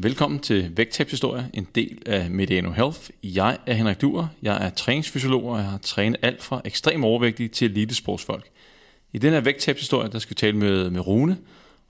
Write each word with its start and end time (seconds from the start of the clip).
Velkommen 0.00 0.40
til 0.40 0.76
Vægttabshistorie, 0.76 1.50
en 1.54 1.66
del 1.74 2.02
af 2.06 2.30
Mediano 2.30 2.70
Health. 2.70 3.10
Jeg 3.22 3.58
er 3.66 3.74
Henrik 3.74 4.00
Duer, 4.00 4.26
jeg 4.42 4.66
er 4.66 4.70
træningsfysiolog, 4.70 5.44
og 5.44 5.58
jeg 5.58 5.66
har 5.66 5.78
trænet 5.78 6.16
alt 6.22 6.42
fra 6.42 6.60
ekstrem 6.64 7.04
overvægtige 7.04 7.48
til 7.48 7.70
elitesportsfolk. 7.70 8.44
I 9.12 9.18
den 9.18 9.32
her 9.32 9.40
vægttabshistorie, 9.40 10.08
der 10.08 10.18
skal 10.18 10.30
vi 10.30 10.34
tale 10.34 10.56
med, 10.56 10.90
med 10.90 11.06
Rune, 11.06 11.38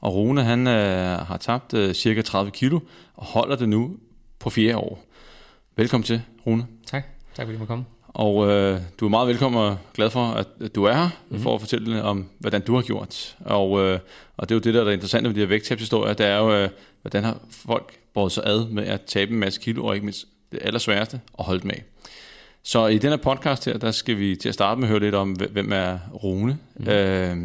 og 0.00 0.14
Rune 0.14 0.42
han 0.42 0.66
øh, 0.66 1.18
har 1.18 1.36
tabt 1.40 1.74
øh, 1.74 1.94
cirka 1.94 2.22
30 2.22 2.50
kilo 2.50 2.80
og 3.14 3.26
holder 3.26 3.56
det 3.56 3.68
nu 3.68 3.96
på 4.38 4.50
fjerde 4.50 4.76
år. 4.76 5.04
Velkommen 5.76 6.04
til, 6.04 6.22
Rune. 6.46 6.66
Tak. 6.86 7.04
Tak 7.34 7.46
fordi 7.46 7.52
du 7.52 7.58
måtte 7.58 7.70
komme. 7.70 7.84
Og 8.08 8.50
øh, 8.50 8.80
du 9.00 9.04
er 9.04 9.10
meget 9.10 9.28
velkommen 9.28 9.60
og 9.60 9.78
glad 9.94 10.10
for, 10.10 10.24
at, 10.24 10.46
at 10.60 10.74
du 10.74 10.84
er 10.84 10.94
her, 10.94 11.08
mm-hmm. 11.08 11.42
for 11.42 11.54
at 11.54 11.60
fortælle 11.60 12.02
om, 12.02 12.28
hvordan 12.38 12.62
du 12.62 12.74
har 12.74 12.82
gjort. 12.82 13.36
Og, 13.40 13.80
øh, 13.80 13.98
og 14.36 14.48
det 14.48 14.54
er 14.54 14.56
jo 14.56 14.60
det, 14.60 14.74
der 14.74 14.84
er 14.84 14.90
interessant 14.90 15.28
ved 15.28 15.34
de 15.34 15.40
her 15.40 15.46
vægttabshistorier, 15.46 16.14
det 16.14 16.26
er 16.26 16.36
jo, 16.36 16.54
øh, 16.54 16.68
hvordan 17.02 17.24
har 17.24 17.40
folk 17.50 17.98
båret 18.14 18.32
sig 18.32 18.42
ad 18.46 18.68
med 18.68 18.86
at 18.86 19.02
tabe 19.02 19.32
en 19.32 19.38
masse 19.38 19.60
kilo, 19.60 19.84
og 19.84 19.94
ikke 19.94 20.04
mindst 20.04 20.26
det 20.52 20.60
allersværeste, 20.62 21.20
at 21.38 21.44
holde 21.44 21.60
dem 21.60 21.70
af. 21.70 21.82
Så 22.62 22.86
i 22.86 22.98
den 22.98 23.10
her 23.10 23.16
podcast 23.16 23.64
her, 23.64 23.78
der 23.78 23.90
skal 23.90 24.18
vi 24.18 24.36
til 24.36 24.48
at 24.48 24.54
starte 24.54 24.80
med 24.80 24.88
at 24.88 24.90
høre 24.90 25.00
lidt 25.00 25.14
om, 25.14 25.32
hvem 25.32 25.72
er 25.72 25.98
Rune. 26.24 26.58
Mm. 26.76 26.88
Øh, 26.88 27.36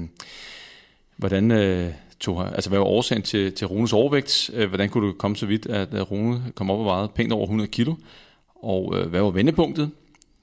hvordan 1.17 1.51
øh, 1.51 1.89
tog, 2.19 2.55
altså 2.55 2.69
hvad 2.69 2.79
var 2.79 2.85
årsagen 2.85 3.21
til, 3.21 3.53
til 3.53 3.67
Runes 3.67 3.93
overvægt? 3.93 4.49
Øh, 4.53 4.69
hvordan 4.69 4.89
kunne 4.89 5.07
du 5.07 5.13
komme 5.13 5.37
så 5.37 5.45
vidt, 5.45 5.65
at 5.65 6.11
Rune 6.11 6.43
kom 6.55 6.71
op 6.71 6.79
og 6.79 6.85
vejede 6.85 7.11
pænt 7.15 7.33
over 7.33 7.43
100 7.43 7.69
kilo? 7.69 7.95
Og 8.55 8.93
øh, 8.97 9.09
hvad 9.09 9.21
var 9.21 9.29
vendepunktet? 9.29 9.91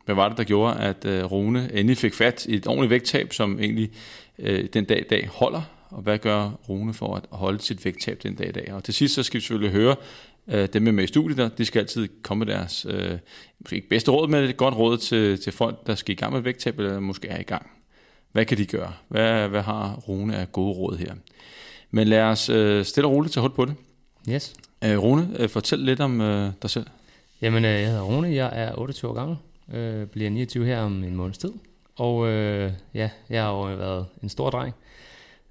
Hvad 0.04 0.14
var 0.14 0.28
det, 0.28 0.38
der 0.38 0.44
gjorde, 0.44 0.76
at 0.76 1.04
øh, 1.04 1.24
Rune 1.24 1.70
endelig 1.72 1.96
fik 1.96 2.14
fat 2.14 2.46
i 2.46 2.54
et 2.54 2.66
ordentligt 2.66 2.90
vægttab, 2.90 3.32
som 3.32 3.60
egentlig 3.60 3.90
øh, 4.38 4.64
den 4.64 4.84
dag 4.84 5.00
i 5.00 5.08
dag 5.10 5.28
holder? 5.32 5.62
Og 5.90 6.02
hvad 6.02 6.18
gør 6.18 6.50
Rune 6.68 6.94
for 6.94 7.16
at 7.16 7.24
holde 7.30 7.60
sit 7.60 7.84
vægttab 7.84 8.22
den 8.22 8.34
dag 8.34 8.48
i 8.48 8.52
dag? 8.52 8.72
Og 8.72 8.84
til 8.84 8.94
sidst 8.94 9.14
så 9.14 9.22
skal 9.22 9.38
vi 9.38 9.40
selvfølgelig 9.40 9.72
høre 9.72 9.96
øh, 10.48 10.68
dem 10.72 10.82
med, 10.82 10.92
med 10.92 11.04
i 11.04 11.06
studiet, 11.06 11.38
der, 11.38 11.48
de 11.48 11.64
skal 11.64 11.80
altid 11.80 12.08
komme 12.22 12.44
med 12.44 12.54
deres, 12.54 12.86
øh, 12.90 13.18
måske 13.60 13.76
ikke 13.76 13.88
bedste 13.88 14.10
råd, 14.10 14.28
men 14.28 14.44
et 14.44 14.56
godt 14.56 14.74
råd 14.74 14.98
til, 14.98 15.40
til 15.40 15.52
folk, 15.52 15.86
der 15.86 15.94
skal 15.94 16.12
i 16.12 16.16
gang 16.16 16.32
med 16.32 16.40
vægttab, 16.40 16.78
eller 16.78 17.00
måske 17.00 17.28
er 17.28 17.40
i 17.40 17.42
gang. 17.42 17.70
Hvad 18.32 18.44
kan 18.44 18.58
de 18.58 18.66
gøre? 18.66 18.92
Hvad, 19.08 19.48
hvad 19.48 19.62
har 19.62 19.94
Rune 19.94 20.36
af 20.36 20.52
gode 20.52 20.72
råd 20.72 20.96
her? 20.96 21.14
Men 21.90 22.08
lad 22.08 22.22
os 22.22 22.48
øh, 22.48 22.84
stille 22.84 23.06
og 23.06 23.12
roligt 23.12 23.34
tage 23.34 23.42
hul 23.42 23.50
på 23.50 23.64
det. 23.64 23.74
Yes. 24.28 24.54
Øh, 24.84 24.98
Rune, 24.98 25.28
øh, 25.38 25.48
fortæl 25.48 25.78
lidt 25.78 26.00
om 26.00 26.20
øh, 26.20 26.52
dig 26.62 26.70
selv. 26.70 26.86
Jamen, 27.42 27.64
øh, 27.64 27.70
jeg 27.70 27.86
hedder 27.86 28.02
Rune, 28.02 28.34
jeg 28.34 28.50
er 28.52 28.78
28 28.78 29.10
år 29.10 29.14
gammel, 29.14 29.36
øh, 29.74 30.06
bliver 30.06 30.30
29 30.30 30.66
her 30.66 30.80
om 30.80 31.04
en 31.04 31.16
måneds 31.16 31.38
tid. 31.38 31.52
Og 31.96 32.28
øh, 32.28 32.72
ja, 32.94 33.10
jeg 33.30 33.42
har 33.42 33.50
jo 33.50 33.60
været 33.60 34.06
en 34.22 34.28
stor 34.28 34.50
dreng, 34.50 34.74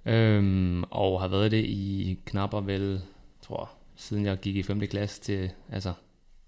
øh, 0.09 0.83
og 0.89 1.21
har 1.21 1.27
været 1.27 1.51
det 1.51 1.65
i 1.65 2.19
knap 2.25 2.53
og 2.53 2.67
vel, 2.67 3.01
tror 3.41 3.69
siden 3.99 4.25
jeg 4.25 4.37
gik 4.37 4.55
i 4.55 4.63
5. 4.63 4.79
klasse 4.79 5.21
til, 5.21 5.51
altså, 5.71 5.93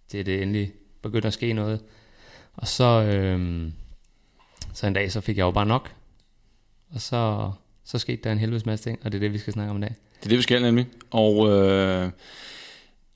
til 0.08 0.26
det 0.26 0.42
endelig 0.42 0.72
begyndte 1.02 1.28
at 1.28 1.34
ske 1.34 1.54
noget. 1.54 1.80
Og 2.54 2.68
så, 2.68 3.04
øh, 3.04 3.70
så 4.74 4.88
en 4.88 4.94
dag, 4.94 5.12
så 5.12 5.22
fik 5.22 5.38
jeg 5.38 5.44
jo 5.44 5.52
bare 5.52 5.66
nok. 5.66 5.94
Og 6.94 7.02
så, 7.02 7.52
så 7.84 7.98
skete 7.98 8.22
der 8.24 8.32
en 8.32 8.38
helvedes 8.38 8.66
masse 8.66 8.90
ting, 8.90 9.00
og 9.04 9.12
det 9.12 9.18
er 9.18 9.20
det, 9.20 9.34
vi 9.34 9.38
skal 9.38 9.54
snakke 9.54 9.72
om 9.72 9.78
i 9.78 9.82
dag. 9.82 9.96
Det 10.20 10.26
er 10.26 10.30
det, 10.30 10.38
vi 10.38 10.44
skal 10.44 10.62
nemlig. 10.62 10.88
Og 11.12 11.50
øh, 11.50 12.12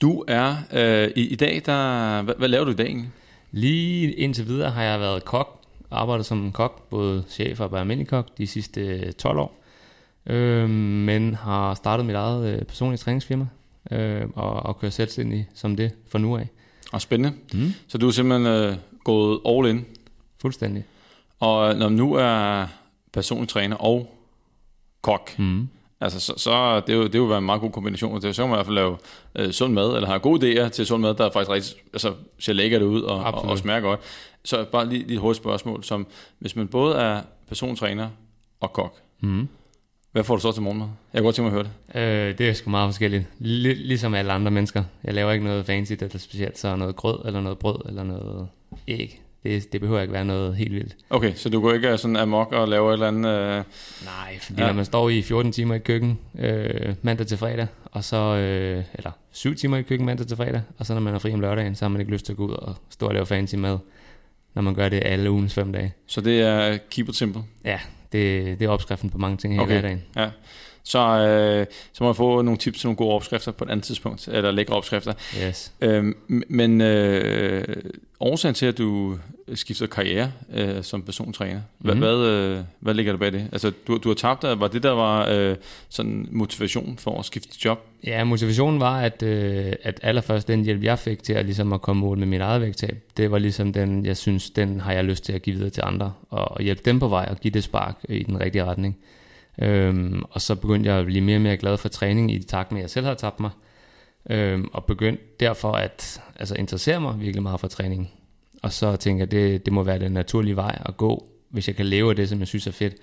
du 0.00 0.24
er 0.28 0.56
øh, 0.72 1.10
i, 1.16 1.28
i 1.28 1.34
dag, 1.34 1.62
der, 1.66 2.22
hvad, 2.22 2.34
hvad 2.38 2.48
laver 2.48 2.64
du 2.64 2.70
i 2.70 2.74
dag 2.74 2.86
egentlig? 2.86 3.10
Lige 3.50 4.12
indtil 4.12 4.46
videre 4.46 4.70
har 4.70 4.82
jeg 4.82 5.00
været 5.00 5.24
kok, 5.24 5.60
arbejdet 5.90 6.26
som 6.26 6.52
kok, 6.52 6.88
både 6.88 7.24
chef 7.28 7.60
og 7.60 7.80
almindelig 7.80 8.08
kok, 8.08 8.38
de 8.38 8.46
sidste 8.46 9.12
12 9.12 9.38
år. 9.38 9.65
Øh, 10.26 10.70
men 10.70 11.34
har 11.34 11.74
startet 11.74 12.06
mit 12.06 12.14
eget 12.14 12.54
øh, 12.54 12.62
personlige 12.62 12.98
træningsfirma, 12.98 13.46
øh, 13.90 14.26
og, 14.34 14.52
og 14.52 14.78
kører 14.78 14.90
selvstændig 14.90 15.48
som 15.54 15.76
det 15.76 15.92
for 16.08 16.18
nu 16.18 16.36
af. 16.36 16.48
Og 16.92 17.02
spændende. 17.02 17.36
Mm. 17.54 17.72
Så 17.88 17.98
du 17.98 18.06
er 18.08 18.10
simpelthen 18.10 18.46
øh, 18.46 18.76
gået 19.04 19.40
all 19.46 19.68
in? 19.68 19.84
Fuldstændig. 20.40 20.84
Og 21.40 21.76
når 21.76 21.88
du 21.88 21.94
nu 21.94 22.14
er 22.14 22.66
personlig 23.12 23.48
træner 23.48 23.76
og 23.76 24.16
kok, 25.02 25.38
mm. 25.38 25.68
Altså, 26.00 26.20
så, 26.20 26.34
så 26.36 26.80
det, 26.80 26.92
er 26.92 26.96
jo, 26.96 27.04
det 27.04 27.14
er 27.14 27.18
jo 27.18 27.36
en 27.36 27.44
meget 27.44 27.60
god 27.60 27.70
kombination. 27.70 28.16
Det 28.16 28.24
er, 28.24 28.32
så 28.32 28.42
kan 28.42 28.48
man 28.48 28.54
i 28.54 28.56
hvert 28.56 28.66
fald 28.66 28.74
lave 28.74 28.96
øh, 29.34 29.50
sund 29.50 29.72
mad, 29.72 29.94
eller 29.94 30.06
have 30.06 30.18
gode 30.18 30.64
idéer 30.64 30.68
til 30.68 30.86
sund 30.86 31.02
mad, 31.02 31.14
der 31.14 31.30
faktisk 31.30 31.50
rigtig 31.50 31.76
altså, 31.92 32.14
ser 32.38 32.52
lækkert 32.52 32.82
ud 32.82 33.02
og, 33.02 33.18
og, 33.18 33.34
og 33.34 33.58
smager 33.58 33.80
godt. 33.80 34.00
Så 34.44 34.64
bare 34.64 34.88
lige, 34.88 35.06
lige 35.06 35.14
et 35.14 35.20
hurtigt 35.20 35.42
spørgsmål, 35.42 35.84
som 35.84 36.06
hvis 36.38 36.56
man 36.56 36.68
både 36.68 36.96
er 36.96 37.22
persontræner 37.48 38.08
og 38.60 38.72
kok, 38.72 38.94
mm. 39.20 39.48
Hvad 40.16 40.24
får 40.24 40.34
du 40.36 40.40
så 40.40 40.52
til 40.52 40.62
morgenmad? 40.62 40.86
Jeg 41.12 41.18
kan 41.18 41.24
godt 41.24 41.34
tænke 41.34 41.50
mig 41.50 41.60
at 41.60 41.66
høre 41.94 42.08
det. 42.28 42.28
Øh, 42.30 42.38
det 42.38 42.48
er 42.48 42.52
sgu 42.52 42.70
meget 42.70 42.88
forskelligt. 42.88 43.24
L- 43.40 43.86
ligesom 43.86 44.14
alle 44.14 44.32
andre 44.32 44.50
mennesker. 44.50 44.84
Jeg 45.04 45.14
laver 45.14 45.32
ikke 45.32 45.44
noget 45.44 45.66
fancy, 45.66 45.92
eller 45.92 46.18
specielt 46.18 46.58
så 46.58 46.76
noget 46.76 46.96
grød, 46.96 47.18
eller 47.24 47.40
noget 47.40 47.58
brød, 47.58 47.88
eller 47.88 48.02
noget 48.02 48.48
æg. 48.88 49.22
Det, 49.42 49.72
det 49.72 49.80
behøver 49.80 50.00
ikke 50.00 50.12
være 50.12 50.24
noget 50.24 50.56
helt 50.56 50.72
vildt. 50.72 50.96
Okay, 51.10 51.34
så 51.34 51.48
du 51.48 51.60
går 51.60 51.72
ikke 51.72 51.98
sådan 51.98 52.16
amok 52.16 52.52
og 52.52 52.68
laver 52.68 52.88
et 52.90 52.92
eller 52.92 53.08
andet... 53.08 53.30
Øh... 53.30 53.64
Nej, 54.04 54.38
fordi 54.40 54.60
ja. 54.60 54.66
når 54.66 54.72
man 54.74 54.84
står 54.84 55.10
i 55.10 55.22
14 55.22 55.52
timer 55.52 55.74
i 55.74 55.78
køkken 55.78 56.18
øh, 56.38 56.94
mandag 57.02 57.26
til 57.26 57.38
fredag, 57.38 57.66
og 57.84 58.04
så, 58.04 58.16
øh, 58.16 58.84
eller 58.94 59.10
7 59.32 59.54
timer 59.54 59.76
i 59.76 59.82
køkken 59.82 60.06
mandag 60.06 60.26
til 60.26 60.36
fredag, 60.36 60.62
og 60.78 60.86
så 60.86 60.94
når 60.94 61.00
man 61.00 61.14
er 61.14 61.18
fri 61.18 61.32
om 61.32 61.40
lørdagen, 61.40 61.74
så 61.74 61.84
har 61.84 61.88
man 61.88 62.00
ikke 62.00 62.12
lyst 62.12 62.24
til 62.26 62.32
at 62.32 62.36
gå 62.36 62.46
ud 62.46 62.52
og 62.52 62.74
stå 62.90 63.06
og 63.06 63.14
lave 63.14 63.26
fancy 63.26 63.54
mad, 63.54 63.78
når 64.54 64.62
man 64.62 64.74
gør 64.74 64.88
det 64.88 65.02
alle 65.04 65.30
ugens 65.30 65.54
fem 65.54 65.72
dage. 65.72 65.94
Så 66.06 66.20
det 66.20 66.40
er 66.40 66.78
keep 66.90 67.08
it 67.08 67.16
simple? 67.16 67.42
Ja, 67.64 67.78
det, 68.12 68.58
det 68.58 68.66
er 68.66 68.68
opskriften 68.68 69.10
på 69.10 69.18
mange 69.18 69.36
ting 69.36 69.54
her 69.54 69.62
okay. 69.62 69.70
i 69.70 69.80
hverdagen. 69.80 70.02
Ja. 70.16 70.30
Så, 70.86 70.98
øh, 70.98 71.66
så 71.92 72.04
må 72.04 72.10
jeg 72.10 72.16
få 72.16 72.42
nogle 72.42 72.58
tips 72.58 72.78
til 72.80 72.86
nogle 72.86 72.96
gode 72.96 73.14
opskrifter 73.14 73.52
på 73.52 73.64
et 73.64 73.70
andet 73.70 73.84
tidspunkt, 73.84 74.28
eller 74.28 74.50
lækre 74.50 74.74
opskrifter. 74.74 75.12
Yes. 75.46 75.72
Øhm, 75.80 76.16
men 76.48 76.80
øh, 76.80 77.64
årsagen 78.20 78.54
til, 78.54 78.66
at 78.66 78.78
du 78.78 79.18
skifter 79.54 79.86
karriere 79.86 80.32
øh, 80.54 80.82
som 80.82 81.02
persontræner, 81.02 81.60
hvad, 81.78 81.94
mm. 81.94 82.00
hvad, 82.00 82.16
øh, 82.16 82.60
hvad 82.80 82.94
ligger 82.94 83.12
der 83.12 83.18
bag 83.18 83.32
det? 83.32 83.48
Altså, 83.52 83.72
du, 83.86 83.96
du 83.96 84.08
har 84.08 84.14
tabt 84.14 84.42
dig, 84.42 84.60
var 84.60 84.68
det 84.68 84.82
der 84.82 84.90
var 84.90 85.28
øh, 85.30 85.56
sådan 85.88 86.28
motivation 86.30 86.98
for 86.98 87.18
at 87.18 87.24
skifte 87.24 87.58
job? 87.64 87.86
Ja, 88.06 88.24
motivationen 88.24 88.80
var, 88.80 89.00
at, 89.00 89.22
øh, 89.22 89.72
at 89.82 90.00
allerførst 90.02 90.48
den 90.48 90.64
hjælp, 90.64 90.82
jeg 90.82 90.98
fik 90.98 91.22
til 91.22 91.32
at, 91.32 91.44
ligesom 91.44 91.72
at 91.72 91.82
komme 91.82 92.06
ud 92.06 92.16
med 92.16 92.26
mit 92.26 92.40
eget 92.40 92.60
vægttab, 92.60 92.96
det 93.16 93.30
var 93.30 93.38
ligesom 93.38 93.72
den, 93.72 94.06
jeg 94.06 94.16
synes, 94.16 94.50
den 94.50 94.80
har 94.80 94.92
jeg 94.92 95.04
lyst 95.04 95.24
til 95.24 95.32
at 95.32 95.42
give 95.42 95.56
videre 95.56 95.70
til 95.70 95.82
andre, 95.86 96.12
og, 96.30 96.52
og 96.52 96.62
hjælpe 96.62 96.82
dem 96.84 96.98
på 96.98 97.08
vej 97.08 97.28
og 97.30 97.36
give 97.40 97.52
det 97.52 97.64
spark 97.64 97.96
i 98.08 98.22
den 98.22 98.40
rigtige 98.40 98.64
retning. 98.64 98.96
Øhm, 99.62 100.22
og 100.30 100.40
så 100.40 100.54
begyndte 100.54 100.90
jeg 100.90 100.98
at 100.98 101.06
blive 101.06 101.20
mere 101.20 101.36
og 101.36 101.40
mere 101.40 101.56
glad 101.56 101.76
for 101.76 101.88
træning 101.88 102.32
i 102.32 102.42
takt 102.42 102.72
med, 102.72 102.80
at 102.80 102.82
jeg 102.82 102.90
selv 102.90 103.06
havde 103.06 103.18
tabt 103.18 103.40
mig. 103.40 103.50
Øhm, 104.30 104.68
og 104.72 104.84
begyndte 104.84 105.22
derfor 105.40 105.72
at 105.72 106.20
altså, 106.36 106.54
interessere 106.54 107.00
mig 107.00 107.20
virkelig 107.20 107.42
meget 107.42 107.60
for 107.60 107.68
træning. 107.68 108.10
Og 108.62 108.72
så 108.72 108.96
tænker 108.96 109.24
jeg, 109.24 109.30
det, 109.30 109.66
det 109.66 109.72
må 109.72 109.82
være 109.82 109.98
den 109.98 110.12
naturlige 110.12 110.56
vej 110.56 110.82
at 110.86 110.96
gå, 110.96 111.28
hvis 111.48 111.68
jeg 111.68 111.76
kan 111.76 111.86
leve 111.86 112.10
af 112.10 112.16
det, 112.16 112.28
som 112.28 112.38
jeg 112.38 112.48
synes 112.48 112.66
er 112.66 112.72
fedt. 112.72 112.94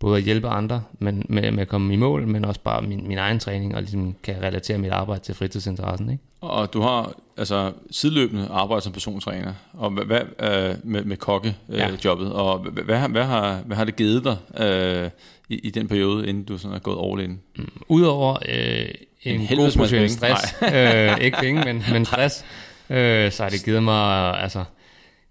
Både 0.00 0.18
at 0.18 0.24
hjælpe 0.24 0.48
andre 0.48 0.82
men 0.98 1.26
med, 1.28 1.50
med 1.50 1.62
at 1.62 1.68
komme 1.68 1.94
i 1.94 1.96
mål, 1.96 2.26
men 2.26 2.44
også 2.44 2.60
bare 2.60 2.82
min, 2.82 3.08
min 3.08 3.18
egen 3.18 3.38
træning, 3.38 3.74
og 3.74 3.80
ligesom 3.80 4.14
kan 4.22 4.42
relatere 4.42 4.78
mit 4.78 4.90
arbejde 4.90 5.22
til 5.24 5.34
fritidsinteressen. 5.34 6.10
Ikke? 6.10 6.24
Og 6.40 6.72
du 6.72 6.80
har 6.80 7.12
altså 7.36 7.72
sideløbende 7.90 8.48
arbejdet 8.50 8.84
som 8.84 8.92
persontræner, 8.92 9.52
og 9.72 9.90
hvad, 9.90 10.20
øh, 10.20 10.76
med, 10.84 11.04
med 11.04 11.16
kokkejobbet, 11.16 12.26
øh, 12.26 12.32
ja. 12.32 12.38
og 12.38 12.58
hvad, 12.58 12.84
hvad, 12.84 13.08
hvad, 13.08 13.24
har, 13.24 13.60
hvad 13.66 13.76
har 13.76 13.84
det 13.84 13.96
givet 13.96 14.24
dig 14.24 14.62
øh, 14.64 15.10
i, 15.48 15.54
i 15.58 15.70
den 15.70 15.88
periode, 15.88 16.28
inden 16.28 16.44
du 16.44 16.58
sådan 16.58 16.74
er 16.74 16.78
gået 16.78 17.10
all 17.10 17.30
in? 17.30 17.40
Mm, 17.56 17.68
Udover 17.88 18.36
øh, 18.48 18.88
en, 19.22 19.40
en 19.40 19.56
god 19.56 19.76
portion 19.76 20.08
stress, 20.08 20.54
øh, 20.74 21.18
ikke 21.20 21.38
penge, 21.40 21.64
men, 21.64 21.84
men 21.92 22.04
stress, 22.10 22.44
øh, 22.90 23.32
så 23.32 23.42
har 23.42 23.50
det 23.50 23.64
givet 23.64 23.82
mig, 23.82 24.34
altså, 24.42 24.64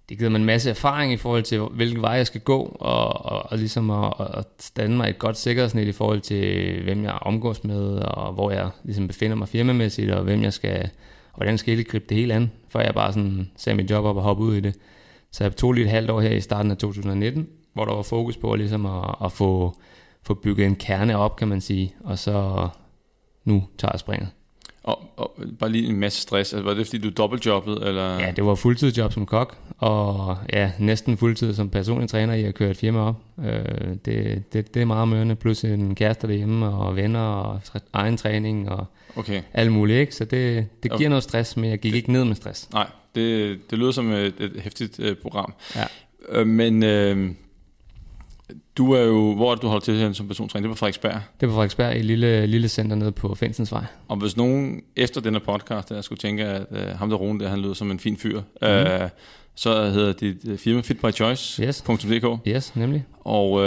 det 0.09 0.17
giver 0.17 0.29
mig 0.29 0.39
en 0.39 0.45
masse 0.45 0.69
erfaring 0.69 1.13
i 1.13 1.17
forhold 1.17 1.43
til, 1.43 1.59
hvilken 1.59 2.01
vej 2.01 2.11
jeg 2.11 2.27
skal 2.27 2.41
gå, 2.41 2.77
og, 2.79 3.25
og, 3.25 3.51
og 3.51 3.57
ligesom 3.57 3.89
at, 3.89 4.13
at 4.19 4.45
stande 4.59 4.97
mig 4.97 5.09
et 5.09 5.19
godt 5.19 5.37
sikkerhedsnet 5.37 5.87
i 5.87 5.91
forhold 5.91 6.21
til, 6.21 6.73
hvem 6.83 7.03
jeg 7.03 7.13
omgås 7.21 7.63
med, 7.63 7.97
og 7.97 8.33
hvor 8.33 8.51
jeg 8.51 8.69
ligesom 8.83 9.07
befinder 9.07 9.35
mig 9.35 9.47
firmamæssigt, 9.47 10.11
og 10.11 10.23
hvem 10.23 10.43
jeg 10.43 10.53
skal, 10.53 10.89
og 11.31 11.35
hvordan 11.35 11.57
skal 11.57 11.77
jeg 11.77 11.85
gribe 11.85 12.05
det 12.09 12.17
hele 12.17 12.33
an, 12.33 12.51
før 12.69 12.79
jeg 12.79 12.93
bare 12.93 13.13
sådan 13.13 13.51
ser 13.57 13.73
mit 13.73 13.91
job 13.91 14.05
op 14.05 14.15
og 14.15 14.23
hoppe 14.23 14.43
ud 14.43 14.55
i 14.55 14.59
det. 14.59 14.75
Så 15.31 15.43
jeg 15.43 15.55
tog 15.55 15.73
lige 15.73 15.85
et 15.85 15.91
halvt 15.91 16.09
år 16.09 16.21
her 16.21 16.31
i 16.31 16.41
starten 16.41 16.71
af 16.71 16.77
2019, 16.77 17.47
hvor 17.73 17.85
der 17.85 17.95
var 17.95 18.01
fokus 18.01 18.37
på 18.37 18.55
ligesom 18.55 18.85
at, 18.85 19.15
at 19.25 19.31
få 19.31 19.75
få 20.23 20.33
bygget 20.33 20.65
en 20.65 20.75
kerne 20.75 21.17
op, 21.17 21.35
kan 21.35 21.47
man 21.47 21.61
sige, 21.61 21.95
og 22.03 22.19
så 22.19 22.67
nu 23.45 23.63
tager 23.77 23.91
jeg 23.91 23.99
springet. 23.99 24.29
Og, 24.89 24.99
og 25.17 25.35
bare 25.59 25.69
lige 25.71 25.89
en 25.89 25.99
masse 25.99 26.21
stress. 26.21 26.53
Altså, 26.53 26.61
var 26.61 26.73
det 26.73 26.87
fordi, 26.87 26.97
du 26.97 27.09
dobbeltjobbede? 27.09 27.85
Eller? 27.85 28.19
Ja, 28.19 28.31
det 28.31 28.45
var 28.45 28.55
fuldtidsjob 28.55 29.13
som 29.13 29.25
kok, 29.25 29.57
og 29.77 30.37
ja, 30.53 30.71
næsten 30.79 31.17
fuldtid 31.17 31.53
som 31.53 31.69
personlig 31.69 32.09
træner 32.09 32.33
i 32.33 32.43
at 32.43 32.55
køre 32.55 32.71
et 32.71 32.77
firma 32.77 32.99
op. 32.99 33.15
Øh, 33.45 33.55
det, 34.05 34.43
det, 34.53 34.73
det 34.73 34.81
er 34.81 34.85
meget 34.85 35.07
mørende, 35.07 35.35
plus 35.35 35.63
en 35.63 35.95
kæreste 35.95 36.27
derhjemme, 36.27 36.67
og 36.67 36.95
venner, 36.95 37.19
og 37.19 37.61
egen 37.93 38.17
træning, 38.17 38.69
og 38.69 38.85
okay. 39.15 39.41
alt 39.53 39.71
muligt. 39.71 39.99
Ikke? 39.99 40.15
Så 40.15 40.25
det, 40.25 40.65
det 40.83 40.91
giver 40.91 40.95
okay. 40.95 41.05
noget 41.05 41.23
stress, 41.23 41.57
men 41.57 41.69
jeg 41.69 41.79
gik 41.79 41.95
ikke 41.95 42.11
ned 42.11 42.25
med 42.25 42.35
stress. 42.35 42.69
Nej, 42.73 42.87
det, 43.15 43.59
det 43.69 43.79
lyder 43.79 43.91
som 43.91 44.11
et, 44.11 44.33
et 44.39 44.51
hæftigt 44.61 44.99
uh, 44.99 45.13
program. 45.21 45.53
Ja. 45.75 45.85
Øh, 46.29 46.47
men... 46.47 46.83
Øh, 46.83 47.29
Du 48.77 48.91
er 48.91 49.01
jo, 49.01 49.35
hvor 49.35 49.51
er 49.51 49.55
det, 49.55 49.61
du 49.61 49.67
holder 49.67 49.83
til 49.85 49.95
her 49.95 50.13
som 50.13 50.27
persontræner? 50.27 50.61
Det 50.61 50.69
var 50.69 50.75
Frederiksberg. 50.75 51.21
Det 51.39 51.47
var 51.47 51.53
Frederiksberg 51.53 51.95
i 51.95 51.99
et 51.99 52.05
lille, 52.05 52.45
lille 52.45 52.67
center 52.67 52.95
nede 52.95 53.11
på 53.11 53.35
Fensensvej. 53.35 53.83
Og 54.07 54.17
hvis 54.17 54.37
nogen 54.37 54.81
efter 54.95 55.21
denne 55.21 55.39
podcast, 55.39 55.89
der 55.89 56.01
skulle 56.01 56.19
tænke, 56.19 56.43
at 56.43 56.65
uh, 56.71 56.99
ham 56.99 57.09
der 57.09 57.17
Rune 57.17 57.39
der, 57.39 57.49
han 57.49 57.59
lyder 57.59 57.73
som 57.73 57.91
en 57.91 57.99
fin 57.99 58.17
fyr, 58.17 58.41
mm-hmm. 58.61 59.03
uh, 59.03 59.09
så 59.55 59.83
hedder 59.83 60.13
dit 60.13 60.37
øh, 60.47 60.57
firma 60.57 60.81
fitbychoice.dk. 60.81 62.25
Yes. 62.47 62.55
yes, 62.55 62.75
nemlig. 62.75 63.05
Og, 63.19 63.51
uh, 63.51 63.59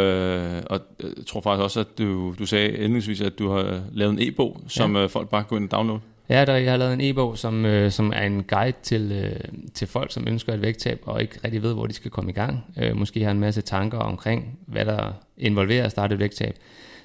og 0.67 0.81
jeg 1.03 1.27
tror 1.27 1.41
faktisk 1.41 1.63
også, 1.65 1.81
at 1.81 1.99
du, 1.99 2.35
du 2.39 2.47
sagde 2.47 2.79
endeligvis, 2.79 3.21
at 3.21 3.39
du 3.39 3.51
har 3.51 3.81
lavet 3.93 4.13
en 4.13 4.19
e-bog, 4.21 4.61
som 4.69 4.97
ja. 4.97 5.05
uh, 5.05 5.11
folk 5.11 5.29
bare 5.29 5.43
kan 5.43 5.49
gå 5.49 5.57
ind 5.57 5.65
og 5.65 5.71
downloade. 5.71 6.01
Ja, 6.29 6.45
der, 6.45 6.57
jeg 6.57 6.71
har 6.71 6.77
lavet 6.77 6.93
en 6.93 7.01
e-bog, 7.01 7.39
som, 7.39 7.67
øh, 7.67 7.91
som 7.91 8.13
er 8.17 8.23
en 8.23 8.43
guide 8.43 8.77
til, 8.83 9.13
øh, 9.13 9.41
til 9.75 9.89
folk, 9.89 10.13
som 10.13 10.29
ønsker 10.29 10.53
et 10.55 10.63
vægttab, 10.63 11.03
og 11.07 11.23
ikke 11.23 11.39
rigtig 11.45 11.63
ved, 11.63 11.75
hvor 11.75 11.87
de 11.87 11.93
skal 11.93 12.11
komme 12.11 12.31
i 12.31 12.35
gang. 12.35 12.65
Øh, 12.77 12.97
måske 12.97 13.25
har 13.25 13.31
en 13.31 13.41
masse 13.41 13.61
tanker 13.61 13.99
omkring, 13.99 14.59
hvad 14.67 14.85
der 14.85 15.13
involverer 15.39 15.85
at 15.85 15.91
starte 15.91 16.13
et 16.15 16.19
vægttab, 16.19 16.57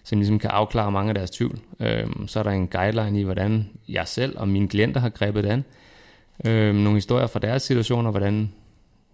som 0.04 0.18
ligesom 0.18 0.40
kan 0.40 0.50
afklare 0.50 0.92
mange 0.92 1.10
af 1.10 1.16
deres 1.16 1.32
tvivl. 1.32 1.60
Øh, 1.80 2.08
så 2.28 2.40
er 2.40 2.44
der 2.44 2.52
en 2.52 2.68
guideline 2.68 3.20
i, 3.20 3.24
hvordan 3.24 3.70
jeg 3.90 4.08
selv 4.08 4.40
og 4.40 4.48
mine 4.48 4.68
klienter 4.68 5.02
har 5.02 5.10
grebet 5.10 5.44
det 5.44 5.50
an. 5.50 5.64
Øh, 6.46 6.76
nogle 6.76 6.94
historier 6.94 7.28
fra 7.28 7.40
deres 7.40 7.64
situationer, 7.64 8.12
hvordan 8.12 8.52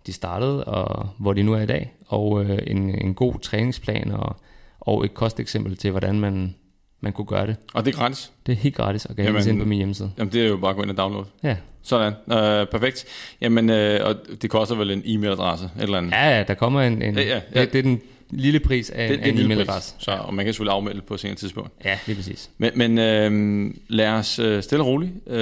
de 0.08 0.14
startede, 0.14 0.64
og 0.64 1.10
hvor 1.18 1.34
de 1.34 1.44
nu 1.44 1.54
er 1.54 1.62
i 1.62 1.66
dag. 1.66 1.94
Og 2.08 2.44
øh, 2.44 2.60
en, 2.68 2.90
en 2.90 3.14
god 3.14 3.40
træningsplan 3.40 4.12
og, 4.12 4.36
og 4.80 5.06
et 5.06 5.14
kosteksempel 5.14 5.78
til, 5.78 5.92
hvordan 5.92 6.20
man 6.20 6.56
man 7.04 7.14
kunne 7.14 7.26
gøre 7.26 7.48
det. 7.48 7.56
Og 7.74 7.86
det 7.86 7.94
er 7.94 7.98
gratis? 7.98 8.32
Det 8.46 8.52
er 8.52 8.56
helt 8.56 8.76
gratis, 8.76 9.06
og 9.06 9.16
kan 9.16 9.26
jamen, 9.26 9.48
ind 9.48 9.60
på 9.60 9.66
min 9.66 9.78
hjemmeside. 9.78 10.12
Jamen, 10.18 10.34
det 10.34 10.44
er 10.44 10.48
jo 10.48 10.58
bare 10.58 10.70
at 10.70 10.76
gå 10.76 10.82
ind 10.82 10.92
og 10.92 10.98
downloade. 10.98 11.28
Ja. 11.44 11.58
Sådan, 11.82 12.14
uh, 12.26 12.68
perfekt. 12.72 13.06
Jamen, 13.42 13.70
uh, 13.70 14.08
og 14.08 14.16
det 14.42 14.50
koster 14.50 14.76
vel 14.76 14.92
en 14.92 15.02
e-mailadresse, 15.06 15.70
eller 15.82 15.98
andet? 15.98 16.12
Ja, 16.12 16.38
ja, 16.38 16.44
der 16.44 16.54
kommer 16.54 16.82
en, 16.82 17.02
en 17.02 17.16
ja, 17.16 17.22
ja, 17.22 17.42
ja. 17.56 17.62
Det, 17.62 17.74
det 17.74 17.80
er 17.80 17.84
den 17.84 18.02
lille 18.30 18.60
pris 18.60 18.90
af 18.90 19.08
det, 19.08 19.28
en, 19.28 19.38
en 19.38 19.46
e-mailadresse. 19.46 19.96
Så, 20.00 20.12
og 20.12 20.34
man 20.34 20.46
kan 20.46 20.54
selvfølgelig 20.54 20.74
afmelde 20.74 21.02
på 21.02 21.18
senere 21.18 21.36
tidspunkt. 21.36 21.72
Ja, 21.86 22.00
lige 22.08 22.16
præcis. 22.16 22.50
Men, 22.58 22.72
men 22.76 22.92
uh, 22.98 23.76
lad 23.88 24.08
os 24.08 24.40
uh, 24.40 24.60
stille 24.62 24.84
og 24.84 24.88
roligt 24.88 25.12
uh, 25.26 25.34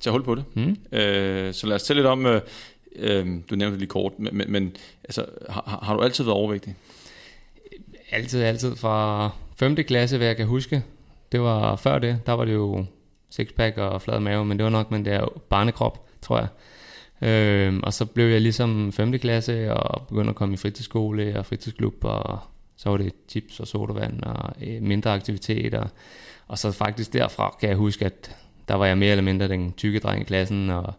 tage 0.00 0.12
hul 0.12 0.24
på 0.24 0.34
det. 0.34 0.44
Mm. 0.54 0.62
Uh, 0.68 0.76
så 1.52 1.62
lad 1.64 1.72
os 1.72 1.82
tælle 1.82 2.02
lidt 2.02 2.06
om, 2.06 2.24
uh, 2.24 2.32
uh, 2.32 3.26
du 3.50 3.56
nævnte 3.56 3.70
det 3.70 3.78
lige 3.78 3.88
kort, 3.88 4.12
men, 4.18 4.36
men, 4.36 4.52
men 4.52 4.76
altså, 5.04 5.24
har, 5.48 5.80
har 5.82 5.96
du 5.96 6.02
altid 6.02 6.24
været 6.24 6.36
overvægtig? 6.36 6.74
Altid, 8.10 8.42
altid. 8.42 8.76
Fra 8.76 9.30
5. 9.58 9.76
klasse, 9.76 10.16
hvad 10.16 10.26
jeg 10.26 10.36
kan 10.36 10.46
huske, 10.46 10.82
det 11.32 11.40
var 11.40 11.76
før 11.76 11.98
det, 11.98 12.26
der 12.26 12.32
var 12.32 12.44
det 12.44 12.54
jo 12.54 12.84
sixpack 13.30 13.78
og 13.78 14.02
flad 14.02 14.20
mave, 14.20 14.44
men 14.44 14.58
det 14.58 14.64
var 14.64 14.70
nok 14.70 14.90
med 14.90 15.04
der 15.04 15.26
barnekrop, 15.48 16.08
tror 16.22 16.38
jeg. 16.38 16.48
Øh, 17.22 17.80
og 17.82 17.92
så 17.92 18.06
blev 18.06 18.26
jeg 18.26 18.40
ligesom 18.40 18.92
5. 18.92 19.18
klasse 19.18 19.74
og 19.74 20.06
begyndte 20.06 20.30
at 20.30 20.36
komme 20.36 20.54
i 20.54 20.56
fritidsskole 20.56 21.38
og 21.38 21.46
fritidsklub, 21.46 22.04
og 22.04 22.38
så 22.76 22.90
var 22.90 22.96
det 22.96 23.12
chips 23.28 23.60
og 23.60 23.66
sodavand 23.66 24.22
og 24.22 24.52
øh, 24.66 24.82
mindre 24.82 25.12
aktiviteter. 25.12 25.86
Og 26.46 26.58
så 26.58 26.72
faktisk 26.72 27.12
derfra 27.12 27.56
kan 27.60 27.68
jeg 27.68 27.76
huske, 27.76 28.04
at 28.04 28.36
der 28.68 28.74
var 28.74 28.86
jeg 28.86 28.98
mere 28.98 29.10
eller 29.10 29.24
mindre 29.24 29.48
den 29.48 29.72
tykke 29.72 29.98
dreng 29.98 30.20
i 30.20 30.24
klassen, 30.24 30.70
og, 30.70 30.94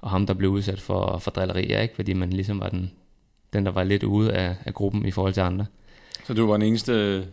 og 0.00 0.10
ham, 0.10 0.26
der 0.26 0.34
blev 0.34 0.50
udsat 0.50 0.80
for, 0.80 1.18
for 1.18 1.30
drillerier, 1.30 1.80
ikke? 1.80 1.94
fordi 1.94 2.12
man 2.12 2.30
ligesom 2.30 2.60
var 2.60 2.68
den, 2.68 2.90
den, 3.52 3.66
der 3.66 3.72
var 3.72 3.84
lidt 3.84 4.02
ude 4.02 4.32
af, 4.32 4.56
af 4.64 4.74
gruppen 4.74 5.06
i 5.06 5.10
forhold 5.10 5.32
til 5.32 5.40
andre. 5.40 5.66
Så 6.24 6.34
du 6.34 6.46
var 6.46 6.52
den 6.52 6.62
eneste 6.62 7.24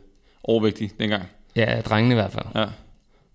overvægtig 0.47 0.91
dengang? 0.99 1.23
Ja, 1.55 1.81
drengene 1.81 2.13
i 2.13 2.17
hvert 2.17 2.31
fald. 2.31 2.45
Ja. 2.55 2.65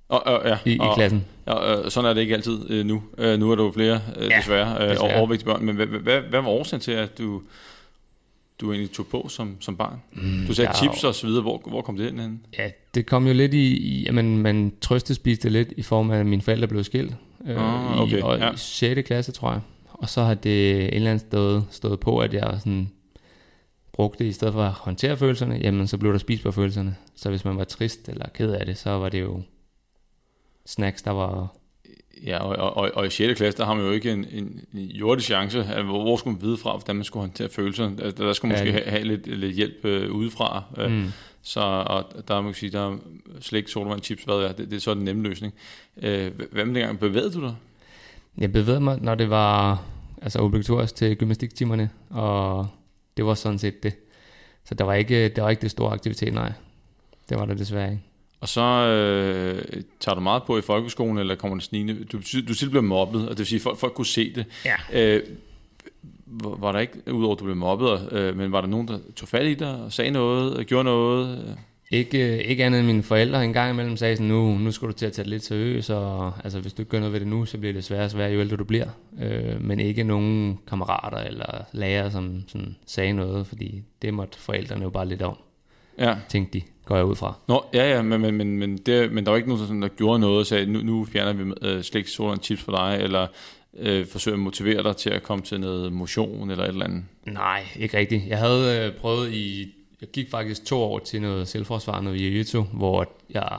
Og, 0.09 0.27
og, 0.27 0.43
ja, 0.45 0.59
I, 0.65 0.79
og, 0.79 0.87
i 0.87 0.95
klassen. 0.95 1.25
Og, 1.47 1.59
og, 1.59 1.93
sådan 1.93 2.11
er 2.11 2.15
det 2.15 2.21
ikke 2.21 2.35
altid 2.35 2.71
øh, 2.71 2.87
nu. 2.87 3.03
Øh, 3.19 3.39
nu 3.39 3.51
er 3.51 3.57
der 3.57 3.65
jo 3.65 3.73
flere, 3.73 4.01
øh, 4.17 4.31
ja, 4.31 4.37
desværre, 4.39 4.85
øh, 4.85 4.91
desværre. 4.91 5.21
overvægtige 5.21 5.47
børn. 5.47 5.65
Men 5.65 5.77
hvad, 5.77 5.87
hvad, 5.87 6.21
hvad 6.21 6.41
var 6.41 6.49
årsagen 6.49 6.81
til, 6.81 6.93
at 6.93 7.19
du, 7.19 7.43
du 8.61 8.73
egentlig 8.73 8.93
tog 8.93 9.07
på 9.07 9.27
som, 9.29 9.57
som 9.61 9.77
barn? 9.77 10.03
Mm, 10.12 10.47
du 10.47 10.55
sagde 10.55 10.71
chips 10.77 11.05
og 11.05 11.15
så 11.15 11.27
videre. 11.27 11.43
Hvor, 11.43 11.62
hvor 11.67 11.83
kom 11.83 11.97
det 11.97 12.09
ind 12.09 12.21
hen? 12.21 12.41
Ja, 12.59 12.71
det 12.95 13.07
kom 13.07 13.27
jo 13.27 13.33
lidt 13.33 13.55
i, 13.55 13.77
i 13.77 14.06
at 14.06 14.15
man, 14.15 14.39
man 14.39 14.73
trøstespiste 14.81 15.49
lidt 15.49 15.73
i 15.77 15.83
form 15.83 16.11
af, 16.11 16.19
at 16.19 16.27
mine 16.27 16.43
forældre 16.43 16.69
blev 16.69 16.85
skilt. 16.85 17.15
Øh, 17.47 17.56
ah, 17.56 18.01
okay, 18.01 18.19
i, 18.19 18.23
og, 18.23 18.39
ja. 18.39 18.53
i 18.53 18.56
6. 18.56 19.06
klasse, 19.06 19.33
tror 19.33 19.53
jeg. 19.53 19.61
Og 19.93 20.09
så 20.09 20.23
har 20.23 20.35
det 20.35 20.77
et 20.77 20.95
eller 20.95 21.11
andet 21.11 21.27
sted 21.27 21.63
stået 21.71 22.01
på, 22.01 22.19
at 22.19 22.35
jeg 22.35 22.56
sådan 22.59 22.91
brugte 24.00 24.26
i 24.26 24.32
stedet 24.32 24.55
for 24.55 24.62
at 24.62 24.73
håndtere 24.73 25.17
følelserne, 25.17 25.61
jamen 25.62 25.87
så 25.87 25.99
blev 25.99 26.12
der 26.12 26.19
spist 26.19 26.43
på 26.43 26.52
følelserne. 26.52 26.97
Så 27.17 27.31
hvis 27.31 27.44
man 27.44 27.56
var 27.56 27.64
trist 27.64 28.08
eller 28.08 28.26
ked 28.35 28.50
af 28.52 28.67
det, 28.67 28.79
så 28.79 28.91
var 28.91 29.08
det 29.08 29.20
jo 29.20 29.43
snacks, 30.67 31.02
der 31.02 31.11
var... 31.11 31.56
Ja, 32.26 32.38
og, 32.38 32.76
og, 32.76 32.91
og 32.94 33.06
i 33.06 33.11
6. 33.11 33.38
klasse, 33.38 33.58
der 33.58 33.64
har 33.64 33.75
man 33.75 33.85
jo 33.85 33.91
ikke 33.91 34.12
en, 34.12 34.26
en, 34.31 34.61
en 34.75 34.81
jordig 34.81 35.25
chance. 35.25 35.58
Altså, 35.58 35.82
hvor, 35.82 36.02
hvor 36.02 36.17
skulle 36.17 36.35
man 36.35 36.43
vide 36.43 36.56
fra, 36.56 36.70
hvordan 36.70 36.97
man 36.97 37.05
skulle 37.05 37.20
håndtere 37.20 37.49
følelserne? 37.49 37.97
Der, 37.97 38.11
der 38.11 38.32
skulle 38.32 38.49
man 38.49 38.67
ja, 38.67 38.73
måske 38.73 38.85
have, 38.85 38.91
have 38.91 39.05
lidt, 39.05 39.26
lidt 39.26 39.56
hjælp 39.56 39.85
øh, 39.85 40.12
udefra. 40.12 40.64
Øh, 40.79 40.93
mm. 40.93 41.06
Så 41.43 41.61
og 41.61 42.29
der 42.29 42.41
må 42.41 42.53
sige, 42.53 42.70
der 42.70 42.93
er 42.93 42.96
slik, 43.41 43.69
sodavand, 43.69 44.03
chips, 44.03 44.25
hvad 44.25 44.35
er, 44.35 44.53
det, 44.53 44.70
det 44.70 44.76
er 44.76 44.81
så 44.81 44.94
den 44.94 45.05
nemme 45.05 45.23
løsning. 45.23 45.55
Øh, 46.03 46.31
hvad 46.53 46.64
med 46.64 46.75
dengang? 46.75 46.99
Bevægede 46.99 47.32
du 47.32 47.41
dig? 47.41 47.55
Jeg 48.38 48.53
bevægede 48.53 48.81
mig, 48.81 48.99
når 49.00 49.14
det 49.14 49.31
var 49.31 49.82
altså 50.23 50.38
obligatorisk 50.38 50.94
til 50.94 51.17
gymnastiktimerne, 51.17 51.91
og 52.11 52.67
det 53.17 53.25
var 53.25 53.35
sådan 53.35 53.59
set 53.59 53.83
det. 53.83 53.95
Så 54.65 54.75
der 54.75 54.85
var 54.85 54.95
ikke, 54.95 55.29
der 55.29 55.43
var 55.43 55.51
ikke 55.51 55.62
det 55.62 55.71
store 55.71 55.93
aktivitet, 55.93 56.35
nej. 56.35 56.53
Det 57.29 57.39
var 57.39 57.45
der 57.45 57.55
desværre 57.55 57.91
ikke. 57.91 58.03
Og 58.41 58.49
så 58.49 58.61
øh, 58.61 59.83
tager 60.01 60.15
du 60.15 60.21
meget 60.21 60.43
på 60.47 60.59
i 60.59 60.62
folkeskolen, 60.62 61.19
eller 61.19 61.35
kommer 61.35 61.57
det 61.57 61.65
snigende? 61.65 62.05
Du, 62.05 62.19
du 62.49 62.55
selv 62.55 62.71
blev 62.71 62.83
mobbet, 62.83 63.23
og 63.23 63.31
det 63.31 63.39
vil 63.39 63.47
sige, 63.47 63.59
at 63.59 63.62
folk, 63.62 63.79
folk 63.79 63.95
kunne 63.95 64.07
se 64.07 64.35
det. 64.35 64.45
Ja. 64.65 64.77
Øh, 64.93 65.23
var 66.27 66.73
der 66.73 66.79
ikke, 66.79 67.12
udover 67.12 67.35
at 67.35 67.41
du 67.41 67.45
blev 67.45 67.57
mobbet, 67.57 68.09
øh, 68.12 68.37
men 68.37 68.53
var 68.53 68.61
der 68.61 68.69
nogen, 68.69 68.89
der 68.89 68.99
tog 69.17 69.29
fat 69.29 69.47
i 69.47 69.55
dig 69.55 69.75
og 69.75 69.93
sagde 69.93 70.11
noget, 70.11 70.56
og 70.56 70.65
gjorde 70.65 70.85
noget? 70.85 71.56
Ikke, 71.93 72.43
ikke 72.43 72.65
andet 72.65 72.79
end 72.79 72.87
mine 72.87 73.03
forældre 73.03 73.45
en 73.45 73.53
gang 73.53 73.73
imellem 73.73 73.97
sagde 73.97 74.17
sådan, 74.17 74.29
nu, 74.29 74.59
nu 74.59 74.71
skal 74.71 74.89
du 74.89 74.93
til 74.93 75.07
at 75.07 75.13
tage 75.13 75.25
det 75.25 75.31
lidt 75.31 75.45
seriøst, 75.45 75.91
og 75.91 76.33
altså, 76.45 76.61
hvis 76.61 76.73
du 76.73 76.83
ikke 76.83 76.91
gør 76.91 76.99
noget 76.99 77.13
ved 77.13 77.21
det 77.21 77.29
nu, 77.29 77.45
så 77.45 77.59
bliver 77.59 77.73
det 77.73 77.85
sværere 77.85 78.05
og 78.05 78.11
sværere, 78.11 78.33
jo 78.33 78.41
ældre 78.41 78.57
du 78.57 78.65
bliver. 78.65 78.89
Øh, 79.23 79.65
men 79.65 79.81
ikke 79.81 80.05
nogen 80.05 80.59
kammerater 80.69 81.19
eller 81.19 81.65
lærere, 81.73 82.11
som 82.11 82.43
sådan, 82.49 82.77
sagde 82.87 83.13
noget, 83.13 83.47
fordi 83.47 83.83
det 84.03 84.15
måtte 84.15 84.39
forældrene 84.39 84.83
jo 84.83 84.91
bare 84.91 85.09
lidt 85.09 85.23
om. 85.23 85.37
Ja. 85.99 86.17
Tænkte 86.29 86.59
de, 86.59 86.65
går 86.85 86.97
jeg 86.97 87.05
ud 87.05 87.17
fra. 87.17 87.35
Nå, 87.49 87.65
ja, 87.75 87.95
ja, 87.95 88.03
men, 88.03 88.21
men, 88.21 88.35
men, 88.35 88.59
men, 88.59 88.77
det, 88.77 89.13
men 89.13 89.25
der 89.25 89.31
var 89.31 89.37
ikke 89.37 89.49
nogen, 89.49 89.61
der, 89.61 89.67
sådan, 89.67 89.82
der 89.82 89.89
gjorde 89.89 90.19
noget 90.19 90.39
og 90.39 90.47
sagde, 90.47 90.67
nu, 90.67 90.81
nu 90.82 91.05
fjerner 91.05 91.32
vi 91.32 91.53
øh, 91.63 91.82
slik, 91.82 92.06
soda 92.06 92.31
og 92.31 92.37
chips 92.43 92.63
for 92.63 92.73
dig, 92.73 92.99
eller 93.03 93.27
øh, 93.79 94.06
forsøger 94.06 94.37
at 94.37 94.43
motivere 94.43 94.82
dig 94.82 94.97
til 94.97 95.11
at 95.11 95.23
komme 95.23 95.44
til 95.44 95.61
noget 95.61 95.93
motion 95.93 96.51
eller 96.51 96.65
et 96.65 96.69
eller 96.69 96.85
andet? 96.85 97.05
Nej, 97.27 97.63
ikke 97.77 97.99
rigtigt. 97.99 98.23
Jeg 98.29 98.39
havde 98.39 98.87
øh, 98.87 98.93
prøvet 98.93 99.32
i 99.32 99.75
jeg 100.01 100.09
gik 100.09 100.31
faktisk 100.31 100.65
to 100.65 100.83
år 100.83 100.99
til 100.99 101.23
noget 101.23 101.49
selvforsvar, 101.49 102.01
noget 102.01 102.21
jiu 102.21 102.63
hvor 102.63 103.13
jeg, 103.31 103.59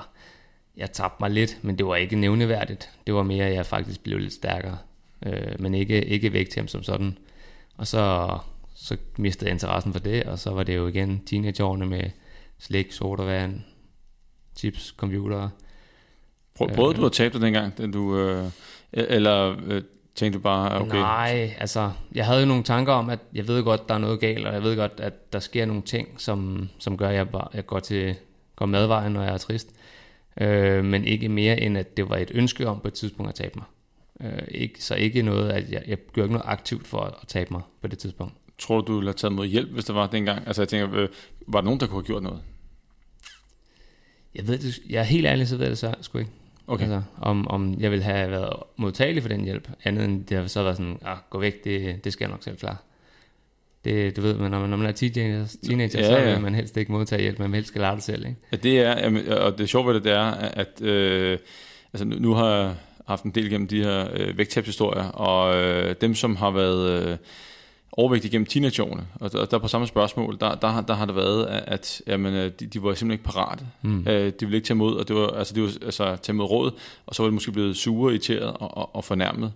jeg 0.78 0.92
tabte 0.92 1.18
mig 1.20 1.32
lidt, 1.32 1.60
men 1.62 1.78
det 1.78 1.86
var 1.86 1.96
ikke 1.96 2.16
nævneværdigt. 2.16 2.90
Det 3.08 3.14
var 3.14 3.24
mere, 3.24 3.46
at 3.46 3.54
jeg 3.54 3.66
faktisk 3.66 4.04
blev 4.04 4.20
lidt 4.20 4.34
stærkere, 4.34 4.78
øh, 5.26 5.60
men 5.60 5.74
ikke, 5.74 6.06
ikke 6.06 6.34
vægttab 6.34 6.70
som 6.70 6.84
sådan. 6.84 7.18
Og 7.78 7.88
så, 7.88 8.38
så 8.76 8.98
mistede 9.18 9.50
jeg 9.50 9.54
interessen 9.54 9.94
for 9.94 10.00
det, 10.00 10.24
og 10.24 10.40
så 10.40 10.52
var 10.52 10.64
det 10.64 10.76
jo 10.76 10.88
igen 10.88 11.24
teenageårene 11.26 11.86
med 11.86 12.04
slik, 12.60 12.92
sodavand, 12.92 13.62
chips, 14.58 14.94
computer. 14.98 15.50
Prøvede 16.56 16.96
øh, 16.96 17.02
du 17.02 17.06
at 17.06 17.12
tabe 17.12 17.34
dig 17.34 17.42
dengang, 17.42 17.78
da 17.78 17.88
du, 17.88 18.18
øh, 18.18 18.46
eller 18.94 19.58
øh, 19.66 19.82
Tænkte 20.16 20.40
du 20.40 20.44
bare, 20.44 20.82
okay? 20.82 20.98
Nej, 20.98 21.56
altså, 21.60 21.92
jeg 22.16 22.26
havde 22.26 22.40
jo 22.40 22.46
nogle 22.46 22.64
tanker 22.64 22.94
om, 22.94 23.10
at 23.10 23.20
jeg 23.34 23.48
ved 23.48 23.64
godt, 23.64 23.90
der 23.90 23.96
er 23.96 24.00
noget 24.00 24.20
galt, 24.20 24.48
og 24.48 24.54
jeg 24.54 24.64
ved 24.64 24.76
godt, 24.76 24.92
at 24.98 25.34
der 25.34 25.40
sker 25.40 25.66
nogle 25.66 25.82
ting, 25.82 26.22
som, 26.22 26.70
som 26.80 26.98
gør, 26.98 27.10
at 27.10 27.16
jeg, 27.16 27.30
bare, 27.30 27.48
jeg 27.54 27.66
går 27.66 27.80
til 27.80 28.16
går 28.56 28.66
madvejen, 28.66 29.12
når 29.12 29.24
jeg 29.24 29.34
er 29.34 29.38
trist. 29.38 29.70
Øh, 30.42 30.86
men 30.86 31.06
ikke 31.06 31.30
mere 31.30 31.60
end, 31.60 31.78
at 31.78 31.98
det 31.98 32.10
var 32.10 32.18
et 32.18 32.32
ønske 32.34 32.68
om 32.68 32.80
på 32.80 32.88
et 32.88 32.94
tidspunkt 32.94 33.30
at 33.30 33.36
tabe 33.36 33.54
mig. 33.56 33.66
Øh, 34.22 34.48
ikke, 34.48 34.84
så 34.84 34.96
ikke 34.96 35.22
noget, 35.22 35.50
at 35.50 35.72
jeg, 35.72 35.84
jeg 35.88 35.98
gør 36.14 36.24
ikke 36.24 36.34
noget 36.34 36.48
aktivt 36.48 36.88
for 36.88 37.00
at, 37.00 37.14
at 37.22 37.28
tabe 37.28 37.54
mig 37.54 37.62
på 37.82 37.88
det 37.88 38.00
tidspunkt. 38.00 38.34
Tror 38.60 38.82
du, 38.82 38.88
du 38.88 38.96
ville 38.96 39.08
have 39.08 39.14
taget 39.14 39.34
mod 39.34 39.48
hjælp, 39.48 39.72
hvis 39.72 39.86
det 39.86 39.96
var 39.96 40.08
dengang? 40.08 40.48
Altså 40.48 40.62
jeg 40.62 40.70
tænker, 40.70 41.00
øh, 41.00 41.10
var 41.48 41.62
der 41.62 41.66
nogen, 41.66 41.80
der 41.80 41.88
kunne 41.88 41.98
have 41.98 42.06
gjort 42.06 42.24
noget? 42.24 42.42
Jeg 44.36 44.48
ved 44.48 44.58
det, 44.58 44.80
jeg 44.90 45.00
er 45.00 45.04
helt 45.04 45.26
ærlig, 45.26 45.48
så 45.48 45.58
ved 45.58 45.66
jeg 45.66 45.70
det 45.70 45.78
så 45.78 45.96
sgu 46.02 46.18
ikke. 46.18 46.32
Okay. 46.72 46.84
Altså, 46.84 47.02
om, 47.22 47.48
om 47.48 47.76
jeg 47.80 47.92
vil 47.92 48.04
have 48.04 48.32
været 48.32 48.54
modtagelig 48.78 49.24
for 49.24 49.30
den 49.30 49.44
hjælp, 49.44 49.70
andet 49.84 50.06
end 50.06 50.26
det 50.26 50.38
har 50.38 50.48
så 50.48 50.64
været 50.64 50.78
sådan, 50.78 51.00
ah, 51.06 51.18
gå 51.30 51.40
væk, 51.40 51.64
det, 51.64 52.04
det 52.04 52.14
skal 52.14 52.26
jeg 52.26 52.32
nok 52.32 52.44
selv 52.44 52.58
klare. 52.58 52.76
Det, 53.86 54.16
du 54.16 54.22
ved, 54.22 54.34
men 54.38 54.52
når 54.52 54.60
man, 54.60 54.70
når 54.70 54.78
man 54.78 54.88
er 54.88 54.92
teenager, 54.92 55.58
teenager 55.68 56.00
ja, 56.00 56.06
så 56.06 56.32
vil 56.32 56.42
man 56.42 56.56
helst 56.56 56.78
ikke 56.78 56.92
modtage 56.92 57.22
hjælp, 57.22 57.40
man 57.40 57.52
vil 57.52 57.56
helst 57.56 57.74
klare 57.74 57.96
det 57.96 58.04
selv. 58.04 58.26
Ikke? 58.26 58.40
Ja, 58.52 58.58
det 58.58 58.80
er, 58.80 59.36
og 59.36 59.58
det 59.58 59.70
sjove 59.70 59.88
ved 59.88 59.94
det, 59.94 60.04
det 60.04 60.12
er, 60.12 60.32
at 60.32 60.82
øh, 60.82 61.40
altså, 61.94 62.06
nu, 62.06 62.16
nu 62.20 62.34
har 62.34 62.56
jeg 62.56 62.76
haft 63.08 63.24
en 63.24 63.32
del 63.32 63.50
gennem 63.50 63.68
de 63.68 63.84
her 63.84 64.08
øh, 64.14 64.38
vægttabshistorier, 64.38 65.04
og 65.04 65.56
øh, 65.56 65.96
dem, 66.02 66.16
som 66.16 66.36
har 66.36 66.52
været... 66.52 67.10
Øh, 67.10 67.18
overvægtige 67.94 68.32
gennem 68.32 68.46
teenageårene, 68.46 69.04
og 69.16 69.32
der, 69.32 69.46
der 69.46 69.58
på 69.60 69.68
samme 69.68 69.88
spørgsmål, 69.88 70.38
der, 70.40 70.56
der, 70.56 70.68
har- 70.68 70.82
der 70.82 70.94
har 70.94 71.06
det 71.06 71.16
været, 71.16 71.46
at, 71.46 71.64
at 71.68 72.02
jamen, 72.08 72.34
øh, 72.34 72.52
de, 72.60 72.66
de 72.66 72.84
var 72.84 72.94
simpelthen 72.94 73.12
ikke 73.12 73.24
parate. 73.24 73.66
Mm. 73.82 74.08
Øh, 74.08 74.26
de 74.26 74.34
ville 74.40 74.56
ikke 74.56 74.66
tage 74.68 74.76
imod, 74.76 74.96
og 74.96 75.08
det 75.08 75.16
var, 75.16 75.28
altså, 75.28 75.54
det 75.54 75.64
var 75.64 75.70
altså, 75.82 76.16
tage 76.22 76.34
imod 76.34 76.46
råd, 76.46 76.72
og 77.06 77.16
så 77.16 77.24
var 77.24 77.30
de 77.30 77.34
måske 77.34 77.52
blevet 77.52 77.78
sure, 77.78 78.12
irriteret 78.12 78.48
og, 78.48 78.78
og, 78.78 78.96
og 78.96 79.04
fornærmet. 79.04 79.54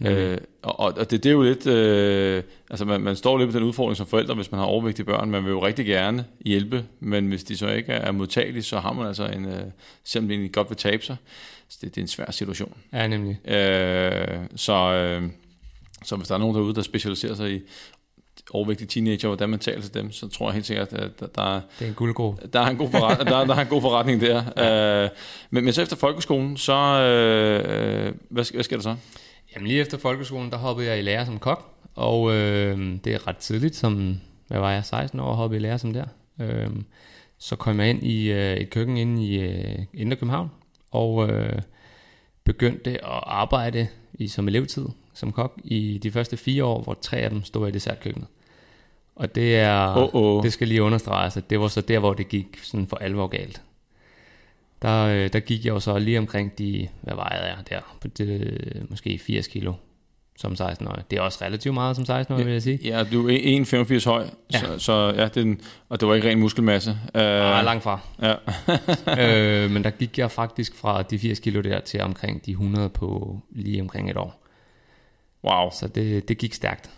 Ja. 0.00 0.10
Øh, 0.10 0.38
og, 0.62 0.80
og 0.80 1.10
det, 1.10 1.22
det 1.22 1.26
er 1.26 1.32
jo 1.32 1.42
lidt, 1.42 1.66
øh, 1.66 2.42
altså 2.70 2.84
man, 2.84 3.00
man 3.00 3.16
står 3.16 3.38
lidt 3.38 3.48
med 3.52 3.54
den 3.60 3.68
udfordring 3.68 3.96
som 3.96 4.06
forældre, 4.06 4.34
hvis 4.34 4.50
man 4.50 4.58
har 4.58 4.66
overvægtige 4.66 5.06
børn. 5.06 5.30
Man 5.30 5.44
vil 5.44 5.50
jo 5.50 5.66
rigtig 5.66 5.86
gerne 5.86 6.24
hjælpe, 6.44 6.84
men 7.00 7.28
hvis 7.28 7.44
de 7.44 7.56
så 7.56 7.68
ikke 7.68 7.92
er 7.92 8.12
modtagelige, 8.12 8.62
så 8.62 8.78
har 8.78 8.92
man 8.92 9.06
altså 9.06 9.26
en, 9.26 9.44
øh, 9.44 9.60
selvom 10.04 10.28
de 10.28 10.34
egentlig 10.34 10.52
godt 10.52 10.70
vil 10.70 10.76
tabe 10.76 11.04
sig, 11.04 11.16
så 11.68 11.78
det, 11.82 11.94
det 11.94 12.00
er 12.00 12.04
en 12.04 12.08
svær 12.08 12.30
situation. 12.30 12.74
ja, 12.92 13.06
nemlig. 13.06 13.48
Øh, 13.50 14.38
så, 14.56 14.72
øh, 14.74 15.22
så 16.04 16.16
hvis 16.16 16.28
der 16.28 16.34
er 16.34 16.38
nogen 16.38 16.56
derude, 16.56 16.74
der 16.74 16.82
specialiserer 16.82 17.34
sig 17.34 17.52
i 17.54 17.60
overvægtige 18.50 18.86
teenager, 18.88 19.28
hvordan 19.28 19.48
man 19.50 19.58
taler 19.58 19.82
til 19.82 19.94
dem, 19.94 20.12
så 20.12 20.28
tror 20.28 20.46
jeg 20.46 20.54
helt 20.54 20.66
sikkert, 20.66 20.92
at 20.92 21.20
der, 21.20 21.26
der, 21.26 21.56
er- 21.56 21.60
Det 21.78 21.84
er 21.84 21.88
en 21.88 21.94
guldgruppe. 21.94 22.48
der, 22.52 22.60
er, 22.60 22.66
en 22.66 22.76
god 22.76 22.90
forret, 22.90 23.18
der, 23.26 23.44
der 23.44 23.54
er 23.54 23.60
en 23.60 23.66
god 23.66 23.80
forretning 23.80 24.20
der. 24.20 24.42
Øh, 25.04 25.10
men, 25.50 25.64
men 25.64 25.72
så 25.72 25.82
efter 25.82 25.96
folkeskolen, 25.96 26.56
så 26.56 26.72
øh, 26.74 28.14
hvad, 28.28 28.52
hvad 28.54 28.62
sker 28.64 28.76
der 28.76 28.82
så? 28.82 28.96
Jamen 29.54 29.66
lige 29.68 29.80
efter 29.80 29.98
folkeskolen, 29.98 30.50
der 30.50 30.56
hoppede 30.56 30.88
jeg 30.88 30.98
i 30.98 31.02
lære 31.02 31.26
som 31.26 31.38
kok, 31.38 31.70
og 31.94 32.34
øh, 32.34 32.78
det 33.04 33.14
er 33.14 33.26
ret 33.28 33.36
tidligt, 33.36 33.76
som, 33.76 34.20
hvad 34.48 34.58
var 34.58 34.72
jeg, 34.72 34.84
16 34.84 35.20
år, 35.20 35.34
hoppede 35.34 35.60
i 35.60 35.62
lære 35.62 35.78
som 35.78 35.92
der. 35.92 36.04
Øh, 36.40 36.70
så 37.38 37.56
kom 37.56 37.80
jeg 37.80 37.90
ind 37.90 38.02
i 38.02 38.32
øh, 38.32 38.56
et 38.56 38.70
køkken 38.70 38.96
inde 38.96 39.24
i 39.26 39.38
øh, 39.40 39.78
Indre 39.94 40.16
København, 40.16 40.50
og 40.90 41.28
øh, 41.28 41.58
begyndte 42.44 42.90
at 42.90 43.20
arbejde 43.26 43.86
i 44.14 44.28
som 44.28 44.48
elevtid 44.48 44.86
som 45.14 45.32
kok 45.32 45.60
i 45.64 45.98
de 46.02 46.10
første 46.10 46.36
fire 46.36 46.64
år, 46.64 46.82
hvor 46.82 46.98
tre 47.00 47.16
af 47.16 47.30
dem 47.30 47.44
stod 47.44 47.68
i 47.68 47.70
dessertkøkkenet. 47.70 48.28
Og 49.16 49.34
det 49.34 49.56
er, 49.56 49.96
Åh, 49.96 50.14
åh. 50.14 50.42
det 50.42 50.52
skal 50.52 50.68
lige 50.68 50.82
understreges, 50.82 51.36
at 51.36 51.50
det 51.50 51.60
var 51.60 51.68
så 51.68 51.80
der, 51.80 51.98
hvor 51.98 52.14
det 52.14 52.28
gik 52.28 52.46
sådan 52.62 52.86
for 52.86 52.96
alvor 52.96 53.26
galt. 53.26 53.62
Der, 54.82 55.04
øh, 55.06 55.32
der 55.32 55.40
gik 55.40 55.64
jeg 55.64 55.70
jo 55.74 55.80
så 55.80 55.98
lige 55.98 56.18
omkring 56.18 56.58
de, 56.58 56.88
hvad 57.00 57.14
vejede 57.14 57.44
jeg 57.46 57.56
der, 57.70 57.80
på 58.00 58.08
det, 58.08 58.86
måske 58.90 59.18
80 59.18 59.46
kilo 59.46 59.72
som 60.38 60.52
16-årig. 60.52 61.04
Det 61.10 61.16
er 61.18 61.20
også 61.22 61.38
relativt 61.44 61.74
meget 61.74 61.96
som 61.96 62.04
16-årig, 62.18 62.44
vil 62.46 62.52
jeg 62.52 62.62
sige. 62.62 62.78
Ja, 62.84 63.04
du 63.12 63.28
er 63.28 63.96
1,85 64.00 64.04
høj, 64.10 64.26
Ja. 64.52 64.58
så, 64.58 64.78
så 64.78 64.92
ja, 65.16 65.24
det 65.24 65.36
er 65.36 65.40
en, 65.42 65.60
og 65.88 66.00
det 66.00 66.08
var 66.08 66.14
ikke 66.14 66.28
ren 66.28 66.40
muskelmasse. 66.40 66.90
Uh, 67.14 67.20
langt 67.64 67.82
fra. 67.82 67.98
ja. 68.22 68.34
øh, 69.64 69.70
men 69.74 69.84
der 69.84 69.90
gik 69.90 70.18
jeg 70.18 70.30
faktisk 70.30 70.74
fra 70.76 71.02
de 71.02 71.18
80 71.18 71.38
kilo 71.38 71.60
der 71.60 71.80
til 71.80 72.00
omkring 72.00 72.46
de 72.46 72.50
100 72.50 72.88
på 72.88 73.38
lige 73.50 73.80
omkring 73.80 74.10
et 74.10 74.16
år. 74.16 74.43
Wow. 75.44 75.70
Så 75.70 75.88
det, 75.88 76.28
det 76.28 76.38
gik 76.38 76.54
stærkt. 76.54 76.90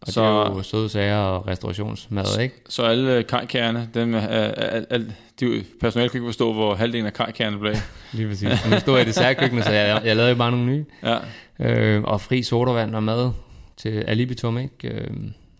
Og 0.00 0.12
så... 0.12 0.20
Det 0.20 0.50
er 0.50 0.54
jo 0.56 0.62
søde 0.62 0.88
sager 0.88 1.16
og 1.16 1.46
restaurationsmad, 1.46 2.40
ikke? 2.40 2.54
Så 2.68 2.82
alle 2.82 3.22
kajkærne, 3.22 3.90
dem, 3.94 4.14
uh, 4.14 4.24
al, 4.24 4.86
al, 4.90 5.12
de, 5.40 5.64
personale 5.80 6.08
kan 6.08 6.18
ikke 6.18 6.28
forstå, 6.28 6.52
hvor 6.52 6.74
halvdelen 6.74 7.06
af 7.06 7.12
kajkærne 7.12 7.58
blev. 7.58 7.74
Lige 8.12 8.28
præcis. 8.28 8.48
Nu 8.70 8.78
stod 8.78 8.94
jeg 8.94 9.06
i 9.06 9.08
dessertkøkkenet, 9.08 9.64
så 9.64 9.72
jeg, 9.72 10.02
jeg 10.04 10.16
lavede 10.16 10.30
jo 10.32 10.38
bare 10.38 10.50
nogle 10.50 10.66
nye. 10.66 10.84
Ja. 11.02 11.18
Øh, 11.60 12.02
og 12.02 12.20
fri 12.20 12.42
sodavand 12.42 12.94
og 12.94 13.02
mad 13.02 13.30
til 13.76 14.04
alibitum, 14.06 14.58
ikke? 14.58 14.88
Øh, 14.88 15.10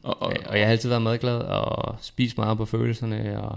Og, 0.03 0.23
og, 0.23 0.33
og 0.47 0.59
jeg 0.59 0.67
har 0.67 0.73
altid 0.73 0.89
været 0.89 1.03
madglad 1.03 1.37
og 1.39 1.97
spist 2.01 2.39
meget 2.39 2.57
på 2.57 2.65
følelserne. 2.65 3.41
Og, 3.43 3.57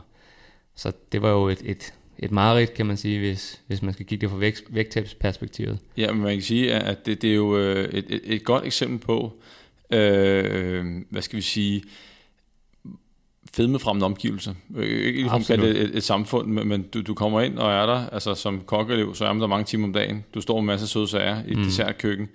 så 0.75 0.91
det 1.12 1.21
var 1.21 1.29
jo 1.29 1.47
et, 1.47 1.62
et, 1.63 1.93
et 2.19 2.31
mareridt, 2.31 2.74
kan 2.74 2.86
man 2.86 2.98
sige, 2.98 3.19
hvis, 3.19 3.62
hvis 3.67 3.81
man 3.81 3.93
skal 3.93 4.05
kigge 4.05 4.22
det 4.22 4.29
fra 4.29 4.38
vægt, 4.38 4.63
vægttabsperspektivet. 4.69 5.79
Ja, 5.98 6.12
men 6.12 6.22
man 6.22 6.34
kan 6.34 6.41
sige, 6.41 6.74
at 6.74 7.05
det, 7.05 7.22
det 7.22 7.29
er 7.29 7.36
jo 7.36 7.57
øh, 7.57 7.89
et, 7.93 8.05
et, 8.10 8.22
et 8.24 8.43
godt 8.43 8.65
eksempel 8.65 9.00
på, 9.00 9.34
øh, 9.91 10.86
hvad 11.10 11.22
skal 11.22 11.38
vi 11.38 11.41
sige, 11.41 11.84
fedmefremmende 13.53 14.05
omgivelser. 14.05 14.53
Øh, 14.75 15.15
Ikke 15.15 15.29
Absolut. 15.29 15.62
kalde 15.62 15.79
det 15.79 15.89
et, 15.89 15.98
et 15.98 16.03
samfund, 16.03 16.48
men, 16.48 16.84
du, 16.84 17.01
du 17.01 17.13
kommer 17.13 17.41
ind 17.41 17.57
og 17.57 17.72
er 17.72 17.86
der, 17.86 18.10
altså 18.10 18.36
som 18.36 18.62
kokkeelev, 18.65 19.15
så 19.15 19.25
er 19.25 19.34
man 19.34 19.41
der 19.41 19.48
mange 19.48 19.65
timer 19.65 19.88
om 19.88 19.93
dagen. 19.93 20.24
Du 20.34 20.41
står 20.41 20.53
med 20.53 20.60
en 20.60 20.65
masse 20.65 20.88
søde 20.88 21.07
sager 21.07 21.43
i 21.48 21.51
et 21.51 21.57
mm. 21.57 21.63
dessertkøkken. 21.63 22.29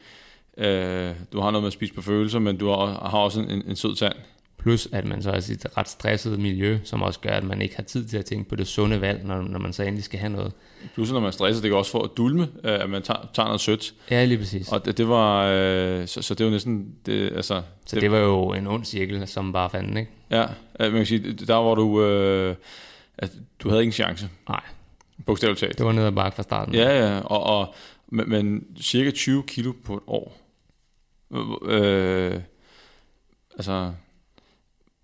Øh, 0.58 1.14
du 1.32 1.40
har 1.40 1.50
noget 1.50 1.62
med 1.62 1.66
at 1.66 1.72
spise 1.72 1.94
på 1.94 2.02
følelser, 2.02 2.38
men 2.38 2.56
du 2.56 2.68
har, 2.68 2.86
har 2.86 3.18
også 3.18 3.40
en, 3.40 3.62
en 3.66 3.76
sød 3.76 3.94
tand. 3.94 4.14
Plus 4.62 4.88
at 4.92 5.04
man 5.04 5.22
så 5.22 5.30
er 5.30 5.50
i 5.50 5.52
et 5.52 5.66
ret 5.76 5.88
stresset 5.88 6.38
miljø, 6.38 6.78
som 6.84 7.02
også 7.02 7.20
gør, 7.20 7.30
at 7.30 7.44
man 7.44 7.62
ikke 7.62 7.76
har 7.76 7.82
tid 7.82 8.04
til 8.08 8.18
at 8.18 8.24
tænke 8.24 8.48
på 8.48 8.56
det 8.56 8.66
sunde 8.66 9.00
valg, 9.00 9.24
når, 9.24 9.42
når 9.42 9.58
man 9.58 9.72
så 9.72 9.82
endelig 9.82 10.04
skal 10.04 10.18
have 10.20 10.32
noget. 10.32 10.52
Plus 10.94 11.12
når 11.12 11.20
man 11.20 11.26
er 11.26 11.30
stresset, 11.30 11.62
det 11.62 11.70
kan 11.70 11.78
også 11.78 11.90
få 11.90 12.00
at 12.00 12.10
dulme, 12.16 12.42
øh, 12.64 12.80
at 12.82 12.90
man 12.90 13.02
tager, 13.02 13.28
tager 13.34 13.46
noget 13.46 13.60
sødt. 13.60 13.94
Ja, 14.10 14.24
lige 14.24 14.38
præcis. 14.38 14.72
Og 14.72 14.84
det, 14.84 14.98
det 14.98 15.08
var, 15.08 15.44
øh, 15.44 16.06
så, 16.06 16.22
så 16.22 16.34
det 16.34 16.46
var 16.46 16.52
næsten, 16.52 16.94
det, 17.06 17.32
altså, 17.32 17.62
Så 17.86 18.00
det 18.00 18.10
var 18.10 18.18
jo 18.18 18.52
en 18.52 18.66
ond 18.66 18.84
cirkel, 18.84 19.28
som 19.28 19.52
bare 19.52 19.70
fandt, 19.70 19.98
ikke? 19.98 20.10
Ja, 20.30 20.42
øh, 20.80 20.92
man 20.92 20.92
kan 20.92 21.06
sige, 21.06 21.32
der 21.32 21.54
var 21.54 21.74
du, 21.74 22.02
øh, 22.04 22.56
at 23.18 23.30
du 23.62 23.68
havde 23.68 23.82
ingen 23.82 23.92
chance, 23.92 24.28
Nej, 24.48 24.60
bogstaveligt 25.26 25.60
talt. 25.60 25.78
det 25.78 25.86
var 25.86 25.92
ned 25.92 26.04
ad 26.04 26.12
bakke 26.12 26.36
fra 26.36 26.42
starten. 26.42 26.74
Ja, 26.74 27.06
ja, 27.06 27.20
og, 27.20 27.42
og 27.42 27.74
men, 28.08 28.28
men 28.30 28.64
cirka 28.80 29.10
20 29.10 29.42
kilo 29.42 29.72
på 29.84 29.94
et 29.94 30.02
år. 30.06 30.36
Øh, 31.66 32.40
altså, 33.56 33.92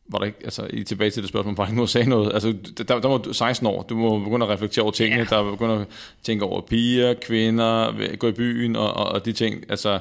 var 0.08 0.18
der 0.18 0.26
ikke, 0.26 0.38
altså 0.44 0.66
i 0.70 0.84
tilbage 0.84 1.10
til 1.10 1.22
det 1.22 1.28
spørgsmål, 1.28 1.56
var 1.56 1.64
der 1.64 1.68
ikke 1.68 1.76
noget, 1.76 1.90
sagde 1.90 2.08
noget? 2.08 2.32
Altså, 2.34 2.54
der, 2.78 3.00
der 3.00 3.08
var 3.08 3.18
du 3.18 3.32
16 3.32 3.66
år, 3.66 3.82
du 3.82 3.96
må 3.96 4.18
begynde 4.18 4.46
at 4.46 4.52
reflektere 4.52 4.82
over 4.82 4.92
tingene, 4.92 5.22
Ja. 5.30 5.36
der 5.36 5.42
var 5.42 5.50
begynde 5.50 5.75
at 5.75 5.86
tænke 6.22 6.44
over 6.44 6.60
piger, 6.60 7.14
kvinder, 7.26 8.16
gå 8.16 8.28
i 8.28 8.32
byen 8.32 8.76
og, 8.76 8.94
og, 8.94 9.06
og 9.06 9.25
de 9.25 9.32
ting, 9.32 9.64
altså, 9.68 9.98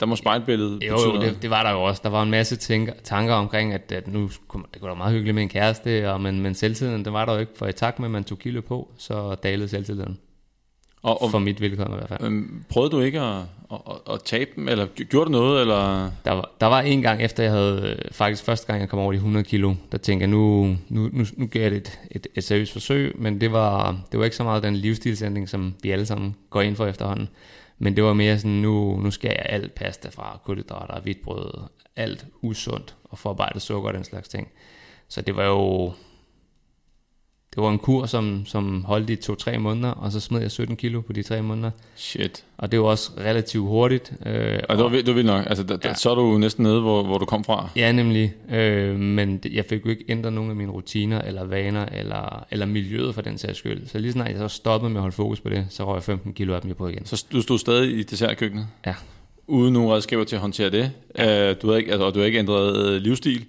der 0.00 0.06
må 0.06 0.16
spejlbilledet 0.16 0.82
Jo, 0.88 0.98
jo 1.00 1.20
det, 1.20 1.42
det 1.42 1.50
var 1.50 1.62
der 1.62 1.70
jo 1.70 1.82
også. 1.82 2.00
Der 2.04 2.10
var 2.10 2.22
en 2.22 2.30
masse 2.30 2.56
tænker, 2.56 2.92
tanker 3.04 3.34
omkring, 3.34 3.72
at, 3.72 3.92
at 3.92 4.08
nu 4.08 4.30
kunne, 4.48 4.64
det 4.72 4.80
kunne 4.80 4.88
være 4.88 4.96
meget 4.96 5.12
hyggeligt 5.12 5.34
med 5.34 5.42
en 5.42 5.48
kæreste, 5.48 6.10
og, 6.12 6.20
men, 6.20 6.40
men 6.40 6.54
selvtiden, 6.54 7.04
det 7.04 7.12
var 7.12 7.24
der 7.24 7.32
jo 7.32 7.38
ikke, 7.38 7.52
for 7.56 7.66
i 7.66 7.72
takt 7.72 7.98
med, 7.98 8.06
at 8.06 8.10
man 8.10 8.24
tog 8.24 8.38
kilo 8.38 8.60
på, 8.60 8.88
så 8.98 9.34
dalede 9.34 9.68
selvtilliden. 9.68 10.18
Og, 11.02 11.22
og 11.22 11.30
For 11.30 11.38
mit 11.38 11.60
vedkommende 11.60 11.96
i 11.96 12.06
hvert 12.06 12.20
fald. 12.20 12.32
øhm, 12.32 12.64
prøvede 12.68 12.90
du 12.90 13.00
ikke 13.00 13.20
at, 13.20 13.42
at, 13.72 13.78
at, 13.86 14.14
at 14.14 14.22
tabe 14.24 14.50
dem, 14.56 14.68
eller 14.68 14.86
gjorde 14.86 15.26
du 15.26 15.30
noget, 15.30 15.60
eller... 15.60 16.10
Der 16.24 16.30
var, 16.32 16.50
der 16.60 16.66
var 16.66 16.80
en 16.80 17.02
gang 17.02 17.22
efter, 17.22 17.42
jeg 17.42 17.52
havde, 17.52 17.96
øh, 18.04 18.10
faktisk 18.12 18.44
første 18.44 18.66
gang, 18.66 18.80
jeg 18.80 18.88
kom 18.88 18.98
over 18.98 19.12
de 19.12 19.16
100 19.16 19.44
kilo, 19.44 19.74
der 19.92 19.98
tænkte 19.98 20.22
jeg, 20.22 20.30
nu, 20.30 20.64
nu, 20.88 21.10
nu, 21.12 21.24
nu 21.36 21.46
gør 21.46 21.60
jeg 21.60 21.70
det 21.70 21.76
et, 21.76 21.98
et, 22.10 22.26
et 22.34 22.44
seriøst 22.44 22.72
forsøg, 22.72 23.12
men 23.18 23.40
det 23.40 23.52
var, 23.52 24.00
det 24.12 24.18
var 24.18 24.24
ikke 24.24 24.36
så 24.36 24.44
meget 24.44 24.62
den 24.62 24.76
livsstilsændring, 24.76 25.48
som 25.48 25.74
vi 25.82 25.90
alle 25.90 26.06
sammen 26.06 26.36
går 26.50 26.60
ind 26.62 26.76
for 26.76 26.86
efterhånden. 26.86 27.28
Men 27.78 27.96
det 27.96 28.04
var 28.04 28.12
mere 28.12 28.38
sådan, 28.38 28.50
nu, 28.50 28.96
nu 28.96 29.10
skal 29.10 29.28
jeg 29.28 29.46
alt 29.48 29.74
pasta 29.74 30.08
fra, 30.08 30.40
kulhydrater, 30.44 31.00
hvidt 31.00 31.22
brød, 31.24 31.62
alt 31.96 32.26
usundt 32.42 32.94
og 33.04 33.18
forarbejdet 33.18 33.62
sukker 33.62 33.88
og 33.88 33.94
den 33.94 34.04
slags 34.04 34.28
ting. 34.28 34.48
Så 35.08 35.20
det 35.20 35.36
var 35.36 35.44
jo, 35.44 35.92
det 37.54 37.62
var 37.62 37.70
en 37.70 37.78
kur, 37.78 38.06
som, 38.06 38.46
som 38.46 38.84
holdt 38.84 39.10
i 39.10 39.16
to-tre 39.16 39.58
måneder, 39.58 39.90
og 39.90 40.12
så 40.12 40.20
smed 40.20 40.40
jeg 40.40 40.50
17 40.50 40.76
kilo 40.76 41.00
på 41.00 41.12
de 41.12 41.22
tre 41.22 41.42
måneder. 41.42 41.70
Shit. 41.96 42.44
Og 42.58 42.72
det 42.72 42.80
var 42.80 42.86
også 42.86 43.10
relativt 43.18 43.68
hurtigt. 43.68 44.12
Øh, 44.26 44.58
Og 44.68 44.76
det 44.76 44.84
var, 44.84 44.90
det 44.90 45.06
var 45.06 45.12
vildt 45.12 45.26
nok. 45.26 45.46
Altså, 45.46 45.62
der, 45.64 45.78
ja. 45.84 45.94
Så 45.94 46.10
er 46.10 46.14
du 46.14 46.38
næsten 46.38 46.62
nede, 46.62 46.80
hvor, 46.80 47.02
hvor 47.02 47.18
du 47.18 47.24
kom 47.24 47.44
fra. 47.44 47.68
Ja, 47.76 47.92
nemlig. 47.92 48.34
Øh, 48.50 48.96
men 49.00 49.40
jeg 49.52 49.64
fik 49.64 49.84
jo 49.84 49.90
ikke 49.90 50.04
ændret 50.08 50.32
nogen 50.32 50.50
af 50.50 50.56
mine 50.56 50.70
rutiner, 50.72 51.20
eller 51.20 51.44
vaner, 51.44 51.86
eller, 51.86 52.46
eller 52.50 52.66
miljøet 52.66 53.14
for 53.14 53.22
den 53.22 53.38
sags 53.38 53.58
skyld. 53.58 53.86
Så 53.86 53.98
lige 53.98 54.12
snart 54.12 54.30
jeg 54.30 54.38
så 54.38 54.48
stoppede 54.48 54.90
med 54.90 54.98
at 54.98 55.02
holde 55.02 55.16
fokus 55.16 55.40
på 55.40 55.48
det, 55.48 55.66
så 55.70 55.84
røg 55.84 55.94
jeg 55.94 56.02
15 56.02 56.32
kilo 56.32 56.54
af 56.54 56.60
dem 56.60 56.74
på 56.74 56.88
igen. 56.88 57.06
Så 57.06 57.24
du 57.32 57.42
stod 57.42 57.58
stadig 57.58 57.98
i 57.98 58.02
dessertkøkkenet? 58.02 58.66
Ja. 58.86 58.94
Uden 59.46 59.72
nogen 59.72 59.92
redskaber 59.92 60.24
til 60.24 60.36
at 60.36 60.40
håndtere 60.42 60.70
det? 60.70 60.90
Ja. 61.18 61.50
Uh, 61.50 61.56
du 61.62 61.66
havde 61.66 61.78
ikke, 61.78 61.92
altså, 61.92 62.04
og 62.04 62.14
du 62.14 62.18
har 62.18 62.26
ikke 62.26 62.38
ændret 62.38 62.86
øh, 62.86 63.02
livsstil? 63.02 63.44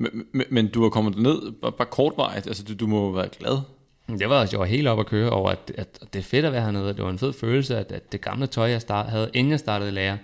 Men, 0.00 0.26
men, 0.32 0.46
men 0.50 0.68
du 0.68 0.82
har 0.82 0.88
kommet 0.88 1.18
ned 1.18 1.52
bare, 1.52 1.72
bare 1.72 1.88
kortvarigt. 1.90 2.46
Altså, 2.46 2.64
du, 2.64 2.74
du 2.74 2.86
må 2.86 3.12
være 3.12 3.28
glad. 3.38 3.58
Det 4.18 4.28
var, 4.28 4.48
jeg 4.52 4.60
var 4.60 4.66
helt 4.66 4.88
op 4.88 5.00
at 5.00 5.06
køre 5.06 5.30
over, 5.30 5.50
at, 5.50 5.72
at, 5.74 5.98
at 6.02 6.12
det 6.12 6.18
er 6.18 6.22
fedt 6.22 6.44
at 6.44 6.52
være 6.52 6.62
hernede. 6.62 6.88
Det 6.88 7.04
var 7.04 7.10
en 7.10 7.18
fed 7.18 7.32
følelse, 7.32 7.78
at, 7.78 7.92
at 7.92 8.12
det 8.12 8.20
gamle 8.20 8.46
tøj, 8.46 8.70
jeg 8.70 8.80
start, 8.80 9.06
havde, 9.06 9.30
inden 9.34 9.50
jeg 9.50 9.58
startede 9.58 9.90
lære, 9.90 10.18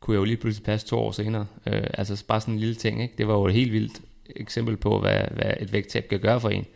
kunne 0.00 0.14
jeg 0.14 0.18
jo 0.18 0.24
lige 0.24 0.36
pludselig 0.36 0.64
passe 0.64 0.86
to 0.86 0.98
år 0.98 1.12
senere. 1.12 1.46
Øh, 1.66 1.82
altså 1.94 2.24
bare 2.28 2.40
sådan 2.40 2.54
en 2.54 2.60
lille 2.60 2.74
ting. 2.74 3.02
Ikke? 3.02 3.14
Det 3.18 3.28
var 3.28 3.34
jo 3.34 3.46
et 3.46 3.54
helt 3.54 3.72
vildt 3.72 4.00
eksempel 4.36 4.76
på, 4.76 5.00
hvad, 5.00 5.20
hvad 5.30 5.54
et 5.60 5.72
vægttab 5.72 6.08
kan 6.08 6.20
gøre 6.20 6.40
for 6.40 6.48
en. 6.48 6.66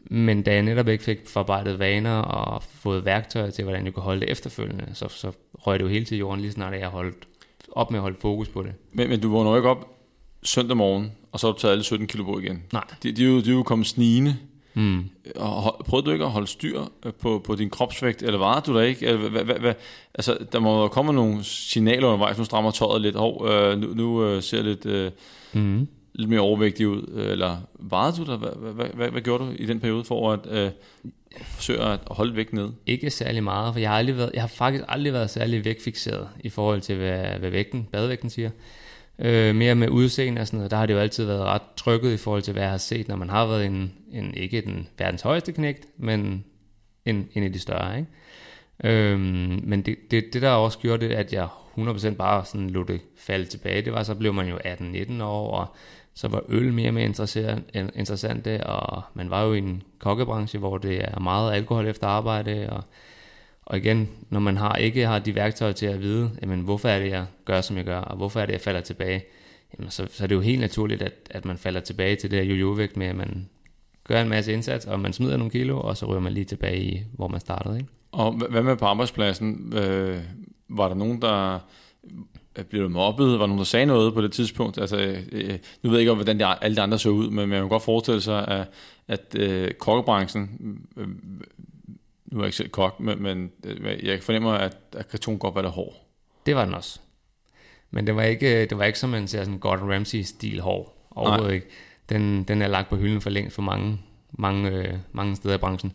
Men 0.00 0.42
da 0.42 0.54
jeg 0.54 0.62
netop 0.62 0.88
ikke 0.88 1.04
fik 1.04 1.18
forarbejdet 1.26 1.78
vaner 1.78 2.18
og 2.18 2.62
fået 2.62 3.04
værktøjer 3.04 3.50
til, 3.50 3.64
hvordan 3.64 3.84
jeg 3.84 3.94
kunne 3.94 4.02
holde 4.02 4.20
det 4.20 4.30
efterfølgende, 4.30 4.86
så, 4.94 5.08
så 5.08 5.32
røg 5.54 5.78
det 5.78 5.84
jo 5.84 5.88
hele 5.88 6.04
til 6.04 6.18
jorden, 6.18 6.40
lige 6.40 6.52
snart 6.52 6.74
jeg 6.80 6.88
holdt 6.88 7.28
op 7.72 7.90
med 7.90 7.98
at 7.98 8.02
holde 8.02 8.16
fokus 8.20 8.48
på 8.48 8.62
det. 8.62 8.72
Men, 8.92 9.08
men 9.08 9.20
du 9.20 9.30
vågner 9.30 9.50
jo 9.50 9.56
ikke 9.56 9.68
op 9.68 9.99
søndag 10.42 10.76
morgen, 10.76 11.12
og 11.32 11.40
så 11.40 11.46
har 11.46 11.52
du 11.52 11.58
taget 11.58 11.72
alle 11.72 11.84
17 11.84 12.06
kilo 12.06 12.24
på 12.24 12.38
igen. 12.38 12.62
Nej. 12.72 12.84
De, 13.02 13.12
de, 13.12 13.24
er, 13.24 13.28
jo, 13.28 13.40
de 13.40 13.50
er 13.50 13.54
jo 13.54 13.62
kommet 13.62 13.86
snigende. 13.86 14.36
Mm. 14.74 15.04
Og 15.36 15.84
prøvede 15.88 16.06
du 16.06 16.10
ikke 16.10 16.24
at 16.24 16.30
holde 16.30 16.46
styr 16.46 16.80
øh, 17.06 17.12
på, 17.12 17.42
på 17.44 17.54
din 17.54 17.70
kropsvægt, 17.70 18.22
eller 18.22 18.38
var 18.38 18.60
du 18.60 18.74
der 18.74 18.80
ikke? 18.80 19.06
Eller, 19.06 19.28
hvad, 19.28 19.44
hvad, 19.44 19.54
hvad, 19.54 19.74
altså, 20.14 20.38
der 20.52 20.58
må 20.60 20.82
jo 20.82 20.88
komme 20.88 21.12
nogle 21.12 21.44
signaler 21.44 22.06
undervejs, 22.06 22.38
nu 22.38 22.44
strammer 22.44 22.70
tøjet 22.70 23.02
lidt, 23.02 23.16
hov, 23.16 23.48
øh, 23.48 23.78
nu, 23.78 23.86
nu 23.94 24.24
øh, 24.24 24.42
ser 24.42 24.62
lidt, 24.62 24.86
øh, 24.86 25.10
Mm. 25.52 25.88
lidt 26.14 26.30
mere 26.30 26.40
overvægtig 26.40 26.88
ud, 26.88 27.02
eller 27.16 27.56
varede 27.74 28.16
du 28.16 28.30
der? 28.30 28.36
Hvad, 28.36 28.48
hvad, 28.56 28.72
hvad, 28.72 28.86
hvad, 28.94 29.10
hvad 29.10 29.20
gjorde 29.22 29.44
du 29.44 29.50
i 29.58 29.66
den 29.66 29.80
periode 29.80 30.04
for 30.04 30.32
at 30.32 30.40
øh, 30.50 30.70
forsøge 31.44 31.80
at 31.82 32.00
holde 32.10 32.36
vægt 32.36 32.52
ned? 32.52 32.68
Ikke 32.86 33.10
særlig 33.10 33.44
meget, 33.44 33.74
for 33.74 33.80
jeg 33.80 33.90
har, 33.90 33.96
aldrig 33.96 34.16
været, 34.16 34.30
jeg 34.34 34.42
har 34.42 34.48
faktisk 34.48 34.84
aldrig 34.88 35.12
været 35.12 35.30
særlig 35.30 35.64
vægtfixeret 35.64 36.28
i 36.40 36.48
forhold 36.48 36.80
til, 36.80 36.96
hvad, 36.96 37.38
hvad 37.38 37.50
vægten, 37.50 37.88
badevægten 37.92 38.30
siger. 38.30 38.50
Øh, 39.20 39.54
mere 39.54 39.74
med 39.74 39.88
udseende 39.88 40.40
og 40.40 40.46
sådan 40.46 40.56
noget, 40.56 40.70
der 40.70 40.76
har 40.76 40.86
det 40.86 40.94
jo 40.94 40.98
altid 40.98 41.24
været 41.24 41.44
ret 41.44 41.62
trykket 41.76 42.12
i 42.12 42.16
forhold 42.16 42.42
til, 42.42 42.52
hvad 42.52 42.62
jeg 42.62 42.70
har 42.70 42.78
set, 42.78 43.08
når 43.08 43.16
man 43.16 43.28
har 43.28 43.46
været 43.46 43.66
en, 43.66 43.92
en 44.12 44.34
ikke 44.34 44.60
den 44.60 44.88
verdens 44.98 45.22
højeste 45.22 45.52
knægt, 45.52 45.86
men 45.96 46.44
en, 47.04 47.28
en 47.34 47.42
af 47.42 47.52
de 47.52 47.58
større, 47.58 47.98
ikke? 47.98 48.10
Øhm, 48.84 49.60
men 49.64 49.82
det, 49.82 49.96
det, 50.10 50.24
det, 50.32 50.42
der 50.42 50.50
også 50.50 50.78
gjorde 50.78 51.08
det, 51.08 51.14
at 51.14 51.32
jeg 51.32 51.48
100% 51.78 52.14
bare 52.14 52.44
sådan 52.44 52.70
lod 52.70 52.84
det 52.84 53.00
falde 53.16 53.44
tilbage, 53.44 53.82
det 53.82 53.92
var, 53.92 54.02
så 54.02 54.14
blev 54.14 54.34
man 54.34 54.48
jo 54.48 54.56
18-19 54.56 55.22
år, 55.22 55.50
og 55.50 55.66
så 56.14 56.28
var 56.28 56.42
øl 56.48 56.72
mere 56.72 56.88
og 56.88 56.94
mere 56.94 57.04
interessant, 57.94 58.46
og 58.46 59.02
man 59.14 59.30
var 59.30 59.42
jo 59.42 59.52
i 59.52 59.58
en 59.58 59.82
kokkebranche, 59.98 60.58
hvor 60.58 60.78
det 60.78 61.04
er 61.04 61.18
meget 61.18 61.52
alkohol 61.52 61.86
efter 61.86 62.06
arbejde, 62.06 62.70
og, 62.70 62.84
og 63.70 63.76
igen, 63.76 64.08
når 64.30 64.40
man 64.40 64.56
har 64.56 64.76
ikke 64.76 65.06
har 65.06 65.18
de 65.18 65.34
værktøjer 65.34 65.72
til 65.72 65.86
at 65.86 66.00
vide, 66.00 66.30
jamen, 66.42 66.60
hvorfor 66.60 66.88
er 66.88 66.98
det, 66.98 67.10
jeg 67.10 67.26
gør, 67.44 67.60
som 67.60 67.76
jeg 67.76 67.84
gør, 67.84 67.98
og 67.98 68.16
hvorfor 68.16 68.40
er 68.40 68.46
det, 68.46 68.52
jeg 68.52 68.60
falder 68.60 68.80
tilbage, 68.80 69.24
jamen, 69.78 69.90
så, 69.90 70.06
så 70.10 70.24
er 70.24 70.26
det 70.26 70.34
jo 70.34 70.40
helt 70.40 70.60
naturligt, 70.60 71.02
at, 71.02 71.12
at 71.30 71.44
man 71.44 71.58
falder 71.58 71.80
tilbage 71.80 72.16
til 72.16 72.30
det 72.30 72.38
her 72.38 72.54
jojo-vægt 72.54 72.96
med, 72.96 73.06
at 73.06 73.16
man 73.16 73.48
gør 74.04 74.22
en 74.22 74.28
masse 74.28 74.52
indsats, 74.52 74.86
og 74.86 75.00
man 75.00 75.12
smider 75.12 75.36
nogle 75.36 75.50
kilo, 75.50 75.80
og 75.80 75.96
så 75.96 76.06
ryger 76.06 76.20
man 76.20 76.32
lige 76.32 76.44
tilbage 76.44 76.82
i, 76.82 77.02
hvor 77.12 77.28
man 77.28 77.40
startede. 77.40 77.76
Ikke? 77.76 77.88
Og 78.12 78.32
hvad 78.32 78.62
med 78.62 78.76
på 78.76 78.84
arbejdspladsen? 78.84 79.72
Øh, 79.76 80.18
var 80.68 80.88
der 80.88 80.94
nogen, 80.94 81.22
der 81.22 81.58
øh, 82.58 82.64
blev 82.64 82.90
mobbet? 82.90 83.32
Var 83.32 83.38
der 83.38 83.46
nogen, 83.46 83.58
der 83.58 83.64
sagde 83.64 83.86
noget 83.86 84.14
på 84.14 84.22
det 84.22 84.32
tidspunkt? 84.32 84.78
Altså, 84.78 84.96
øh, 84.96 85.18
øh 85.32 85.58
nu 85.82 85.90
ved 85.90 85.98
jeg 85.98 86.00
ikke, 86.00 86.14
hvordan 86.14 86.40
de, 86.40 86.46
alle 86.46 86.76
de 86.76 86.82
andre 86.82 86.98
så 86.98 87.10
ud, 87.10 87.30
men 87.30 87.48
man 87.48 87.60
kan 87.60 87.68
godt 87.68 87.82
forestille 87.82 88.20
sig, 88.20 88.48
at, 88.48 88.66
at 89.08 89.36
øh, 89.38 89.70
kokkebranchen, 89.70 90.50
øh, 90.96 91.08
nu 92.30 92.38
er 92.38 92.42
jeg 92.42 92.46
ikke 92.48 92.56
selv 92.56 92.68
kok, 92.68 93.00
men, 93.00 93.22
men 93.22 93.52
øh, 93.64 94.06
jeg 94.06 94.22
fornemmer, 94.22 94.52
at, 94.52 94.76
at 94.96 95.08
karton 95.08 95.38
godt 95.38 95.54
var 95.54 95.62
det 95.62 95.70
hård. 95.70 95.94
Det 96.46 96.56
var 96.56 96.64
den 96.64 96.74
også. 96.74 97.00
Men 97.90 98.06
det 98.06 98.16
var 98.16 98.22
ikke, 98.22 98.66
det 98.66 98.78
var 98.78 98.84
ikke 98.84 98.98
som 98.98 99.10
man 99.10 99.28
ser 99.28 99.44
sådan 99.44 99.58
Gordon 99.58 99.92
Ramsay-stil 99.92 100.60
hård. 100.60 100.96
Overhovedet 101.10 101.54
ikke. 101.54 101.66
Den, 102.08 102.44
den 102.44 102.62
er 102.62 102.68
lagt 102.68 102.88
på 102.88 102.96
hylden 102.96 103.20
for 103.20 103.30
længst 103.30 103.54
for 103.54 103.62
mange, 103.62 103.98
mange, 104.32 104.70
øh, 104.70 104.94
mange 105.12 105.36
steder 105.36 105.54
i 105.54 105.58
branchen. 105.58 105.92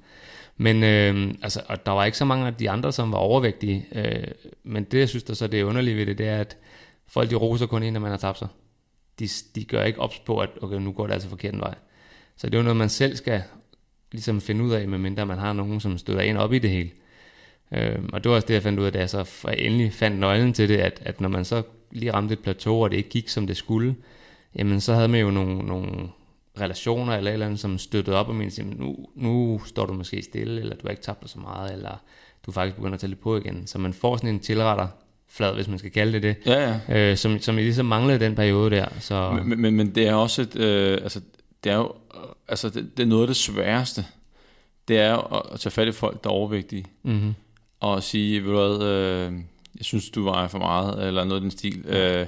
Men 0.57 0.83
øh, 0.83 1.33
altså, 1.41 1.61
og 1.67 1.85
der 1.85 1.91
var 1.91 2.05
ikke 2.05 2.17
så 2.17 2.25
mange 2.25 2.47
af 2.47 2.53
de 2.53 2.69
andre, 2.69 2.91
som 2.91 3.11
var 3.11 3.17
overvægtige. 3.17 3.85
Øh, 3.95 4.27
men 4.63 4.83
det, 4.83 4.99
jeg 4.99 5.09
synes, 5.09 5.23
der 5.23 5.33
så 5.33 5.47
det 5.47 5.59
er 5.59 5.63
underligt 5.63 5.97
ved 5.97 6.05
det, 6.05 6.17
det 6.17 6.27
er, 6.27 6.37
at 6.37 6.57
folk 7.07 7.29
de 7.29 7.35
roser 7.35 7.65
kun 7.65 7.83
ind, 7.83 7.93
når 7.93 7.99
man 7.99 8.11
har 8.11 8.17
tabt 8.17 8.37
sig. 8.37 8.47
De, 9.19 9.27
de 9.55 9.65
gør 9.65 9.83
ikke 9.83 9.99
ops 9.99 10.19
på, 10.19 10.39
at 10.39 10.49
okay, 10.61 10.75
nu 10.75 10.91
går 10.91 11.07
det 11.07 11.13
altså 11.13 11.29
forkert 11.29 11.53
en 11.53 11.59
vej. 11.59 11.75
Så 12.37 12.47
det 12.47 12.53
er 12.53 12.59
jo 12.59 12.63
noget, 12.63 12.77
man 12.77 12.89
selv 12.89 13.15
skal 13.15 13.43
ligesom 14.12 14.41
finde 14.41 14.63
ud 14.63 14.71
af, 14.71 14.88
medmindre 14.88 15.25
man 15.25 15.38
har 15.38 15.53
nogen, 15.53 15.79
som 15.79 15.97
støtter 15.97 16.21
ind 16.21 16.38
op 16.38 16.53
i 16.53 16.59
det 16.59 16.69
hele. 16.69 16.89
Øh, 17.71 18.00
og 18.13 18.24
det 18.24 18.29
var 18.29 18.35
også 18.35 18.47
det, 18.47 18.53
jeg 18.53 18.63
fandt 18.63 18.79
ud 18.79 18.85
af, 18.85 18.91
da 18.91 19.00
jeg 19.00 19.09
så 19.09 19.45
endelig 19.57 19.93
fandt 19.93 20.19
nøglen 20.19 20.53
til 20.53 20.69
det, 20.69 20.77
at, 20.77 21.01
at 21.05 21.21
når 21.21 21.29
man 21.29 21.45
så 21.45 21.63
lige 21.91 22.13
ramte 22.13 22.33
et 22.33 22.39
plateau, 22.39 22.83
og 22.83 22.91
det 22.91 22.97
ikke 22.97 23.09
gik, 23.09 23.29
som 23.29 23.47
det 23.47 23.57
skulle, 23.57 23.95
jamen 24.55 24.81
så 24.81 24.93
havde 24.93 25.07
man 25.07 25.21
jo 25.21 25.31
nogle, 25.31 25.57
nogle 25.57 25.89
relationer 26.62 27.17
eller 27.17 27.31
eller 27.31 27.45
andet, 27.45 27.59
som 27.59 27.77
støttede 27.77 28.17
op 28.17 28.27
og 28.27 28.35
mente, 28.35 28.62
at 28.62 28.79
nu, 28.79 28.95
nu 29.15 29.62
står 29.65 29.85
du 29.85 29.93
måske 29.93 30.21
stille, 30.21 30.62
eller 30.62 30.75
du 30.75 30.81
har 30.83 30.89
ikke 30.89 31.01
tabt 31.01 31.21
dig 31.21 31.29
så 31.29 31.39
meget, 31.39 31.74
eller 31.74 32.01
du 32.45 32.51
faktisk 32.51 32.75
begynder 32.75 32.93
at 32.93 33.00
tage 33.00 33.09
lidt 33.09 33.21
på 33.21 33.38
igen. 33.38 33.67
Så 33.67 33.77
man 33.77 33.93
får 33.93 34.17
sådan 34.17 34.29
en 34.29 34.39
tilretter 34.39 34.88
flad, 35.29 35.55
hvis 35.55 35.67
man 35.67 35.79
skal 35.79 35.91
kalde 35.91 36.13
det 36.13 36.24
det, 36.24 36.35
ja, 36.45 36.79
ja. 36.89 37.12
Øh, 37.12 37.17
som, 37.17 37.39
som 37.39 37.55
ligesom 37.55 37.85
manglede 37.85 38.19
den 38.19 38.35
periode 38.35 38.75
der. 38.75 38.85
Så... 39.00 39.39
Men, 39.45 39.62
men, 39.62 39.75
men 39.75 39.95
det 39.95 40.07
er 40.07 40.13
også 40.13 40.41
et, 40.41 40.55
øh, 40.55 40.97
altså, 41.03 41.21
det 41.65 41.74
er 41.74 41.77
jo, 41.77 41.93
altså 42.48 42.69
det, 42.69 42.98
det 42.98 43.03
er 43.03 43.07
noget 43.07 43.24
af 43.24 43.27
det 43.27 43.36
sværeste, 43.36 44.05
det 44.88 45.00
er 45.00 45.34
at, 45.34 45.53
at 45.53 45.60
tage 45.60 45.72
fat 45.72 45.88
i 45.88 45.91
folk, 45.91 46.24
der 46.24 46.29
er 46.29 46.34
overvægtige, 46.34 46.86
mm-hmm. 47.03 47.34
og 47.79 48.03
sige, 48.03 48.43
ved 48.43 48.51
du 48.51 48.77
hvad, 48.77 48.88
øh, 48.88 49.34
jeg 49.77 49.86
synes, 49.86 50.10
du 50.10 50.24
vejer 50.24 50.48
for 50.48 50.57
meget, 50.57 51.07
eller 51.07 51.24
noget 51.24 51.36
af 51.36 51.41
den 51.41 51.51
stil. 51.51 51.86
Øh, 51.88 52.27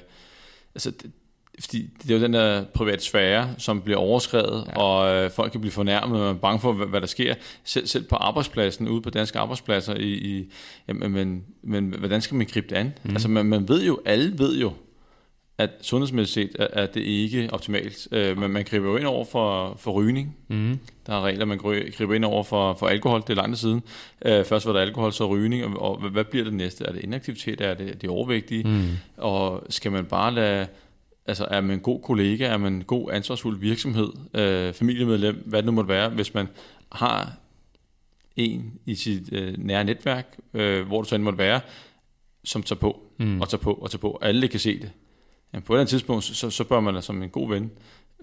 altså, 0.76 0.92
det, 0.92 1.12
fordi 1.60 1.90
det 2.04 2.12
er 2.12 2.16
jo 2.16 2.22
den 2.22 2.34
der 2.34 2.64
private 2.64 3.04
sfære, 3.04 3.56
som 3.58 3.82
bliver 3.82 3.98
overskrevet, 3.98 4.66
ja. 4.68 4.78
og 4.80 5.16
øh, 5.16 5.32
folk 5.32 5.52
kan 5.52 5.62
blive 5.62 5.72
fornærmet, 5.72 6.20
og 6.20 6.26
man 6.26 6.36
er 6.36 6.40
bange 6.40 6.60
for, 6.60 6.74
hvad, 6.74 6.88
hvad 6.88 7.02
der 7.02 7.08
sker. 7.08 7.36
Selv, 7.64 7.88
selv 7.88 8.04
på 8.04 8.16
arbejdspladsen, 8.16 8.88
ude 8.88 9.02
på 9.02 9.10
danske 9.10 9.40
arbejdspladser, 9.40 9.94
i, 9.96 10.12
i, 10.14 10.52
jamen, 10.88 11.12
men, 11.12 11.44
men 11.62 11.94
hvordan 12.00 12.22
skal 12.22 12.36
man 12.36 12.48
gribe 12.48 12.68
det 12.70 12.76
an? 12.76 12.94
Mm. 13.04 13.10
Altså 13.10 13.28
man, 13.28 13.46
man 13.46 13.68
ved 13.68 13.86
jo, 13.86 14.00
alle 14.06 14.40
ved 14.40 14.60
jo, 14.60 14.74
at 15.58 15.70
sundhedsmæssigt 15.82 16.56
er, 16.60 16.68
er 16.74 16.86
det 16.86 17.02
ikke 17.02 17.50
optimalt. 17.52 18.08
Øh, 18.12 18.38
men 18.38 18.52
man 18.52 18.64
griber 18.64 18.88
jo 18.88 18.98
ind 18.98 19.06
over 19.06 19.26
for, 19.26 19.76
for 19.80 19.92
rygning. 19.92 20.38
Mm. 20.48 20.80
Der 21.08 21.14
er 21.14 21.22
regler, 21.22 21.46
man 21.46 21.58
griber 21.98 22.14
ind 22.14 22.26
over 22.26 22.44
for, 22.44 22.74
for 22.74 22.88
alkohol. 22.88 23.22
Det 23.22 23.30
er 23.30 23.36
langt 23.36 23.58
siden. 23.58 23.84
Øh, 24.26 24.46
først 24.46 24.66
var 24.66 24.74
der 24.74 24.80
alkohol, 24.80 25.14
så 25.14 25.28
rygning. 25.28 25.66
Og, 25.66 25.82
og 25.82 26.10
hvad 26.10 26.24
bliver 26.24 26.44
det 26.44 26.54
næste? 26.54 26.86
Er 26.86 26.92
det 26.92 27.04
inaktivitet? 27.04 27.62
Er 27.62 27.74
det 27.74 28.02
de 28.02 28.08
overvægtige? 28.08 28.64
Mm. 28.64 28.88
Og 29.18 29.64
skal 29.70 29.92
man 29.92 30.06
bare 30.06 30.34
lade 30.34 30.68
Altså 31.30 31.48
er 31.52 31.62
man 31.62 31.72
en 31.72 31.80
god 31.80 32.02
kollega, 32.02 32.46
er 32.46 32.58
man 32.58 32.74
en 32.74 32.84
god 32.84 33.12
ansvarsfuld 33.12 33.60
virksomhed, 33.60 34.10
øh, 34.34 34.74
familiemedlem, 34.74 35.44
hvad 35.46 35.60
det 35.60 35.66
nu 35.66 35.72
måtte 35.72 35.90
være, 35.90 36.10
hvis 36.10 36.34
man 36.34 36.48
har 36.92 37.34
en 38.36 38.74
i 38.86 38.96
sit 38.96 39.34
øh, 39.34 39.54
nære 39.58 39.84
netværk, 39.84 40.38
øh, 40.54 40.88
hvor 40.88 41.02
du 41.02 41.08
så 41.08 41.16
end 41.16 41.24
måtte 41.24 41.40
være, 41.40 41.62
som 42.44 42.64
tager 42.64 42.80
på, 42.80 43.02
mm. 43.20 43.42
og 43.42 43.50
tager 43.50 43.62
på, 43.62 43.74
og 43.74 43.92
tager 43.92 44.00
på, 44.00 44.20
alle 44.22 44.48
kan 44.48 44.60
se 44.60 44.80
det. 44.80 44.92
Ja, 45.54 45.60
på 45.60 45.74
et 45.74 45.76
eller 45.76 45.82
andet 45.82 45.90
tidspunkt, 45.90 46.24
så, 46.24 46.50
så 46.50 46.64
bør 46.64 46.80
man 46.80 46.94
da 46.94 47.02
som 47.02 47.24
en 47.24 47.30
god 47.30 47.50
ven, 47.50 47.72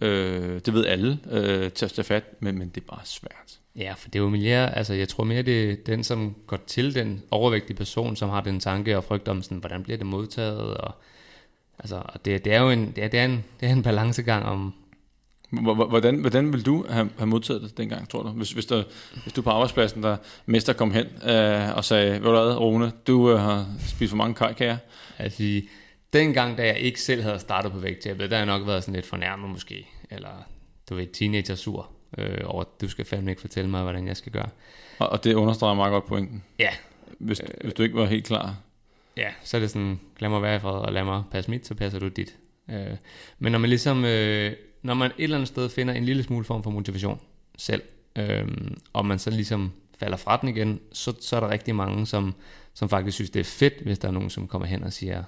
øh, 0.03 0.61
det 0.67 0.75
ved 0.75 0.87
alle, 0.87 1.19
øh, 1.31 1.73
til 1.73 1.85
at 1.85 1.93
tage 1.93 2.05
fat, 2.05 2.43
men, 2.43 2.59
men 2.59 2.69
det 2.69 2.81
er 2.81 2.87
bare 2.87 3.01
svært. 3.05 3.59
Ja, 3.77 3.93
for 3.93 4.09
det 4.09 4.19
er 4.19 4.23
jo 4.23 4.29
mere, 4.29 4.77
altså 4.77 4.95
jeg 4.95 5.09
tror 5.09 5.25
mere, 5.25 5.43
det 5.43 5.71
er 5.71 5.77
den, 5.87 6.05
som 6.05 6.35
går 6.47 6.59
til 6.67 6.95
den 6.95 7.23
overvægtige 7.31 7.77
person, 7.77 8.17
som 8.17 8.31
har 8.31 8.41
den 8.41 8.61
tanke 8.61 8.97
og 8.97 9.05
frygt 9.05 9.29
om, 9.29 9.43
sådan, 9.43 9.59
hvordan 9.59 9.83
bliver 9.83 9.97
det 9.97 10.07
modtaget, 10.07 10.77
og 10.77 10.95
Altså, 11.79 12.03
det, 12.25 12.45
det 12.45 12.53
er 12.55 12.61
jo 12.61 12.71
en, 12.71 12.93
det 12.97 13.05
er, 13.05 13.09
det 13.09 13.21
er 13.21 13.25
en, 13.25 13.45
det 13.61 13.69
er 13.69 13.73
en 13.73 13.83
balancegang 13.83 14.45
om... 14.45 14.75
Hvordan, 15.91 16.19
hvordan 16.19 16.53
vil 16.53 16.67
du 16.67 16.85
have, 16.89 17.11
have 17.19 17.27
modtaget 17.27 17.63
det 17.63 17.79
dengang, 17.79 18.09
tror 18.09 18.23
du? 18.23 18.29
Hvis, 18.29 18.53
hvis, 18.53 18.67
der, 18.67 18.83
hvis 19.23 19.33
du 19.33 19.43
på 19.43 19.51
arbejdspladsen, 19.51 20.03
der 20.03 20.17
mester 20.47 20.73
kom 20.73 20.91
hen 20.91 21.07
øh, 21.29 21.77
og 21.77 21.85
sagde, 21.85 22.13
ved 22.13 22.21
du 22.21 22.31
hvad, 22.31 22.57
Rune, 22.57 22.93
du 23.07 23.31
øh, 23.31 23.39
har 23.39 23.67
spist 23.89 24.11
for 24.11 24.17
mange 24.17 24.35
kajkager. 24.35 24.77
Altså, 25.19 25.61
dengang, 26.15 26.59
da 26.59 26.67
jeg 26.67 26.79
ikke 26.79 27.01
selv 27.01 27.23
havde 27.23 27.39
startet 27.39 27.73
på 27.73 27.79
vægttabet, 27.79 28.31
der 28.31 28.37
har 28.37 28.45
jeg 28.45 28.59
nok 28.59 28.67
været 28.67 28.83
sådan 28.83 28.95
lidt 28.95 29.07
fornærmet 29.07 29.51
måske, 29.51 29.89
eller 30.11 30.49
du 30.91 30.95
ved, 30.95 31.07
teenager 31.07 31.55
sur 31.55 31.91
øh, 32.19 32.39
over, 32.45 32.61
at 32.61 32.81
du 32.81 32.89
skal 32.89 33.05
fandme 33.05 33.31
ikke 33.31 33.41
fortælle 33.41 33.71
mig, 33.71 33.83
hvordan 33.83 34.07
jeg 34.07 34.17
skal 34.17 34.33
gøre. 34.33 34.49
Og, 34.99 35.09
og 35.09 35.25
det 35.25 35.35
understreger 35.35 35.75
meget 35.75 35.91
godt 35.91 36.07
pointen. 36.07 36.45
Ja. 36.59 36.71
Hvis, 37.19 37.41
øh, 37.41 37.49
hvis 37.61 37.75
du 37.75 37.83
ikke 37.83 37.97
var 37.97 38.07
helt 38.07 38.27
klar 38.27 38.57
Ja, 39.17 39.29
så 39.43 39.57
er 39.57 39.61
det 39.61 39.71
sådan, 39.71 40.01
lad 40.19 40.29
mig 40.29 40.43
være 40.43 40.57
i 40.57 40.59
fred, 40.59 40.73
og 40.73 40.93
lad 40.93 41.05
mig 41.05 41.23
passe 41.31 41.51
mit, 41.51 41.67
så 41.67 41.75
passer 41.75 41.99
du 41.99 42.09
dit. 42.09 42.37
Øh, 42.71 42.97
men 43.39 43.53
når 43.53 43.59
man 43.59 43.71
ligesom, 43.71 44.05
øh, 44.05 44.53
når 44.83 44.95
man 44.95 45.11
et 45.11 45.25
eller 45.25 45.37
andet 45.37 45.49
sted 45.49 45.69
finder 45.69 45.95
en 45.95 46.05
lille 46.05 46.23
smule 46.23 46.45
form 46.45 46.63
for 46.63 46.71
motivation 46.71 47.21
selv, 47.59 47.83
øh, 48.17 48.49
og 48.93 49.07
man 49.07 49.19
så 49.19 49.31
ligesom 49.31 49.73
falder 49.99 50.17
fra 50.17 50.37
den 50.37 50.49
igen, 50.49 50.81
så, 50.93 51.15
så 51.21 51.37
er 51.37 51.41
der 51.41 51.51
rigtig 51.51 51.75
mange, 51.75 52.07
som, 52.07 52.35
som 52.75 52.89
faktisk 52.89 53.15
synes, 53.15 53.31
det 53.31 53.41
er 53.41 53.45
fedt, 53.45 53.75
hvis 53.83 53.99
der 53.99 54.09
er 54.09 54.13
nogen, 54.13 54.31
som 54.31 54.49
kommer 54.49 54.67
hen 54.67 54.85
og 54.85 54.93
siger, 54.93 55.25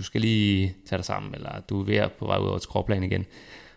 du 0.00 0.04
skal 0.04 0.20
lige 0.20 0.74
tage 0.86 0.96
dig 0.96 1.04
sammen, 1.04 1.34
eller 1.34 1.60
du 1.60 1.80
er 1.80 1.84
ved 1.84 1.96
at 1.96 2.12
på 2.12 2.26
vej 2.26 2.38
ud 2.38 2.46
over 2.46 2.56
et 2.56 2.62
skråplan 2.62 3.02
igen. 3.02 3.26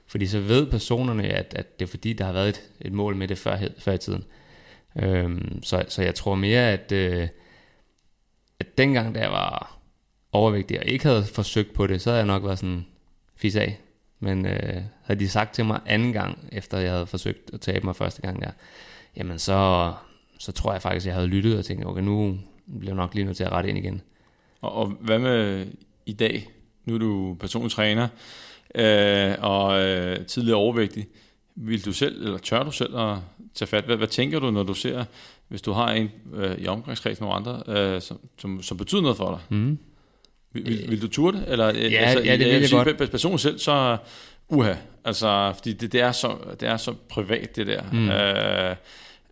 Fordi 0.08 0.28
så 0.28 0.40
ved 0.40 0.72
personerne, 0.72 1.24
at, 1.24 1.54
at 1.56 1.80
det 1.80 1.86
er 1.86 1.90
fordi, 1.90 2.14
der 2.14 2.26
har 2.26 2.34
været 2.34 2.50
et, 2.50 2.62
et 2.82 2.94
mål 2.94 3.16
med 3.16 3.28
det 3.28 3.38
før, 3.38 3.58
før 3.78 3.92
i 3.92 3.98
tiden. 3.98 4.24
Øhm, 5.00 5.64
så, 5.64 5.86
så 5.88 6.02
jeg 6.02 6.16
tror 6.16 6.36
mere, 6.36 6.72
at, 6.72 6.92
øh, 6.92 7.28
at 8.60 8.78
dengang, 8.78 9.16
da 9.16 9.20
jeg 9.20 9.32
var 9.32 9.78
overvægtig 10.32 10.80
og 10.80 10.86
ikke 10.86 11.06
havde 11.06 11.24
forsøgt 11.24 11.74
på 11.74 11.88
det, 11.88 12.02
så 12.02 12.10
havde 12.10 12.20
jeg 12.20 12.28
nok 12.28 12.44
været 12.44 12.60
sådan, 12.60 12.86
fis 13.36 13.56
af. 13.56 13.80
Men 14.20 14.46
øh, 14.46 14.82
havde 15.04 15.20
de 15.20 15.30
sagt 15.30 15.54
til 15.54 15.66
mig 15.66 15.82
anden 15.86 16.14
gang, 16.14 16.50
efter 16.52 16.78
jeg 16.78 16.92
havde 16.92 17.08
forsøgt 17.08 17.54
at 17.54 17.62
tabe 17.62 17.86
mig 17.86 17.96
første 17.96 18.22
gang 18.22 18.42
der, 18.42 18.52
jamen 19.18 19.40
så, 19.40 19.94
så 20.40 20.52
tror 20.52 20.72
jeg 20.72 20.82
faktisk, 20.82 21.04
at 21.04 21.08
jeg 21.08 21.16
havde 21.16 21.28
lyttet 21.28 21.58
og 21.58 21.66
tænkt, 21.66 21.86
okay, 21.86 22.02
nu 22.02 22.38
bliver 22.80 22.92
jeg 22.92 22.96
nok 22.96 23.14
lige 23.14 23.26
nødt 23.26 23.38
til 23.38 23.44
at 23.44 23.52
rette 23.52 23.70
ind 23.70 23.78
igen. 23.78 24.02
Og, 24.62 24.76
og 24.76 24.88
hvad 24.88 25.20
med 25.20 25.68
i 26.06 26.14
dag? 26.14 26.50
Nu 26.86 26.94
er 26.96 27.00
du 27.00 27.38
personlig 27.40 27.72
træner 27.72 28.08
øh, 28.76 29.36
og 29.40 29.82
øh, 29.82 30.26
tidligere 30.26 30.58
overvægtig. 30.58 31.08
Vil 31.56 31.86
du 31.86 31.94
selv, 31.94 32.26
eller 32.26 32.38
tør 32.38 32.64
du 32.64 32.72
selv 32.72 32.98
at 32.98 33.18
tage 33.54 33.68
fat? 33.68 33.84
Hvad, 33.84 33.98
hvad 33.98 34.08
tænker 34.08 34.40
du, 34.40 34.52
når 34.52 34.64
du 34.64 34.74
ser 34.74 35.06
hvis 35.48 35.62
du 35.62 35.72
har 35.72 35.92
en 35.92 36.12
øh, 36.34 36.58
i 36.58 36.68
omgangskredsen 36.68 37.24
nogle 37.24 37.36
andre, 37.36 37.64
øh, 37.68 38.02
som, 38.02 38.20
som, 38.38 38.62
som 38.62 38.78
betyder 38.78 39.02
noget 39.02 39.18
for 39.18 39.30
dig. 39.30 39.58
Mm. 39.58 39.80
Vil, 40.54 40.66
vil, 40.66 40.86
vil 40.90 41.02
du 41.02 41.08
turde 41.08 41.38
det? 41.38 41.46
Eller, 41.48 41.66
ja, 41.66 41.72
altså, 41.74 42.24
ja, 42.24 42.32
det 42.32 42.40
vil 42.40 42.48
jeg, 42.48 42.72
jeg 42.72 42.96
godt. 42.98 43.12
Personen 43.12 43.38
selv, 43.40 43.60
så 43.60 43.98
uha, 44.50 44.74
altså, 45.06 45.54
fordi 45.56 45.74
det, 45.74 45.92
det, 45.92 46.02
er 46.02 46.12
så, 46.12 46.38
det 46.60 46.70
er 46.70 46.78
så 46.78 46.94
privat, 47.10 47.56
det 47.56 47.68
der. 47.68 47.84
Mm. 47.92 48.10
Øh, 48.10 48.76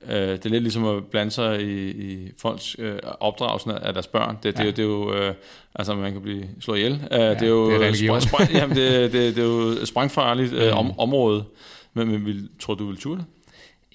øh, 0.07 0.15
det 0.15 0.45
er 0.45 0.49
lidt 0.49 0.63
ligesom 0.63 0.85
at 0.85 1.05
blande 1.05 1.31
sig 1.31 1.61
i, 1.61 1.89
i 1.89 2.31
folks 2.37 2.75
øh, 2.79 2.99
opdragelsen 3.19 3.71
af 3.71 3.93
deres 3.93 4.07
børn. 4.07 4.37
Det, 4.43 4.57
det, 4.57 4.59
ja. 4.59 4.67
det, 4.67 4.77
det 4.77 4.83
er 4.83 4.87
jo, 4.87 5.13
øh, 5.13 5.33
altså 5.75 5.95
man 5.95 6.11
kan 6.11 6.21
blive 6.21 6.47
slået 6.59 6.77
ihjel. 6.77 6.93
Øh, 7.11 7.19
ja, 7.19 7.29
det 7.29 7.41
er 7.41 7.47
jo 7.47 7.71
det 7.71 7.87
er 7.87 7.93
spring, 7.93 8.21
spring, 8.21 8.51
jamen, 8.51 8.75
det, 8.75 9.13
det, 9.13 9.35
det 9.35 9.43
er 9.43 9.47
jo 9.47 9.85
sprængfarligt 9.85 10.53
øh, 10.53 10.77
om, 10.77 10.99
område. 10.99 11.43
Men, 11.93 12.07
men 12.07 12.25
vil, 12.25 12.49
tror 12.59 12.73
du, 12.75 12.85
vil 12.85 12.97
turde 12.97 13.17
det? 13.17 13.25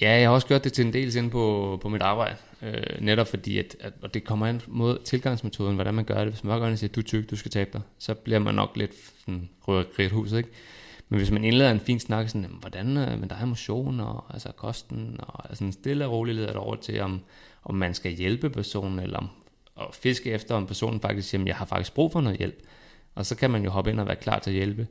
Ja, 0.01 0.11
jeg 0.11 0.29
har 0.29 0.35
også 0.35 0.47
gjort 0.47 0.65
det 0.65 0.73
til 0.73 0.87
en 0.87 0.93
del 0.93 1.17
inde 1.17 1.31
på, 1.31 1.79
på 1.83 1.89
mit 1.89 2.03
arbejde. 2.03 2.37
Øh, 2.63 2.83
netop 3.01 3.29
fordi, 3.29 3.59
at, 3.59 3.77
at, 3.81 3.93
og 4.03 4.15
det 4.15 4.25
kommer 4.25 4.47
an 4.47 4.61
mod 4.67 4.99
tilgangsmetoden, 5.05 5.75
hvordan 5.75 5.95
man 5.95 6.05
gør 6.05 6.25
det. 6.25 6.29
Hvis 6.29 6.45
man 6.45 6.59
godt 6.59 6.79
siger, 6.79 6.93
du 6.93 7.01
er 7.01 7.05
tyk, 7.05 7.31
du 7.31 7.37
skal 7.37 7.51
tabe 7.51 7.71
dig, 7.73 7.81
så 7.99 8.15
bliver 8.15 8.39
man 8.39 8.55
nok 8.55 8.77
lidt 8.77 8.93
sådan, 9.21 9.49
røret 9.69 10.11
hus, 10.11 10.33
ikke? 10.33 10.49
Men 11.09 11.19
hvis 11.19 11.31
man 11.31 11.45
indleder 11.45 11.71
en 11.71 11.81
fin 11.81 12.01
snak, 12.01 12.29
sådan, 12.29 12.51
hvordan 12.61 12.97
øh, 12.97 13.21
men 13.21 13.31
der 13.31 13.37
er 13.37 13.45
motion 13.45 14.01
og 14.01 14.25
altså 14.33 14.53
kosten, 14.57 15.17
og 15.19 15.49
altså, 15.49 15.73
stille 15.73 16.07
og 16.07 16.13
roligt 16.13 16.37
leder 16.37 16.49
det 16.49 16.57
over 16.57 16.77
til, 16.77 17.01
om, 17.01 17.21
om 17.65 17.75
man 17.75 17.95
skal 17.95 18.13
hjælpe 18.13 18.51
personen, 18.51 18.99
eller 18.99 19.19
om, 19.19 19.29
og 19.75 19.95
fiske 19.95 20.31
efter, 20.31 20.55
om 20.55 20.67
personen 20.67 21.01
faktisk 21.01 21.29
siger, 21.29 21.45
jeg 21.47 21.57
har 21.57 21.65
faktisk 21.65 21.95
brug 21.95 22.13
for 22.13 22.21
noget 22.21 22.39
hjælp. 22.39 22.63
Og 23.15 23.27
så 23.27 23.37
kan 23.37 23.51
man 23.51 23.65
jo 23.65 23.71
hoppe 23.71 23.91
ind 23.91 24.01
og 24.01 24.07
være 24.07 24.17
klar 24.17 24.39
til 24.39 24.51
at 24.51 24.57
hjælpe. 24.57 24.87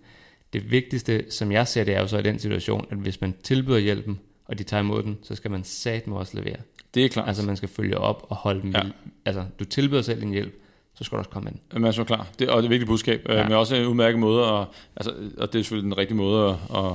Det 0.53 0.71
vigtigste, 0.71 1.31
som 1.31 1.51
jeg 1.51 1.67
ser, 1.67 1.83
det 1.83 1.95
er 1.95 1.99
jo 1.99 2.07
så 2.07 2.17
i 2.17 2.23
den 2.23 2.39
situation, 2.39 2.87
at 2.89 2.97
hvis 2.97 3.21
man 3.21 3.35
tilbyder 3.43 3.77
hjælpen, 3.77 4.19
og 4.45 4.59
de 4.59 4.63
tager 4.63 4.83
imod 4.83 5.03
den, 5.03 5.17
så 5.23 5.35
skal 5.35 5.51
man 5.51 5.63
satme 5.63 6.17
også 6.17 6.37
levere. 6.37 6.57
Det 6.93 7.05
er 7.05 7.09
klart. 7.09 7.27
Altså 7.27 7.45
man 7.45 7.57
skal 7.57 7.69
følge 7.69 7.97
op 7.97 8.25
og 8.29 8.35
holde 8.35 8.61
dem 8.61 8.71
ja. 8.71 8.81
Altså 9.25 9.45
du 9.59 9.65
tilbyder 9.65 10.01
selv 10.01 10.23
en 10.23 10.29
hjælp, 10.29 10.61
så 10.95 11.03
skal 11.03 11.15
du 11.15 11.19
også 11.19 11.29
komme 11.29 11.49
ind. 11.49 11.59
Man 11.73 11.83
er 11.83 11.91
så 11.91 12.03
klar. 12.03 12.27
Det, 12.39 12.49
og 12.49 12.57
det 12.57 12.63
er 12.63 12.67
et 12.67 12.69
vigtigt 12.69 12.87
budskab, 12.87 13.25
øh, 13.29 13.35
ja. 13.35 13.43
men 13.43 13.53
også 13.53 13.75
en 13.75 13.85
udmærket 13.85 14.19
måde, 14.19 14.45
at, 14.45 14.65
altså, 14.95 15.13
og 15.37 15.53
det 15.53 15.59
er 15.59 15.63
selvfølgelig 15.63 15.89
den 15.89 15.97
rigtige 15.97 16.17
måde 16.17 16.49
at, 16.49 16.77
at 16.77 16.91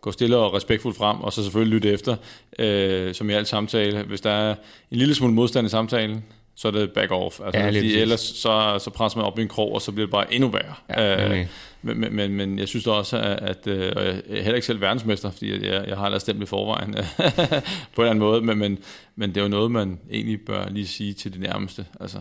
gå 0.00 0.12
stille 0.12 0.36
og 0.36 0.54
respektfuldt 0.54 0.96
frem, 0.96 1.20
og 1.20 1.32
så 1.32 1.42
selvfølgelig 1.42 1.74
lytte 1.74 1.90
efter, 1.92 2.16
øh, 2.58 3.14
som 3.14 3.30
i 3.30 3.32
alt 3.32 3.48
samtale. 3.48 4.02
Hvis 4.02 4.20
der 4.20 4.30
er 4.30 4.54
en 4.90 4.98
lille 4.98 5.14
smule 5.14 5.34
modstand 5.34 5.66
i 5.66 5.70
samtalen, 5.70 6.24
så 6.54 6.68
er 6.68 6.72
det 6.72 6.92
back 6.92 7.10
off. 7.10 7.40
Altså, 7.44 7.60
ja, 7.60 7.66
fordi 7.66 7.96
ellers 7.96 8.20
så, 8.20 8.78
så 8.84 8.90
presser 8.90 9.18
man 9.18 9.26
op 9.26 9.38
i 9.38 9.42
en 9.42 9.48
krog, 9.48 9.74
og 9.74 9.82
så 9.82 9.92
bliver 9.92 10.06
det 10.06 10.12
bare 10.12 10.34
endnu 10.34 10.48
værre. 10.48 10.74
Ja, 10.88 11.40
øh, 11.40 11.46
men, 11.82 12.16
men, 12.16 12.32
men, 12.32 12.58
jeg 12.58 12.68
synes 12.68 12.86
også, 12.86 13.18
at, 13.18 13.38
at 13.42 13.66
øh, 13.66 13.92
og 13.96 14.04
jeg 14.04 14.22
er 14.28 14.42
heller 14.42 14.54
ikke 14.54 14.66
selv 14.66 14.80
verdensmester, 14.80 15.30
fordi 15.30 15.66
jeg, 15.66 15.88
jeg 15.88 15.96
har 15.96 16.04
allerede 16.04 16.20
stemt 16.20 16.42
i 16.42 16.46
forvejen 16.46 16.94
på 17.94 18.02
en 18.02 18.08
eller 18.08 18.10
anden 18.10 18.18
måde, 18.18 18.40
men, 18.40 18.58
men, 18.58 18.78
men 19.16 19.30
det 19.30 19.36
er 19.36 19.42
jo 19.42 19.48
noget, 19.48 19.70
man 19.70 20.00
egentlig 20.10 20.40
bør 20.40 20.68
lige 20.68 20.86
sige 20.86 21.12
til 21.12 21.34
de 21.34 21.40
nærmeste. 21.40 21.86
Altså, 22.00 22.18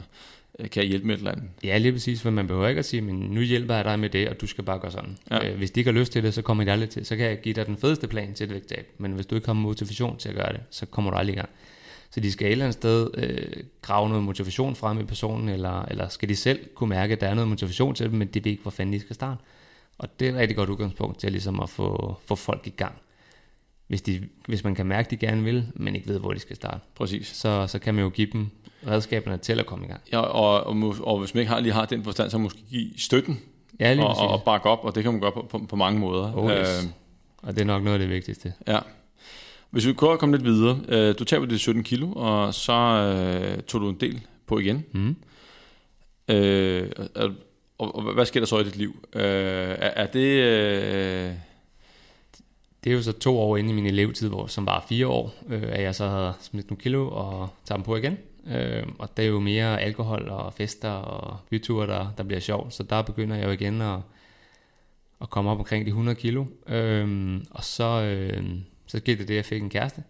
kan 0.60 0.84
jeg 0.84 0.90
hjælpe 0.90 1.08
med 1.08 1.16
et 1.16 1.18
eller 1.18 1.32
andet? 1.32 1.46
Ja, 1.64 1.78
lige 1.78 1.92
præcis, 1.92 2.22
for 2.22 2.30
man 2.30 2.48
behøver 2.48 2.68
ikke 2.68 2.80
at 2.80 2.86
sige, 2.86 3.02
men 3.02 3.16
nu 3.16 3.42
hjælper 3.42 3.76
jeg 3.76 3.86
dig 3.86 4.00
med 4.00 4.10
det, 4.10 4.30
og 4.30 4.42
du 4.42 4.48
skal 4.48 4.64
bare 4.64 4.80
gøre 4.80 4.92
sådan. 4.92 5.18
Ja. 5.32 5.54
Hvis 5.54 5.72
de 5.72 5.80
ikke 5.80 5.92
har 5.92 6.00
lyst 6.00 6.12
til 6.12 6.24
det, 6.24 6.34
så 6.34 6.42
kommer 6.42 6.64
de 6.64 6.72
aldrig 6.72 6.90
til. 6.90 7.06
Så 7.06 7.16
kan 7.16 7.26
jeg 7.26 7.42
give 7.42 7.54
dig 7.54 7.66
den 7.66 7.78
fedeste 7.78 8.08
plan 8.08 8.34
til 8.34 8.44
et 8.44 8.54
vægttab, 8.54 8.88
men 8.98 9.12
hvis 9.12 9.26
du 9.26 9.36
ikke 9.36 9.48
har 9.48 9.54
motivation 9.54 10.18
til 10.18 10.30
at 10.30 10.36
gøre 10.36 10.54
det, 10.54 10.62
så 10.70 10.86
kommer 10.86 11.12
du 11.12 11.18
aldrig 11.18 11.34
i 11.34 11.38
gang. 11.38 11.50
Så 12.12 12.20
de 12.20 12.32
skal 12.32 12.48
et 12.48 12.52
eller 12.52 12.66
andet 12.66 12.74
sted 12.74 13.10
øh, 13.18 13.64
grave 13.82 14.10
noget 14.10 14.24
motivation 14.24 14.76
frem 14.76 15.00
i 15.00 15.04
personen, 15.04 15.50
eller, 15.50 15.86
eller 15.86 16.08
skal 16.10 16.30
de 16.30 16.36
selv 16.36 16.70
kunne 16.76 16.90
mærke, 16.90 17.14
at 17.14 17.22
der 17.22 17.28
er 17.28 17.34
noget 17.34 17.50
motivation 17.50 17.96
til 17.96 18.10
dem, 18.10 18.20
men 18.20 18.28
de 18.28 18.44
ved 18.44 18.52
ikke, 18.52 18.62
hvor 18.62 18.72
fanden 18.72 18.94
de 18.94 19.00
skal 19.00 19.16
starte. 19.16 19.42
Og 19.98 20.20
det 20.20 20.28
er 20.28 20.32
et 20.32 20.38
rigtig 20.38 20.58
godt 20.58 20.70
udgangspunkt 20.70 21.20
til 21.20 21.32
ligesom 21.32 21.60
at 21.60 21.70
få, 21.70 22.18
få 22.26 22.36
folk 22.36 22.68
i 22.68 22.70
gang. 22.70 22.96
Hvis, 23.88 24.02
de, 24.02 24.28
hvis 24.48 24.64
man 24.64 24.76
kan 24.76 24.86
mærke, 24.86 25.06
at 25.06 25.12
de 25.12 25.18
gerne 25.18 25.44
vil, 25.44 25.68
men 25.76 25.96
ikke 25.96 26.08
ved, 26.08 26.20
hvor 26.20 26.34
de 26.34 26.40
skal 26.40 26.56
starte. 26.56 26.80
Præcis. 26.96 27.28
Så, 27.28 27.68
så 27.68 27.80
kan 27.80 27.96
man 27.96 28.04
jo 28.04 28.10
give 28.10 28.28
dem 28.34 28.50
redskaberne 28.88 29.38
til 29.38 29.60
at 29.60 29.66
komme 29.66 29.86
i 29.86 29.88
gang. 29.88 30.02
Ja, 30.12 30.20
og, 30.20 30.64
og, 30.64 30.96
og 31.02 31.20
hvis 31.20 31.34
man 31.34 31.42
ikke 31.42 31.52
har, 31.52 31.60
lige 31.60 31.74
har 31.74 31.86
den 31.86 32.04
forstand, 32.04 32.30
så 32.30 32.38
måske 32.38 32.60
give 32.70 32.90
støtten 32.98 33.40
ja, 33.80 33.94
lige 33.94 34.06
og, 34.06 34.28
og 34.30 34.44
bakke 34.44 34.70
op, 34.70 34.80
og 34.84 34.96
det 34.96 35.04
kan 35.04 35.12
man 35.12 35.22
gøre 35.22 35.32
på, 35.32 35.48
på, 35.50 35.66
på 35.70 35.76
mange 35.76 36.00
måder. 36.00 36.34
Oh, 36.36 36.52
yes. 36.52 36.84
øh, 36.84 36.90
og 37.44 37.54
det 37.54 37.62
er 37.62 37.66
nok 37.66 37.84
noget 37.84 37.94
af 37.94 38.00
det 38.00 38.10
vigtigste. 38.10 38.54
Ja. 38.68 38.80
Hvis 39.70 39.88
vi 39.88 39.94
kunne 39.94 40.18
komme 40.18 40.38
lidt 40.38 40.46
videre. 40.46 40.80
Øh, 40.88 41.16
du 41.20 41.24
taber 41.24 41.46
de 41.46 41.60
17 41.60 41.84
kilo, 41.84 42.12
og 42.16 42.54
så 42.54 42.74
øh, 42.74 43.64
tog 43.64 43.82
du 43.82 43.90
en 43.90 43.98
del 44.00 44.22
på 44.46 44.60
igen. 44.60 44.86
Mm. 44.92 45.16
Øh, 46.28 46.90
og, 47.16 47.30
og, 47.78 47.96
og 47.96 48.14
hvad 48.14 48.26
sker 48.26 48.40
der 48.40 48.48
så 48.48 48.60
i 48.60 48.64
dit 48.64 48.76
liv? 48.76 49.08
Øh, 49.14 49.24
er, 49.24 49.92
er 49.96 50.06
det... 50.06 50.44
Øh, 50.44 51.32
det 52.84 52.90
er 52.90 52.96
jo 52.96 53.02
så 53.02 53.12
to 53.12 53.40
år 53.40 53.58
inde 53.58 53.70
i 53.70 53.74
min 53.74 53.86
elevtid, 53.86 54.30
hvor, 54.30 54.48
som 54.48 54.66
var 54.66 54.86
fire 54.90 55.08
år, 55.08 55.34
øh, 55.50 55.64
at 55.64 55.84
jeg 55.84 55.96
så 55.96 56.08
havde 56.08 56.34
smidt 56.40 56.70
nogle 56.70 56.82
kilo 56.82 57.10
og 57.10 57.50
taget 57.66 57.78
dem 57.78 57.84
på 57.84 57.96
igen. 57.96 58.18
Øh, 58.48 58.88
og 59.00 59.18
det 59.18 59.26
er 59.26 59.30
jo 59.30 59.40
mere 59.40 59.82
alkohol 59.82 60.30
og 60.30 60.54
fester 60.54 60.90
og 60.90 61.40
byture, 61.50 61.88
der, 61.88 62.14
der 62.18 62.24
bliver 62.24 62.40
sjovt. 62.40 62.74
Så 62.74 62.84
der 62.84 63.02
begynder 63.02 63.36
jeg 63.36 63.46
jo 63.46 63.52
igen 63.52 63.82
at, 63.82 64.00
at 65.22 65.30
komme 65.30 65.52
op 65.52 65.58
omkring 65.58 65.86
de 65.86 65.90
100 65.90 66.16
kilo. 66.16 66.46
Øh, 66.68 67.42
og 67.52 67.64
så... 67.64 68.02
Øh, 68.02 68.62
så 68.92 68.98
skete 68.98 69.24
det, 69.24 69.30
at 69.30 69.36
jeg 69.36 69.46
fik 69.46 69.62
en 69.62 69.70
kæreste 69.70 70.04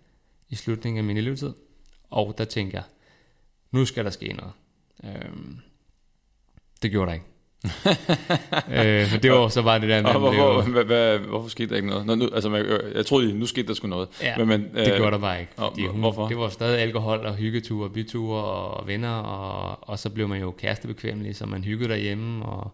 i 0.50 0.56
slutningen 0.56 0.98
af 0.98 1.04
min 1.04 1.18
elevtid. 1.18 1.54
Og 2.10 2.36
der 2.38 2.46
tænkte 2.46 2.78
jeg, 2.78 2.84
nu 3.72 3.86
skal 3.86 4.06
der 4.06 4.12
ske 4.12 4.34
noget. 4.34 4.54
Øh, 5.04 5.32
det 6.82 6.92
gjorde 6.92 7.08
der 7.08 7.14
ikke. 7.14 7.26
øh, 8.78 9.08
for 9.08 9.18
det 9.18 9.32
var 9.32 9.48
så 9.48 9.62
bare 9.62 9.80
det 9.80 9.90
der 9.90 10.02
med... 10.02 10.12
hvorfor, 10.12 10.62
hvad, 10.62 10.84
hvad, 10.84 11.20
hvorfor 11.20 11.50
skete 11.50 11.70
der 11.70 11.76
ikke 11.76 11.88
noget? 11.88 12.06
Nå, 12.06 12.16
nu, 12.16 12.30
altså, 12.34 12.56
jeg, 12.56 12.96
jeg 12.96 13.06
troede, 13.06 13.40
nu 13.40 13.46
skete 13.46 13.68
der 13.68 13.74
sgu 13.74 13.88
noget. 13.88 14.08
Ja, 14.22 14.38
men, 14.38 14.48
men, 14.48 14.62
det 14.76 14.92
øh, 14.92 14.98
gjorde 14.98 15.12
der 15.12 15.18
bare 15.18 15.40
ikke. 15.40 15.52
Fordi 15.58 15.88
hun, 15.88 16.00
hvorfor? 16.00 16.28
Det 16.28 16.38
var 16.38 16.50
stadig 16.50 16.80
alkohol 16.80 17.20
og 17.20 17.36
hyggeture, 17.36 17.90
byture 17.90 18.44
og 18.44 18.88
venner, 18.88 19.16
og, 19.16 19.90
og 19.90 20.00
så 20.00 20.10
blev 20.10 20.28
man 20.28 20.42
jo 20.42 20.52
kærestebekvemmelig, 20.52 21.36
så 21.36 21.46
man 21.46 21.64
hyggede 21.64 21.90
derhjemme, 21.90 22.46
og 22.46 22.72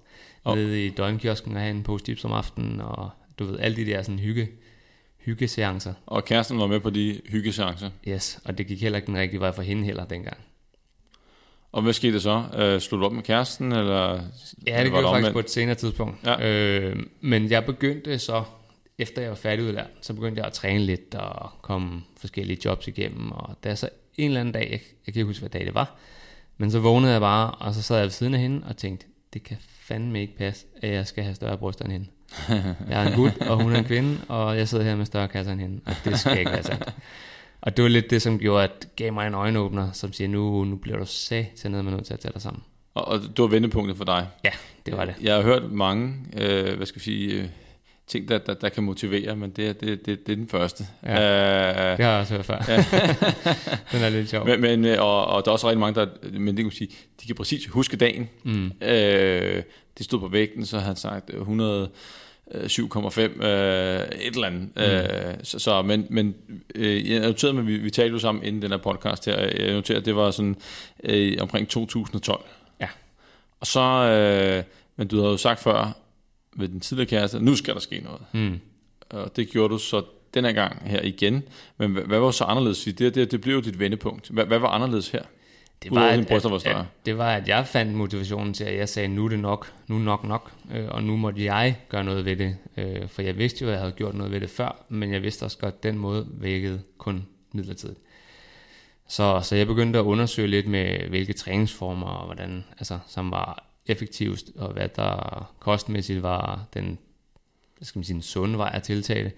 og 0.48 0.58
nede 0.58 0.86
i 0.86 0.90
døgnkiosken 0.90 1.56
og 1.56 1.62
have 1.62 1.72
en 1.72 1.84
post 1.84 2.10
om 2.26 2.32
aftenen, 2.32 2.82
og 2.82 3.10
du 3.40 3.46
ved, 3.46 3.60
alle 3.60 3.78
de 3.78 3.86
der 3.86 4.02
sådan 4.02 4.20
hygge 4.20 4.50
hyggeseancer. 5.18 5.94
Og 6.06 6.26
kæresten 6.26 6.60
var 6.60 6.68
med 6.68 6.80
på 6.80 6.90
de 6.90 7.22
hyggeseancer? 7.26 7.90
Yes, 8.08 8.40
og 8.46 8.58
det 8.58 8.68
gik 8.68 8.82
heller 8.82 8.98
ikke 8.98 9.08
den 9.08 9.18
rigtige 9.18 9.40
vej 9.40 9.52
for 9.52 9.62
hende 9.62 9.84
heller 9.84 10.06
dengang. 10.06 10.38
Og 11.72 11.82
hvad 11.82 11.94
skete 11.94 12.20
så? 12.20 12.44
Øh, 12.58 12.82
slog 12.82 13.02
du 13.02 13.06
op 13.06 13.12
med 13.12 13.24
kæresten? 13.24 13.72
Eller 13.72 14.22
ja, 14.68 14.84
det 14.84 14.92
gjorde 14.92 15.08
jeg 15.08 15.16
faktisk 15.16 15.34
på 15.34 15.40
et 15.40 15.50
senere 15.50 15.76
tidspunkt. 15.76 16.18
Ja. 16.26 16.50
Øh, 16.50 16.96
men 17.22 17.52
jeg 17.52 17.66
begyndte 17.66 18.20
så, 18.20 18.44
efter 18.98 19.22
jeg 19.22 19.30
var 19.30 19.36
færdigudlært, 19.36 19.88
så 20.02 20.14
begyndte 20.14 20.40
jeg 20.40 20.48
at 20.48 20.54
træne 20.54 20.86
lidt 20.86 21.16
og 21.16 21.52
komme 21.62 22.02
forskellige 22.18 22.60
jobs 22.66 22.88
igennem. 22.88 23.32
Og 23.32 23.56
der 23.64 23.70
er 23.70 23.76
så 23.76 23.90
en 24.18 24.28
eller 24.28 24.40
anden 24.40 24.54
dag, 24.54 24.62
jeg, 24.72 24.80
jeg 25.06 25.14
kan 25.14 25.20
ikke 25.20 25.24
huske, 25.24 25.40
hvad 25.40 25.50
dag 25.50 25.66
det 25.66 25.74
var, 25.74 25.96
men 26.58 26.72
så 26.72 26.80
vågnede 26.80 27.12
jeg 27.12 27.22
bare, 27.22 27.52
og 27.52 27.74
så 27.74 27.82
sad 27.82 27.96
jeg 27.96 28.04
ved 28.04 28.12
siden 28.12 28.34
af 28.34 28.40
hende 28.40 28.68
og 28.68 28.78
tænkte, 28.78 29.06
det 29.34 29.44
kan 29.44 29.58
fandme 29.80 30.22
ikke 30.22 30.38
passe, 30.38 30.66
at 30.82 30.90
jeg 30.90 31.08
skal 31.08 31.24
have 31.24 31.36
større 31.36 31.58
bryster 31.58 31.86
end 31.86 31.94
hende. 31.94 32.08
Jeg 32.90 33.04
er 33.04 33.08
en 33.08 33.14
gut, 33.16 33.38
og 33.42 33.64
hun 33.64 33.74
er 33.74 33.78
en 33.78 33.84
kvinde, 33.84 34.18
og 34.28 34.58
jeg 34.58 34.68
sidder 34.68 34.84
her 34.84 34.96
med 34.96 35.06
større 35.06 35.28
kasser 35.28 35.54
end 35.54 35.62
hende, 35.62 35.82
og 35.86 35.94
det 36.06 36.20
skal 36.20 36.40
ikke 36.40 36.52
være 36.52 36.64
sandt. 36.64 36.94
Og 37.62 37.78
det 37.78 37.84
var 37.84 37.90
lidt 37.90 38.10
det, 38.10 38.22
som 38.22 38.40
gjorde, 38.40 38.64
at 38.64 38.88
gav 38.96 39.14
mig 39.14 39.28
en 39.28 39.34
øjenåbner, 39.34 39.92
som 39.92 40.14
siger, 40.14 40.28
nu, 40.28 40.64
nu 40.64 40.76
bliver 40.76 40.98
du 40.98 41.06
sag 41.06 41.54
til 41.58 41.72
noget, 41.72 41.86
man 41.86 41.94
er 41.94 41.98
nødt 41.98 42.08
til 42.08 42.14
at 42.14 42.20
tage 42.20 42.34
dig 42.34 42.42
sammen. 42.42 42.64
Og, 42.94 43.08
og 43.08 43.20
det 43.22 43.40
var 43.40 43.48
vendepunktet 43.48 43.98
for 43.98 44.06
dig? 44.06 44.28
Ja, 44.46 44.52
det 44.86 44.98
var 44.98 45.06
det. 45.06 45.16
Jeg 45.22 45.36
har 45.36 45.42
hørt 45.42 45.72
mange, 45.72 46.16
øh, 46.38 46.76
hvad 46.76 46.86
skal 46.86 46.98
jeg 47.00 47.04
sige, 47.04 47.34
øh, 47.34 47.48
ting, 48.08 48.30
der, 48.30 48.38
der, 48.38 48.54
der 48.54 48.70
kan 48.70 48.84
motivere, 48.84 49.36
men 49.36 49.50
det, 49.50 49.82
det, 49.82 50.06
det, 50.06 50.28
det 50.28 50.32
er 50.32 50.36
den 50.36 50.48
første. 50.48 50.88
Ja, 51.04 51.14
uh, 51.14 51.98
det 51.98 52.06
har 52.06 52.12
jeg 52.12 52.20
også 52.20 52.34
hørt 52.34 52.46
før. 52.46 52.58
den 53.92 54.04
er 54.04 54.10
lidt 54.10 54.30
sjov. 54.30 54.46
Men, 54.46 54.62
men, 54.62 54.86
øh, 54.86 55.02
og, 55.02 55.26
og 55.26 55.46
der 55.46 55.52
er 55.52 55.54
også 55.54 55.68
rigtig 55.68 55.80
mange, 55.80 56.00
der 56.00 56.08
men 56.40 56.58
det 56.58 56.66
kan 56.66 56.72
sige, 56.72 56.90
de 57.22 57.28
kan 57.28 57.36
præcis 57.36 57.68
huske 57.68 57.98
dagen. 57.98 58.30
Mm. 58.44 58.66
Uh, 58.66 59.62
de 59.98 60.04
stod 60.04 60.20
på 60.20 60.28
vægten, 60.28 60.66
så 60.66 60.76
havde 60.78 60.88
han 60.88 60.96
sagt 60.96 61.30
100... 61.30 61.90
7,5 62.56 63.22
øh, 63.22 64.02
et 64.02 64.36
eller 64.36 64.48
andet. 64.48 64.70
Mm. 64.76 64.82
Øh, 64.82 65.36
så, 65.44 65.60
så, 65.60 65.82
men 65.82 66.08
men 66.10 66.36
øh, 66.76 67.12
jeg 67.12 67.20
noterede 67.20 67.54
mig, 67.54 67.68
vi, 67.68 67.78
vi 67.78 67.90
talte 67.90 68.14
jo 68.14 68.20
sammen 68.20 68.44
inden 68.44 68.62
den 68.62 68.72
her 68.72 68.78
podcast 68.78 69.26
her, 69.26 69.40
jeg 69.40 69.74
noterede, 69.74 70.00
at 70.00 70.06
det 70.06 70.16
var 70.16 70.32
sådan 70.32 70.56
øh, 71.04 71.38
omkring 71.40 71.70
2012. 71.70 72.46
Ja. 72.82 72.88
Og 73.60 73.68
så, 73.68 73.82
øh, 73.82 74.64
men 74.96 75.08
du 75.08 75.18
havde 75.18 75.32
jo 75.32 75.38
sagt 75.38 75.60
før, 75.60 75.98
ved 76.56 76.68
den 76.68 76.80
tidligere 76.80 77.10
kæreste, 77.10 77.40
nu 77.40 77.56
skal 77.56 77.74
der 77.74 77.80
ske 77.80 78.00
noget. 78.00 78.22
Mm. 78.32 78.60
Og 79.10 79.36
det 79.36 79.50
gjorde 79.50 79.74
du 79.74 79.78
så 79.78 80.04
den 80.34 80.46
her 80.46 80.52
gang 80.52 80.90
her 80.90 81.02
igen. 81.02 81.44
Men 81.78 81.92
hvad, 81.92 82.04
hvad 82.04 82.20
var 82.20 82.32
så 82.32 82.44
anderledes? 82.44 82.84
Det, 82.84 83.16
det, 83.16 83.32
det 83.32 83.42
blev 83.42 83.56
jo 83.56 83.62
dit 83.62 83.80
vendepunkt. 83.80 84.30
Hvad, 84.30 84.46
hvad 84.46 84.60
var 84.60 84.68
anderledes 84.68 85.10
her? 85.10 85.24
Det 85.84 85.96
var, 85.96 86.08
at, 86.08 86.32
at, 86.32 86.44
var 86.44 86.80
at, 86.80 86.86
det 87.06 87.18
var, 87.18 87.36
at 87.36 87.48
jeg 87.48 87.68
fandt 87.68 87.94
motivationen 87.94 88.54
til, 88.54 88.64
at 88.64 88.78
jeg 88.78 88.90
sagde, 88.90 89.08
nu 89.08 89.26
er 89.26 89.30
det 89.30 89.40
nok, 89.40 89.74
nu 89.88 89.98
nok 89.98 90.24
nok, 90.24 90.52
øh, 90.76 90.88
og 90.90 91.04
nu 91.04 91.18
måtte 91.18 91.44
jeg 91.44 91.78
gøre 91.90 92.04
noget 92.04 92.26
ved 92.26 92.36
det. 92.36 92.58
Øh, 92.78 93.08
for 93.08 93.22
jeg 93.22 93.38
vidste 93.38 93.64
jo, 93.64 93.68
at 93.68 93.74
jeg 93.74 93.80
havde 93.82 93.92
gjort 93.92 94.16
noget 94.16 94.32
ved 94.32 94.40
det 94.40 94.50
før, 94.50 94.86
men 94.90 95.14
jeg 95.14 95.24
vidste 95.24 95.44
også 95.44 95.58
godt, 95.58 95.74
at 95.74 95.84
den 95.84 95.98
måde 95.98 96.28
vækkede 96.30 96.82
kun 96.98 97.28
midlertidigt. 97.52 98.00
Så, 99.08 99.42
så 99.44 99.56
jeg 99.56 99.68
begyndte 99.68 100.00
at 100.00 100.04
undersøge 100.04 100.48
lidt 100.48 100.68
med, 100.68 101.10
hvilke 101.10 101.34
træningsformer, 101.34 102.08
og 102.08 102.26
hvordan, 102.26 102.66
altså, 102.78 103.00
som 103.08 103.32
var 103.32 103.68
effektivst, 103.86 104.52
og 104.56 104.74
hvad 104.74 104.90
der 104.90 105.52
kostmæssigt 105.60 106.24
var 106.24 106.66
den, 106.74 106.98
hvad 107.78 107.86
skal 107.86 108.00
man 108.00 108.04
sige, 108.04 108.14
den 108.14 108.22
sunde 108.22 108.58
vej 108.58 108.72
at 108.74 108.84
tiltage 108.84 109.24
det. 109.24 109.34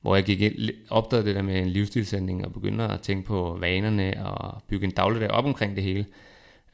Hvor 0.00 0.14
jeg 0.14 0.24
gik 0.24 0.40
ind, 0.40 0.54
opdagede 0.90 1.26
det 1.26 1.34
der 1.34 1.42
med 1.42 1.58
en 1.58 1.68
livsstilsændring, 1.68 2.44
og 2.44 2.52
begyndte 2.52 2.84
at 2.84 3.00
tænke 3.00 3.26
på 3.26 3.56
vanerne, 3.60 4.26
og 4.26 4.62
bygge 4.68 4.84
en 4.84 4.90
dagligdag 4.90 5.30
op 5.30 5.44
omkring 5.44 5.76
det 5.76 5.84
hele. 5.84 6.06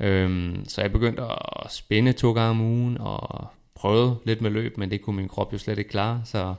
Øhm, 0.01 0.65
så 0.69 0.81
jeg 0.81 0.93
begyndte 0.93 1.23
at 1.23 1.73
spænde 1.73 2.13
to 2.13 2.33
gange 2.33 2.51
om 2.51 2.61
ugen, 2.61 2.99
og 3.01 3.47
prøvede 3.75 4.17
lidt 4.25 4.41
med 4.41 4.51
løb, 4.51 4.79
men 4.79 4.91
det 4.91 5.03
kunne 5.03 5.17
min 5.17 5.29
krop 5.29 5.53
jo 5.53 5.59
slet 5.59 5.79
ikke 5.79 5.91
klare, 5.91 6.23
så 6.25 6.55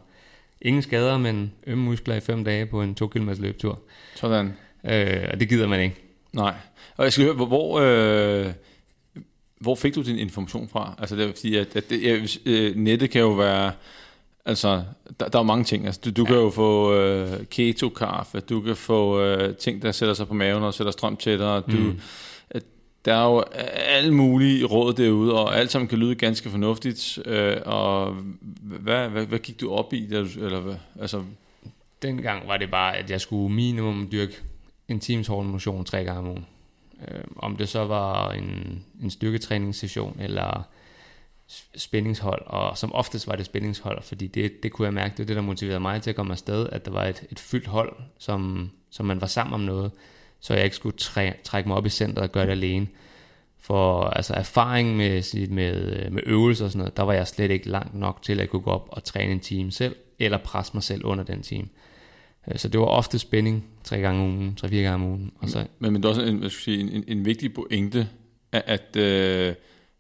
ingen 0.62 0.82
skader, 0.82 1.18
men 1.18 1.54
ømme 1.68 1.84
muskler 1.84 2.16
i 2.16 2.20
fem 2.20 2.44
dage 2.44 2.66
på 2.66 2.82
en 2.82 2.96
2 2.96 3.08
km 3.08 3.30
løbetur. 3.40 3.80
Sådan. 4.16 4.54
Øh, 4.84 5.28
og 5.32 5.40
det 5.40 5.50
gider 5.50 5.68
man 5.68 5.82
ikke. 5.82 5.96
Nej. 6.34 6.54
Og 6.98 7.04
jeg 7.04 7.14
skal 7.14 7.26
høre, 7.26 7.36
hvor, 7.36 7.46
hvor 7.46 7.80
øh, 7.80 8.54
hvor 9.60 9.76
fik 9.76 9.96
du 9.96 10.02
din 10.02 10.18
information 10.18 10.70
fra? 10.70 10.96
Altså 11.00 11.16
det 11.16 11.26
er 11.26 11.34
fordi, 11.34 11.56
at, 11.56 11.76
at 11.76 11.90
det, 11.90 12.40
øh, 12.46 12.76
nettet 12.76 13.10
kan 13.10 13.22
jo 13.22 13.32
være 13.32 13.72
Altså, 14.46 14.84
der, 15.20 15.30
der 15.30 15.40
er 15.40 15.44
mange 15.44 15.64
ting. 15.64 15.86
Altså, 15.86 16.02
du, 16.06 16.12
du 16.12 16.22
ja. 16.22 16.28
kan 16.28 16.38
jo 16.38 16.50
få 16.50 16.94
øh, 16.94 17.46
keto-kaffe, 17.46 18.40
du 18.40 18.62
kan 18.62 18.76
få 18.76 19.22
øh, 19.22 19.56
ting, 19.56 19.82
der 19.82 19.92
sætter 19.92 20.14
sig 20.14 20.28
på 20.28 20.34
maven 20.34 20.64
og 20.64 20.74
sætter 20.74 20.92
strøm 20.92 21.18
til 21.18 21.40
dig. 21.40 21.64
Du, 21.72 21.78
mm. 21.78 22.00
Der 23.06 23.14
er 23.14 23.26
jo 23.26 23.44
alle 23.76 24.14
mulige 24.14 24.66
råd 24.66 24.94
derude, 24.94 25.34
og 25.34 25.58
alt 25.58 25.72
sammen 25.72 25.88
kan 25.88 25.98
lyde 25.98 26.16
ganske 26.16 26.50
fornuftigt. 26.50 27.20
Øh, 27.26 27.58
og 27.66 28.16
hvad, 28.62 29.10
hvad, 29.10 29.26
hvad 29.26 29.40
gik 29.40 29.62
du 29.62 29.72
op 29.72 29.94
i? 29.94 30.06
Der, 30.06 30.20
eller 30.20 30.60
hvad? 30.60 30.76
Altså... 31.02 31.24
Dengang 32.02 32.48
var 32.48 32.58
det 32.58 32.72
bare, 32.72 32.98
at 32.98 33.10
jeg 33.10 33.22
skulle 33.22 33.56
minimum 33.56 34.08
dyrke 34.12 34.34
en 34.88 35.00
times 35.00 35.28
hård 35.28 35.46
motion 35.46 35.86
tre 35.86 36.04
gange 36.04 36.20
om 36.20 36.28
ugen. 36.28 36.46
Øh, 37.08 37.24
om 37.36 37.56
det 37.56 37.70
så 37.70 37.86
var 37.86 38.32
en, 38.32 38.84
en 39.02 39.10
styrketræningssession 39.10 40.18
eller 40.20 40.68
spændingshold, 41.76 42.42
og 42.46 42.78
som 42.78 42.94
oftest 42.94 43.28
var 43.28 43.36
det 43.36 43.46
spændingshold, 43.46 44.04
fordi 44.04 44.28
det, 44.28 44.64
det 44.64 44.72
kunne 44.72 44.86
jeg 44.86 44.94
mærke, 44.94 45.12
det 45.12 45.20
var 45.20 45.26
det, 45.26 45.36
der 45.36 45.42
motiverede 45.42 45.80
mig 45.80 46.02
til 46.02 46.10
at 46.10 46.16
komme 46.16 46.32
afsted, 46.32 46.70
at 46.72 46.86
der 46.86 46.92
var 46.92 47.06
et, 47.06 47.24
et 47.32 47.40
fyldt 47.40 47.68
hold, 47.68 47.96
som, 48.20 48.72
som 48.90 49.06
man 49.06 49.22
var 49.22 49.28
sammen 49.28 49.54
om 49.54 49.60
noget, 49.60 49.92
så 50.40 50.54
jeg 50.54 50.64
ikke 50.64 50.76
skulle 50.76 50.98
træ, 50.98 51.32
trække 51.44 51.70
mig 51.70 51.78
op 51.78 51.86
i 51.86 51.90
centret 51.90 52.24
og 52.24 52.32
gøre 52.32 52.46
det 52.46 52.52
alene. 52.52 52.88
For 53.60 54.04
altså 54.04 54.34
erfaring 54.34 54.98
med, 54.98 55.48
med, 55.48 56.10
med 56.10 56.22
øvelser 56.26 56.66
og 56.66 56.72
sådan 56.72 56.78
noget, 56.80 56.98
der 56.98 57.04
var 57.04 57.14
jeg 57.14 57.28
slet 57.28 57.52
ikke 57.52 57.70
langt 57.70 57.96
nok 57.96 58.22
til 58.22 58.40
at 58.40 58.50
kunne 58.50 58.62
gå 58.62 58.72
op 58.72 58.88
og 58.92 59.04
træne 59.04 59.32
en 59.32 59.40
time 59.40 59.72
selv, 59.72 59.96
eller 60.20 60.38
presse 60.38 60.72
mig 60.74 60.84
selv 60.84 61.06
under 61.06 61.24
den 61.24 61.42
time. 61.42 61.68
Øh, 62.48 62.58
så 62.58 62.68
det 62.68 62.80
var 62.80 62.86
ofte 62.86 63.20
spænding, 63.20 63.66
tre 63.84 64.00
gange 64.00 64.24
om 64.24 64.28
ugen, 64.28 64.56
tre-fire 64.56 64.84
gange 64.84 65.06
om 65.06 65.12
ugen. 65.12 65.32
Og 65.40 65.50
så, 65.50 65.68
men, 65.80 65.94
men 65.94 66.04
det 66.04 66.06
er 66.06 66.10
også 66.10 66.22
en, 66.22 66.44
jeg 66.44 66.52
sige, 66.52 66.80
en, 66.80 67.04
en 67.08 67.26
vigtig 67.26 67.54
pointe, 67.54 68.10
at, 68.52 68.64
at 68.68 68.96
øh, 68.96 69.56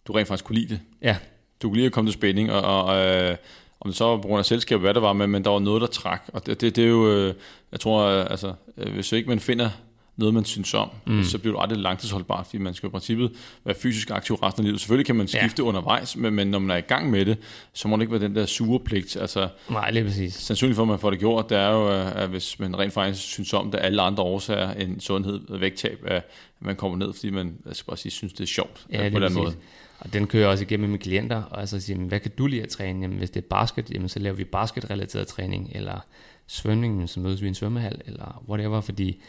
du 0.07 0.13
rent 0.13 0.27
faktisk 0.27 0.45
kunne 0.45 0.59
lide 0.59 0.73
det. 0.73 0.79
Ja. 1.01 1.17
Du 1.61 1.69
kunne 1.69 1.77
lige 1.77 1.89
komme 1.89 2.09
til 2.09 2.13
spænding, 2.13 2.51
og, 2.51 2.85
og 2.85 2.97
øh, 2.97 3.35
om 3.79 3.89
det 3.89 3.97
så 3.97 4.05
var 4.05 4.15
på 4.17 4.27
grund 4.27 4.39
af 4.39 4.45
selskabet, 4.45 4.81
hvad 4.81 4.93
det 4.93 5.01
var, 5.01 5.13
men, 5.13 5.29
men 5.29 5.43
der 5.43 5.49
var 5.49 5.59
noget, 5.59 5.81
der 5.81 5.87
trak. 5.87 6.23
Og 6.33 6.45
det, 6.45 6.61
det, 6.61 6.75
det 6.75 6.83
er 6.83 6.87
jo, 6.87 7.11
øh, 7.11 7.33
jeg 7.71 7.79
tror, 7.79 8.01
øh, 8.01 8.25
altså, 8.29 8.53
øh, 8.77 8.93
hvis 8.93 9.11
ikke 9.11 9.29
man 9.29 9.39
finder 9.39 9.69
noget, 10.17 10.33
man 10.33 10.45
synes 10.45 10.73
om, 10.73 10.89
mm. 11.07 11.23
så 11.23 11.37
bliver 11.37 11.53
du 11.53 11.59
aldrig 11.59 11.79
langtidsholdbart, 11.79 12.45
fordi 12.45 12.57
man 12.57 12.73
skal 12.73 12.87
i 12.87 12.91
princippet 12.91 13.31
være 13.65 13.75
fysisk 13.75 14.11
aktiv 14.11 14.35
resten 14.35 14.61
af 14.61 14.65
livet. 14.65 14.79
Selvfølgelig 14.79 15.05
kan 15.05 15.15
man 15.15 15.27
skifte 15.27 15.63
ja. 15.63 15.67
undervejs, 15.67 16.17
men, 16.17 16.33
men 16.33 16.47
når 16.47 16.59
man 16.59 16.71
er 16.71 16.77
i 16.77 16.81
gang 16.81 17.09
med 17.09 17.25
det, 17.25 17.37
så 17.73 17.87
må 17.87 17.95
det 17.95 18.01
ikke 18.01 18.11
være 18.11 18.21
den 18.21 18.35
der 18.35 18.45
sure 18.45 18.79
pligt. 18.79 19.17
Altså, 19.17 19.47
Nej, 19.69 19.91
lige 19.91 20.03
præcis. 20.03 20.33
Sandsynligt 20.33 20.75
for, 20.75 20.83
at 20.83 20.87
man 20.87 20.99
får 20.99 21.09
det 21.09 21.19
gjort, 21.19 21.49
det 21.49 21.57
er 21.57 21.69
jo, 21.69 21.87
at 21.89 22.29
hvis 22.29 22.59
man 22.59 22.79
rent 22.79 22.93
faktisk 22.93 23.23
synes 23.23 23.53
om 23.53 23.71
det, 23.71 23.79
alle 23.83 24.01
andre 24.01 24.23
årsager 24.23 24.71
end 24.71 25.01
sundhed 25.01 25.49
og 25.49 25.61
vægttab, 25.61 26.03
at 26.05 26.29
man 26.59 26.75
kommer 26.75 26.97
ned, 26.97 27.13
fordi 27.13 27.29
man 27.29 27.57
jeg 27.65 27.75
skal 27.75 27.91
bare 27.91 27.97
sige, 27.97 28.11
synes, 28.11 28.33
det 28.33 28.43
er 28.43 28.47
sjovt 28.47 28.85
ja, 28.91 29.09
på 29.09 29.19
den 29.19 29.33
måde. 29.33 29.55
Og 29.99 30.13
den 30.13 30.27
kører 30.27 30.43
jeg 30.43 30.49
også 30.49 30.63
igennem 30.63 30.81
med 30.81 30.89
mine 30.89 30.99
klienter, 30.99 31.43
og 31.43 31.59
altså 31.59 31.79
siger, 31.79 31.99
hvad 31.99 32.19
kan 32.19 32.31
du 32.37 32.47
lide 32.47 32.61
at 32.63 32.69
træne? 32.69 33.01
Jamen, 33.01 33.17
hvis 33.17 33.29
det 33.29 33.43
er 33.43 33.47
basket, 33.49 33.91
jamen, 33.91 34.09
så 34.09 34.19
laver 34.19 34.35
vi 34.35 34.43
basketrelateret 34.43 35.27
træning, 35.27 35.71
eller 35.75 35.99
svømning, 36.47 37.09
så 37.09 37.19
mødes 37.19 37.41
vi 37.41 37.45
i 37.45 37.49
en 37.49 37.55
svømmehal, 37.55 38.01
eller 38.05 38.43
whatever, 38.49 38.81
fordi 38.81 39.21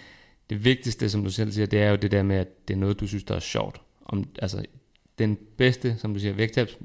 det 0.50 0.64
vigtigste, 0.64 1.10
som 1.10 1.24
du 1.24 1.30
selv 1.30 1.52
siger, 1.52 1.66
det 1.66 1.82
er 1.82 1.90
jo 1.90 1.96
det 1.96 2.10
der 2.10 2.22
med, 2.22 2.36
at 2.36 2.68
det 2.68 2.74
er 2.74 2.78
noget, 2.78 3.00
du 3.00 3.06
synes, 3.06 3.24
der 3.24 3.34
er 3.34 3.40
sjovt. 3.40 3.80
Om, 4.04 4.28
altså, 4.38 4.64
den 5.18 5.38
bedste, 5.56 5.96
som 5.98 6.14
du 6.14 6.20
siger, 6.20 6.34
vægttabs 6.34 6.78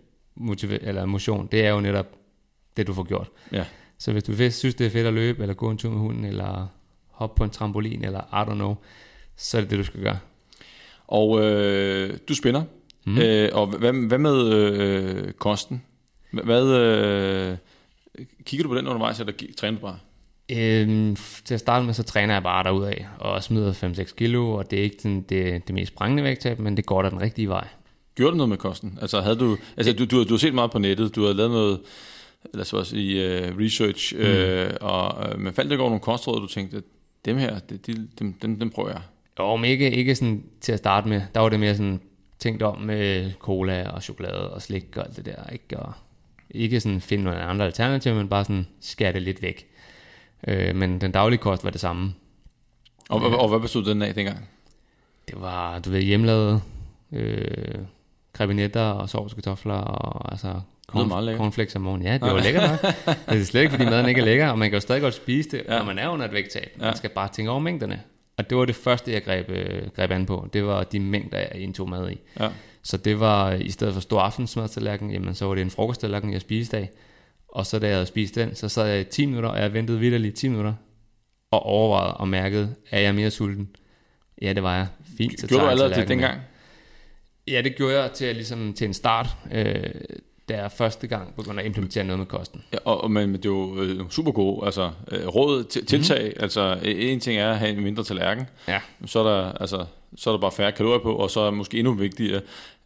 eller 0.81 1.05
motion, 1.05 1.47
det 1.51 1.65
er 1.65 1.69
jo 1.69 1.81
netop 1.81 2.07
det, 2.77 2.87
du 2.87 2.93
får 2.93 3.03
gjort. 3.03 3.29
Ja. 3.51 3.65
Så 3.97 4.11
hvis 4.11 4.23
du 4.23 4.33
synes, 4.33 4.75
det 4.75 4.85
er 4.85 4.89
fedt 4.89 5.07
at 5.07 5.13
løbe, 5.13 5.41
eller 5.41 5.53
gå 5.53 5.69
en 5.69 5.77
tur 5.77 5.89
med 5.89 5.99
hunden, 5.99 6.25
eller 6.25 6.67
hoppe 7.07 7.37
på 7.37 7.43
en 7.43 7.49
trampolin, 7.49 8.05
eller 8.05 8.19
I 8.19 8.49
don't 8.49 8.53
know, 8.53 8.75
så 9.35 9.57
er 9.57 9.61
det 9.61 9.69
det, 9.69 9.79
du 9.79 9.83
skal 9.83 10.01
gøre. 10.01 10.19
Og 11.07 11.41
øh, 11.45 12.17
du 12.29 12.35
spænder. 12.35 12.63
Mm. 13.05 13.17
Øh, 13.17 13.49
og 13.53 13.67
hvad, 13.67 14.07
hvad 14.07 14.17
med 14.17 14.53
øh, 14.53 15.33
kosten? 15.33 15.83
Hvad, 16.31 16.67
øh, 16.67 17.57
kigger 18.43 18.63
du 18.63 18.69
på 18.69 18.75
den 18.75 18.87
undervejs, 18.87 19.19
eller 19.19 19.33
træner 19.57 19.77
du 19.77 19.81
bare? 19.81 19.99
Øhm, 20.57 21.15
til 21.45 21.53
at 21.53 21.59
starte 21.59 21.85
med, 21.85 21.93
så 21.93 22.03
træner 22.03 22.33
jeg 22.33 22.43
bare 22.43 22.63
derudad 22.63 22.93
og 23.19 23.43
smider 23.43 23.73
5-6 23.73 24.15
kilo, 24.15 24.51
og 24.51 24.71
det 24.71 24.79
er 24.79 24.83
ikke 24.83 24.97
den, 25.03 25.21
det, 25.21 25.67
det 25.67 25.75
mest 25.75 25.91
sprængende 25.91 26.23
vægttab, 26.23 26.59
men 26.59 26.77
det 26.77 26.85
går 26.85 27.01
da 27.01 27.09
den 27.09 27.21
rigtige 27.21 27.49
vej. 27.49 27.67
Gjorde 28.15 28.31
du 28.31 28.37
noget 28.37 28.49
med 28.49 28.57
kosten? 28.57 28.97
Altså, 29.01 29.21
havde 29.21 29.35
du, 29.35 29.57
altså 29.77 29.93
du, 29.93 30.05
du, 30.05 30.23
du 30.23 30.33
har 30.33 30.37
set 30.37 30.53
meget 30.53 30.71
på 30.71 30.79
nettet, 30.79 31.15
du 31.15 31.25
har 31.25 31.33
lavet 31.33 31.51
noget, 31.51 31.79
lad 32.53 32.73
os 32.73 32.93
i 32.93 33.17
uh, 33.17 33.57
research, 33.59 34.15
mm. 34.15 34.21
øh, 34.21 34.73
og, 34.81 35.29
uh, 35.33 35.39
men 35.39 35.53
faldt 35.53 35.71
det 35.71 35.79
over 35.79 35.89
nogle 35.89 36.01
kostråd, 36.01 36.41
du 36.41 36.47
tænkte, 36.47 36.83
dem 37.25 37.37
her, 37.37 37.59
det, 37.59 37.87
de, 37.87 38.07
dem, 38.19 38.33
dem, 38.33 38.59
dem 38.59 38.69
prøver 38.69 38.89
jeg? 38.89 39.01
Jo, 39.39 39.55
men 39.55 39.69
ikke, 39.69 39.91
ikke 39.91 40.15
sådan 40.15 40.43
til 40.61 40.71
at 40.71 40.79
starte 40.79 41.09
med. 41.09 41.21
Der 41.33 41.39
var 41.39 41.49
det 41.49 41.59
mere 41.59 41.75
sådan 41.75 42.01
tænkt 42.39 42.61
om 42.61 42.77
med 42.81 43.31
cola 43.39 43.89
og 43.89 44.03
chokolade 44.03 44.53
og 44.53 44.61
slik 44.61 44.97
og 44.97 45.05
alt 45.07 45.17
det 45.17 45.25
der, 45.25 45.49
ikke? 45.51 45.79
Og 45.79 45.93
ikke 46.49 46.79
sådan 46.79 47.01
finde 47.01 47.23
nogle 47.23 47.39
andre 47.39 47.65
alternativer, 47.65 48.15
men 48.15 48.29
bare 48.29 48.43
sådan 48.43 48.67
skære 48.81 49.13
det 49.13 49.21
lidt 49.21 49.41
væk. 49.41 49.67
Øh, 50.47 50.75
men 50.75 51.01
den 51.01 51.11
daglige 51.11 51.39
kost 51.39 51.63
var 51.63 51.69
det 51.69 51.81
samme. 51.81 52.13
Og, 53.09 53.21
og, 53.21 53.39
og 53.39 53.49
hvad 53.49 53.59
bestod 53.59 53.85
den 53.85 54.01
af 54.01 54.13
dengang? 54.13 54.49
Det 55.27 55.41
var, 55.41 55.79
du 55.79 55.89
ved, 55.89 56.01
hjemmelavet 56.01 56.61
øh, 57.11 57.75
krebinetter 58.33 58.81
og 58.81 59.09
sovs 59.09 59.33
og 59.33 59.35
kartofler 59.35 59.73
og 59.73 60.31
altså 60.31 60.61
corn, 60.87 61.37
cornflakes 61.37 61.75
om 61.75 61.81
morgenen. 61.81 62.07
Ja, 62.07 62.13
det 62.13 62.21
var 62.21 62.41
lækkert 62.41 62.71
nok. 62.71 62.93
det 63.29 63.41
er 63.41 63.43
slet 63.43 63.61
ikke, 63.61 63.71
fordi 63.71 63.85
maden 63.85 64.09
ikke 64.09 64.21
er 64.21 64.25
lækker, 64.25 64.49
og 64.49 64.59
man 64.59 64.69
kan 64.69 64.75
jo 64.75 64.81
stadig 64.81 65.01
godt 65.01 65.13
spise 65.13 65.49
det, 65.49 65.63
ja. 65.67 65.77
når 65.77 65.85
man 65.85 65.99
er 65.99 66.09
under 66.09 66.25
et 66.25 66.33
vægttab. 66.33 66.71
Man 66.77 66.87
ja. 66.87 66.95
skal 66.95 67.09
bare 67.09 67.27
tænke 67.27 67.51
over 67.51 67.59
mængderne. 67.59 68.01
Og 68.37 68.49
det 68.49 68.57
var 68.57 68.65
det 68.65 68.75
første, 68.75 69.13
jeg 69.13 69.23
greb, 69.23 69.49
øh, 69.49 69.81
greb 69.95 70.11
an 70.11 70.25
på. 70.25 70.49
Det 70.53 70.65
var 70.65 70.83
de 70.83 70.99
mængder, 70.99 71.37
jeg 71.37 71.51
indtog 71.55 71.89
mad 71.89 72.11
i. 72.11 72.19
Ja. 72.39 72.49
Så 72.83 72.97
det 72.97 73.19
var, 73.19 73.51
i 73.51 73.71
stedet 73.71 73.93
for 73.93 74.01
stor 74.01 74.19
aftensmadstallerken, 74.19 75.11
jamen 75.11 75.35
så 75.35 75.45
var 75.45 75.55
det 75.55 75.61
en 75.61 75.69
frokosttallerken, 75.69 76.33
jeg 76.33 76.41
spiste 76.41 76.77
af. 76.77 76.89
Og 77.51 77.65
så 77.65 77.79
da 77.79 77.87
jeg 77.87 77.95
havde 77.95 78.05
spist 78.05 78.35
den, 78.35 78.55
så 78.55 78.69
sad 78.69 78.87
jeg 78.87 79.01
i 79.01 79.03
10 79.03 79.25
minutter, 79.25 79.49
og 79.49 79.59
jeg 79.59 79.73
ventede 79.73 79.99
vidderligt 79.99 80.35
10 80.35 80.47
minutter, 80.47 80.73
og 81.51 81.63
overvejede 81.63 82.13
og 82.13 82.27
mærkede, 82.27 82.75
at 82.89 83.01
jeg 83.01 83.07
er 83.07 83.11
mere 83.11 83.31
sulten. 83.31 83.69
Ja, 84.41 84.53
det 84.53 84.63
var 84.63 84.75
jeg. 84.75 84.87
Fint. 85.17 85.39
Så 85.39 85.47
gjorde 85.47 85.63
du 85.63 85.69
allerede 85.69 85.95
det 85.95 86.07
dengang? 86.07 86.41
Ja, 87.47 87.61
det 87.61 87.75
gjorde 87.75 88.01
jeg 88.01 88.11
til, 88.11 88.35
ligesom, 88.35 88.73
til 88.73 88.87
en 88.87 88.93
start, 88.93 89.27
øh, 89.51 89.83
da 90.49 90.57
jeg 90.57 90.71
første 90.71 91.07
gang 91.07 91.35
begyndte 91.35 91.59
at 91.59 91.65
implementere 91.65 92.03
noget 92.03 92.19
med 92.19 92.25
kosten. 92.25 92.63
Ja, 92.73 92.77
og, 92.85 93.03
og 93.03 93.11
men 93.11 93.33
det 93.33 93.45
er 93.45 93.49
jo 93.49 93.81
øh, 93.81 94.09
super 94.09 94.31
gode, 94.31 94.65
altså 94.65 94.91
øh, 95.11 95.27
råd, 95.27 95.63
til, 95.63 95.85
tiltag, 95.85 96.23
mm-hmm. 96.23 96.43
altså 96.43 96.79
en 96.83 97.19
ting 97.19 97.39
er 97.39 97.51
at 97.51 97.59
have 97.59 97.71
en 97.71 97.83
mindre 97.83 98.03
tallerken, 98.03 98.45
ja. 98.67 98.79
så 99.05 99.19
er 99.19 99.23
der, 99.23 99.51
altså, 99.51 99.85
så 100.15 100.29
er 100.29 100.33
der 100.33 100.41
bare 100.41 100.51
færre 100.51 100.71
kalorier 100.71 100.99
på, 100.99 101.15
og 101.15 101.31
så 101.31 101.39
er 101.39 101.51
måske 101.51 101.77
endnu 101.77 101.93
vigtigere, 101.93 102.41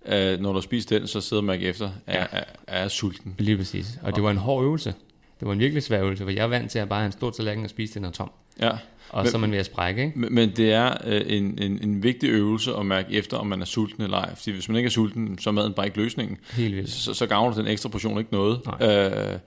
at 0.05 0.41
når 0.41 0.53
du 0.53 0.61
spiser 0.61 0.99
den, 0.99 1.07
så 1.07 1.21
sidder 1.21 1.43
man 1.43 1.55
ikke 1.55 1.67
efter, 1.67 1.89
er, 2.07 2.19
ja. 2.19 2.25
er, 2.31 2.43
er 2.67 2.87
sulten. 2.87 3.35
Lige 3.37 3.57
præcis, 3.57 3.99
og 4.01 4.15
det 4.15 4.23
var 4.23 4.31
en 4.31 4.37
hård 4.37 4.63
øvelse. 4.63 4.93
Det 5.39 5.47
var 5.47 5.53
en 5.53 5.59
virkelig 5.59 5.83
svær 5.83 6.03
øvelse, 6.03 6.23
for 6.23 6.31
jeg 6.31 6.43
er 6.43 6.47
vant 6.47 6.71
til 6.71 6.79
at 6.79 6.89
bare 6.89 6.99
have 6.99 7.05
en 7.05 7.11
stor 7.11 7.29
tallerken 7.29 7.63
og 7.63 7.69
spise 7.69 7.93
den 7.93 8.05
og 8.05 8.13
tom. 8.13 8.31
Ja. 8.59 8.71
Og 9.09 9.23
men, 9.23 9.31
så 9.31 9.37
er 9.37 9.41
man 9.41 9.51
ved 9.51 9.57
at 9.57 9.65
sprække, 9.65 10.05
ikke? 10.05 10.19
Men, 10.19 10.35
men 10.35 10.51
det 10.55 10.73
er 10.73 10.97
øh, 11.05 11.21
en, 11.25 11.59
en, 11.61 11.79
en 11.83 12.03
vigtig 12.03 12.29
øvelse 12.29 12.75
at 12.75 12.85
mærke 12.85 13.13
efter, 13.13 13.37
om 13.37 13.47
man 13.47 13.61
er 13.61 13.65
sulten 13.65 14.03
eller 14.03 14.17
ej. 14.17 14.35
Fordi 14.35 14.51
hvis 14.51 14.69
man 14.69 14.77
ikke 14.77 14.87
er 14.87 14.91
sulten, 14.91 15.37
så 15.37 15.49
er 15.49 15.51
maden 15.51 15.73
bare 15.73 15.85
ikke 15.85 15.97
løsningen. 15.97 16.37
Helt 16.53 16.75
vildt. 16.75 16.89
Så, 16.89 17.13
så 17.13 17.27
gavner 17.27 17.55
den 17.55 17.67
ekstra 17.67 17.89
portion 17.89 18.19
ikke 18.19 18.31
noget. 18.31 18.59
Øh, 18.81 19.39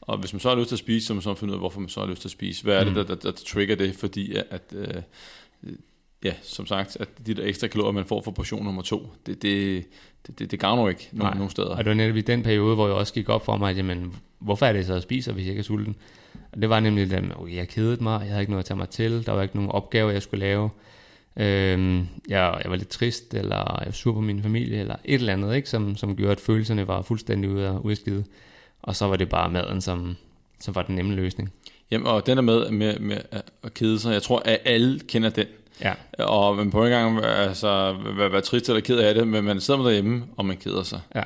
og 0.00 0.18
hvis 0.18 0.32
man 0.32 0.40
så 0.40 0.48
har 0.48 0.56
lyst 0.56 0.68
til 0.68 0.74
at 0.74 0.78
spise, 0.78 1.06
så 1.06 1.12
må 1.12 1.16
man 1.16 1.22
så 1.22 1.34
finde 1.34 1.52
ud 1.52 1.56
af, 1.56 1.60
hvorfor 1.60 1.80
man 1.80 1.88
så 1.88 2.00
har 2.00 2.06
lyst 2.06 2.20
til 2.20 2.28
at 2.28 2.32
spise. 2.32 2.62
Hvad 2.64 2.76
er 2.76 2.84
mm. 2.84 2.94
det, 2.94 3.08
der, 3.08 3.14
der, 3.14 3.30
der 3.30 3.38
trigger 3.46 3.76
det? 3.76 3.96
Fordi 3.96 4.34
at, 4.34 4.44
at 4.50 4.62
øh, 4.72 5.02
ja, 6.24 6.32
som 6.42 6.66
sagt, 6.66 6.96
at 7.00 7.08
de 7.26 7.34
der 7.34 7.44
ekstra 7.44 7.66
kalorier, 7.66 7.92
man 7.92 8.04
får 8.04 8.22
for 8.22 8.30
portion 8.30 8.64
nummer 8.64 8.82
to, 8.82 9.12
det, 9.26 9.42
det, 9.42 9.84
det, 10.26 10.38
det, 10.38 10.50
det 10.50 10.60
gavner 10.60 10.82
jo 10.82 10.88
ikke 10.88 11.08
nogen, 11.12 11.36
nogen 11.36 11.50
steder. 11.50 11.68
Og 11.68 11.78
det 11.78 11.86
var 11.86 11.94
netop 11.94 12.16
i 12.16 12.20
den 12.20 12.42
periode, 12.42 12.74
hvor 12.74 12.86
jeg 12.86 12.96
også 12.96 13.14
gik 13.14 13.28
op 13.28 13.44
for 13.44 13.56
mig, 13.56 13.70
at 13.70 13.76
jamen, 13.76 14.14
hvorfor 14.38 14.66
er 14.66 14.72
det 14.72 14.86
så, 14.86 14.92
at 14.92 14.94
jeg 14.94 15.02
spiser, 15.02 15.32
hvis 15.32 15.44
jeg 15.44 15.50
ikke 15.50 15.60
er 15.60 15.64
sulten? 15.64 15.96
Og 16.52 16.62
det 16.62 16.70
var 16.70 16.80
nemlig, 16.80 17.12
at 17.12 17.24
jeg 17.54 17.68
kedede 17.68 18.02
mig, 18.02 18.20
jeg 18.20 18.28
havde 18.28 18.40
ikke 18.40 18.52
noget 18.52 18.62
at 18.62 18.66
tage 18.66 18.78
mig 18.78 18.88
til, 18.88 19.26
der 19.26 19.32
var 19.32 19.42
ikke 19.42 19.56
nogen 19.56 19.70
opgave, 19.70 20.10
jeg 20.10 20.22
skulle 20.22 20.40
lave. 20.40 20.70
Øhm, 21.36 21.98
jeg, 22.28 22.60
jeg 22.62 22.70
var 22.70 22.76
lidt 22.76 22.88
trist, 22.88 23.34
eller 23.34 23.56
jeg 23.56 23.86
var 23.86 23.92
sur 23.92 24.12
på 24.12 24.20
min 24.20 24.42
familie, 24.42 24.80
eller 24.80 24.96
et 25.04 25.14
eller 25.14 25.32
andet, 25.32 25.56
ikke? 25.56 25.68
Som, 25.68 25.96
som 25.96 26.16
gjorde, 26.16 26.32
at 26.32 26.40
følelserne 26.40 26.88
var 26.88 27.02
fuldstændig 27.02 27.50
ude 27.50 27.66
af 27.66 27.78
udskidet. 27.78 28.24
Og 28.82 28.96
så 28.96 29.06
var 29.06 29.16
det 29.16 29.28
bare 29.28 29.50
maden, 29.50 29.80
som, 29.80 30.16
som 30.60 30.74
var 30.74 30.82
den 30.82 30.94
nemme 30.94 31.14
løsning. 31.14 31.52
Jamen, 31.90 32.06
og 32.06 32.26
den 32.26 32.38
er 32.38 32.42
med, 32.42 32.70
med, 32.70 32.98
med 32.98 33.18
at 33.62 33.74
kede 33.74 33.98
sig, 33.98 34.12
jeg 34.12 34.22
tror, 34.22 34.42
at 34.44 34.58
alle 34.64 35.00
kender 35.00 35.30
den. 35.30 35.46
Ja. 35.80 35.92
Og 36.24 36.56
man 36.56 36.70
på 36.70 36.84
en 36.84 36.90
gang 36.90 37.24
altså, 37.24 37.96
være, 38.16 38.32
være 38.32 38.40
trist 38.40 38.68
eller 38.68 38.80
ked 38.80 38.98
af 38.98 39.14
det, 39.14 39.28
men 39.28 39.44
man 39.44 39.60
sidder 39.60 39.80
med 39.80 39.86
derhjemme, 39.86 40.24
og 40.36 40.46
man 40.46 40.56
keder 40.56 40.82
sig. 40.82 41.00
Ja. 41.14 41.22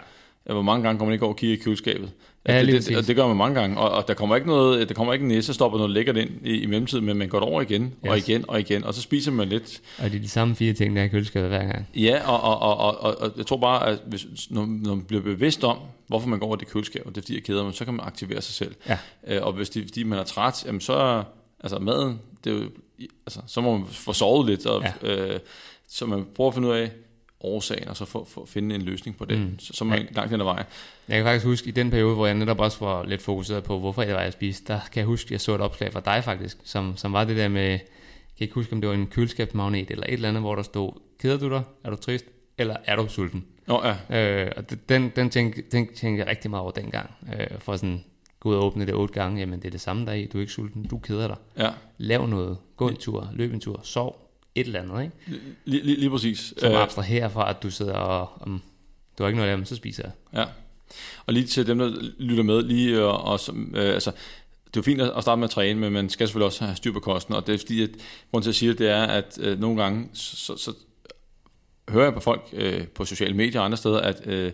Hvor 0.53 0.63
mange 0.63 0.83
gange 0.83 0.99
kommer 0.99 1.11
man 1.11 1.13
ikke 1.13 1.25
over 1.25 1.35
og 1.35 1.39
kigger 1.39 1.57
i 1.57 1.61
køleskabet? 1.61 2.11
Ja, 2.49 2.61
det, 2.61 2.67
det, 2.73 2.97
det, 2.97 3.07
det, 3.07 3.17
gør 3.17 3.27
man 3.27 3.37
mange 3.37 3.61
gange, 3.61 3.79
og, 3.79 3.91
og 3.91 4.09
der 4.09 4.15
kommer 4.15 4.37
ikke 4.37 4.49
noget, 4.49 4.89
der 4.89 4.95
kommer 4.95 5.13
ikke 5.13 5.23
en 5.23 5.29
næsestop 5.29 5.73
noget 5.73 5.91
lækkert 5.91 6.17
ind 6.17 6.31
i, 6.45 6.61
i 6.61 6.67
mellemtiden, 6.67 7.05
men 7.05 7.17
man 7.17 7.29
går 7.29 7.41
over 7.41 7.63
igen, 7.63 7.83
yes. 7.83 8.11
og 8.11 8.19
igen, 8.19 8.45
og 8.49 8.61
igen, 8.61 8.85
og 8.85 8.95
så 8.95 9.03
spiser 9.03 9.33
man 9.33 9.49
lidt. 9.49 9.81
Og 9.99 10.05
det 10.05 10.17
er 10.17 10.21
de 10.21 10.29
samme 10.29 10.55
fire 10.55 10.73
ting, 10.73 10.97
der 10.97 11.03
er 11.03 11.07
i 11.07 11.09
køleskabet 11.09 11.49
hver 11.49 11.65
gang. 11.65 11.89
Ja, 11.95 12.29
og, 12.31 12.41
og, 12.41 12.79
og, 12.79 13.01
og, 13.01 13.21
og 13.21 13.33
jeg 13.37 13.47
tror 13.47 13.57
bare, 13.57 13.89
at 13.89 13.99
hvis, 14.07 14.27
når, 14.51 14.67
når 14.67 14.95
man 14.95 15.05
bliver 15.05 15.23
bevidst 15.23 15.65
om, 15.65 15.79
hvorfor 16.07 16.29
man 16.29 16.39
går 16.39 16.47
over 16.47 16.57
det 16.57 16.69
køleskab, 16.69 17.03
og 17.07 17.15
det 17.15 17.17
er 17.17 17.23
fordi, 17.23 17.35
jeg 17.35 17.43
keder 17.43 17.65
mig, 17.65 17.75
så 17.75 17.85
kan 17.85 17.95
man 17.95 18.07
aktivere 18.07 18.43
sig 18.43 18.55
selv. 18.55 18.75
Ja. 18.89 18.99
Øh, 19.27 19.47
og 19.47 19.53
hvis 19.53 19.71
det 19.71 19.83
er 19.83 19.87
fordi, 19.87 20.03
man 20.03 20.19
er 20.19 20.25
træt, 20.25 20.65
jamen 20.67 20.81
så, 20.81 21.23
altså 21.61 21.79
maden, 21.79 22.21
det 22.45 22.53
er 22.53 22.57
jo, 22.57 22.65
altså, 23.27 23.41
så 23.47 23.61
må 23.61 23.77
man 23.77 23.87
få 23.87 24.13
sovet 24.13 24.47
lidt, 24.47 24.67
og, 24.67 24.85
ja. 25.03 25.09
øh, 25.09 25.41
så 25.89 26.07
man 26.07 26.27
prøver 26.35 26.51
at 26.51 26.55
finde 26.55 26.69
ud 26.69 26.75
af, 26.75 26.91
årsagen, 27.41 27.89
og 27.89 27.97
så 27.97 28.05
få, 28.05 28.25
få 28.25 28.47
finde 28.47 28.75
en 28.75 28.83
løsning 28.83 29.17
på 29.17 29.25
det, 29.25 29.39
mm. 29.39 29.59
så, 29.59 29.73
så 29.73 29.85
man 29.85 30.09
langt 30.11 30.31
hen 30.31 30.41
ad 30.41 30.45
vejen. 30.45 30.67
Jeg 31.09 31.17
kan 31.17 31.25
faktisk 31.25 31.47
huske, 31.47 31.69
i 31.69 31.71
den 31.71 31.91
periode, 31.91 32.15
hvor 32.15 32.27
jeg 32.27 32.35
netop 32.35 32.61
også 32.61 32.85
var 32.85 33.05
lidt 33.05 33.23
fokuseret 33.23 33.65
på, 33.65 33.79
hvorfor 33.79 34.03
jeg 34.03 34.15
var 34.15 34.23
jeg 34.23 34.33
spiste, 34.33 34.73
der 34.73 34.81
kan 34.93 35.01
jeg 35.01 35.07
huske, 35.07 35.27
at 35.27 35.31
jeg 35.31 35.41
så 35.41 35.55
et 35.55 35.61
opslag 35.61 35.93
fra 35.93 36.01
dig 36.01 36.25
faktisk, 36.25 36.59
som, 36.65 36.97
som 36.97 37.13
var 37.13 37.25
det 37.25 37.37
der 37.37 37.49
med, 37.49 37.71
jeg 37.71 37.81
kan 38.39 38.45
ikke 38.45 38.55
huske, 38.55 38.73
om 38.73 38.81
det 38.81 38.89
var 38.89 38.95
en 38.95 39.07
køleskabsmagnet 39.07 39.91
eller 39.91 40.07
et 40.07 40.13
eller 40.13 40.29
andet, 40.29 40.43
hvor 40.43 40.55
der 40.55 40.63
stod, 40.63 40.93
keder 41.21 41.39
du 41.39 41.51
dig? 41.51 41.63
Er 41.85 41.91
du 41.91 41.97
trist? 41.97 42.25
Eller 42.59 42.77
er 42.85 42.97
du 42.97 43.09
sulten? 43.09 43.47
Oh, 43.69 43.95
ja. 44.11 44.45
øh, 44.45 44.53
og 44.57 44.65
den, 44.89 45.13
den, 45.17 45.31
tænkte, 45.31 45.63
den 45.73 45.87
tænkte 45.95 46.19
jeg 46.19 46.27
rigtig 46.27 46.51
meget 46.51 46.63
over 46.63 46.71
dengang, 46.71 47.11
øh, 47.33 47.59
for 47.59 47.77
sådan, 47.77 48.05
gå 48.41 48.49
ud 48.49 48.55
og 48.55 48.65
åbne 48.65 48.87
det 48.87 48.95
otte 48.95 49.15
gange, 49.15 49.41
jamen 49.41 49.59
det 49.59 49.67
er 49.67 49.71
det 49.71 49.81
samme 49.81 50.07
der 50.07 50.13
i, 50.13 50.27
du 50.27 50.39
er 50.39 50.41
ikke 50.41 50.53
sulten, 50.53 50.85
du 50.85 50.99
keder 50.99 51.27
dig. 51.27 51.37
Ja. 51.59 51.71
Lav 51.99 52.27
noget, 52.27 52.59
gå 52.77 52.89
en 52.89 52.97
tur, 52.97 53.31
løb 53.33 53.53
en 53.53 53.61
tur, 53.61 53.81
sov, 53.83 54.31
et 54.55 54.67
eller 54.67 54.83
andet, 54.83 55.03
ikke? 55.03 55.43
Lige, 55.65 55.83
lige, 55.85 55.97
lige 56.01 56.11
præcis. 56.11 56.55
Som 56.57 56.73
øh. 56.73 56.83
abstraherer 56.83 57.29
fra, 57.29 57.51
at 57.51 57.63
du 57.63 57.71
sidder 57.71 57.95
og, 57.95 58.43
um, 58.47 58.63
du 59.19 59.23
har 59.23 59.29
ikke 59.29 59.37
noget 59.37 59.51
at 59.51 59.59
lave, 59.59 59.67
så 59.67 59.77
spiser 59.77 60.03
jeg. 60.03 60.41
Ja. 60.41 60.45
Og 61.27 61.35
lige 61.35 61.47
til 61.47 61.67
dem, 61.67 61.79
der 61.79 61.93
lytter 62.19 62.45
med, 62.45 62.63
lige 62.63 63.05
og, 63.05 63.25
og 63.25 63.41
øh, 63.75 63.95
altså, 63.95 64.11
det 64.67 64.77
er 64.77 64.81
jo 64.81 64.83
fint 64.83 65.01
at 65.01 65.23
starte 65.23 65.39
med 65.39 65.45
at 65.45 65.51
træne, 65.51 65.81
men 65.81 65.93
man 65.93 66.09
skal 66.09 66.29
selvfølgelig 66.29 66.47
også 66.47 66.65
have 66.65 66.77
styr 66.77 66.93
på 66.93 67.01
kosten, 67.01 67.35
og 67.35 67.47
det 67.47 67.55
er 67.55 67.59
fordi, 67.59 67.83
at 67.83 67.91
grunden 68.31 68.45
til 68.45 68.51
at 68.51 68.55
sige 68.55 68.71
det, 68.71 68.79
det 68.79 68.89
er, 68.89 69.03
at 69.03 69.39
øh, 69.41 69.61
nogle 69.61 69.83
gange, 69.83 70.09
så, 70.13 70.57
så 70.57 70.73
hører 71.89 72.05
jeg 72.05 72.15
på 72.15 72.21
folk 72.21 72.49
øh, 72.53 72.87
på 72.87 73.05
sociale 73.05 73.35
medier 73.35 73.61
og 73.61 73.65
andre 73.65 73.77
steder, 73.77 74.01
at 74.01 74.27
øh, 74.27 74.53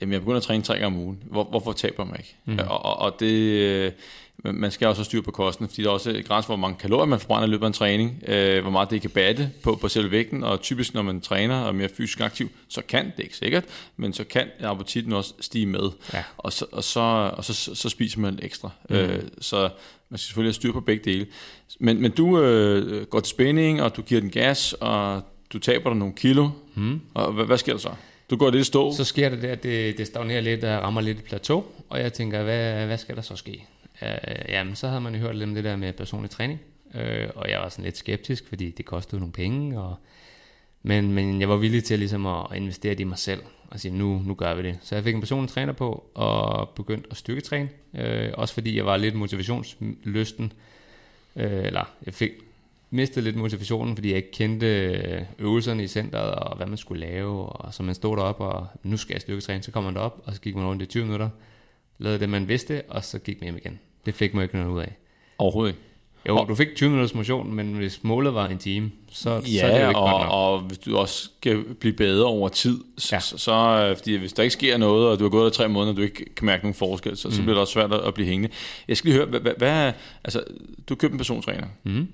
jamen, 0.00 0.12
jeg 0.12 0.20
begynder 0.20 0.36
at 0.36 0.42
træne 0.42 0.62
tre 0.62 0.78
gange 0.78 0.86
om 0.86 0.96
ugen. 0.96 1.22
Hvor, 1.30 1.44
hvorfor 1.44 1.72
taber 1.72 2.04
man 2.04 2.16
ikke? 2.18 2.36
Mm. 2.44 2.58
Og, 2.58 2.84
og, 2.84 2.98
og 2.98 3.20
det, 3.20 3.32
øh, 3.32 3.92
man 4.44 4.70
skal 4.70 4.88
også 4.88 4.98
have 4.98 5.04
styr 5.04 5.20
på 5.20 5.30
kosten, 5.30 5.68
fordi 5.68 5.82
der 5.82 5.88
er 5.88 5.92
også 5.92 6.10
et 6.10 6.24
grænse, 6.24 6.46
hvor 6.46 6.56
mange 6.56 6.76
kalorier 6.80 7.06
man 7.06 7.20
forbrænder 7.20 7.48
i 7.48 7.50
løbet 7.50 7.62
af 7.62 7.66
en 7.66 7.72
træning, 7.72 8.22
øh, 8.26 8.62
hvor 8.62 8.70
meget 8.70 8.90
det 8.90 9.00
kan 9.00 9.10
batte 9.10 9.50
på, 9.62 9.78
på 9.80 9.88
selve 9.88 10.10
vægten, 10.10 10.44
og 10.44 10.60
typisk 10.60 10.94
når 10.94 11.02
man 11.02 11.20
træner 11.20 11.60
og 11.60 11.68
er 11.68 11.72
mere 11.72 11.88
fysisk 11.96 12.20
aktiv, 12.20 12.50
så 12.68 12.82
kan 12.88 13.12
det 13.16 13.22
ikke 13.22 13.36
sikkert, 13.36 13.64
men 13.96 14.12
så 14.12 14.24
kan 14.24 14.46
appetitten 14.60 15.12
også 15.12 15.34
stige 15.40 15.66
med, 15.66 15.90
ja. 16.12 16.24
og, 16.38 16.52
så, 16.52 16.66
og, 16.72 16.84
så, 16.84 17.00
og 17.36 17.44
så, 17.44 17.54
så, 17.54 17.74
så 17.74 17.88
spiser 17.88 18.20
man 18.20 18.34
lidt 18.34 18.44
ekstra. 18.44 18.70
Mm. 18.90 18.96
Øh, 18.96 19.22
så 19.40 19.68
man 20.08 20.18
skal 20.18 20.26
selvfølgelig 20.26 20.48
have 20.48 20.54
styr 20.54 20.72
på 20.72 20.80
begge 20.80 21.12
dele. 21.12 21.26
Men, 21.80 22.00
men 22.00 22.10
du 22.10 22.40
øh, 22.40 23.06
går 23.06 23.20
til 23.20 23.30
spænding, 23.30 23.82
og 23.82 23.96
du 23.96 24.02
giver 24.02 24.20
den 24.20 24.30
gas, 24.30 24.72
og 24.72 25.22
du 25.52 25.58
taber 25.58 25.90
dig 25.90 25.98
nogle 25.98 26.14
kilo, 26.14 26.48
mm. 26.74 27.00
og 27.14 27.32
hvad, 27.32 27.44
hvad 27.44 27.58
sker 27.58 27.72
der 27.72 27.80
så? 27.80 27.90
Du 28.30 28.36
går 28.36 28.50
lidt 28.50 28.66
stå. 28.66 28.92
Så 28.92 29.04
sker 29.04 29.28
det 29.28 29.44
at 29.44 29.62
det, 29.62 29.98
det 29.98 30.06
stagnerer 30.06 30.40
lidt 30.40 30.64
og 30.64 30.82
rammer 30.82 31.00
lidt 31.00 31.18
et 31.18 31.24
plateau, 31.24 31.64
og 31.88 32.00
jeg 32.00 32.12
tænker, 32.12 32.42
hvad, 32.42 32.86
hvad 32.86 32.98
skal 32.98 33.16
der 33.16 33.22
så 33.22 33.36
ske? 33.36 33.64
Øh, 34.02 34.08
jamen, 34.48 34.76
så 34.76 34.88
havde 34.88 35.00
man 35.00 35.14
jo 35.14 35.20
hørt 35.20 35.36
lidt 35.36 35.48
om 35.48 35.54
det 35.54 35.64
der 35.64 35.76
med 35.76 35.92
personlig 35.92 36.30
træning, 36.30 36.60
øh, 36.94 37.28
og 37.34 37.50
jeg 37.50 37.60
var 37.60 37.68
sådan 37.68 37.84
lidt 37.84 37.96
skeptisk, 37.96 38.48
fordi 38.48 38.70
det 38.70 38.84
kostede 38.84 39.20
nogle 39.20 39.32
penge, 39.32 39.80
og, 39.80 39.94
men, 40.82 41.12
men 41.12 41.40
jeg 41.40 41.48
var 41.48 41.56
villig 41.56 41.84
til 41.84 41.98
ligesom 41.98 42.26
at 42.26 42.46
investere 42.54 42.94
det 42.94 43.00
i 43.00 43.04
mig 43.04 43.18
selv, 43.18 43.40
og 43.70 43.80
sige, 43.80 43.94
nu, 43.94 44.22
nu 44.26 44.34
gør 44.34 44.54
vi 44.54 44.62
det. 44.62 44.78
Så 44.82 44.94
jeg 44.94 45.04
fik 45.04 45.14
en 45.14 45.20
personlig 45.20 45.50
træner 45.50 45.72
på, 45.72 46.04
og 46.14 46.68
begyndte 46.68 47.08
at 47.10 47.16
styrketræne, 47.16 47.68
øh, 47.94 48.30
også 48.34 48.54
fordi 48.54 48.76
jeg 48.76 48.86
var 48.86 48.96
lidt 48.96 49.14
motivationslysten, 49.14 50.52
øh, 51.36 51.64
eller 51.64 51.84
jeg 52.06 52.14
fik, 52.14 52.30
mistede 52.96 53.24
lidt 53.24 53.36
motivationen, 53.36 53.96
fordi 53.96 54.08
jeg 54.08 54.16
ikke 54.16 54.30
kendte 54.30 55.26
øvelserne 55.38 55.84
i 55.84 55.86
centret, 55.86 56.30
og 56.30 56.56
hvad 56.56 56.66
man 56.66 56.76
skulle 56.76 57.00
lave, 57.00 57.46
og 57.46 57.74
så 57.74 57.82
man 57.82 57.94
stod 57.94 58.16
derop, 58.16 58.40
og 58.40 58.66
nu 58.82 58.96
skal 58.96 59.14
jeg 59.14 59.20
styrketræne, 59.20 59.62
så 59.62 59.70
kommer 59.70 59.90
man 59.90 59.96
derop, 59.96 60.22
og 60.24 60.34
så 60.34 60.40
gik 60.40 60.56
man 60.56 60.64
rundt 60.66 60.82
i 60.82 60.86
20 60.86 61.04
minutter, 61.04 61.28
lavede 61.98 62.20
det, 62.20 62.28
man 62.28 62.48
vidste, 62.48 62.82
og 62.88 63.04
så 63.04 63.18
gik 63.18 63.40
man 63.40 63.44
hjem 63.44 63.56
igen. 63.56 63.78
Det 64.06 64.14
fik 64.14 64.34
man 64.34 64.42
ikke 64.42 64.56
noget 64.56 64.70
ud 64.70 64.80
af. 64.80 64.96
Overhovedet 65.38 65.72
ikke. 65.72 65.82
Jo, 66.28 66.44
du 66.48 66.54
fik 66.54 66.68
20 66.76 66.90
minutters 66.90 67.14
motion, 67.14 67.54
men 67.54 67.72
hvis 67.72 68.04
målet 68.04 68.34
var 68.34 68.48
en 68.48 68.58
time, 68.58 68.90
så, 69.10 69.30
ja, 69.30 69.60
så 69.60 69.66
er 69.66 69.74
det 69.74 69.82
jo 69.82 69.88
ikke 69.88 70.00
og, 70.00 70.10
godt 70.10 70.22
nok. 70.22 70.32
og 70.32 70.60
hvis 70.60 70.78
du 70.78 70.96
også 70.96 71.30
skal 71.38 71.64
blive 71.80 71.94
bedre 71.94 72.26
over 72.26 72.48
tid, 72.48 72.80
så, 72.98 73.16
ja. 73.16 73.20
så, 73.20 73.38
så 73.38 73.52
øh, 73.52 73.96
fordi 73.96 74.16
hvis 74.16 74.32
der 74.32 74.42
ikke 74.42 74.52
sker 74.52 74.76
noget, 74.76 75.08
og 75.08 75.18
du 75.18 75.24
har 75.24 75.28
gået 75.28 75.44
der 75.44 75.50
tre 75.50 75.68
måneder, 75.68 75.92
og 75.92 75.96
du 75.96 76.02
ikke 76.02 76.34
kan 76.34 76.46
mærke 76.46 76.64
nogen 76.64 76.74
forskel, 76.74 77.16
så, 77.16 77.28
mm. 77.28 77.34
så 77.34 77.42
bliver 77.42 77.54
det 77.54 77.60
også 77.60 77.72
svært 77.72 77.92
at 77.92 78.14
blive 78.14 78.28
hængende. 78.28 78.54
Jeg 78.88 78.96
skal 78.96 79.08
lige 79.08 79.16
høre, 79.16 79.26
hvad, 79.26 79.40
hvad, 79.40 79.52
hvad 79.58 79.92
altså, 80.24 80.44
du 80.88 80.94
købte 80.94 81.14
en 81.14 81.18
persontræner. 81.18 81.66
Mm. 81.84 82.08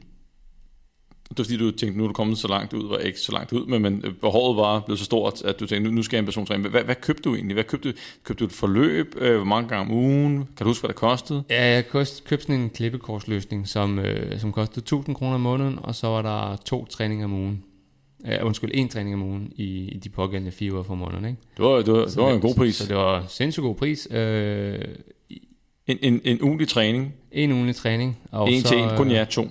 Det 1.29 1.39
var 1.39 1.45
fordi, 1.45 1.57
du 1.57 1.71
tænkte, 1.71 1.99
nu 1.99 2.05
er 2.05 2.09
du 2.09 2.15
kommet 2.15 2.39
så 2.39 2.49
langt 2.49 2.73
ud, 2.73 2.89
var 2.89 2.99
ikke 2.99 3.21
så 3.21 3.33
langt 3.33 3.53
ud, 3.53 3.67
men, 3.67 3.83
men 3.83 4.05
behovet 4.21 4.57
var 4.57 4.81
blevet 4.81 4.99
så 4.99 5.05
stort, 5.05 5.43
at 5.43 5.61
du 5.61 5.67
tænkte, 5.67 5.91
nu, 5.91 5.97
nu 5.97 6.03
skal 6.03 6.17
jeg 6.17 6.21
en 6.21 6.25
persontræning. 6.25 6.69
Hvad, 6.69 6.83
hvad 6.83 6.95
købte 6.95 7.23
du 7.23 7.35
egentlig? 7.35 7.55
Hvad 7.55 7.65
købte? 7.65 7.95
Købte 8.25 8.41
du 8.41 8.47
et 8.47 8.53
forløb? 8.53 9.15
Øh, 9.19 9.37
hvor 9.37 9.45
mange 9.45 9.69
gange 9.69 9.91
om 9.91 9.99
ugen? 9.99 10.37
Kan 10.37 10.47
du 10.59 10.65
huske, 10.65 10.83
hvad 10.83 10.89
det 10.89 10.97
kostede? 10.97 11.45
Ja, 11.51 11.65
jeg 11.65 11.89
købte 11.89 12.41
sådan 12.41 12.61
en 12.61 12.71
klippekorsløsning, 12.71 13.69
som, 13.69 13.99
øh, 13.99 14.41
som 14.41 14.53
kostede 14.53 14.81
1000 14.81 15.17
kroner 15.17 15.35
om 15.35 15.41
måneden, 15.41 15.79
og 15.83 15.95
så 15.95 16.07
var 16.07 16.23
der 16.23 16.57
to 16.57 16.87
træninger 16.87 17.25
om 17.25 17.33
ugen. 17.33 17.65
Uh, 18.19 18.47
undskyld, 18.47 18.71
en 18.75 18.89
træning 18.89 19.15
om 19.15 19.23
ugen 19.23 19.53
i, 19.57 19.89
i 19.89 19.99
de 19.99 20.09
pågældende 20.09 20.53
fire 20.53 20.73
uger 20.73 20.83
for 20.83 20.95
måneden. 20.95 21.25
Ikke? 21.25 21.39
Det 21.57 21.65
var, 21.65 21.77
det 21.77 21.93
var, 21.93 22.05
det 22.05 22.17
var 22.17 22.33
en 22.33 22.41
god 22.41 22.55
pris. 22.55 22.77
Så, 22.77 22.83
så 22.83 22.89
det 22.89 22.97
var 22.97 23.25
sindssygt 23.29 23.63
god 23.63 23.75
pris. 23.75 24.09
Uh, 24.11 24.17
en, 25.87 25.99
en, 26.03 26.21
en 26.25 26.43
ugenlig 26.43 26.69
træning? 26.69 27.15
En 27.33 27.53
ugenlig 27.53 27.77
træning. 27.77 28.19
Og 28.31 28.51
en 28.51 28.63
så, 28.63 28.69
til 28.69 28.79
en, 28.79 28.89
kun 28.97 29.11
jer 29.11 29.25
to? 29.25 29.49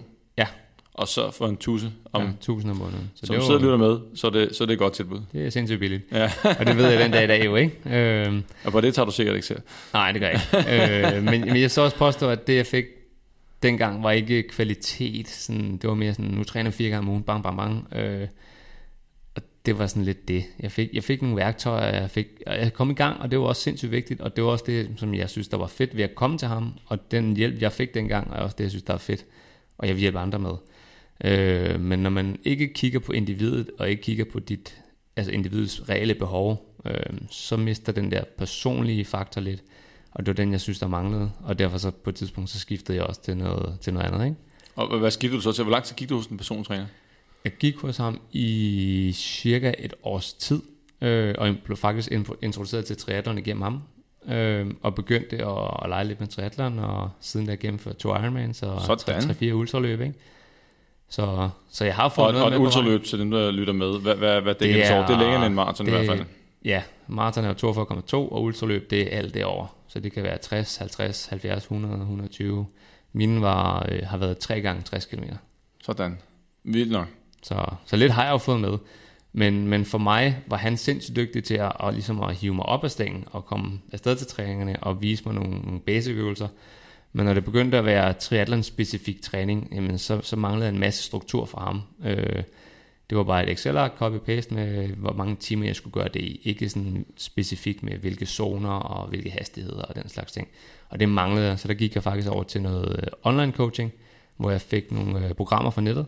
Og 0.93 1.07
så 1.07 1.31
for 1.31 1.47
en 1.47 1.57
tusse 1.57 1.91
om... 2.13 2.21
Ja, 2.21 2.29
tusind 2.41 2.71
om 2.71 2.77
måneden. 2.77 3.11
Så 3.15 3.25
som 3.25 3.35
det 3.35 3.43
sidder 3.43 3.55
og 3.55 3.61
lytter 3.61 3.77
med, 3.77 3.99
så 4.15 4.27
er, 4.27 4.31
det, 4.31 4.55
så 4.55 4.63
er 4.63 4.65
det 4.65 4.73
et 4.73 4.79
godt 4.79 4.93
tilbud. 4.93 5.19
Det 5.33 5.45
er 5.45 5.49
sindssygt 5.49 5.79
billigt. 5.79 6.03
Ja. 6.11 6.31
og 6.59 6.67
det 6.67 6.77
ved 6.77 6.89
jeg 6.89 6.99
den 6.99 7.11
dag 7.11 7.23
i 7.23 7.27
dag 7.27 7.45
jo, 7.45 7.55
ikke? 7.55 7.99
Øhm, 8.25 8.43
og 8.63 8.71
på 8.71 8.81
det 8.81 8.93
tager 8.93 9.05
du 9.05 9.11
sikkert 9.11 9.35
ikke 9.35 9.47
selv. 9.47 9.61
Nej, 9.93 10.11
det 10.11 10.21
gør 10.21 10.27
jeg 10.27 10.41
ikke. 10.57 11.17
øh, 11.17 11.23
men, 11.23 11.41
men 11.41 11.61
jeg 11.61 11.71
så 11.71 11.81
også 11.81 11.97
påstå, 11.97 12.29
at 12.29 12.47
det 12.47 12.55
jeg 12.55 12.65
fik 12.65 12.85
dengang 13.63 14.03
var 14.03 14.11
ikke 14.11 14.43
kvalitet. 14.43 15.29
Sådan, 15.29 15.77
det 15.77 15.89
var 15.89 15.95
mere 15.95 16.13
sådan, 16.13 16.31
nu 16.31 16.43
træner 16.43 16.71
fire 16.71 16.89
gange 16.89 16.99
om 16.99 17.09
ugen, 17.09 17.23
bang, 17.23 17.43
bang, 17.43 17.57
bang. 17.57 17.87
Øh, 17.95 18.27
og 19.35 19.41
det 19.65 19.79
var 19.79 19.87
sådan 19.87 20.03
lidt 20.03 20.27
det. 20.27 20.43
Jeg 20.59 20.71
fik, 20.71 20.89
jeg 20.93 21.03
fik 21.03 21.21
nogle 21.21 21.37
værktøjer, 21.37 22.01
jeg, 22.01 22.09
fik, 22.09 22.27
jeg 22.47 22.73
kom 22.73 22.91
i 22.91 22.93
gang, 22.93 23.21
og 23.21 23.31
det 23.31 23.39
var 23.39 23.45
også 23.45 23.61
sindssygt 23.61 23.91
vigtigt, 23.91 24.21
og 24.21 24.35
det 24.35 24.43
var 24.43 24.49
også 24.49 24.63
det, 24.67 24.89
som 24.97 25.13
jeg 25.13 25.29
synes, 25.29 25.47
der 25.47 25.57
var 25.57 25.67
fedt 25.67 25.97
ved 25.97 26.03
at 26.03 26.15
komme 26.15 26.37
til 26.37 26.47
ham, 26.47 26.73
og 26.85 27.11
den 27.11 27.37
hjælp, 27.37 27.61
jeg 27.61 27.71
fik 27.71 27.93
dengang, 27.93 28.33
er 28.33 28.37
også 28.37 28.55
det, 28.57 28.63
jeg 28.63 28.71
synes, 28.71 28.83
der 28.83 28.93
er 28.93 28.97
fedt, 28.97 29.25
og 29.77 29.87
jeg 29.87 29.95
vil 29.95 30.01
hjælpe 30.01 30.19
andre 30.19 30.39
med. 30.39 30.53
Øh, 31.23 31.79
men 31.79 31.99
når 31.99 32.09
man 32.09 32.39
ikke 32.43 32.73
kigger 32.73 32.99
på 32.99 33.11
individet, 33.11 33.69
og 33.79 33.89
ikke 33.89 34.01
kigger 34.01 34.25
på 34.25 34.39
dit, 34.39 34.81
altså 35.15 35.31
individets 35.31 35.89
reelle 35.89 36.15
behov, 36.15 36.75
øh, 36.85 36.93
så 37.29 37.57
mister 37.57 37.91
den 37.91 38.11
der 38.11 38.23
personlige 38.37 39.05
faktor 39.05 39.41
lidt. 39.41 39.63
Og 40.11 40.25
det 40.25 40.27
var 40.27 40.43
den, 40.43 40.51
jeg 40.51 40.61
synes, 40.61 40.79
der 40.79 40.87
manglede. 40.87 41.31
Og 41.43 41.59
derfor 41.59 41.77
så 41.77 41.91
på 41.91 42.09
et 42.09 42.15
tidspunkt, 42.15 42.49
så 42.49 42.59
skiftede 42.59 42.97
jeg 42.97 43.05
også 43.05 43.21
til 43.21 43.37
noget, 43.37 43.79
til 43.81 43.93
noget 43.93 44.07
andet. 44.07 44.25
Ikke? 44.25 44.37
Og 44.75 44.99
hvad 44.99 45.11
skiftede 45.11 45.37
du 45.37 45.41
så 45.41 45.51
til? 45.51 45.63
Hvor 45.63 45.71
lang 45.71 45.83
tid 45.83 45.95
gik 45.95 46.09
du 46.09 46.15
hos 46.15 46.27
en 46.27 46.37
persontræner? 46.37 46.85
Jeg 47.43 47.51
gik 47.59 47.77
hos 47.77 47.97
ham 47.97 48.21
i 48.31 49.11
cirka 49.15 49.73
et 49.79 49.93
års 50.03 50.33
tid, 50.33 50.61
øh, 51.01 51.35
og 51.37 51.55
blev 51.63 51.77
faktisk 51.77 52.11
introduceret 52.41 52.85
til 52.85 52.97
triathlon 52.97 53.37
igennem 53.37 53.61
ham. 53.61 53.81
Øh, 54.27 54.67
og 54.81 54.95
begyndte 54.95 55.45
at, 55.45 55.83
at 55.83 55.89
lege 55.89 56.05
lidt 56.07 56.19
med 56.19 56.27
triathlon, 56.27 56.79
og 56.79 57.09
siden 57.19 57.47
der 57.47 57.55
gennemført 57.55 57.97
to 57.97 58.09
Ironmans 58.09 58.63
og 58.63 58.77
3-4 58.77 59.51
ultraløb. 59.51 60.01
Ikke? 60.01 60.13
Så, 61.11 61.49
så 61.69 61.85
jeg 61.85 61.95
har 61.95 62.09
fået 62.09 62.27
og, 62.27 62.33
noget 62.33 62.45
og 62.45 62.51
med 62.51 62.59
et 62.59 62.63
ultraløb 62.63 63.03
til 63.03 63.19
dem, 63.19 63.31
der 63.31 63.51
lytter 63.51 63.73
med. 63.73 63.99
Hvad, 63.99 64.15
hvad, 64.15 64.41
hvad 64.41 64.53
det, 64.53 64.59
det 64.59 64.85
er, 64.85 65.05
det 65.07 65.13
er 65.13 65.19
længere 65.19 65.35
end 65.35 65.45
en 65.45 65.53
maraton 65.53 65.87
i 65.87 65.89
hvert 65.89 66.05
fald. 66.05 66.25
Ja, 66.65 66.83
maraton 67.07 67.45
er 67.45 67.53
42,2, 67.53 68.15
og 68.15 68.43
ultraløb 68.43 68.89
det 68.89 69.13
er 69.13 69.17
alt 69.17 69.33
det 69.33 69.45
over. 69.45 69.75
Så 69.87 69.99
det 69.99 70.11
kan 70.11 70.23
være 70.23 70.37
60, 70.37 70.77
50, 70.77 71.25
70, 71.25 71.63
100, 71.63 71.93
120. 71.95 72.65
Mine 73.13 73.41
var, 73.41 73.87
øh, 73.91 73.99
har 74.03 74.17
været 74.17 74.37
3 74.37 74.61
gange 74.61 74.81
60 74.81 75.05
km. 75.05 75.23
Sådan. 75.83 76.17
Vildt 76.63 76.91
nok. 76.91 77.07
Så, 77.43 77.65
så 77.85 77.95
lidt 77.95 78.11
har 78.11 78.23
jeg 78.23 78.31
jo 78.31 78.37
fået 78.37 78.59
med. 78.59 78.77
Men, 79.33 79.67
men 79.67 79.85
for 79.85 79.97
mig 79.97 80.37
var 80.47 80.57
han 80.57 80.77
sindssygt 80.77 81.15
dygtig 81.15 81.43
til 81.43 81.55
at, 81.55 81.71
at, 81.83 81.93
ligesom 81.93 82.21
at 82.21 82.35
hive 82.35 82.53
mig 82.53 82.65
op 82.65 82.83
af 82.83 82.91
stængen 82.91 83.25
og 83.31 83.45
komme 83.45 83.79
afsted 83.91 84.15
til 84.15 84.27
træningerne 84.27 84.77
og 84.81 85.01
vise 85.01 85.23
mig 85.25 85.35
nogle, 85.35 85.59
nogle 85.59 85.79
basic 85.79 86.13
øvelser. 86.13 86.47
Men 87.13 87.25
når 87.25 87.33
det 87.33 87.45
begyndte 87.45 87.77
at 87.77 87.85
være 87.85 88.13
triathlon-specifik 88.13 89.21
træning, 89.21 89.69
jamen 89.75 89.97
så, 89.97 90.21
så 90.21 90.35
manglede 90.35 90.69
en 90.69 90.79
masse 90.79 91.03
struktur 91.03 91.45
for 91.45 91.59
ham. 91.59 91.81
Øh, 92.05 92.43
det 93.09 93.17
var 93.17 93.23
bare 93.23 93.43
et 93.43 93.49
Excel-ark 93.49 93.91
copy-paste 94.01 94.53
med, 94.53 94.87
hvor 94.87 95.13
mange 95.13 95.35
timer 95.35 95.65
jeg 95.65 95.75
skulle 95.75 95.93
gøre 95.93 96.07
det 96.07 96.21
i. 96.21 96.41
Ikke 96.43 96.69
sådan 96.69 97.05
specifikt 97.17 97.83
med, 97.83 97.97
hvilke 97.97 98.25
zoner 98.25 98.69
og 98.69 99.07
hvilke 99.07 99.29
hastigheder 99.29 99.81
og 99.81 99.95
den 99.95 100.09
slags 100.09 100.31
ting. 100.31 100.47
Og 100.89 100.99
det 100.99 101.09
manglede, 101.09 101.57
så 101.57 101.67
der 101.67 101.73
gik 101.73 101.95
jeg 101.95 102.03
faktisk 102.03 102.29
over 102.29 102.43
til 102.43 102.61
noget 102.61 102.99
øh, 102.99 103.07
online 103.23 103.51
coaching, 103.51 103.93
hvor 104.37 104.51
jeg 104.51 104.61
fik 104.61 104.91
nogle 104.91 105.27
øh, 105.27 105.33
programmer 105.33 105.71
fra 105.71 105.81
nettet, 105.81 106.05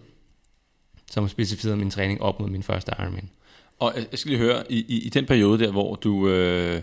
som 1.12 1.28
specificerede 1.28 1.78
min 1.78 1.90
træning 1.90 2.22
op 2.22 2.40
mod 2.40 2.50
min 2.50 2.64
første 2.64 2.92
Ironman. 3.00 3.30
Og 3.80 3.94
jeg 4.12 4.20
skal 4.20 4.30
lige 4.30 4.40
høre, 4.40 4.72
i, 4.72 4.86
i, 4.88 5.06
i 5.06 5.10
den 5.10 5.26
periode 5.26 5.64
der, 5.64 5.72
hvor 5.72 5.96
du... 5.96 6.28
Øh 6.28 6.82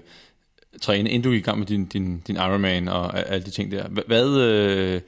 træne, 0.82 1.10
inden 1.10 1.22
du 1.22 1.30
gik 1.30 1.40
i 1.40 1.44
gang 1.44 1.58
med 1.58 1.66
din, 1.66 1.86
din, 1.86 2.22
din 2.26 2.36
Ironman 2.36 2.88
og 2.88 3.28
alle 3.32 3.44
de 3.44 3.50
ting 3.50 3.72
der. 3.72 3.88
Hvad, 4.06 4.36
øh, 4.36 5.00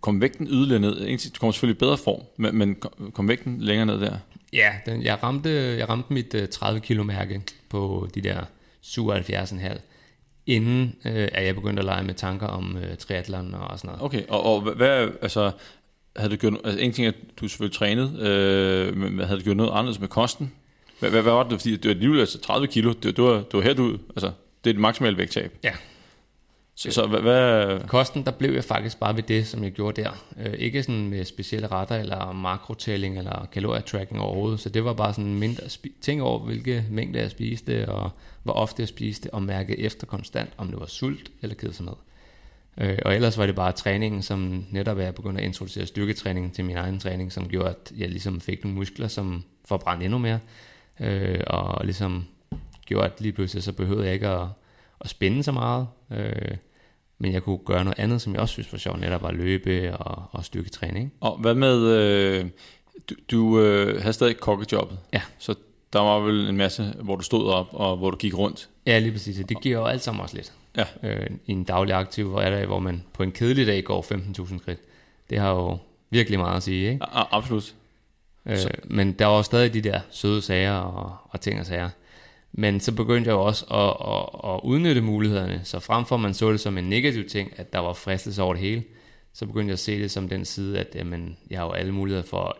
kom 0.00 0.20
vægten 0.20 0.46
yderligere 0.50 0.80
ned? 0.80 1.18
Du 1.18 1.38
kommer 1.40 1.52
selvfølgelig 1.52 1.76
i 1.76 1.78
bedre 1.78 1.98
form, 1.98 2.22
men, 2.36 2.56
men 2.58 2.76
kom 3.14 3.28
vægten 3.28 3.60
længere 3.60 3.86
ned 3.86 4.00
der? 4.00 4.16
Ja, 4.52 4.72
den, 4.86 5.02
jeg, 5.02 5.22
ramte, 5.22 5.50
jeg 5.78 5.88
ramte 5.88 6.12
mit 6.12 6.34
uh, 6.34 6.48
30 6.48 6.80
kilo 6.80 7.02
mærke 7.02 7.42
på 7.68 8.08
de 8.14 8.20
der 8.20 8.40
77,5 8.82 9.78
inden 10.46 10.94
øh, 11.04 11.28
at 11.32 11.46
jeg 11.46 11.54
begyndte 11.54 11.80
at 11.80 11.84
lege 11.84 12.04
med 12.04 12.14
tanker 12.14 12.46
om 12.46 12.76
øh, 12.76 12.96
triathlon 12.96 13.54
og 13.54 13.78
sådan 13.78 13.88
noget. 13.88 14.02
Okay, 14.02 14.22
og, 14.28 14.44
og 14.44 14.60
hvad, 14.60 15.08
altså, 15.22 15.50
havde 16.16 16.30
du 16.30 16.36
gjort, 16.36 16.54
altså 16.64 16.80
en 16.80 16.92
ting 16.92 17.06
er, 17.06 17.10
at 17.10 17.38
du 17.40 17.48
selvfølgelig 17.48 17.76
trænet, 17.76 18.20
øh, 18.20 18.96
men 18.96 19.18
havde 19.18 19.40
du 19.40 19.44
gjort 19.44 19.56
noget 19.56 19.70
anderledes 19.70 20.00
med 20.00 20.08
kosten? 20.08 20.52
Hvad, 20.98 21.10
hvad, 21.10 21.22
hvad 21.22 21.32
var 21.32 21.42
det? 21.42 21.60
Fordi 21.60 21.76
det 21.76 21.84
var 21.84 21.94
alligevel 21.94 22.20
altså 22.20 22.40
30 22.40 22.66
kilo. 22.66 22.92
Det, 22.92 23.16
det, 23.16 23.24
var, 23.24 23.34
det 23.34 23.52
var 23.52 23.60
her, 23.60 23.74
du... 23.74 23.98
Altså, 24.08 24.30
det 24.66 24.70
er 24.70 24.74
det 24.74 24.80
maksimale 24.80 25.18
vægttab. 25.18 25.52
Ja. 25.64 25.72
Så, 26.74 26.90
så 26.90 27.06
hvad, 27.06 27.20
hvad... 27.20 27.80
Kosten, 27.88 28.24
der 28.24 28.30
blev 28.30 28.52
jeg 28.52 28.64
faktisk 28.64 29.00
bare 29.00 29.16
ved 29.16 29.22
det, 29.22 29.46
som 29.46 29.64
jeg 29.64 29.72
gjorde 29.72 30.02
der. 30.02 30.26
Øh, 30.40 30.54
ikke 30.58 30.82
sådan 30.82 31.08
med 31.08 31.24
specielle 31.24 31.66
retter, 31.66 31.96
eller 31.96 32.32
makrotælling, 32.32 33.18
eller 33.18 33.48
kalorietracking 33.52 34.20
overhovedet. 34.20 34.60
Så 34.60 34.68
det 34.68 34.84
var 34.84 34.92
bare 34.92 35.14
sådan 35.14 35.34
mindre 35.34 35.62
ting 36.00 36.22
over, 36.22 36.38
hvilke 36.38 36.84
mængder 36.90 37.20
jeg 37.20 37.30
spiste, 37.30 37.88
og 37.88 38.10
hvor 38.42 38.52
ofte 38.52 38.80
jeg 38.80 38.88
spiste, 38.88 39.34
og 39.34 39.42
mærke 39.42 39.80
efter 39.80 40.06
konstant, 40.06 40.50
om 40.56 40.68
det 40.68 40.80
var 40.80 40.86
sult 40.86 41.30
eller 41.42 41.56
kedsomhed. 41.56 41.96
Øh, 42.80 42.98
og 43.04 43.14
ellers 43.14 43.38
var 43.38 43.46
det 43.46 43.54
bare 43.54 43.72
træningen, 43.72 44.22
som 44.22 44.64
netop 44.70 44.98
er 44.98 45.10
begyndt 45.10 45.38
at 45.40 45.44
introducere 45.44 45.86
styrketræning 45.86 46.54
til 46.54 46.64
min 46.64 46.76
egen 46.76 46.98
træning, 46.98 47.32
som 47.32 47.48
gjorde, 47.48 47.68
at 47.68 47.92
jeg 47.96 48.08
ligesom 48.08 48.40
fik 48.40 48.64
nogle 48.64 48.78
muskler, 48.78 49.08
som 49.08 49.44
forbrændt 49.64 50.02
endnu 50.02 50.18
mere. 50.18 50.38
Øh, 51.00 51.40
og 51.46 51.84
ligesom 51.84 52.24
gjorde, 52.86 53.06
at 53.06 53.20
lige 53.20 53.32
pludselig 53.32 53.62
så 53.62 53.72
behøvede 53.72 54.04
jeg 54.04 54.14
ikke 54.14 54.28
at, 54.28 54.46
at 55.00 55.08
spænde 55.08 55.42
så 55.42 55.52
meget. 55.52 55.86
Øh, 56.12 56.56
men 57.18 57.32
jeg 57.32 57.42
kunne 57.42 57.58
gøre 57.66 57.84
noget 57.84 57.98
andet, 57.98 58.22
som 58.22 58.32
jeg 58.32 58.40
også 58.40 58.52
synes 58.52 58.72
var 58.72 58.78
sjovt, 58.78 59.00
netop 59.00 59.26
at 59.26 59.34
løbe 59.34 59.96
og, 59.96 60.24
og 60.32 60.44
styrketræning. 60.44 61.12
Og 61.20 61.36
hvad 61.38 61.54
med... 61.54 61.86
Øh, 61.86 62.46
du 63.10 63.14
du 63.30 63.60
øh, 63.60 64.00
havde 64.00 64.12
stadig 64.12 64.36
kokkejobbet. 64.36 64.98
Ja. 65.12 65.22
Så 65.38 65.54
der 65.92 66.00
var 66.00 66.18
vel 66.18 66.48
en 66.48 66.56
masse, 66.56 66.94
hvor 67.00 67.16
du 67.16 67.22
stod 67.22 67.50
op, 67.50 67.68
og 67.72 67.96
hvor 67.96 68.10
du 68.10 68.16
gik 68.16 68.38
rundt. 68.38 68.68
Ja, 68.86 68.98
lige 68.98 69.12
præcis. 69.12 69.46
Det 69.48 69.60
giver 69.62 69.78
jo 69.78 69.84
alt 69.84 70.02
sammen 70.02 70.22
også 70.22 70.36
lidt. 70.36 70.52
Ja. 70.76 70.84
Øh, 71.02 71.26
I 71.46 71.52
en 71.52 71.64
daglig 71.64 71.94
aktiv 71.94 72.28
hvor 72.28 72.40
er 72.40 72.50
der, 72.50 72.66
hvor 72.66 72.78
man 72.78 73.02
på 73.12 73.22
en 73.22 73.32
kedelig 73.32 73.66
dag 73.66 73.84
går 73.84 74.02
15.000 74.02 74.58
skridt. 74.58 74.78
Det 75.30 75.38
har 75.38 75.50
jo 75.50 75.78
virkelig 76.10 76.38
meget 76.38 76.56
at 76.56 76.62
sige, 76.62 76.92
ikke? 76.92 77.04
A- 77.04 77.36
absolut. 77.36 77.74
Øh, 78.46 78.56
men 78.84 79.12
der 79.12 79.26
var 79.26 79.36
jo 79.36 79.42
stadig 79.42 79.74
de 79.74 79.80
der 79.80 80.00
søde 80.10 80.42
sager 80.42 80.74
og, 80.74 81.16
og 81.30 81.40
ting 81.40 81.60
og 81.60 81.66
sager. 81.66 81.90
Men 82.52 82.80
så 82.80 82.92
begyndte 82.92 83.28
jeg 83.28 83.34
jo 83.34 83.42
også 83.42 83.64
at, 83.64 84.06
at, 84.12 84.54
at 84.54 84.60
udnytte 84.64 85.00
mulighederne. 85.00 85.60
Så 85.64 85.80
frem 85.80 86.04
for 86.04 86.14
at 86.14 86.20
man 86.20 86.34
så 86.34 86.52
det 86.52 86.60
som 86.60 86.78
en 86.78 86.88
negativ 86.88 87.28
ting, 87.28 87.52
at 87.56 87.72
der 87.72 87.78
var 87.78 87.92
fristelse 87.92 88.42
over 88.42 88.54
det 88.54 88.62
hele, 88.62 88.84
så 89.32 89.46
begyndte 89.46 89.70
jeg 89.70 89.72
at 89.72 89.78
se 89.78 89.98
det 89.98 90.10
som 90.10 90.28
den 90.28 90.44
side, 90.44 90.78
at 90.78 90.94
jamen, 90.94 91.38
jeg 91.50 91.58
har 91.58 91.66
jo 91.66 91.72
alle 91.72 91.92
muligheder 91.92 92.26
for 92.26 92.42
at, 92.44 92.52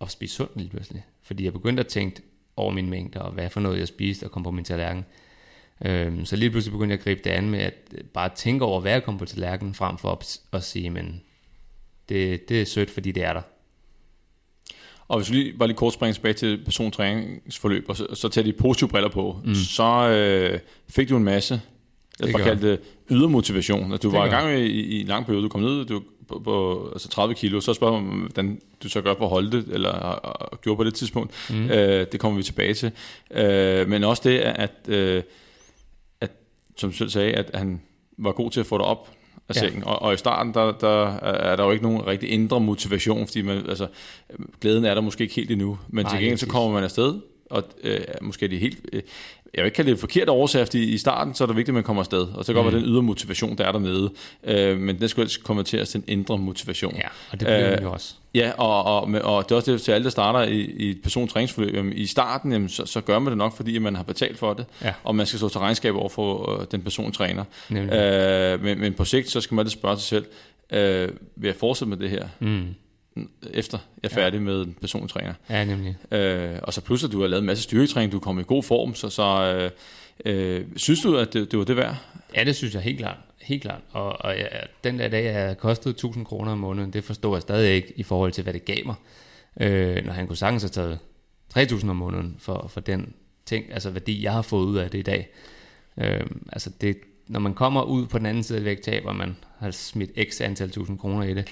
at 0.00 0.10
spise 0.10 0.34
sundt 0.34 0.56
lige 0.56 0.70
pludselig. 0.70 1.04
Fordi 1.22 1.44
jeg 1.44 1.52
begyndte 1.52 1.80
at 1.80 1.86
tænke 1.86 2.22
over 2.56 2.72
mine 2.72 2.90
mængder, 2.90 3.20
og 3.20 3.32
hvad 3.32 3.50
for 3.50 3.60
noget 3.60 3.78
jeg 3.78 3.88
spiste, 3.88 4.24
og 4.24 4.30
kom 4.30 4.42
på 4.42 4.50
min 4.50 4.64
tallerken. 4.64 5.04
Øhm, 5.84 6.24
så 6.24 6.36
lige 6.36 6.50
pludselig 6.50 6.72
begyndte 6.72 6.92
jeg 6.92 6.98
at 6.98 7.04
gribe 7.04 7.20
det 7.24 7.30
an 7.30 7.50
med 7.50 7.58
at 7.58 7.74
bare 8.14 8.30
tænke 8.34 8.64
over, 8.64 8.80
hvad 8.80 8.92
jeg 8.92 9.04
kom 9.04 9.18
på 9.18 9.24
tallerkenen, 9.24 9.74
frem 9.74 9.98
for 9.98 10.12
at, 10.12 10.38
at 10.52 10.62
sige, 10.62 10.90
men 10.90 11.22
det, 12.08 12.48
det 12.48 12.60
er 12.60 12.64
sødt, 12.64 12.90
fordi 12.90 13.12
det 13.12 13.24
er 13.24 13.32
der. 13.32 13.42
Og 15.08 15.18
hvis 15.18 15.30
vi 15.30 15.36
lige, 15.36 15.52
bare 15.58 15.68
lige 15.68 15.76
kort 15.76 15.92
springer 15.92 16.14
tilbage 16.14 16.34
til 16.34 16.60
persontræningsforløb, 16.64 17.84
og 17.88 17.96
så, 17.96 18.06
så 18.14 18.28
tager 18.28 18.44
de 18.44 18.52
positive 18.52 18.88
briller 18.88 19.08
på, 19.08 19.40
mm. 19.44 19.54
så 19.54 20.08
øh, 20.08 20.60
fik 20.88 21.08
du 21.08 21.16
en 21.16 21.24
masse, 21.24 21.60
jeg 22.20 22.32
bare 22.32 22.42
gør 22.42 22.44
kalde 22.44 22.70
det 22.70 22.80
ydermotivation. 23.10 23.92
At 23.92 24.02
du 24.02 24.10
Det 24.10 24.18
var 24.18 24.26
i 24.26 24.28
gang 24.28 24.58
i, 24.58 24.66
i 24.66 25.00
en 25.00 25.06
lang 25.06 25.26
periode, 25.26 25.42
du 25.42 25.48
kom 25.48 25.60
ned 25.60 25.84
du, 25.84 26.02
på, 26.28 26.38
på 26.44 26.88
altså 26.92 27.08
30 27.08 27.34
kilo, 27.34 27.60
så 27.60 27.74
spørger 27.74 28.00
man, 28.00 28.18
hvordan 28.20 28.60
du 28.82 28.88
så 28.88 29.00
gør 29.00 29.14
for 29.18 29.24
at 29.24 29.30
holde 29.30 29.52
det, 29.52 29.74
eller 29.74 29.88
og, 29.88 30.52
og 30.52 30.60
gjorde 30.60 30.76
på 30.76 30.84
det 30.84 30.94
tidspunkt. 30.94 31.50
Mm. 31.50 31.70
Øh, 31.70 32.06
det 32.12 32.20
kommer 32.20 32.36
vi 32.36 32.42
tilbage 32.42 32.74
til. 32.74 32.92
Øh, 33.30 33.88
men 33.88 34.04
også 34.04 34.22
det, 34.24 34.38
at, 34.38 34.72
øh, 34.88 35.22
at 36.20 36.30
som 36.76 36.90
du 36.90 36.96
selv 36.96 37.10
sagde, 37.10 37.32
at 37.32 37.50
han 37.54 37.80
var 38.18 38.32
god 38.32 38.50
til 38.50 38.60
at 38.60 38.66
få 38.66 38.78
dig 38.78 38.86
op 38.86 39.10
af 39.48 39.54
Ja. 39.54 39.60
sengen. 39.60 39.84
Og, 39.84 40.02
og 40.02 40.14
i 40.14 40.16
starten, 40.16 40.54
der, 40.54 40.72
der 40.72 41.16
er 41.16 41.56
der 41.56 41.64
jo 41.64 41.70
ikke 41.70 41.82
nogen 41.84 42.06
rigtig 42.06 42.30
indre 42.30 42.60
motivation, 42.60 43.26
fordi 43.26 43.42
man, 43.42 43.56
altså, 43.68 43.86
glæden 44.60 44.84
er 44.84 44.94
der 44.94 45.00
måske 45.00 45.22
ikke 45.22 45.34
helt 45.34 45.50
endnu, 45.50 45.78
men 45.88 46.04
Nej, 46.04 46.12
til 46.12 46.20
gengæld 46.20 46.38
så 46.38 46.46
kommer 46.46 46.72
man 46.72 46.84
afsted, 46.84 47.14
og 47.50 47.64
øh, 47.84 48.00
måske 48.20 48.44
er 48.44 48.48
det 48.48 48.58
helt... 48.58 48.78
Øh, 48.92 49.02
jeg 49.54 49.62
vil 49.62 49.66
ikke 49.66 49.76
kalde 49.76 49.90
det 49.90 49.98
forkert 49.98 50.28
årsag, 50.28 50.66
fordi 50.66 50.82
i 50.94 50.98
starten 50.98 51.34
så 51.34 51.44
er 51.44 51.46
det 51.46 51.56
vigtigt, 51.56 51.68
at 51.72 51.74
man 51.74 51.82
kommer 51.84 52.02
afsted, 52.02 52.26
og 52.34 52.44
så 52.44 52.52
går 52.52 52.62
mm. 52.62 52.70
den 52.70 52.84
ydre 52.84 53.02
motivation, 53.02 53.58
der 53.58 53.64
er 53.64 53.72
dernede, 53.72 54.10
øh, 54.44 54.78
men 54.78 54.98
den 55.00 55.08
skulle 55.08 55.22
ellers 55.24 55.36
konverteres 55.36 55.88
til 55.88 55.98
en 55.98 56.04
indre 56.08 56.38
motivation. 56.38 56.94
Ja, 56.96 57.08
og 57.30 57.40
det 57.40 57.46
blev 57.48 57.56
Øh, 57.78 57.82
jo 57.82 57.92
også. 57.92 58.14
Ja, 58.34 58.52
og, 58.58 58.84
og, 58.84 59.02
og 59.24 59.44
det 59.44 59.52
er 59.52 59.56
også 59.56 59.72
det 59.72 59.82
til 59.82 59.92
alle, 59.92 60.04
der 60.04 60.10
starter 60.10 60.42
i, 60.42 60.60
i 60.60 60.90
et 60.90 60.98
persontræningsforløb. 61.02 61.74
Jamen, 61.74 61.92
I 61.92 62.06
starten, 62.06 62.52
jamen, 62.52 62.68
så, 62.68 62.86
så 62.86 63.00
gør 63.00 63.18
man 63.18 63.30
det 63.30 63.38
nok, 63.38 63.56
fordi 63.56 63.78
man 63.78 63.96
har 63.96 64.02
betalt 64.02 64.38
for 64.38 64.54
det, 64.54 64.64
Ja. 64.82 64.92
og 65.04 65.14
man 65.16 65.26
skal 65.26 65.38
stå 65.38 65.48
til 65.48 65.60
regnskab 65.60 65.94
over 65.94 66.08
for 66.08 66.52
øh, 66.60 66.66
den 66.72 66.82
persontræner. 66.82 67.44
Nemlig. 67.68 67.94
Øh, 67.94 68.62
men, 68.64 68.80
men 68.80 68.92
på 68.94 69.04
sigt, 69.04 69.30
så 69.30 69.40
skal 69.40 69.54
man 69.54 69.64
lidt 69.64 69.72
spørge 69.72 69.96
sig 69.96 70.04
selv, 70.04 70.24
øh, 70.72 71.08
vil 71.36 71.48
jeg 71.48 71.54
fortsætte 71.56 71.88
med 71.90 71.96
det 71.96 72.10
her, 72.10 72.28
Mm. 72.40 72.64
Efter 73.52 73.78
jeg 74.02 74.10
er 74.10 74.14
færdig 74.14 74.42
med 74.42 74.62
en 74.62 74.76
persontræner? 74.80 75.34
Ja, 75.50 75.64
nemlig. 75.64 75.96
Øh, 76.10 76.58
og 76.62 76.72
så 76.72 76.80
pludselig, 76.80 77.12
du 77.12 77.20
har 77.20 77.26
lavet 77.26 77.40
en 77.40 77.46
masse 77.46 77.62
styrketræning, 77.62 78.12
du 78.12 78.16
er 78.16 78.20
kommet 78.20 78.42
i 78.42 78.46
god 78.48 78.62
form, 78.62 78.94
så, 78.94 79.08
så 79.08 79.22
øh, 79.54 79.70
øh, 80.24 80.66
synes 80.76 81.02
du, 81.02 81.16
at 81.16 81.32
det, 81.32 81.50
det 81.50 81.58
var 81.58 81.64
det 81.64 81.76
værd? 81.76 81.96
Ja, 82.34 82.44
det 82.44 82.56
synes 82.56 82.74
jeg 82.74 82.82
helt 82.82 82.98
klart. 82.98 83.16
Helt 83.42 83.62
klart. 83.62 83.80
Og, 83.92 84.24
og 84.24 84.36
ja, 84.36 84.46
den 84.84 84.98
der 84.98 85.08
dag, 85.08 85.24
jeg 85.24 85.34
havde 85.34 85.54
kostet 85.54 85.90
1000 85.90 86.26
kroner 86.26 86.52
om 86.52 86.58
måneden, 86.58 86.92
det 86.92 87.04
forstår 87.04 87.34
jeg 87.34 87.42
stadig 87.42 87.74
ikke 87.74 87.92
i 87.96 88.02
forhold 88.02 88.32
til, 88.32 88.42
hvad 88.42 88.52
det 88.52 88.64
gav 88.64 88.86
mig. 88.86 88.94
Øh, 89.60 90.04
når 90.04 90.12
han 90.12 90.26
kunne 90.26 90.36
sagtens 90.36 90.62
have 90.62 90.70
taget 90.70 90.98
3000 91.48 91.90
om 91.90 91.96
måneden 91.96 92.36
for, 92.38 92.66
for 92.68 92.80
den 92.80 93.14
ting, 93.46 93.72
altså 93.72 93.90
værdi, 93.90 94.22
jeg 94.22 94.32
har 94.32 94.42
fået 94.42 94.66
ud 94.66 94.76
af 94.76 94.90
det 94.90 94.98
i 94.98 95.02
dag. 95.02 95.28
Øh, 96.00 96.26
altså 96.52 96.70
det, 96.80 96.96
når 97.26 97.40
man 97.40 97.54
kommer 97.54 97.82
ud 97.82 98.06
på 98.06 98.18
den 98.18 98.26
anden 98.26 98.42
side 98.42 98.58
af 98.58 98.64
vægttab, 98.64 99.06
og 99.06 99.16
man 99.16 99.36
har 99.58 99.70
smidt 99.70 100.10
x 100.30 100.40
antal 100.40 100.70
tusind 100.70 100.98
kroner 100.98 101.22
i 101.22 101.34
det, 101.34 101.48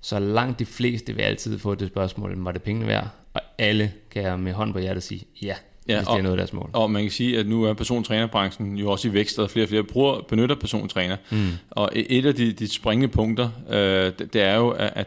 så 0.00 0.18
langt 0.18 0.58
de 0.58 0.66
fleste 0.66 1.12
vil 1.14 1.22
altid 1.22 1.58
få 1.58 1.74
det 1.74 1.88
spørgsmål, 1.88 2.34
var 2.44 2.52
det 2.52 2.62
pengene 2.62 2.86
værd? 2.86 3.08
Og 3.34 3.40
alle 3.58 3.92
kan 4.10 4.22
jeg 4.22 4.38
med 4.40 4.52
hånd 4.52 4.72
på 4.72 4.78
hjertet 4.78 5.02
sige, 5.02 5.22
ja, 5.42 5.54
Ja, 5.88 5.96
hvis 5.96 6.06
det 6.06 6.08
og- 6.12 6.18
er 6.18 6.22
noget 6.22 6.32
af 6.34 6.36
deres 6.38 6.52
mål. 6.52 6.70
Og 6.72 6.90
man 6.90 7.02
kan 7.02 7.10
sige, 7.10 7.38
at 7.38 7.46
nu 7.46 7.64
er 7.64 7.74
persontrænerbranchen 7.74 8.76
jo 8.76 8.90
også 8.90 9.08
i 9.08 9.12
vækst, 9.12 9.38
og 9.38 9.50
flere 9.50 9.64
og 9.64 9.68
flere 9.68 9.84
bruger, 9.84 10.20
benytter 10.28 10.54
persontræner. 10.56 11.16
Mm. 11.30 11.48
Og 11.70 11.90
et 11.94 12.26
af 12.26 12.34
de, 12.34 12.52
de 12.52 12.68
springende 12.68 13.08
punkter, 13.08 13.50
øh, 13.70 14.12
det, 14.18 14.32
det 14.32 14.42
er 14.42 14.56
jo, 14.56 14.68
at, 14.70 14.92
at 14.94 15.06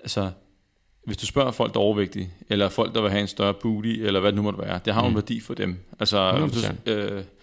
altså, 0.00 0.30
hvis 1.06 1.16
du 1.16 1.26
spørger 1.26 1.50
folk, 1.50 1.74
der 1.74 1.80
er 1.80 1.84
overvægtige, 1.84 2.30
eller 2.48 2.68
folk, 2.68 2.94
der 2.94 3.00
vil 3.02 3.10
have 3.10 3.20
en 3.20 3.26
større 3.26 3.54
booty, 3.54 3.88
eller 3.88 4.20
hvad 4.20 4.32
det 4.32 4.36
nu 4.36 4.42
måtte 4.42 4.58
være, 4.58 4.80
det 4.84 4.94
har 4.94 5.02
jo 5.02 5.08
en 5.08 5.14
værdi 5.14 5.40
for 5.40 5.54
dem. 5.54 5.76
Altså, 6.00 6.32
hvis 6.32 6.52
du, 6.62 6.68
100%. 6.68 6.90
øh, 6.90 7.12
hvis 7.14 7.24
du 7.24 7.41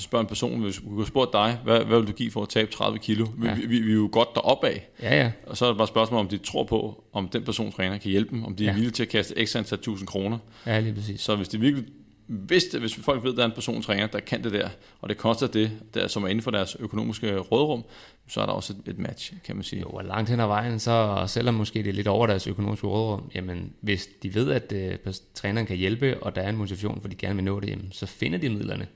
spørger 0.00 0.20
en 0.22 0.28
person, 0.28 0.60
hvis 0.60 0.76
du 0.76 0.82
kunne 0.88 1.06
spørge 1.06 1.28
dig, 1.32 1.58
hvad, 1.64 1.84
hvad 1.84 1.98
vil 1.98 2.08
du 2.08 2.12
give 2.12 2.30
for 2.30 2.42
at 2.42 2.48
tabe 2.48 2.70
30 2.72 2.98
kilo? 2.98 3.26
Vi, 3.38 3.46
Ja. 3.46 3.54
vi, 3.54 3.66
vi, 3.66 3.80
vi 3.80 3.90
er 3.90 3.94
jo 3.94 4.08
godt 4.12 4.28
deroppe 4.34 4.66
af. 4.68 4.88
Ja, 5.02 5.16
ja. 5.22 5.32
Og 5.46 5.56
så 5.56 5.64
er 5.64 5.68
det 5.68 5.78
bare 5.78 5.86
spørgsmål, 5.88 6.20
om 6.20 6.28
de 6.28 6.38
tror 6.38 6.64
på, 6.64 7.04
om 7.12 7.28
den 7.28 7.42
persontræner 7.44 7.98
kan 7.98 8.10
hjælpe 8.10 8.30
dem, 8.30 8.44
om 8.44 8.54
de 8.56 8.64
er 8.64 8.68
Ja. 8.68 8.74
villige 8.74 8.90
til 8.92 9.02
at 9.02 9.08
kaste 9.08 9.38
ekstra 9.38 9.58
antal 9.58 9.78
tusind 9.78 10.06
kroner. 10.08 10.38
Ja, 10.66 10.80
lige 10.80 10.94
præcis. 10.94 11.20
Så 11.20 11.36
hvis 11.36 11.48
det 11.48 11.60
virkelig, 11.60 11.84
hvis, 12.26 12.64
det, 12.64 12.80
hvis 12.80 12.94
folk 12.94 13.24
ved, 13.24 13.30
at 13.30 13.36
der 13.36 13.42
er 13.42 13.46
en 13.46 13.52
persontræner, 13.52 14.06
der 14.06 14.20
kan 14.20 14.44
det 14.44 14.52
der, 14.52 14.68
og 15.00 15.08
det 15.08 15.16
koster 15.16 15.46
det, 15.46 15.70
der, 15.94 16.08
som 16.08 16.22
er 16.24 16.28
inden 16.28 16.42
for 16.42 16.50
deres 16.50 16.76
økonomiske 16.80 17.38
rådrum, 17.38 17.84
så 18.30 18.40
er 18.40 18.46
der 18.46 18.52
også 18.52 18.72
et, 18.72 18.90
et 18.90 18.98
match, 18.98 19.32
kan 19.44 19.56
man 19.56 19.62
sige. 19.64 19.80
Jo, 19.80 19.86
og 19.88 20.04
langt 20.04 20.30
hen 20.30 20.40
ad 20.40 20.46
vejen, 20.46 20.78
så 20.80 21.24
selvom 21.26 21.54
måske 21.54 21.78
det 21.78 21.88
er 21.88 21.92
lidt 21.92 22.08
over 22.08 22.26
deres 22.26 22.46
økonomiske 22.46 22.86
rådrum, 22.86 23.30
jamen 23.34 23.72
hvis 23.80 24.08
de 24.22 24.34
ved, 24.34 24.50
at 24.50 24.72
øh, 24.72 25.14
træneren 25.34 25.66
kan 25.66 25.76
hjælpe, 25.76 26.22
og 26.22 26.36
der 26.36 26.42
er 26.42 26.48
en 26.48 26.56
motivation, 26.56 27.00
for 27.00 27.08
de 27.08 27.16
gerne 27.16 27.34
vil 27.34 27.44
nå 27.44 27.60
det, 27.60 27.68
jamen, 27.70 27.88
så 27.92 28.06
finder 28.06 28.38
de 28.38 28.48
midlerne. 28.48 28.86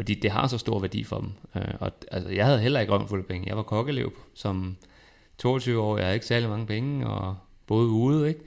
Fordi 0.00 0.14
det 0.14 0.30
har 0.30 0.46
så 0.46 0.58
stor 0.58 0.78
værdi 0.78 1.04
for 1.04 1.18
dem. 1.18 1.30
Øh, 1.56 1.74
og 1.80 1.92
altså, 2.10 2.30
jeg 2.30 2.46
havde 2.46 2.58
heller 2.60 2.80
ikke 2.80 2.92
røven 2.92 3.08
fuld 3.08 3.20
af 3.20 3.26
penge. 3.26 3.48
Jeg 3.48 3.56
var 3.56 3.62
kokkelev 3.62 4.12
som 4.34 4.76
22 5.38 5.80
år. 5.82 5.96
Jeg 5.96 6.06
havde 6.06 6.14
ikke 6.14 6.26
særlig 6.26 6.48
mange 6.48 6.66
penge, 6.66 7.06
og 7.06 7.36
boede 7.66 7.88
ude, 7.88 8.28
ikke? 8.28 8.40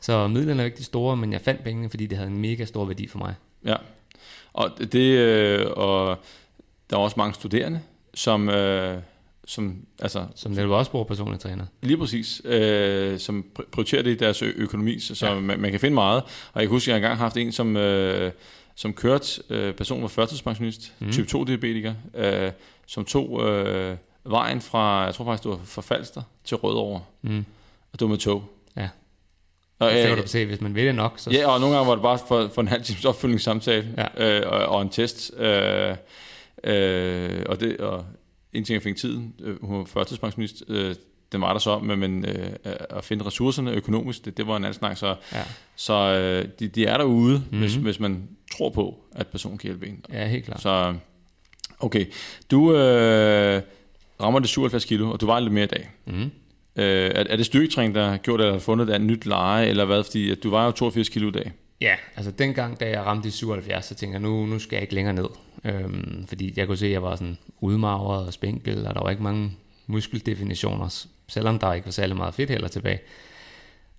Så 0.00 0.28
midlerne 0.28 0.62
er 0.62 0.66
ikke 0.66 0.78
de 0.78 0.84
store, 0.84 1.16
men 1.16 1.32
jeg 1.32 1.40
fandt 1.40 1.64
pengene, 1.64 1.90
fordi 1.90 2.06
det 2.06 2.18
havde 2.18 2.30
en 2.30 2.38
mega 2.38 2.64
stor 2.64 2.84
værdi 2.84 3.06
for 3.06 3.18
mig. 3.18 3.34
Ja. 3.64 3.76
Og 4.52 4.70
det, 4.92 5.18
øh, 5.18 5.66
og 5.76 6.18
der 6.90 6.96
er 6.96 7.00
også 7.00 7.14
mange 7.18 7.34
studerende, 7.34 7.80
som, 8.14 8.48
øh, 8.48 8.98
som 9.46 9.76
altså, 9.98 10.26
Som 10.34 10.52
netop 10.52 10.70
også 10.70 10.90
bruger 10.90 11.04
personlig 11.04 11.40
træner. 11.40 11.64
Lige 11.82 11.96
præcis, 11.98 12.42
øh, 12.44 13.18
som 13.18 13.44
pr- 13.58 13.68
prioriterer 13.72 14.02
det 14.02 14.10
i 14.10 14.14
deres 14.16 14.42
økonomi, 14.42 14.98
så, 15.00 15.14
så 15.14 15.26
Ja. 15.26 15.40
man, 15.40 15.60
man 15.60 15.70
kan 15.70 15.80
finde 15.80 15.94
meget. 15.94 16.22
Og 16.52 16.60
jeg 16.60 16.62
kan 16.62 16.70
huske, 16.70 16.84
at 16.84 16.92
jeg 16.92 16.96
engang 16.96 17.18
har 17.18 17.24
haft 17.24 17.36
en, 17.36 17.52
som, 17.52 17.76
øh, 17.76 18.32
som 18.80 18.92
kørte, 18.92 19.42
øh, 19.50 19.74
person 19.74 20.02
var 20.02 20.08
førtidspensionist, 20.08 20.92
mm. 20.98 21.12
type 21.12 21.28
2-diabetiker, 21.36 21.94
øh, 22.14 22.52
som 22.86 23.04
tog 23.04 23.42
øh, 23.48 23.96
vejen 24.24 24.60
fra, 24.60 25.04
jeg 25.04 25.14
tror 25.14 25.24
faktisk, 25.24 25.42
det 25.42 25.50
var 25.50 25.60
fra 25.64 25.82
Falster 25.82 26.22
til 26.44 26.56
Rødovre, 26.56 27.02
Mm. 27.22 27.38
og 27.92 28.00
det 28.00 28.00
var 28.00 28.06
med 28.08 28.18
tog. 28.18 28.44
Ja. 28.76 28.88
Og, 29.78 29.90
kan 29.90 30.10
øh, 30.10 30.22
du 30.22 30.28
se, 30.28 30.46
hvis 30.46 30.60
man 30.60 30.74
vil 30.74 30.86
det 30.86 30.94
nok, 30.94 31.18
så 31.18 31.30
ja, 31.30 31.50
og 31.50 31.60
nogle 31.60 31.76
gange 31.76 31.88
var 31.88 31.94
det 31.94 32.02
bare 32.02 32.18
for, 32.28 32.48
for 32.54 32.60
en 32.62 32.68
halv 32.68 32.82
times 32.82 33.04
opfølgningssamtale 33.04 33.94
Ja. 34.18 34.40
øh, 34.40 34.52
og, 34.52 34.58
og 34.66 34.82
en 34.82 34.88
test. 34.88 35.32
Øh, 35.38 35.96
øh, 36.64 37.42
og, 37.48 37.60
det, 37.60 37.76
og 37.76 38.04
en 38.52 38.64
ting, 38.64 38.74
jeg 38.74 38.82
fik 38.82 38.96
tiden, 38.96 39.34
øh, 39.40 39.64
hun 39.64 39.78
var 39.78 39.84
førtidspensionist, 39.84 40.62
øh, 40.68 40.94
den 41.32 41.40
var 41.40 41.52
der 41.52 41.60
så, 41.60 41.78
men, 41.78 41.98
men 41.98 42.24
øh, 42.24 42.50
at 42.90 43.04
finde 43.04 43.26
ressourcerne 43.26 43.72
økonomisk, 43.72 44.24
det, 44.24 44.36
det 44.36 44.46
var 44.46 44.56
en 44.56 44.64
anden 44.64 44.78
snak. 44.78 44.96
Så, 44.96 45.16
ja, 45.32 45.42
så 45.76 45.94
øh, 45.94 46.48
de, 46.60 46.68
de 46.68 46.86
er 46.86 46.96
derude, 46.96 47.38
mm-hmm. 47.38 47.58
hvis, 47.58 47.74
hvis 47.74 48.00
man 48.00 48.28
tror 48.56 48.70
på, 48.70 49.04
at 49.12 49.26
personen 49.26 49.58
kan 49.58 49.68
hjælpe 49.68 49.86
en. 49.86 50.04
ja 50.12 50.26
helt 50.26 50.44
klart. 50.44 50.60
Så 50.60 50.94
okay, 51.80 52.06
du 52.50 52.74
øh, 52.74 53.62
rammer 54.20 54.40
det 54.40 54.48
77 54.48 54.84
kilo, 54.84 55.10
og 55.10 55.20
du 55.20 55.26
vejer 55.26 55.40
lidt 55.40 55.54
mere 55.54 55.64
i 55.64 55.66
dag. 55.66 55.90
Mm. 56.06 56.30
Øh, 56.76 57.10
er, 57.14 57.24
er 57.30 57.36
det 57.36 57.46
styrketræning, 57.46 57.94
der 57.94 58.08
har 58.08 58.16
gjort, 58.16 58.40
at 58.40 58.46
du 58.46 58.52
har 58.52 58.58
fundet 58.58 58.94
et 58.94 59.00
nyt 59.00 59.26
leje, 59.26 59.66
eller 59.66 59.84
hvad? 59.84 60.04
Fordi 60.04 60.30
at 60.30 60.42
du 60.42 60.50
vejer 60.50 60.66
jo 60.66 60.72
82 60.72 61.08
kilo 61.08 61.28
i 61.28 61.32
dag. 61.32 61.52
Ja, 61.80 61.94
altså 62.16 62.30
dengang, 62.30 62.80
da 62.80 62.88
jeg 62.88 63.00
ramte 63.06 63.28
de 63.28 63.32
77, 63.32 63.84
så 63.84 63.94
tænkte 63.94 64.14
jeg, 64.14 64.22
nu, 64.22 64.46
nu 64.46 64.58
skal 64.58 64.76
jeg 64.76 64.82
ikke 64.82 64.94
længere 64.94 65.14
ned. 65.14 65.28
Øhm, 65.64 66.26
fordi 66.28 66.52
jeg 66.56 66.66
kunne 66.66 66.76
se, 66.76 66.86
at 66.86 66.92
jeg 66.92 67.02
var 67.02 67.16
sådan 67.16 67.38
udmagret 67.60 68.26
og 68.26 68.32
spinkel, 68.32 68.86
og 68.86 68.94
der 68.94 69.00
var 69.00 69.10
ikke 69.10 69.22
mange 69.22 69.52
muskeldefinitioner, 69.86 71.06
selvom 71.30 71.58
der 71.58 71.72
ikke 71.72 71.86
var 71.86 71.92
særlig 71.92 72.16
meget 72.16 72.34
fedt 72.34 72.50
heller 72.50 72.68
tilbage. 72.68 72.98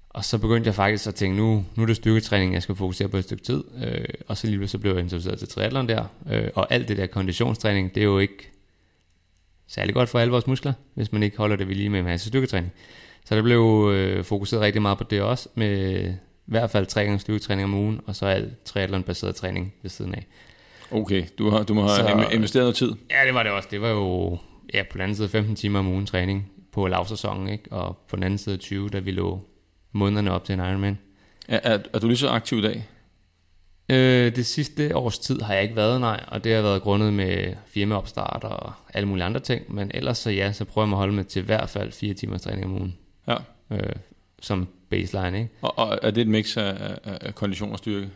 Og 0.09 0.25
så 0.25 0.37
begyndte 0.37 0.67
jeg 0.67 0.75
faktisk 0.75 1.07
at 1.07 1.15
tænke, 1.15 1.37
nu, 1.37 1.65
nu 1.75 1.83
er 1.83 1.87
det 1.87 1.95
styrketræning, 1.95 2.53
jeg 2.53 2.63
skal 2.63 2.75
fokusere 2.75 3.07
på 3.07 3.17
et 3.17 3.23
stykke 3.23 3.43
tid. 3.43 3.63
Øh, 3.83 4.05
og 4.27 4.37
så 4.37 4.47
lige 4.47 4.67
så 4.67 4.77
blev 4.77 4.91
jeg 4.91 4.99
introduceret 4.99 5.39
til 5.39 5.47
triathlon 5.47 5.89
der. 5.89 6.05
Øh, 6.31 6.49
og 6.55 6.73
alt 6.73 6.87
det 6.87 6.97
der 6.97 7.05
konditionstræning, 7.07 7.95
det 7.95 8.01
er 8.01 8.05
jo 8.05 8.19
ikke 8.19 8.51
særlig 9.67 9.93
godt 9.93 10.09
for 10.09 10.19
alle 10.19 10.31
vores 10.31 10.47
muskler, 10.47 10.73
hvis 10.93 11.11
man 11.11 11.23
ikke 11.23 11.37
holder 11.37 11.55
det 11.55 11.67
ved 11.67 11.75
lige 11.75 11.89
med 11.89 11.99
en 11.99 12.05
masse 12.05 12.27
styrketræning. 12.27 12.71
Så 13.25 13.35
der 13.35 13.41
blev 13.41 13.91
øh, 13.93 14.23
fokuseret 14.23 14.61
rigtig 14.61 14.81
meget 14.81 14.97
på 14.97 15.03
det 15.03 15.21
også, 15.21 15.49
med 15.55 16.03
i 16.07 16.51
hvert 16.51 16.71
fald 16.71 16.85
tre 16.85 17.03
gange 17.03 17.19
styrketræning 17.19 17.63
om 17.63 17.73
ugen, 17.73 18.01
og 18.05 18.15
så 18.15 18.25
alt 18.25 18.63
triathlon-baseret 18.65 19.35
træning 19.35 19.73
ved 19.81 19.89
siden 19.89 20.15
af. 20.15 20.27
Okay, 20.91 21.25
du, 21.37 21.49
har, 21.49 21.63
du 21.63 21.73
må 21.73 21.81
have 21.81 21.95
så, 21.95 22.29
investeret 22.31 22.63
noget 22.63 22.75
tid. 22.75 22.93
Ja, 23.11 23.25
det 23.25 23.33
var 23.33 23.43
det 23.43 23.51
også. 23.51 23.67
Det 23.71 23.81
var 23.81 23.89
jo 23.89 24.37
ja, 24.73 24.83
på 24.83 24.93
den 24.93 25.01
anden 25.01 25.15
side 25.15 25.29
15 25.29 25.55
timer 25.55 25.79
om 25.79 25.87
ugen 25.87 26.05
træning 26.05 26.51
på 26.71 26.87
lavsæsonen, 26.87 27.49
ikke? 27.49 27.71
og 27.71 27.97
på 28.09 28.15
den 28.15 28.23
anden 28.23 28.37
side 28.37 28.57
20, 28.57 28.89
da 28.89 28.99
vi 28.99 29.11
lå 29.11 29.39
månederne 29.91 30.31
op 30.31 30.43
til 30.43 30.53
en 30.53 30.59
Ironman. 30.59 30.99
Er, 31.47 31.59
er, 31.63 31.79
er 31.93 31.99
du 31.99 32.07
lige 32.07 32.17
så 32.17 32.29
aktiv 32.29 32.57
i 32.57 32.61
dag? 32.61 32.87
Øh, 33.89 34.35
det 34.35 34.45
sidste 34.45 34.95
års 34.95 35.19
tid 35.19 35.41
har 35.41 35.53
jeg 35.53 35.63
ikke 35.63 35.75
været, 35.75 36.01
nej, 36.01 36.23
og 36.27 36.43
det 36.43 36.55
har 36.55 36.61
været 36.61 36.81
grundet 36.81 37.13
med 37.13 37.53
firmaopstart 37.67 38.43
og 38.43 38.73
alle 38.93 39.07
mulige 39.07 39.25
andre 39.25 39.39
ting, 39.39 39.75
men 39.75 39.91
ellers 39.93 40.17
så 40.17 40.29
ja, 40.29 40.51
så 40.51 40.65
prøver 40.65 40.87
jeg 40.87 40.93
at 40.93 40.97
holde 40.97 41.13
mig 41.13 41.27
til 41.27 41.41
i 41.41 41.45
hvert 41.45 41.69
fald 41.69 41.91
fire 41.91 42.13
timers 42.13 42.41
træning 42.41 42.65
om 42.65 42.73
ugen. 42.73 42.97
Ja. 43.27 43.35
Øh, 43.71 43.93
som 44.41 44.67
baseline, 44.89 45.37
ikke? 45.37 45.49
Og, 45.61 45.79
og 45.79 45.99
er 46.01 46.11
det 46.11 46.21
et 46.21 46.27
mix 46.27 46.57
af, 46.57 46.97
af, 47.03 47.17
af 47.21 47.35
kondition 47.35 47.71
og 47.71 47.77
styrke? 47.77 48.09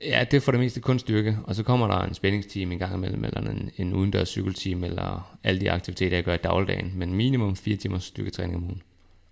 Ja, 0.00 0.24
det 0.30 0.36
er 0.36 0.40
for 0.40 0.52
det 0.52 0.60
meste 0.60 0.80
kun 0.80 0.98
styrke, 0.98 1.38
og 1.44 1.54
så 1.54 1.62
kommer 1.62 1.86
der 1.86 1.98
en 1.98 2.14
spændingsteam 2.14 2.72
en 2.72 2.78
gang 2.78 2.94
imellem, 2.94 3.24
eller 3.24 3.40
en, 3.40 3.70
en 3.76 3.94
udendørs 3.94 4.28
cykelteam, 4.28 4.84
eller 4.84 5.36
alle 5.44 5.60
de 5.60 5.70
aktiviteter, 5.70 6.16
jeg 6.16 6.24
gør 6.24 6.34
i 6.34 6.36
dagligdagen, 6.36 6.92
men 6.94 7.14
minimum 7.14 7.56
fire 7.56 7.76
timers 7.76 8.04
styrketræning 8.04 8.56
om 8.56 8.64
ugen. 8.64 8.82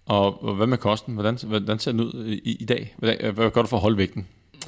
Og, 0.06 0.44
og 0.44 0.54
hvad 0.54 0.66
med 0.66 0.78
kosten? 0.78 1.14
Hvordan, 1.14 1.38
hvordan 1.44 1.78
ser 1.78 1.92
den 1.92 2.00
ud 2.00 2.40
i, 2.44 2.56
i 2.60 2.64
dag? 2.64 2.94
Hvad, 2.98 3.32
hvad 3.32 3.50
gør 3.50 3.62
du 3.62 3.68
for 3.68 3.76
at 3.76 3.82
holde 3.82 3.96
vægten? 3.96 4.26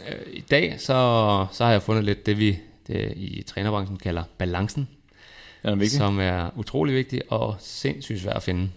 Øh, 0.08 0.32
I 0.32 0.40
dag 0.40 0.80
så, 0.80 1.46
så 1.52 1.64
har 1.64 1.72
jeg 1.72 1.82
fundet 1.82 2.04
lidt 2.04 2.26
det, 2.26 2.38
vi 2.38 2.58
det, 2.86 3.12
i 3.16 3.42
trænerbranchen 3.42 3.96
kalder 3.96 4.22
balancen, 4.38 4.88
er 5.62 5.74
vigtig? 5.74 5.98
som 5.98 6.20
er 6.20 6.50
utrolig 6.56 6.94
vigtig 6.94 7.22
og 7.28 7.56
sindssygt 7.58 8.20
svært 8.20 8.36
at 8.36 8.42
finde. 8.42 8.70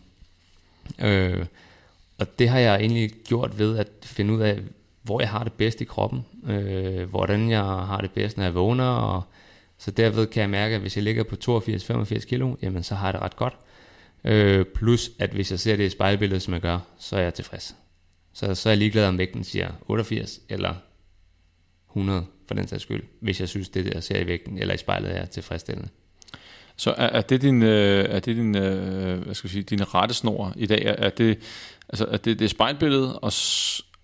Øh, 1.00 1.46
og 2.18 2.40
det 2.40 2.50
har 2.50 2.60
jeg 2.60 2.76
egentlig 2.80 3.12
gjort 3.28 3.60
ved 3.60 3.78
at 3.78 3.88
finde 4.04 4.34
ud 4.34 4.42
af, 4.42 4.60
hvor 5.02 5.22
jeg 5.22 5.30
har 5.30 5.44
det 5.44 5.54
bedst 5.54 5.82
i 5.82 5.86
kroppen, 5.86 6.26
øh, 6.48 7.10
hvordan 7.10 7.50
jeg 7.50 7.64
har 7.64 8.02
det 8.02 8.12
bedst, 8.12 8.38
når 8.38 8.44
jeg 8.44 8.56
vågner, 8.56 8.90
og 8.90 9.24
så 9.78 9.92
derved 9.92 10.28
kan 10.28 10.42
jeg 10.42 10.50
mærke, 10.50 10.76
at 10.76 10.82
hvis 10.82 10.96
jeg 10.96 11.04
ligger 11.04 11.24
på 11.24 11.36
82-85 11.44 12.26
kilo, 12.26 12.56
jamen 12.62 12.84
så 12.84 12.96
har 12.96 13.08
jeg 13.08 13.14
det 13.14 13.22
ret 13.22 13.36
godt. 13.36 13.58
Øh, 14.24 14.66
plus 14.76 15.12
at 15.20 15.30
hvis 15.30 15.52
jeg 15.52 15.60
ser 15.60 15.76
det 15.76 15.84
i 15.84 15.90
spejlbilledet, 15.90 16.42
som 16.42 16.54
jeg 16.54 16.62
gør, 16.62 16.80
så 17.00 17.18
er 17.18 17.22
jeg 17.22 17.34
tilfreds. 17.34 17.76
Så, 18.34 18.56
så 18.56 18.70
er 18.70 18.72
jeg 18.72 18.78
ligeglad 18.78 19.08
om 19.08 19.18
vægten 19.18 19.44
siger 19.44 19.72
88 19.88 20.40
eller 20.50 20.74
100 21.90 22.26
for 22.48 22.54
den 22.54 22.68
sags 22.68 22.84
skyld, 22.84 23.04
hvis 23.20 23.40
jeg 23.40 23.50
synes, 23.50 23.70
det 23.70 23.94
jeg 23.94 24.04
ser 24.04 24.20
i 24.20 24.28
vægten 24.28 24.58
eller 24.58 24.74
i 24.74 24.78
spejlet 24.78 25.18
er 25.18 25.26
tilfredsstillende. 25.26 25.90
Så 26.76 26.92
er, 26.92 27.08
er 27.08 27.22
det 27.22 27.42
din, 27.42 27.64
øh, 27.64 28.06
er 28.10 28.20
det 28.20 28.36
din, 28.36 28.56
øh, 28.58 29.24
hvad 29.24 29.36
skal 29.36 29.48
jeg 29.48 29.52
sige, 29.52 29.64
din 29.64 29.94
rettesnor 29.96 30.54
i 30.56 30.66
dag? 30.66 30.86
Er, 30.86 30.96
er 31.06 31.10
det, 31.10 31.40
altså, 31.90 32.06
er 32.06 32.18
det, 32.18 32.40
det 32.40 32.46
er 32.46 32.50
spejlbilledet, 32.50 33.20
og 33.22 33.32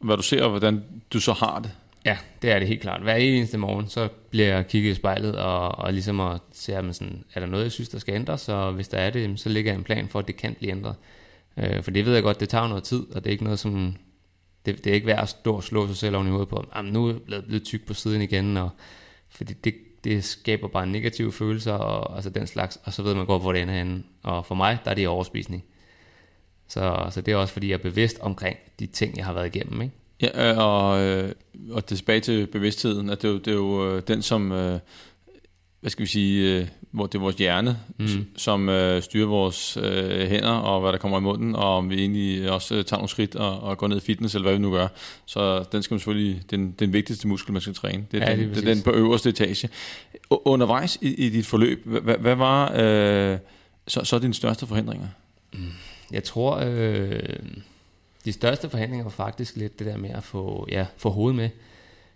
hvad 0.06 0.18
du 0.18 0.24
ser, 0.24 0.44
og 0.44 0.50
hvordan 0.50 0.84
du 1.14 1.20
så 1.20 1.34
har 1.34 1.60
det? 1.60 1.72
Ja, 2.06 2.18
det 2.42 2.52
er 2.52 2.60
det 2.60 2.68
helt 2.68 2.82
klart. 2.82 3.02
Hver 3.02 3.16
eneste 3.16 3.58
morgen, 3.58 3.88
så 3.88 4.10
bliver 4.30 4.48
jeg 4.48 4.68
kigget 4.68 4.92
i 4.92 4.94
spejlet, 4.94 5.36
og, 5.36 5.78
og 5.78 5.94
ligesom 5.94 6.20
at 6.20 6.42
se, 6.52 6.80
om 6.80 6.94
sådan, 6.94 7.24
er 7.34 7.40
der 7.40 7.48
noget, 7.48 7.64
jeg 7.64 7.72
synes, 7.72 7.90
der 7.90 8.00
skal 8.00 8.16
ændres, 8.16 8.50
og 8.50 8.74
hvis 8.74 8.88
der 8.88 8.98
er 8.98 9.10
det, 9.10 9.40
så 9.40 9.50
ligger 9.50 9.72
jeg 9.72 9.78
en 9.78 9.84
plan 9.84 10.08
for, 10.08 10.20
at 10.20 10.28
det 10.28 10.38
kan 10.38 10.56
blive 10.60 10.72
ændret. 10.72 10.96
Øh, 11.58 11.84
for 11.84 11.92
det 11.92 12.06
ved 12.06 12.14
jeg 12.14 12.24
godt, 12.24 12.40
det 12.40 12.50
tager 12.50 12.68
noget 12.68 12.84
tid, 12.84 13.04
og 13.16 13.24
det 13.24 13.28
er 13.28 13.32
ikke 13.32 13.44
noget, 13.44 13.60
som 13.60 13.96
det, 14.66 14.84
det 14.84 14.90
er 14.90 14.94
ikke 14.94 15.08
værd 15.08 15.22
at 15.22 15.30
stå 15.30 15.56
og 15.56 15.64
slå 15.64 15.88
sig 15.88 15.96
selv 15.96 16.16
oven 16.16 16.28
i 16.28 16.30
hovedet 16.30 16.50
på, 16.50 16.66
at 16.74 16.86
nu 16.86 17.06
er 17.06 17.12
jeg 17.12 17.22
blevet, 17.22 17.46
blevet 17.46 17.64
tyk 17.64 17.86
på 17.86 17.94
siden 17.94 18.22
igen, 18.22 18.58
og, 18.58 18.70
fordi 19.30 19.54
det, 19.54 19.76
det 20.04 20.24
skaber 20.24 20.68
bare 20.68 20.88
negative 20.88 21.32
følelser, 21.32 21.74
og 21.74 22.16
altså 22.16 22.30
den 22.30 22.48
slags, 22.48 22.80
og 22.84 22.94
så 22.94 23.04
ved 23.04 23.16
man 23.16 23.26
godt, 23.26 23.42
hvor 23.42 23.54
det 23.54 23.62
ender 23.62 23.74
henne. 23.74 24.04
Og 24.24 24.46
for 24.46 24.56
mig, 24.56 24.78
der 24.86 24.92
er 24.92 24.96
det 24.96 25.08
overspisning. 25.08 25.64
Så, 26.68 27.08
så 27.12 27.22
det 27.22 27.32
er 27.32 27.36
også, 27.36 27.54
fordi 27.54 27.68
jeg 27.68 27.74
er 27.74 27.78
bevidst 27.78 28.20
omkring 28.20 28.58
de 28.80 28.86
ting, 28.86 29.18
jeg 29.18 29.26
har 29.26 29.34
været 29.34 29.56
igennem, 29.56 29.82
ikke? 29.82 29.94
Ja, 30.22 30.52
øh, 30.52 30.58
og, 30.58 31.04
øh, 31.04 31.32
og 31.72 31.86
tilbage 31.86 32.20
til 32.20 32.48
bevidstheden, 32.48 33.10
at 33.10 33.22
det 33.22 33.28
er 33.28 33.32
jo, 33.32 33.38
det 33.38 33.48
er 33.48 33.56
jo 33.56 33.96
øh, 33.96 34.02
den, 34.08 34.22
som, 34.22 34.50
hvad 34.50 35.90
skal 35.90 36.02
vi 36.02 36.10
sige, 36.10 36.70
hvor 36.92 37.06
det 37.06 37.16
er 37.16 37.20
vores 37.20 37.36
hjerne, 37.36 37.78
mm. 37.98 38.08
som 38.38 38.70
styrer 39.02 39.28
vores 39.28 39.74
hænder 40.30 40.50
og 40.50 40.82
hvad 40.82 40.92
der 40.92 40.98
kommer 40.98 41.18
i 41.18 41.22
munden, 41.22 41.56
og 41.56 41.78
om 41.78 41.90
vi 41.90 42.00
egentlig 42.00 42.52
også 42.52 42.84
tager 42.84 42.98
nogle 42.98 43.10
skridt 43.10 43.36
og, 43.36 43.60
og 43.60 43.78
går 43.78 43.88
ned 43.88 43.98
i 43.98 44.00
fitness, 44.00 44.36
eller 44.36 44.44
hvad 44.44 44.54
vi 44.54 44.62
nu 44.62 44.72
gør. 44.72 44.88
Så 45.26 45.66
den 45.72 45.84
skal 45.84 45.94
man 45.94 46.00
selvfølgelig, 46.00 46.42
den, 46.52 46.72
den 46.72 46.94
vigtigste 46.94 47.28
muskel, 47.28 47.54
man 47.54 47.62
skal 47.62 47.74
træne. 47.74 48.06
Det 48.12 48.24
er, 48.24 48.32
ja, 48.32 48.38
den, 48.38 48.50
det 48.50 48.58
er 48.58 48.74
den 48.74 48.84
på 48.84 48.92
øverste 48.92 49.30
etage. 49.30 49.70
Undervejs 50.30 50.98
i, 51.02 51.26
i 51.26 51.30
dit 51.30 51.46
forløb, 51.46 51.86
hvad, 51.86 52.18
hvad 52.18 52.36
var 52.36 52.72
øh, 52.76 53.38
så, 53.88 54.04
så 54.04 54.20
dine 54.20 54.34
største 54.34 54.68
forhindringer? 54.68 55.08
Mm. 55.54 55.60
Jeg 56.12 56.24
tror, 56.24 56.64
øh, 56.66 57.20
de 58.26 58.34
største 58.34 58.70
forhindringer 58.70 59.04
var 59.04 59.12
faktisk 59.12 59.56
lidt 59.56 59.80
det 59.80 59.88
der 59.88 59.98
med 59.98 60.10
at 60.10 60.24
få, 60.24 60.68
ja, 60.72 60.86
få 60.98 61.10
hovedet 61.10 61.36
med. 61.36 61.50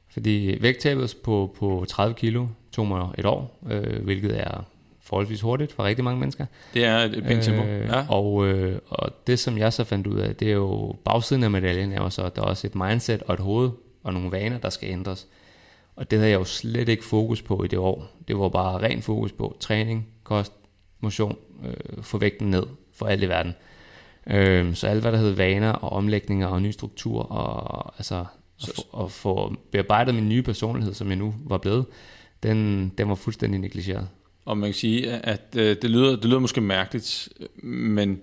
Fordi 0.07 0.57
vægttabet 0.61 1.15
på, 1.23 1.55
på 1.59 1.85
30 1.87 2.15
kilo 2.15 2.47
tog 2.71 2.87
mig 2.87 3.09
et 3.17 3.25
år, 3.25 3.59
øh, 3.69 4.03
hvilket 4.03 4.39
er 4.39 4.63
forholdsvis 5.01 5.41
hurtigt 5.41 5.71
for 5.71 5.83
rigtig 5.83 6.03
mange 6.03 6.19
mennesker. 6.19 6.45
Det 6.73 6.85
er 6.85 6.97
et 6.97 7.23
pænt 7.23 7.43
tempo. 7.43 7.63
Øh, 7.63 7.87
ja. 7.87 8.05
og, 8.09 8.47
øh, 8.47 8.79
og 8.89 9.11
det, 9.27 9.39
som 9.39 9.57
jeg 9.57 9.73
så 9.73 9.83
fandt 9.83 10.07
ud 10.07 10.19
af, 10.19 10.35
det 10.35 10.47
er 10.47 10.53
jo 10.53 10.95
bagsiden 11.05 11.43
af 11.43 11.51
medaljen, 11.51 11.91
er 11.91 12.01
jo 12.01 12.09
så, 12.09 12.23
at 12.23 12.35
der 12.35 12.41
er 12.41 12.45
også 12.45 12.67
et 12.67 12.75
mindset 12.75 13.23
og 13.23 13.33
et 13.33 13.39
hoved 13.39 13.69
og 14.03 14.13
nogle 14.13 14.31
vaner, 14.31 14.57
der 14.57 14.69
skal 14.69 14.89
ændres. 14.89 15.27
Og 15.95 16.11
det 16.11 16.19
havde 16.19 16.31
jeg 16.31 16.39
jo 16.39 16.45
slet 16.45 16.89
ikke 16.89 17.05
fokus 17.05 17.41
på 17.41 17.63
i 17.63 17.67
det 17.67 17.79
år. 17.79 18.07
Det 18.27 18.39
var 18.39 18.49
bare 18.49 18.81
ren 18.81 19.01
fokus 19.01 19.31
på 19.31 19.57
træning, 19.59 20.07
kost, 20.23 20.53
motion, 20.99 21.37
øh, 21.65 22.03
få 22.03 22.17
vægten 22.17 22.49
ned 22.49 22.63
for 22.93 23.05
alt 23.05 23.23
i 23.23 23.29
verden. 23.29 23.55
Øh, 24.29 24.75
så 24.75 24.87
alt 24.87 25.01
hvad 25.01 25.11
der 25.11 25.17
hed 25.17 25.31
vaner 25.31 25.71
og 25.71 25.91
omlægninger 25.91 26.47
og 26.47 26.61
ny 26.61 26.71
struktur 26.71 27.31
og 27.31 27.93
altså 27.97 28.25
at 28.63 28.75
få, 28.75 29.03
at 29.03 29.11
få 29.11 29.55
bearbejdet 29.71 30.15
min 30.15 30.29
nye 30.29 30.41
personlighed, 30.41 30.93
som 30.93 31.07
jeg 31.07 31.15
nu 31.15 31.35
var 31.45 31.57
blevet, 31.57 31.85
den, 32.43 32.89
den 32.97 33.09
var 33.09 33.15
fuldstændig 33.15 33.59
negligeret. 33.59 34.07
Og 34.45 34.57
man 34.57 34.67
kan 34.67 34.73
sige, 34.73 35.11
at 35.11 35.55
øh, 35.57 35.75
det, 35.81 35.89
lyder, 35.89 36.15
det 36.15 36.25
lyder 36.25 36.39
måske 36.39 36.61
mærkeligt, 36.61 37.29
men 37.63 38.21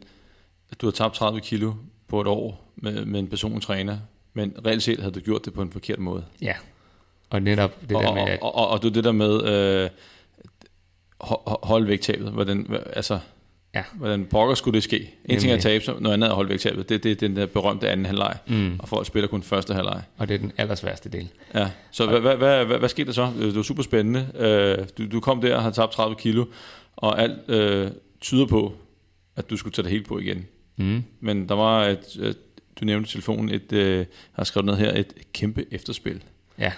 at 0.70 0.80
du 0.80 0.86
har 0.86 0.90
tabt 0.90 1.14
30 1.14 1.40
kilo 1.40 1.72
på 2.08 2.20
et 2.20 2.26
år 2.26 2.64
med, 2.76 3.04
med 3.04 3.20
en 3.20 3.28
personlig 3.28 3.62
træner, 3.62 3.98
men 4.34 4.54
reelt 4.66 4.82
set 4.82 4.98
havde 4.98 5.12
du 5.12 5.20
gjort 5.20 5.44
det 5.44 5.52
på 5.52 5.62
en 5.62 5.72
forkert 5.72 5.98
måde. 5.98 6.24
Ja, 6.42 6.54
og 7.30 7.42
netop 7.42 7.80
det 7.88 7.96
og, 7.96 8.02
der 8.02 8.14
med... 8.14 8.22
At... 8.22 8.40
Og, 8.42 8.54
og, 8.54 8.68
og, 8.68 8.68
og 8.68 8.94
det 8.94 9.04
der 9.04 9.12
med 9.12 9.44
øh, 9.44 9.90
hold 11.62 11.86
vægttabet, 11.86 12.32
hvordan, 12.32 12.76
altså 12.92 13.18
Ja. 13.76 13.82
Hvordan 13.94 14.24
pokker 14.24 14.54
skulle 14.54 14.74
det 14.74 14.82
ske? 14.82 15.14
En 15.24 15.40
ting 15.40 15.52
er 15.52 15.56
at 15.56 15.62
tabe, 15.62 15.84
noget 15.86 16.14
andet 16.14 16.26
er 16.26 16.30
at 16.30 16.34
holde 16.34 16.50
vægttabet. 16.50 16.88
Det, 16.88 17.02
det 17.02 17.10
er 17.10 17.14
den 17.14 17.36
der 17.36 17.46
berømte 17.46 17.88
anden 17.88 18.06
halvleg, 18.06 18.36
mm. 18.46 18.76
og 18.78 18.88
folk 18.88 19.06
spiller 19.06 19.28
kun 19.28 19.42
første 19.42 19.74
halvleg. 19.74 20.02
Og 20.16 20.28
det 20.28 20.34
er 20.34 20.38
den 20.38 20.52
allersværste 20.56 21.08
del. 21.08 21.28
Ja, 21.54 21.70
så 21.90 22.06
hvad, 22.06 22.20
hvad, 22.20 22.36
hvad, 22.36 22.64
hvad, 22.64 22.78
hvad 22.78 22.88
skete 22.88 23.06
der 23.06 23.12
så? 23.12 23.32
Det 23.40 23.56
var 23.56 23.62
super 23.62 23.82
spændende. 23.82 24.26
Øh, 24.38 24.86
du, 24.98 25.12
du 25.12 25.20
kom 25.20 25.40
der 25.40 25.56
og 25.56 25.62
har 25.62 25.70
tabt 25.70 25.92
30 25.92 26.16
kilo, 26.16 26.44
og 26.96 27.22
alt 27.22 27.50
øh, 27.50 27.90
tyder 28.20 28.46
på, 28.46 28.72
at 29.36 29.50
du 29.50 29.56
skulle 29.56 29.74
tage 29.74 29.84
det 29.84 29.92
helt 29.92 30.08
på 30.08 30.18
igen. 30.18 30.46
Mm. 30.76 31.04
Men 31.20 31.48
der 31.48 31.54
var 31.54 31.84
et, 31.84 32.36
du 32.80 32.84
nævnte 32.84 33.10
telefonen, 33.10 33.50
et, 33.50 33.72
øh, 33.72 34.06
har 34.32 34.44
skrevet 34.44 34.66
ned 34.66 34.76
her, 34.76 34.92
et 34.92 35.12
kæmpe 35.32 35.64
efterspil. 35.70 36.22
Ja. 36.58 36.72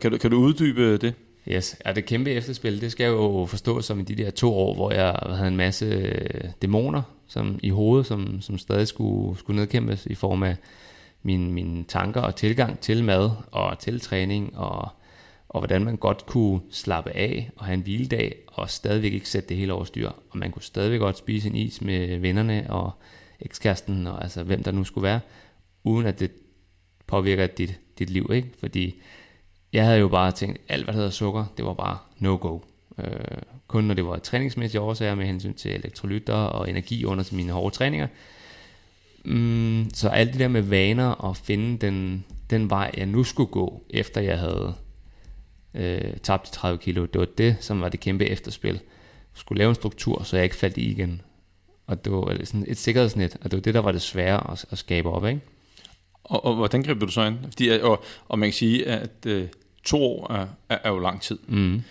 Kan 0.00 0.10
du, 0.10 0.18
kan 0.18 0.30
du 0.30 0.36
uddybe 0.36 0.96
det? 0.96 1.14
Yes, 1.50 1.76
ja, 1.86 1.92
det 1.92 2.04
kæmpe 2.04 2.30
efterspil, 2.30 2.80
det 2.80 2.92
skal 2.92 3.06
jo 3.06 3.46
forstås 3.46 3.84
som 3.84 4.00
i 4.00 4.02
de 4.02 4.14
der 4.14 4.30
to 4.30 4.54
år, 4.54 4.74
hvor 4.74 4.92
jeg 4.92 5.18
havde 5.26 5.48
en 5.48 5.56
masse 5.56 5.84
øh, 5.84 6.50
dæmoner 6.62 7.02
som, 7.26 7.58
i 7.62 7.70
hovedet, 7.70 8.06
som, 8.06 8.40
som 8.40 8.58
stadig 8.58 8.88
skulle, 8.88 9.38
skulle 9.38 9.60
nedkæmpes 9.60 10.06
i 10.06 10.14
form 10.14 10.42
af 10.42 10.56
mine, 11.22 11.52
mine 11.52 11.84
tanker 11.84 12.20
og 12.20 12.36
tilgang 12.36 12.80
til 12.80 13.04
mad 13.04 13.30
og 13.50 13.78
til 13.78 14.00
træning, 14.00 14.58
og, 14.58 14.88
og 15.48 15.60
hvordan 15.60 15.84
man 15.84 15.96
godt 15.96 16.26
kunne 16.26 16.60
slappe 16.70 17.10
af 17.10 17.50
og 17.56 17.64
have 17.64 17.74
en 17.74 17.82
hviledag, 17.82 18.36
og 18.46 18.70
stadigvæk 18.70 19.12
ikke 19.12 19.28
sætte 19.28 19.48
det 19.48 19.56
hele 19.56 19.72
over 19.72 19.84
styr. 19.84 20.08
Og 20.30 20.38
man 20.38 20.50
kunne 20.50 20.62
stadigvæk 20.62 21.00
godt 21.00 21.18
spise 21.18 21.48
en 21.48 21.56
is 21.56 21.80
med 21.80 22.18
vennerne 22.18 22.66
og 22.70 22.90
ekskæresten, 23.40 24.06
og 24.06 24.22
altså 24.22 24.42
hvem 24.42 24.62
der 24.62 24.72
nu 24.72 24.84
skulle 24.84 25.04
være, 25.04 25.20
uden 25.84 26.06
at 26.06 26.20
det 26.20 26.30
påvirker 27.06 27.46
dit, 27.46 27.80
dit 27.98 28.10
liv, 28.10 28.30
ikke? 28.32 28.48
Fordi 28.58 28.94
jeg 29.72 29.84
havde 29.84 29.98
jo 29.98 30.08
bare 30.08 30.32
tænkt, 30.32 30.60
alt 30.68 30.84
hvad 30.84 30.92
der 30.92 30.98
hedder 30.98 31.10
sukker, 31.10 31.44
det 31.56 31.64
var 31.64 31.74
bare 31.74 31.98
no-go. 32.18 32.58
Øh, 32.98 33.38
kun 33.66 33.84
når 33.84 33.94
det 33.94 34.06
var 34.06 34.18
træningsmæssige 34.18 34.80
årsager 34.80 35.14
med 35.14 35.26
hensyn 35.26 35.54
til 35.54 35.74
elektrolytter 35.74 36.34
og 36.34 36.70
energi 36.70 37.04
under 37.04 37.24
mine 37.32 37.52
hårde 37.52 37.74
træninger. 37.74 38.06
Mm, 39.24 39.90
så 39.94 40.08
alt 40.08 40.32
det 40.32 40.40
der 40.40 40.48
med 40.48 40.62
vaner 40.62 41.08
og 41.08 41.36
finde 41.36 41.86
den, 41.86 42.24
den 42.50 42.70
vej, 42.70 42.90
jeg 42.96 43.06
nu 43.06 43.24
skulle 43.24 43.50
gå, 43.50 43.82
efter 43.90 44.20
jeg 44.20 44.38
havde 44.38 44.74
øh, 45.74 46.16
tabt 46.22 46.52
30 46.52 46.78
kilo, 46.78 47.04
det 47.04 47.18
var 47.18 47.28
det, 47.38 47.56
som 47.60 47.80
var 47.80 47.88
det 47.88 48.00
kæmpe 48.00 48.26
efterspil. 48.26 48.74
Jeg 48.74 49.40
skulle 49.40 49.58
lave 49.58 49.68
en 49.68 49.74
struktur, 49.74 50.22
så 50.22 50.36
jeg 50.36 50.44
ikke 50.44 50.56
faldt 50.56 50.76
i 50.76 50.90
igen. 50.90 51.20
Og 51.86 52.04
det 52.04 52.12
var 52.12 52.44
sådan 52.44 52.64
et 52.68 52.76
sikkerhedsnet, 52.76 53.36
og 53.40 53.50
det 53.50 53.56
var 53.56 53.60
det, 53.60 53.74
der 53.74 53.80
var 53.80 53.92
det 53.92 54.02
svære 54.02 54.50
at, 54.52 54.64
at 54.70 54.78
skabe 54.78 55.10
op, 55.10 55.26
ikke? 55.26 55.40
Og, 56.28 56.44
og 56.44 56.54
hvordan 56.54 56.82
griber 56.82 57.06
du 57.06 57.12
så 57.12 57.22
ind? 57.22 57.36
Fordi, 57.42 57.68
og, 57.68 58.04
og 58.28 58.38
man 58.38 58.48
kan 58.48 58.54
sige, 58.54 58.86
at 58.86 59.10
øh, 59.26 59.46
to 59.84 60.02
år 60.02 60.32
er, 60.32 60.46
er, 60.68 60.78
er 60.84 60.90
jo 60.90 60.98
lang 60.98 61.20
tid. 61.20 61.38
Mm. 61.46 61.82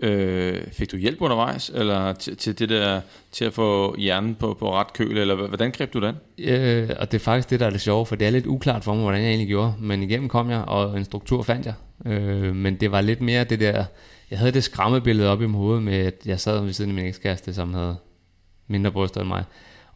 Øh, 0.00 0.62
fik 0.72 0.92
du 0.92 0.96
hjælp 0.96 1.20
undervejs, 1.20 1.70
eller 1.74 2.12
til, 2.12 2.36
til 2.36 2.58
det 2.58 2.68
der, 2.68 3.00
til 3.32 3.44
at 3.44 3.52
få 3.52 3.96
hjernen 3.98 4.34
på, 4.34 4.54
på 4.54 4.74
ret 4.74 4.92
køl, 4.92 5.18
eller 5.18 5.34
hvordan 5.34 5.70
greb 5.70 5.92
du 5.92 6.00
den? 6.00 6.14
Øh, 6.38 6.90
og 6.98 7.12
det 7.12 7.18
er 7.18 7.24
faktisk 7.24 7.50
det, 7.50 7.60
der 7.60 7.66
er 7.66 7.70
det 7.70 7.80
sjove, 7.80 8.06
for 8.06 8.16
det 8.16 8.26
er 8.26 8.30
lidt 8.30 8.46
uklart 8.46 8.84
for 8.84 8.94
mig, 8.94 9.02
hvordan 9.02 9.20
jeg 9.20 9.28
egentlig 9.28 9.48
gjorde, 9.48 9.74
men 9.78 10.02
igennem 10.02 10.28
kom 10.28 10.50
jeg, 10.50 10.60
og 10.60 10.96
en 10.96 11.04
struktur 11.04 11.42
fandt 11.42 11.66
jeg. 11.66 11.74
Øh, 12.06 12.56
men 12.56 12.76
det 12.76 12.92
var 12.92 13.00
lidt 13.00 13.20
mere 13.20 13.44
det 13.44 13.60
der, 13.60 13.84
jeg 14.30 14.38
havde 14.38 14.52
det 14.52 14.64
skræmmebillede 14.64 15.28
op 15.28 15.42
i 15.42 15.46
mit 15.46 15.56
hoved 15.56 15.80
med, 15.80 15.94
at 15.94 16.26
jeg 16.26 16.40
sad 16.40 16.64
ved 16.64 16.72
siden 16.72 16.90
af 16.90 16.94
min 16.94 17.06
ekskæreste, 17.06 17.54
som 17.54 17.74
havde 17.74 17.96
mindre 18.68 18.90
bryster 18.92 19.20
end 19.20 19.28
mig. 19.28 19.44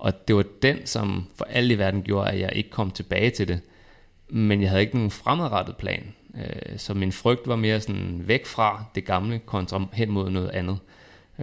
Og 0.04 0.28
det 0.28 0.36
var 0.36 0.44
den, 0.62 0.86
som 0.86 1.26
for 1.34 1.44
alle 1.44 1.74
i 1.74 1.78
verden 1.78 2.02
gjorde, 2.02 2.30
at 2.30 2.40
jeg 2.40 2.52
ikke 2.54 2.70
kom 2.70 2.90
tilbage 2.90 3.30
til 3.30 3.48
det. 3.48 3.60
Men 4.28 4.60
jeg 4.60 4.70
havde 4.70 4.82
ikke 4.82 4.94
nogen 4.94 5.10
fremadrettet 5.10 5.76
plan. 5.76 6.14
Øh, 6.36 6.78
så 6.78 6.94
min 6.94 7.12
frygt 7.12 7.48
var 7.48 7.56
mere 7.56 7.80
sådan 7.80 8.22
væk 8.24 8.46
fra 8.46 8.84
det 8.94 9.04
gamle, 9.04 9.38
kontra 9.38 9.86
hen 9.92 10.10
mod 10.10 10.30
noget 10.30 10.48
andet. 10.48 10.78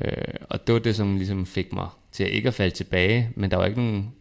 Øh, 0.01 0.33
og 0.49 0.67
det 0.67 0.73
var 0.73 0.79
det, 0.79 0.95
som 0.95 1.17
ligesom 1.17 1.45
fik 1.45 1.73
mig 1.73 1.87
til 2.11 2.23
at 2.23 2.29
ikke 2.29 2.47
at 2.47 2.53
falde 2.53 2.75
tilbage, 2.75 3.29
men 3.35 3.51
der 3.51 3.57
var 3.57 3.65
ikke 3.65 3.81
nogen 3.81 4.13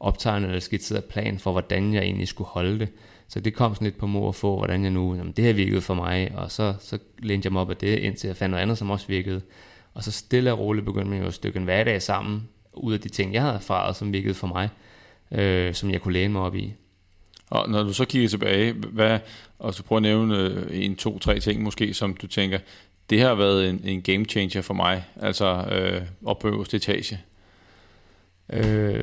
optegnet 0.00 0.48
eller 0.48 0.60
skitseret 0.60 1.04
plan 1.04 1.38
for, 1.38 1.52
hvordan 1.52 1.94
jeg 1.94 2.02
egentlig 2.02 2.28
skulle 2.28 2.48
holde 2.48 2.78
det. 2.78 2.88
Så 3.28 3.40
det 3.40 3.54
kom 3.54 3.74
sådan 3.74 3.84
lidt 3.84 3.98
på 3.98 4.06
mor 4.06 4.28
at 4.28 4.34
få, 4.34 4.56
hvordan 4.56 4.82
jeg 4.82 4.90
nu, 4.90 5.14
jamen 5.14 5.32
det 5.32 5.44
her 5.44 5.52
virkede 5.52 5.80
for 5.80 5.94
mig, 5.94 6.32
og 6.34 6.50
så, 6.50 6.74
så 6.80 6.98
lænte 7.18 7.46
jeg 7.46 7.52
mig 7.52 7.62
op 7.62 7.70
af 7.70 7.76
det, 7.76 7.98
indtil 7.98 8.28
jeg 8.28 8.36
fandt 8.36 8.50
noget 8.50 8.62
andet, 8.62 8.78
som 8.78 8.90
også 8.90 9.06
virkede. 9.06 9.40
Og 9.94 10.04
så 10.04 10.12
stille 10.12 10.52
og 10.52 10.58
roligt 10.58 10.86
begyndte 10.86 11.10
man 11.10 11.20
jo 11.20 11.26
at 11.26 11.34
stykke 11.34 11.58
en 11.58 11.64
hverdag 11.64 12.02
sammen, 12.02 12.48
ud 12.76 12.92
af 12.92 13.00
de 13.00 13.08
ting, 13.08 13.34
jeg 13.34 13.42
havde 13.42 13.54
erfaret, 13.54 13.96
som 13.96 14.12
virkede 14.12 14.34
for 14.34 14.46
mig, 14.46 14.68
øh, 15.32 15.74
som 15.74 15.90
jeg 15.90 16.00
kunne 16.00 16.14
læne 16.14 16.32
mig 16.32 16.42
op 16.42 16.56
i. 16.56 16.74
Og 17.50 17.70
når 17.70 17.82
du 17.82 17.92
så 17.92 18.04
kigger 18.04 18.28
tilbage, 18.28 18.72
hvad, 18.72 19.18
og 19.58 19.74
så 19.74 19.82
prøver 19.82 19.98
at 19.98 20.02
nævne 20.02 20.36
øh, 20.36 20.84
en, 20.84 20.96
to, 20.96 21.18
tre 21.18 21.40
ting 21.40 21.62
måske, 21.62 21.94
som 21.94 22.14
du 22.14 22.26
tænker, 22.26 22.58
det 23.10 23.20
har 23.20 23.34
været 23.34 23.70
en, 23.70 23.80
en 23.84 24.02
game 24.02 24.24
changer 24.24 24.62
for 24.62 24.74
mig, 24.74 25.04
altså 25.20 25.64
øh, 25.70 26.02
op 26.24 26.38
på 26.38 26.48
øverste 26.48 26.76
etage. 26.76 27.20
Øh, 28.52 29.02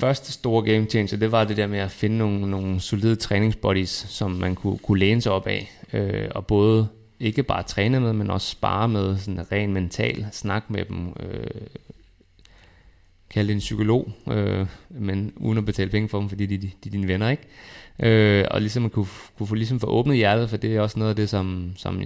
første 0.00 0.32
store 0.32 0.62
game 0.62 0.86
changer, 0.86 1.16
det 1.16 1.32
var 1.32 1.44
det 1.44 1.56
der 1.56 1.66
med 1.66 1.78
at 1.78 1.90
finde 1.90 2.18
nogle, 2.18 2.50
nogle 2.50 2.80
solide 2.80 3.16
træningsbodies, 3.16 4.06
som 4.08 4.30
man 4.30 4.54
kunne, 4.54 4.78
kunne 4.78 4.98
læne 4.98 5.22
sig 5.22 5.32
op 5.32 5.46
af, 5.46 5.70
øh, 5.92 6.28
og 6.34 6.46
både 6.46 6.88
ikke 7.20 7.42
bare 7.42 7.62
træne 7.62 8.00
med, 8.00 8.12
men 8.12 8.30
også 8.30 8.50
spare 8.50 8.88
med, 8.88 9.18
sådan 9.18 9.52
ren 9.52 9.72
mental, 9.72 10.26
snak 10.32 10.70
med 10.70 10.84
dem, 10.84 11.08
øh, 11.20 11.50
kalde 13.32 13.48
det 13.48 13.54
en 13.54 13.58
psykolog, 13.58 14.12
øh, 14.30 14.66
men 14.90 15.32
uden 15.36 15.58
at 15.58 15.64
betale 15.64 15.90
penge 15.90 16.08
for 16.08 16.20
dem, 16.20 16.28
fordi 16.28 16.46
de, 16.46 16.56
de, 16.56 16.70
de 16.84 16.88
er 16.88 16.90
dine 16.90 17.08
venner, 17.08 17.28
ikke? 17.28 17.42
Øh, 17.98 18.44
og 18.50 18.60
ligesom 18.60 18.84
at 18.84 18.92
kunne, 18.92 19.06
kunne 19.38 19.46
få, 19.46 19.54
ligesom 19.54 19.80
få 19.80 19.86
åbnet 19.86 20.16
hjertet, 20.16 20.50
for 20.50 20.56
det 20.56 20.76
er 20.76 20.80
også 20.80 20.98
noget 20.98 21.10
af 21.10 21.16
det, 21.16 21.28
som, 21.28 21.72
som 21.76 22.02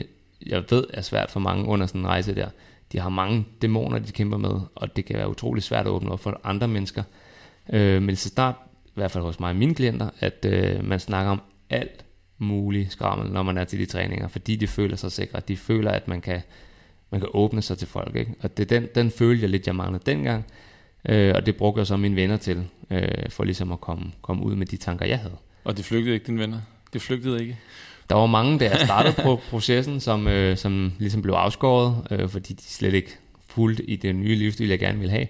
jeg 0.46 0.64
ved 0.70 0.84
er 0.90 1.02
svært 1.02 1.30
for 1.30 1.40
mange 1.40 1.64
under 1.64 1.86
sådan 1.86 2.00
en 2.00 2.06
rejse 2.06 2.34
der. 2.34 2.48
De 2.92 3.00
har 3.00 3.08
mange 3.08 3.44
dæmoner, 3.62 3.98
de 3.98 4.12
kæmper 4.12 4.36
med, 4.36 4.60
og 4.74 4.96
det 4.96 5.04
kan 5.04 5.16
være 5.16 5.28
utrolig 5.28 5.62
svært 5.62 5.86
at 5.86 5.90
åbne 5.90 6.10
op 6.12 6.20
for 6.20 6.40
andre 6.44 6.68
mennesker. 6.68 7.02
Øh, 7.72 8.02
men 8.02 8.16
så 8.16 8.28
start, 8.28 8.54
i 8.86 8.90
hvert 8.94 9.10
fald 9.10 9.24
hos 9.24 9.40
mig 9.40 9.50
og 9.50 9.56
mine 9.56 9.74
klienter, 9.74 10.08
at 10.20 10.44
øh, 10.48 10.84
man 10.84 11.00
snakker 11.00 11.32
om 11.32 11.40
alt 11.70 12.04
muligt 12.38 12.92
skrammel, 12.92 13.32
når 13.32 13.42
man 13.42 13.58
er 13.58 13.64
til 13.64 13.78
de 13.78 13.86
træninger, 13.86 14.28
fordi 14.28 14.56
de 14.56 14.66
føler 14.66 14.96
sig 14.96 15.12
sikre. 15.12 15.40
De 15.48 15.56
føler, 15.56 15.90
at 15.90 16.08
man 16.08 16.20
kan, 16.20 16.40
man 17.10 17.20
kan 17.20 17.30
åbne 17.32 17.62
sig 17.62 17.78
til 17.78 17.88
folk. 17.88 18.16
Ikke? 18.16 18.34
Og 18.42 18.56
det 18.56 18.70
den, 18.70 18.88
den 18.94 19.10
følte 19.10 19.42
jeg 19.42 19.50
lidt, 19.50 19.66
jeg 19.66 19.76
manglede 19.76 20.02
dengang. 20.06 20.44
Øh, 21.08 21.32
og 21.34 21.46
det 21.46 21.56
brugte 21.56 21.78
jeg 21.78 21.86
så 21.86 21.96
mine 21.96 22.16
venner 22.16 22.36
til, 22.36 22.64
øh, 22.90 23.08
for 23.28 23.44
ligesom 23.44 23.72
at 23.72 23.80
komme, 23.80 24.04
komme 24.22 24.42
ud 24.42 24.54
med 24.54 24.66
de 24.66 24.76
tanker, 24.76 25.06
jeg 25.06 25.18
havde. 25.18 25.36
Og 25.64 25.76
det 25.76 25.84
flygtede 25.84 26.14
ikke, 26.14 26.26
dine 26.26 26.38
venner? 26.38 26.60
Det 26.92 27.02
flygtede 27.02 27.40
ikke? 27.40 27.58
Der 28.08 28.14
var 28.14 28.26
mange, 28.26 28.58
der 28.58 28.76
startede 28.84 29.14
på 29.22 29.40
processen, 29.50 30.00
som, 30.00 30.28
øh, 30.28 30.56
som 30.56 30.92
ligesom 30.98 31.22
blev 31.22 31.34
afskåret, 31.34 32.06
øh, 32.10 32.28
fordi 32.28 32.52
de 32.52 32.62
slet 32.62 32.94
ikke 32.94 33.16
fulgte 33.48 33.90
i 33.90 33.96
det 33.96 34.14
nye 34.14 34.34
livsstil, 34.34 34.68
jeg 34.68 34.78
gerne 34.78 34.98
ville 34.98 35.10
have. 35.10 35.26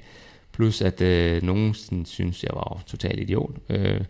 Plus 0.53 0.83
at 0.83 1.01
øh, 1.01 1.43
nogen 1.43 1.74
synes, 2.05 2.43
jeg 2.43 2.51
var 2.55 2.83
totalt 2.87 3.20
idiot. 3.20 3.57
Øh, 3.68 4.01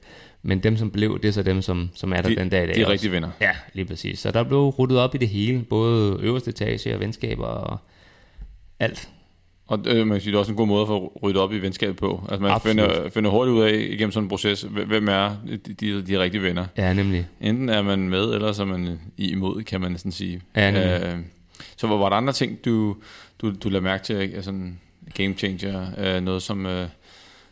men 0.42 0.62
dem, 0.62 0.76
som 0.76 0.90
blev, 0.90 1.20
det 1.22 1.28
er 1.28 1.32
så 1.32 1.42
dem, 1.42 1.62
som, 1.62 1.90
som 1.94 2.12
er 2.12 2.22
der 2.22 2.28
de, 2.28 2.36
den 2.36 2.48
dag 2.48 2.64
i 2.64 2.66
dag. 2.66 2.76
De 2.76 2.80
er 2.80 2.88
rigtige 2.88 3.12
venner. 3.12 3.30
Ja, 3.40 3.50
lige 3.72 3.84
præcis. 3.84 4.18
Så 4.18 4.30
der 4.30 4.42
blev 4.42 4.58
ruttet 4.58 4.98
op 4.98 5.14
i 5.14 5.18
det 5.18 5.28
hele, 5.28 5.62
både 5.62 6.18
øverste 6.20 6.50
etage 6.50 6.94
og 6.94 7.00
venskaber 7.00 7.46
og 7.46 7.78
alt. 8.80 9.08
Og 9.68 9.78
øh, 9.86 10.06
man 10.06 10.14
kan 10.14 10.20
sige, 10.20 10.30
det 10.30 10.36
er 10.36 10.38
også 10.38 10.52
en 10.52 10.56
god 10.56 10.66
måde 10.66 10.86
for 10.86 10.96
at 10.96 11.22
rydde 11.22 11.40
op 11.40 11.52
i 11.52 11.58
venskabet 11.58 11.96
på. 11.96 12.22
Altså 12.28 12.42
man 12.42 12.60
finder, 12.60 13.10
finder 13.10 13.30
hurtigt 13.30 13.54
ud 13.54 13.62
af 13.62 13.72
igennem 13.72 14.12
sådan 14.12 14.24
en 14.24 14.28
proces, 14.28 14.66
hvem 14.86 15.08
er 15.08 15.30
de, 15.46 15.74
de, 15.74 16.02
de 16.02 16.18
rigtige 16.18 16.42
venner. 16.42 16.66
Ja, 16.76 16.92
nemlig. 16.92 17.26
Enten 17.40 17.68
er 17.68 17.82
man 17.82 17.98
med, 17.98 18.34
eller 18.34 18.52
så 18.52 18.62
er 18.62 18.66
man 18.66 19.00
imod, 19.16 19.62
kan 19.62 19.80
man 19.80 19.90
næsten 19.90 20.12
sige. 20.12 20.40
Ja, 20.56 20.70
nemlig. 20.70 21.02
Øh, 21.06 21.18
så 21.76 21.86
hvor 21.86 21.98
var 21.98 22.08
der 22.08 22.16
andre 22.16 22.32
ting, 22.32 22.64
du, 22.64 22.96
du, 23.40 23.52
du 23.64 23.68
lader 23.68 23.84
mærke 23.84 24.04
til, 24.04 24.14
altså 24.14 24.50
en 24.50 24.80
game 25.14 25.34
changer, 25.34 25.86
øh, 25.98 26.22
noget 26.22 26.42
som... 26.42 26.66
Øh, 26.66 26.88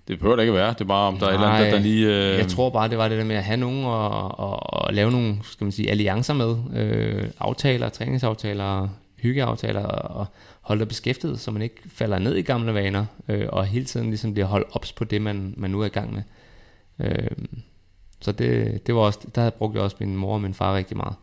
det 0.09 0.19
behøver 0.19 0.37
det 0.37 0.43
ikke 0.43 0.53
at 0.53 0.59
være, 0.59 0.73
det 0.73 0.81
er 0.81 0.85
bare 0.85 1.09
om 1.09 1.19
der 1.19 1.27
Nej, 1.27 1.31
er 1.31 1.39
et 1.39 1.41
eller 1.41 1.49
andet, 1.49 1.73
der, 1.73 1.77
der 1.77 1.83
lige... 1.83 2.07
Øh... 2.07 2.39
Jeg 2.39 2.49
tror 2.49 2.71
bare, 2.71 2.89
det 2.89 2.99
var 2.99 3.09
det 3.09 3.19
der 3.19 3.25
med 3.25 3.37
at 3.37 3.45
have 3.45 3.57
nogen 3.57 3.85
og, 3.85 4.39
og, 4.39 4.73
og 4.73 4.95
lave 4.95 5.11
nogle, 5.11 5.37
skal 5.43 5.65
man 5.65 5.73
sige, 5.73 5.91
alliancer 5.91 6.35
med, 6.35 6.57
øh, 6.77 7.25
aftaler, 7.41 7.89
træningsaftaler, 7.89 8.89
hyggeaftaler, 9.25 9.83
og, 9.83 10.27
holde 10.61 10.81
dig 10.81 10.89
beskæftiget, 10.89 11.41
så 11.41 11.51
man 11.51 11.63
ikke 11.63 11.83
falder 11.89 12.19
ned 12.19 12.37
i 12.37 12.43
gamle 12.43 12.75
vaner, 12.75 13.07
øh, 13.29 13.49
og 13.53 13.67
hele 13.67 13.85
tiden 13.85 14.07
ligesom 14.07 14.33
bliver 14.33 14.47
holdt 14.47 14.67
ops 14.73 14.93
på 14.93 15.05
det, 15.05 15.23
man, 15.23 15.55
man 15.57 15.71
nu 15.71 15.81
er 15.81 15.87
i 15.87 15.89
gang 15.89 16.13
med. 16.13 16.23
Øh, 17.01 17.31
så 18.21 18.33
det, 18.33 18.87
det 18.87 18.95
var 18.95 19.01
også, 19.01 19.19
der 19.35 19.51
brugte 19.51 19.77
jeg 19.77 19.85
også 19.85 19.97
min 20.01 20.17
mor 20.17 20.35
og 20.35 20.41
min 20.41 20.55
far 20.55 20.77
rigtig 20.77 20.97
meget. 20.97 21.15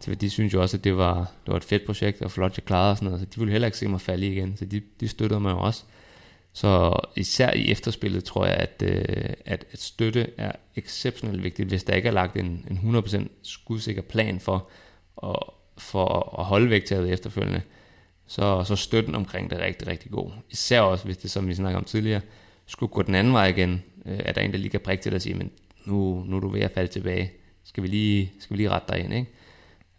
Så 0.00 0.14
de 0.14 0.30
synes 0.30 0.54
jo 0.54 0.62
også, 0.62 0.76
at 0.76 0.84
det 0.84 0.96
var, 0.96 1.18
det 1.18 1.52
var 1.52 1.56
et 1.56 1.64
fedt 1.64 1.86
projekt, 1.86 2.22
og 2.22 2.30
flot 2.30 2.56
jeg 2.56 2.64
klarede 2.64 2.90
og 2.90 2.96
sådan 2.96 3.06
noget, 3.10 3.20
så 3.20 3.26
de 3.34 3.40
ville 3.40 3.52
heller 3.52 3.66
ikke 3.66 3.78
se 3.78 3.88
mig 3.88 4.00
falde 4.00 4.26
igen, 4.26 4.56
så 4.56 4.64
de, 4.64 4.82
de 5.00 5.08
støttede 5.08 5.40
mig 5.40 5.52
jo 5.52 5.58
også. 5.58 5.84
Så 6.52 7.00
især 7.16 7.52
i 7.52 7.70
efterspillet 7.70 8.24
tror 8.24 8.46
jeg, 8.46 8.54
at, 8.54 8.82
øh, 8.82 9.34
at, 9.44 9.64
at 9.72 9.80
støtte 9.80 10.30
er 10.36 10.52
exceptionelt 10.76 11.42
vigtigt, 11.42 11.68
hvis 11.68 11.84
der 11.84 11.94
ikke 11.94 12.08
er 12.08 12.12
lagt 12.12 12.36
en, 12.36 12.66
en 12.70 12.96
100% 12.96 13.28
skudsikker 13.42 14.02
plan 14.02 14.40
for, 14.40 14.68
og, 15.16 15.55
for 15.78 16.38
at 16.38 16.44
holde 16.44 16.70
vægttabet 16.70 17.12
efterfølgende 17.12 17.62
så, 18.26 18.64
så 18.64 18.76
støtten 18.76 19.14
omkring 19.14 19.50
det 19.50 19.60
er 19.60 19.64
rigtig, 19.64 19.88
rigtig 19.88 20.10
god. 20.10 20.30
Især 20.50 20.80
også, 20.80 21.04
hvis 21.04 21.16
det, 21.16 21.30
som 21.30 21.48
vi 21.48 21.54
snakkede 21.54 21.78
om 21.78 21.84
tidligere, 21.84 22.20
skulle 22.66 22.92
gå 22.92 23.02
den 23.02 23.14
anden 23.14 23.32
vej 23.32 23.46
igen, 23.46 23.82
øh, 24.06 24.20
at 24.24 24.34
der 24.34 24.40
en, 24.40 24.52
der 24.52 24.58
lige 24.58 24.70
kan 24.70 24.80
prikke 24.80 25.02
til 25.02 25.12
dig 25.12 25.16
og 25.16 25.22
sige, 25.22 25.34
men 25.34 25.50
nu, 25.84 26.24
nu 26.26 26.36
er 26.36 26.40
du 26.40 26.48
ved 26.48 26.60
at 26.60 26.70
falde 26.70 26.92
tilbage, 26.92 27.32
skal 27.64 27.82
vi 27.82 27.88
lige, 27.88 28.32
skal 28.40 28.56
vi 28.56 28.62
lige 28.62 28.70
rette 28.70 28.92
dig 28.92 29.04
ind, 29.04 29.14
ikke? 29.14 29.30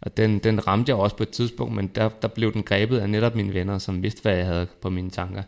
Og 0.01 0.17
den, 0.17 0.39
den 0.39 0.67
ramte 0.67 0.89
jeg 0.89 0.97
også 0.97 1.15
på 1.15 1.23
et 1.23 1.29
tidspunkt, 1.29 1.75
men 1.75 1.87
der, 1.87 2.09
der 2.09 2.27
blev 2.27 2.53
den 2.53 2.63
grebet 2.63 2.99
af 2.99 3.09
netop 3.09 3.35
mine 3.35 3.53
venner, 3.53 3.77
som 3.77 4.03
vidste, 4.03 4.21
hvad 4.21 4.35
jeg 4.35 4.45
havde 4.45 4.67
på 4.81 4.89
mine 4.89 5.09
tanker. 5.09 5.43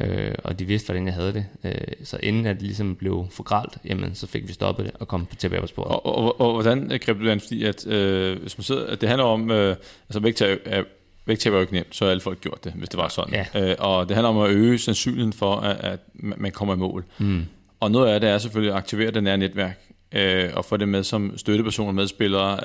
Øh, 0.00 0.34
og 0.44 0.58
de 0.58 0.64
vidste, 0.64 0.86
hvordan 0.86 1.06
jeg 1.06 1.14
havde 1.14 1.32
det. 1.32 1.46
Øh, 1.64 2.04
så 2.04 2.18
inden 2.22 2.46
at 2.46 2.56
det 2.56 2.62
ligesom 2.62 2.96
blev 2.96 3.26
forgralt, 3.30 3.78
jamen, 3.84 4.14
så 4.14 4.26
fik 4.26 4.48
vi 4.48 4.52
stoppet 4.52 4.86
det 4.86 4.94
og 5.00 5.08
kom 5.08 5.26
tilbage 5.38 5.60
på 5.60 5.66
sporet. 5.66 5.88
Og, 5.88 6.06
og, 6.06 6.16
og, 6.16 6.40
og 6.40 6.52
hvordan 6.52 6.98
greb 7.00 7.18
du 7.18 7.26
det 7.26 7.42
Fordi 7.42 7.64
at, 7.64 7.86
øh, 7.86 8.40
hvis 8.40 8.58
man 8.58 8.62
sidder, 8.62 8.86
at 8.86 9.00
det 9.00 9.08
handler 9.08 9.24
om, 9.24 9.50
øh, 9.50 9.76
altså 10.08 10.20
vægttab 10.20 10.58
er 10.64 10.82
Vægttab 11.26 11.52
er 11.52 11.56
jo 11.56 11.60
ikke 11.60 11.72
nemt, 11.72 11.96
så 11.96 12.04
har 12.04 12.10
alle 12.10 12.20
folk 12.20 12.40
gjort 12.40 12.64
det, 12.64 12.72
hvis 12.72 12.88
det 12.88 12.98
var 12.98 13.08
sådan. 13.08 13.46
Ja. 13.54 13.70
Øh, 13.70 13.76
og 13.78 14.08
det 14.08 14.16
handler 14.16 14.28
om 14.28 14.38
at 14.38 14.50
øge 14.50 14.78
sandsynligheden 14.78 15.32
for, 15.32 15.56
at, 15.56 15.76
at 15.76 16.00
man 16.14 16.52
kommer 16.52 16.74
i 16.74 16.76
mål. 16.76 17.04
Mm. 17.18 17.44
Og 17.80 17.90
noget 17.90 18.08
af 18.08 18.20
det 18.20 18.30
er 18.30 18.38
selvfølgelig 18.38 18.72
at 18.72 18.78
aktivere 18.78 19.10
det 19.10 19.22
nære 19.22 19.38
netværk, 19.38 19.80
øh, 20.12 20.50
og 20.54 20.64
få 20.64 20.76
det 20.76 20.88
med 20.88 21.02
som 21.02 21.38
støttepersoner, 21.38 21.92
medspillere 21.92 22.60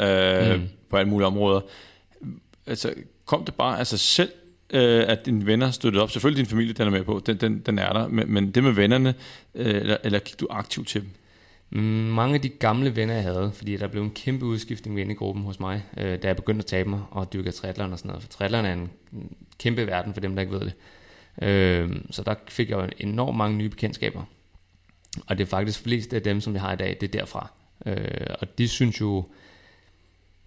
øh, 0.52 0.62
mm. 0.62 0.68
på 0.90 0.98
alle 0.98 1.10
mulige 1.10 1.28
områder. 1.28 1.62
Altså, 2.68 2.94
kom 3.26 3.46
det 3.46 3.54
bare 3.54 3.80
af 3.80 3.88
sig 3.88 4.00
selv, 4.00 4.30
øh, 4.74 5.06
at 5.08 5.26
dine 5.26 5.46
venner 5.46 5.72
støttede 5.72 6.04
op? 6.04 6.12
Selvfølgelig 6.12 6.46
din 6.46 6.50
familie, 6.50 6.74
den 6.74 6.88
er 6.88 6.92
med 6.92 7.04
på, 7.04 7.22
den, 7.26 7.38
den, 7.38 7.60
den 7.60 7.80
er 7.80 7.94
der, 7.94 8.08
men, 8.08 8.34
men 8.34 8.52
det 8.52 8.64
med 8.64 8.72
vennerne, 8.72 9.14
øh, 9.56 9.76
eller, 9.76 9.98
eller 10.04 10.20
gik 10.20 10.40
du 10.40 10.48
aktivt 10.50 10.88
til 10.88 11.02
dem? 11.02 11.10
Mm, 11.70 11.82
mange 11.82 12.36
af 12.36 12.42
de 12.42 12.50
gamle 12.50 12.96
venner, 12.96 13.14
jeg 13.14 13.24
havde, 13.24 13.52
fordi 13.54 13.78
der 13.78 13.88
blev 13.88 14.04
en 14.04 14.12
kæmpe 14.12 14.46
udskiftning 14.46 14.96
ved 14.96 15.16
gruppen 15.16 15.44
hos 15.44 15.60
mig, 15.60 15.84
øh, 15.98 16.22
da 16.24 16.28
jeg 16.28 16.36
begyndte 16.36 16.62
at 16.62 16.66
tabe 16.66 16.90
mig 16.90 17.02
og 17.12 17.34
dyrke 17.34 17.52
triathlon 17.52 17.92
og 17.92 18.00
sådan 18.00 18.10
noget. 18.10 18.24
For 18.24 18.30
triathlon 18.30 18.66
er 18.66 18.74
en 18.74 18.90
kæmpe 19.58 19.88
verden 19.88 20.14
for 20.14 20.22
dem, 20.22 20.36
der 20.36 20.42
ikke 20.42 20.54
ved 20.54 20.60
det. 20.60 20.74
Øh, 21.42 21.90
så 22.12 22.24
der 22.24 22.36
fik 22.48 22.70
jeg 22.70 22.90
enormt 22.98 23.38
mange 23.38 23.58
nye 23.58 23.70
bekendtskaber. 23.70 24.24
Og 25.28 25.38
det 25.38 25.44
er 25.44 25.50
faktisk 25.50 25.84
flest 25.84 26.14
af 26.14 26.22
dem, 26.22 26.42
som 26.42 26.54
jeg 26.54 26.62
har 26.62 26.74
i 26.74 26.76
dag, 26.76 26.98
det 27.02 27.16
er 27.16 27.20
derfra. 27.20 27.52
Øh, 27.86 28.28
og 28.40 28.58
de 28.58 28.68
synes 28.68 29.02
jo, 29.02 29.26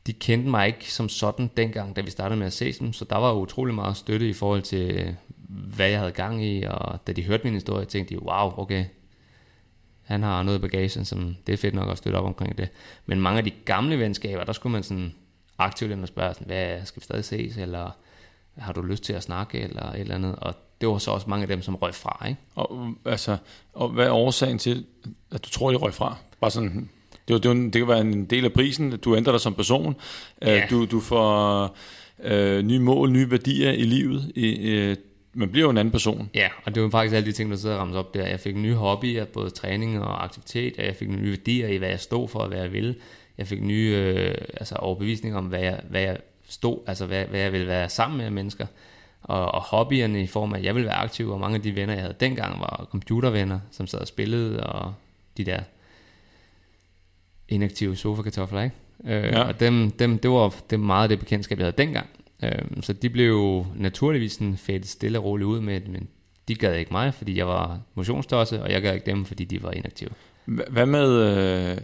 de 0.07 0.13
kendte 0.13 0.51
mig 0.51 0.67
ikke 0.67 0.93
som 0.93 1.09
sådan 1.09 1.51
dengang, 1.57 1.97
da 1.97 2.01
vi 2.01 2.11
startede 2.11 2.39
med 2.39 2.47
at 2.47 2.53
se 2.53 2.73
dem, 2.73 2.93
så 2.93 3.05
der 3.05 3.17
var 3.17 3.33
utrolig 3.33 3.75
meget 3.75 3.97
støtte 3.97 4.29
i 4.29 4.33
forhold 4.33 4.63
til, 4.63 4.91
øh, 4.91 5.15
hvad 5.49 5.89
jeg 5.89 5.99
havde 5.99 6.13
gang 6.13 6.45
i, 6.45 6.63
og 6.63 7.07
da 7.07 7.13
de 7.13 7.23
hørte 7.23 7.45
min 7.45 7.55
historie, 7.55 7.85
tænkte 7.85 8.15
de, 8.15 8.23
wow, 8.23 8.53
okay, 8.57 8.85
han 10.03 10.23
har 10.23 10.43
noget 10.43 10.59
i 10.59 10.61
bagagen, 10.61 11.05
som 11.05 11.37
det 11.47 11.53
er 11.53 11.57
fedt 11.57 11.75
nok 11.75 11.91
at 11.91 11.99
støtte 11.99 12.17
op 12.17 12.25
omkring 12.25 12.59
det. 12.59 12.69
Men 13.07 13.21
mange 13.21 13.39
af 13.39 13.45
de 13.45 13.53
gamle 13.65 13.99
venskaber, 13.99 14.45
der 14.45 14.53
skulle 14.53 14.73
man 14.73 14.83
sådan 14.83 15.15
aktivt 15.59 15.91
ind 15.91 16.03
og 16.03 16.09
spørge, 16.09 16.35
sådan, 16.35 16.47
hvad, 16.47 16.85
skal 16.85 17.01
vi 17.01 17.05
stadig 17.05 17.25
ses, 17.25 17.57
eller 17.57 17.91
har 18.59 18.73
du 18.73 18.83
lyst 18.83 19.03
til 19.03 19.13
at 19.13 19.23
snakke, 19.23 19.61
eller 19.61 19.93
et 19.93 20.01
eller 20.01 20.15
andet. 20.15 20.37
Og 20.37 20.55
det 20.81 20.89
var 20.89 20.99
så 20.99 21.11
også 21.11 21.31
mange 21.31 21.43
af 21.43 21.49
dem, 21.49 21.63
som 21.63 21.75
røg 21.75 21.95
fra, 21.95 22.27
ikke? 22.29 22.41
Og, 22.55 22.95
altså, 23.05 23.37
og 23.73 23.89
hvad 23.89 24.07
er 24.07 24.13
årsagen 24.13 24.59
til, 24.59 24.87
at 25.31 25.45
du 25.45 25.51
tror, 25.51 25.71
de 25.71 25.77
røg 25.77 25.95
fra? 25.95 26.17
Bare 26.41 26.51
sådan, 26.51 26.91
det, 27.29 27.35
var, 27.35 27.39
det, 27.39 27.49
var, 27.49 27.55
det 27.55 27.73
kan 27.73 27.89
være 27.89 28.01
en 28.01 28.25
del 28.25 28.45
af 28.45 28.53
prisen, 28.53 28.93
at 28.93 29.05
du 29.05 29.17
ændrer 29.17 29.33
dig 29.33 29.41
som 29.41 29.55
person. 29.55 29.97
Ja. 30.43 30.67
Du, 30.71 30.87
du 30.87 31.01
får 31.01 31.77
øh, 32.25 32.63
nye 32.63 32.79
mål, 32.79 33.11
nye 33.11 33.31
værdier 33.31 33.73
i 33.73 33.83
livet. 33.83 34.33
I, 34.35 34.71
øh, 34.71 34.97
man 35.35 35.49
bliver 35.49 35.67
jo 35.67 35.71
en 35.71 35.79
anden 35.79 35.93
person. 35.93 36.31
Ja, 36.35 36.49
og 36.65 36.75
det 36.75 36.83
var 36.83 36.91
faktisk 36.91 37.17
alle 37.17 37.27
de 37.27 37.33
ting, 37.33 37.51
der 37.51 37.57
sidder 37.57 37.75
og 37.75 37.81
rammes 37.81 37.97
op 37.97 38.15
der. 38.15 38.27
Jeg 38.27 38.41
fik 38.41 38.57
nye 38.57 38.75
hobbyer, 38.75 39.25
både 39.25 39.51
træning 39.51 40.03
og 40.03 40.25
aktivitet, 40.25 40.79
og 40.79 40.85
jeg 40.85 40.97
fik 40.97 41.09
nye 41.09 41.31
værdier 41.31 41.69
i, 41.69 41.77
hvad 41.77 41.89
jeg 41.89 42.01
stod 42.01 42.29
for, 42.29 42.39
og 42.39 42.49
hvad 42.49 42.59
jeg 42.59 42.73
ville. 42.73 42.95
Jeg 43.39 43.47
fik 43.47 43.63
nye 43.63 43.95
øh, 43.97 44.35
altså 44.55 44.75
overbevisninger 44.75 45.39
om, 45.39 45.45
hvad 45.45 45.61
jeg, 45.61 45.81
hvad 45.91 46.01
jeg 46.01 46.19
stod, 46.49 46.79
altså 46.87 47.07
hvad, 47.07 47.25
hvad 47.25 47.41
jeg 47.41 47.53
ville 47.53 47.67
være 47.67 47.89
sammen 47.89 48.19
med 48.19 48.31
mennesker. 48.31 48.67
Og, 49.23 49.53
og 49.55 49.63
hobbyerne 49.63 50.23
i 50.23 50.27
form 50.27 50.53
af, 50.53 50.59
at 50.59 50.65
jeg 50.65 50.75
ville 50.75 50.87
være 50.87 50.97
aktiv, 50.97 51.31
og 51.31 51.41
mange 51.41 51.57
af 51.57 51.63
de 51.63 51.75
venner, 51.75 51.95
jeg 51.95 52.03
havde 52.03 52.17
dengang, 52.21 52.61
var 52.61 52.87
computervenner, 52.91 53.61
som 53.71 53.87
sad 53.87 53.99
og 53.99 54.07
spillede, 54.07 54.67
og 54.67 54.95
de 55.37 55.45
der 55.45 55.61
inaktive 57.53 57.97
sofakartofler, 57.97 58.63
ikke? 58.63 58.77
Øh, 59.05 59.25
ja. 59.25 59.43
Og 59.43 59.61
dem, 59.61 59.91
dem, 59.91 60.19
det 60.19 60.31
var 60.31 60.55
det 60.71 60.81
meget 60.81 61.11
det 61.11 61.19
bekendtskab, 61.19 61.59
jeg 61.59 61.65
havde 61.65 61.77
dengang. 61.79 62.07
Øh, 62.43 62.53
så 62.81 62.93
de 62.93 63.11
blev 63.11 63.67
naturligvis 63.77 64.33
sådan 64.33 64.57
fedt 64.57 64.89
stille 64.89 65.19
og 65.19 65.25
roligt 65.25 65.47
ud 65.47 65.61
med, 65.61 65.81
men 65.81 66.09
de 66.49 66.55
gad 66.55 66.77
ikke 66.77 66.93
mig, 66.93 67.15
fordi 67.15 67.39
jeg 67.39 67.47
var 67.47 67.81
motionstosse, 67.95 68.63
og 68.63 68.71
jeg 68.71 68.83
gad 68.83 68.95
ikke 68.95 69.07
dem, 69.07 69.25
fordi 69.25 69.45
de 69.45 69.63
var 69.63 69.71
inaktive. 69.71 70.11
Hvad 70.45 70.87
med 70.87 71.09
øh, 71.11 71.79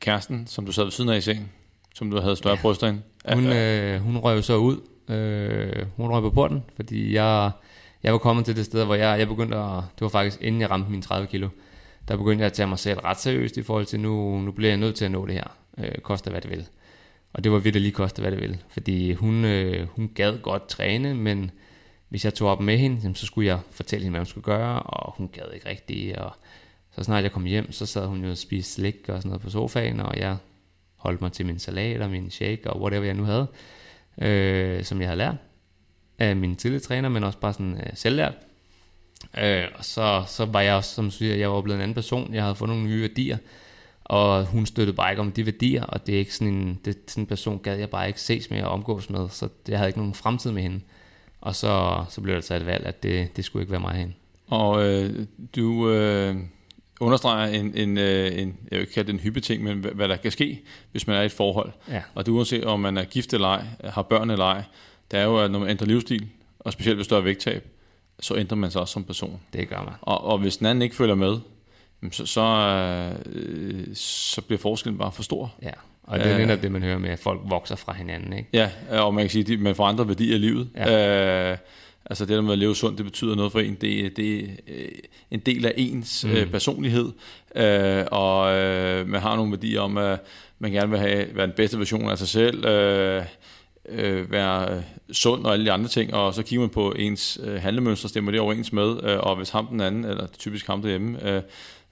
kæresten, 0.00 0.46
som 0.46 0.66
du 0.66 0.72
sad 0.72 0.84
ved 0.84 0.90
siden 0.90 1.10
af 1.10 1.16
i 1.16 1.20
sengen, 1.20 1.48
som 1.94 2.10
du 2.10 2.20
havde 2.20 2.36
større 2.36 2.56
ja. 2.56 2.62
bryster 2.62 2.86
ind? 2.86 2.98
Hun, 3.34 3.46
øh, 3.46 4.00
hun 4.00 4.16
røg 4.16 4.44
så 4.44 4.56
ud. 4.56 4.80
Øh, 5.14 5.86
hun 5.96 6.10
røg 6.10 6.22
på 6.22 6.30
porten, 6.30 6.62
fordi 6.76 7.14
jeg, 7.14 7.50
jeg 8.02 8.12
var 8.12 8.18
kommet 8.18 8.44
til 8.44 8.56
det 8.56 8.64
sted, 8.64 8.84
hvor 8.84 8.94
jeg, 8.94 9.18
jeg 9.18 9.28
begyndte 9.28 9.56
at, 9.56 9.82
det 9.94 10.00
var 10.00 10.08
faktisk 10.08 10.42
inden 10.42 10.60
jeg 10.60 10.70
ramte 10.70 10.90
mine 10.90 11.02
30 11.02 11.26
kilo, 11.26 11.48
der 12.08 12.16
begyndte 12.16 12.42
jeg 12.42 12.46
at 12.46 12.52
tage 12.52 12.66
mig 12.66 12.78
selv 12.78 12.98
ret 12.98 13.20
seriøst 13.20 13.56
i 13.56 13.62
forhold 13.62 13.86
til, 13.86 14.00
nu, 14.00 14.40
nu 14.40 14.52
bliver 14.52 14.70
jeg 14.70 14.78
nødt 14.78 14.96
til 14.96 15.04
at 15.04 15.10
nå 15.10 15.26
det 15.26 15.34
her, 15.34 15.56
øh, 15.78 15.98
koster 16.02 16.30
hvad 16.30 16.40
det 16.40 16.50
vil. 16.50 16.66
Og 17.32 17.44
det 17.44 17.52
var 17.52 17.58
virkelig 17.58 17.82
lige 17.82 17.92
koste, 17.92 18.22
hvad 18.22 18.30
det 18.30 18.40
vil. 18.40 18.58
Fordi 18.68 19.12
hun, 19.12 19.44
øh, 19.44 19.88
hun 19.88 20.10
gad 20.14 20.38
godt 20.38 20.68
træne, 20.68 21.14
men 21.14 21.50
hvis 22.08 22.24
jeg 22.24 22.34
tog 22.34 22.48
op 22.48 22.60
med 22.60 22.78
hende, 22.78 23.14
så 23.14 23.26
skulle 23.26 23.48
jeg 23.48 23.58
fortælle 23.70 24.04
hende, 24.04 24.12
hvad 24.12 24.20
hun 24.20 24.26
skulle 24.26 24.44
gøre, 24.44 24.82
og 24.82 25.14
hun 25.16 25.28
gad 25.28 25.44
ikke 25.54 25.68
rigtigt. 25.68 26.16
Og 26.16 26.32
så 26.90 27.04
snart 27.04 27.22
jeg 27.22 27.32
kom 27.32 27.44
hjem, 27.44 27.72
så 27.72 27.86
sad 27.86 28.06
hun 28.06 28.24
jo 28.24 28.30
og 28.30 28.36
spiste 28.38 28.72
slik 28.72 29.08
og 29.08 29.18
sådan 29.18 29.28
noget 29.28 29.42
på 29.42 29.50
sofaen, 29.50 30.00
og 30.00 30.18
jeg 30.18 30.36
holdt 30.96 31.20
mig 31.20 31.32
til 31.32 31.46
min 31.46 31.58
salat 31.58 32.02
og 32.02 32.10
min 32.10 32.30
shake 32.30 32.70
og 32.70 32.80
whatever 32.80 33.04
jeg 33.04 33.14
nu 33.14 33.24
havde, 33.24 33.46
øh, 34.22 34.84
som 34.84 35.00
jeg 35.00 35.08
havde 35.08 35.18
lært 35.18 35.36
af 36.18 36.36
min 36.36 36.56
tidligere 36.56 36.82
træner, 36.82 37.08
men 37.08 37.24
også 37.24 37.38
bare 37.38 37.52
sådan 37.52 37.74
øh, 37.74 37.90
selvlært. 37.94 38.34
Øh, 39.38 39.64
og 39.74 39.84
så, 39.84 40.24
så 40.26 40.44
var 40.44 40.60
jeg 40.60 40.74
også, 40.74 40.94
som 40.94 41.10
siger, 41.10 41.34
jeg 41.34 41.52
var 41.52 41.60
blevet 41.60 41.76
en 41.76 41.82
anden 41.82 41.94
person. 41.94 42.34
Jeg 42.34 42.42
havde 42.42 42.54
fået 42.54 42.68
nogle 42.68 42.84
nye 42.84 43.00
værdier, 43.00 43.36
og 44.04 44.44
hun 44.46 44.66
støttede 44.66 44.96
bare 44.96 45.12
ikke 45.12 45.20
om 45.20 45.32
de 45.32 45.46
værdier, 45.46 45.84
og 45.84 46.06
det 46.06 46.14
er 46.14 46.18
ikke 46.18 46.34
sådan 46.34 46.54
en, 46.54 46.80
det, 46.84 46.98
sådan 47.06 47.22
en 47.22 47.26
person 47.26 47.58
gad 47.58 47.78
jeg 47.78 47.90
bare 47.90 48.06
ikke 48.06 48.20
ses 48.20 48.50
med 48.50 48.62
og 48.62 48.70
omgås 48.70 49.10
med, 49.10 49.28
så 49.28 49.48
jeg 49.68 49.78
havde 49.78 49.88
ikke 49.88 49.98
nogen 49.98 50.14
fremtid 50.14 50.50
med 50.52 50.62
hende. 50.62 50.80
Og 51.40 51.54
så, 51.54 52.04
så 52.08 52.20
blev 52.20 52.36
det 52.36 52.44
så 52.44 52.54
et 52.54 52.66
valg, 52.66 52.86
at 52.86 53.02
det, 53.02 53.36
det 53.36 53.44
skulle 53.44 53.62
ikke 53.62 53.72
være 53.72 53.80
mig 53.80 53.94
hen. 53.94 54.14
Og 54.46 54.84
øh, 54.84 55.26
du 55.56 55.90
øh, 55.90 56.36
understreger 57.00 57.60
en, 57.60 57.74
en, 57.74 57.98
øh, 57.98 58.38
en, 58.38 58.56
jeg 58.70 58.76
vil 58.76 58.80
ikke 58.80 58.92
kalde 58.92 59.06
det 59.06 59.12
en 59.12 59.20
hypeting, 59.20 59.62
men 59.62 59.78
hvad, 59.78 59.90
hvad 59.90 60.08
der 60.08 60.16
kan 60.16 60.30
ske, 60.30 60.62
hvis 60.92 61.06
man 61.06 61.16
er 61.16 61.22
i 61.22 61.26
et 61.26 61.32
forhold. 61.32 61.72
Ja. 61.88 62.02
Og 62.14 62.26
du 62.26 62.36
uanset 62.36 62.64
om 62.64 62.80
man 62.80 62.96
er 62.96 63.04
gift 63.04 63.34
eller 63.34 63.48
ej, 63.48 63.64
har 63.84 64.02
børn 64.02 64.30
eller 64.30 64.44
ej, 64.44 64.62
det 65.10 65.18
er 65.18 65.24
jo, 65.24 65.38
at 65.38 65.50
når 65.50 65.58
man 65.58 65.68
ændrer 65.68 65.86
livsstil, 65.86 66.28
og 66.58 66.72
specielt 66.72 66.98
hvis 66.98 67.08
du 67.08 67.14
har 67.14 67.22
vægttab, 67.22 67.66
så 68.20 68.36
ændrer 68.36 68.56
man 68.56 68.70
sig 68.70 68.80
også 68.80 68.92
som 68.92 69.04
person. 69.04 69.40
Det 69.52 69.68
gør 69.68 69.82
man. 69.82 69.94
Og, 70.00 70.24
og 70.24 70.38
hvis 70.38 70.56
den 70.56 70.66
anden 70.66 70.82
ikke 70.82 70.96
følger 70.96 71.14
med, 71.14 71.36
så, 72.12 72.26
så, 72.26 72.42
øh, 73.26 73.86
så 73.94 74.42
bliver 74.42 74.58
forskellen 74.58 74.98
bare 74.98 75.12
for 75.12 75.22
stor. 75.22 75.54
Ja, 75.62 75.70
og 76.02 76.18
det 76.18 76.26
er 76.32 76.38
netop 76.38 76.62
det, 76.62 76.72
man 76.72 76.82
hører 76.82 76.98
med, 76.98 77.10
at 77.10 77.18
folk 77.18 77.40
vokser 77.44 77.76
fra 77.76 77.92
hinanden. 77.92 78.32
Ikke? 78.32 78.48
Ja, 78.52 78.70
og 78.88 79.14
man 79.14 79.24
kan 79.24 79.30
sige, 79.30 79.52
at 79.52 79.60
man 79.60 79.74
får 79.74 79.86
andre 79.86 80.08
værdier 80.08 80.34
i 80.34 80.38
livet. 80.38 80.68
Ja. 80.76 81.50
Øh, 81.52 81.58
altså 82.06 82.24
det 82.24 82.36
der 82.36 82.42
med 82.42 82.52
at 82.52 82.58
leve 82.58 82.76
sundt, 82.76 82.98
det 82.98 83.06
betyder 83.06 83.34
noget 83.34 83.52
for 83.52 83.60
en. 83.60 83.74
Det, 83.74 84.16
det 84.16 84.38
er 84.40 84.48
øh, 84.68 84.88
en 85.30 85.40
del 85.40 85.66
af 85.66 85.72
ens 85.76 86.24
mm. 86.24 86.30
øh, 86.30 86.50
personlighed, 86.50 87.12
øh, 87.54 88.04
og 88.10 88.56
øh, 88.56 89.08
man 89.08 89.20
har 89.20 89.36
nogle 89.36 89.52
værdier 89.52 89.80
om, 89.80 89.96
at 89.96 90.20
man 90.58 90.72
gerne 90.72 90.90
vil 90.90 90.98
have, 90.98 91.26
være 91.34 91.46
den 91.46 91.54
bedste 91.56 91.78
version 91.78 92.10
af 92.10 92.18
sig 92.18 92.28
selv, 92.28 92.64
øh, 92.64 93.22
øh, 93.90 94.30
være 94.30 94.82
sund 95.12 95.44
og 95.44 95.52
alle 95.52 95.64
de 95.64 95.72
andre 95.72 95.88
ting, 95.88 96.14
og 96.14 96.34
så 96.34 96.42
kigger 96.42 96.60
man 96.60 96.70
på 96.70 96.92
ens 96.92 97.38
øh, 97.44 97.62
handlemønster, 97.62 98.08
stemmer 98.08 98.30
det 98.30 98.40
overens 98.40 98.72
med, 98.72 99.04
øh, 99.04 99.18
og 99.18 99.36
hvis 99.36 99.50
ham 99.50 99.66
den 99.66 99.80
anden, 99.80 100.04
eller 100.04 100.26
typisk 100.26 100.66
ham 100.66 100.82
derhjemme, 100.82 101.30
øh, 101.30 101.42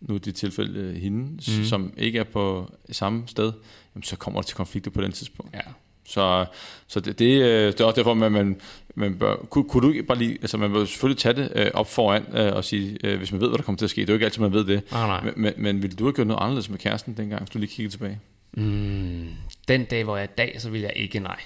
nu 0.01 0.14
er 0.14 0.18
det 0.18 0.34
tilfælde 0.34 0.80
øh, 0.80 0.94
hende, 0.94 1.22
mm. 1.22 1.64
som 1.64 1.92
ikke 1.97 2.18
er 2.18 2.24
på 2.24 2.70
samme 2.90 3.22
sted, 3.26 3.53
jamen, 3.94 4.03
så 4.03 4.16
kommer 4.16 4.40
der 4.40 4.47
til 4.47 4.57
konflikter 4.57 4.90
på 4.90 5.01
den 5.01 5.12
tidspunkt. 5.12 5.55
Ja. 5.55 5.61
Så, 6.09 6.47
så 6.86 7.01
det, 7.01 7.18
det, 7.18 7.42
øh, 7.42 7.72
det 7.72 7.80
er 7.80 7.84
også 7.84 7.97
derfor, 7.97 8.24
at 8.24 8.32
man, 8.32 8.61
man, 8.94 9.18
bør, 9.18 9.36
kunne, 9.36 9.64
kunne 9.64 9.86
du 9.86 9.92
ikke 9.92 10.03
bare 10.03 10.18
lige, 10.18 10.32
altså 10.32 10.57
man 10.59 10.74
vil 10.74 10.86
selvfølgelig 10.86 11.18
tage 11.18 11.34
det 11.34 11.53
øh, 11.55 11.70
op 11.74 11.90
foran 11.90 12.24
øh, 12.36 12.53
og 12.53 12.64
sige, 12.64 12.99
øh, 13.05 13.18
hvis 13.18 13.32
man 13.32 13.40
ved, 13.40 13.49
hvad 13.49 13.59
der 13.59 13.64
kommer 13.64 13.76
til 13.76 13.86
at 13.86 13.90
ske. 13.90 14.01
Det 14.01 14.09
er 14.09 14.12
jo 14.12 14.16
ikke 14.16 14.24
altid, 14.24 14.42
man 14.42 14.53
ved 14.53 14.64
det. 14.64 14.82
Ah, 14.92 15.09
nej. 15.09 15.24
Men, 15.24 15.32
men, 15.36 15.53
men 15.57 15.82
ville 15.82 15.97
du 15.97 16.05
have 16.05 16.12
gjort 16.12 16.26
noget 16.26 16.42
anderledes 16.42 16.70
med 16.70 16.78
kæresten 16.78 17.16
dengang, 17.16 17.42
hvis 17.42 17.51
du 17.51 17.59
lige 17.59 17.70
kiggede 17.70 17.94
tilbage? 17.94 18.20
Mm, 18.53 19.28
den 19.68 19.84
dag, 19.84 20.05
hvor 20.05 20.16
jeg 20.16 20.24
er 20.24 20.28
i 20.28 20.34
dag, 20.38 20.57
så 20.59 20.70
vil 20.70 20.80
jeg 20.80 20.92
ikke 20.97 21.18
nej. 21.18 21.40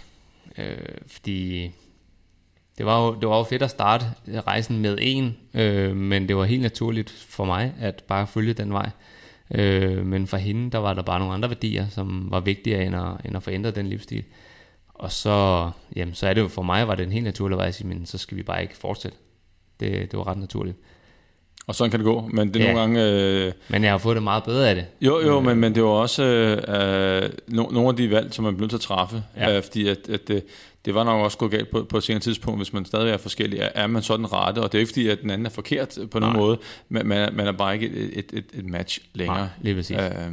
Øh, 0.60 0.98
fordi 1.06 1.70
det 2.78 2.86
var, 2.86 3.06
jo, 3.06 3.14
det 3.14 3.28
var 3.28 3.38
jo 3.38 3.44
fedt 3.44 3.62
at 3.62 3.70
starte 3.70 4.06
rejsen 4.46 4.78
med 4.78 4.98
en, 5.00 5.36
øh, 5.54 5.96
men 5.96 6.28
det 6.28 6.36
var 6.36 6.44
helt 6.44 6.62
naturligt 6.62 7.10
for 7.10 7.44
mig 7.44 7.74
at 7.80 8.04
bare 8.08 8.26
følge 8.26 8.52
den 8.52 8.72
vej. 8.72 8.90
Øh, 9.54 10.06
men 10.06 10.26
for 10.26 10.36
hende, 10.36 10.70
der 10.70 10.78
var 10.78 10.94
der 10.94 11.02
bare 11.02 11.18
nogle 11.18 11.34
andre 11.34 11.48
værdier, 11.48 11.88
som 11.88 12.30
var 12.30 12.40
vigtigere 12.40 12.84
end 12.84 12.96
at, 12.96 13.12
end 13.24 13.36
at 13.36 13.42
forændre 13.42 13.70
den 13.70 13.86
livsstil. 13.86 14.24
Og 14.88 15.12
så, 15.12 15.70
jamen, 15.96 16.14
så 16.14 16.26
er 16.26 16.34
det 16.34 16.40
jo 16.40 16.48
for 16.48 16.62
mig, 16.62 16.88
var 16.88 16.94
det 16.94 17.06
en 17.06 17.12
helt 17.12 17.24
naturlig 17.24 17.58
vej 17.58 17.66
at 17.66 17.74
sige, 17.74 17.88
men 17.88 18.06
så 18.06 18.18
skal 18.18 18.36
vi 18.36 18.42
bare 18.42 18.62
ikke 18.62 18.76
fortsætte. 18.76 19.18
Det, 19.80 20.10
det 20.10 20.18
var 20.18 20.26
ret 20.26 20.38
naturligt. 20.38 20.76
Og 21.70 21.76
sådan 21.76 21.90
kan 21.90 22.00
det 22.00 22.04
gå, 22.04 22.30
men 22.32 22.54
det 22.54 22.62
er 22.62 22.66
ja. 22.66 22.72
nogle 22.72 22.80
gange... 22.80 23.12
Øh... 23.46 23.52
Men 23.68 23.84
jeg 23.84 23.90
har 23.90 23.98
fået 23.98 24.14
det 24.14 24.22
meget 24.22 24.44
bedre 24.44 24.68
af 24.68 24.74
det. 24.74 24.86
Jo, 25.00 25.20
jo, 25.20 25.38
øh... 25.38 25.44
men, 25.44 25.56
men 25.56 25.74
det 25.74 25.82
var 25.82 25.88
også 25.88 26.22
øh, 26.22 27.30
no, 27.48 27.68
nogle 27.70 27.88
af 27.88 27.96
de 27.96 28.10
valg, 28.10 28.34
som 28.34 28.44
man 28.44 28.56
blev 28.56 28.62
nødt 28.64 28.70
til 28.70 28.76
at 28.76 28.80
træffe, 28.80 29.22
ja. 29.36 29.56
øh, 29.56 29.62
fordi 29.62 29.88
at, 29.88 29.98
at 30.08 30.28
det, 30.28 30.44
det 30.84 30.94
var 30.94 31.04
nok 31.04 31.24
også 31.24 31.38
gået 31.38 31.50
galt 31.50 31.70
på, 31.70 31.86
på 31.88 31.96
et 31.96 32.02
senere 32.02 32.20
tidspunkt, 32.20 32.58
hvis 32.58 32.72
man 32.72 32.84
stadig 32.84 33.10
er 33.10 33.16
forskellig. 33.16 33.58
Er, 33.58 33.68
er 33.74 33.86
man 33.86 34.02
sådan 34.02 34.32
rette? 34.32 34.58
Og 34.58 34.72
det 34.72 34.78
er 34.78 34.80
ikke 34.80 34.90
fordi, 34.90 35.08
at 35.08 35.22
den 35.22 35.30
anden 35.30 35.46
er 35.46 35.50
forkert 35.50 35.98
på 36.10 36.18
nogen 36.18 36.36
Nej. 36.36 36.42
måde, 36.42 36.58
men 36.88 37.06
man, 37.06 37.34
man 37.34 37.46
er 37.46 37.52
bare 37.52 37.74
ikke 37.74 37.86
et, 37.86 38.18
et, 38.18 38.30
et, 38.32 38.44
et 38.54 38.64
match 38.64 39.00
længere. 39.14 39.38
Nej, 39.38 39.48
lige 39.60 39.74
præcis. 39.74 39.96
Øh, 39.96 40.32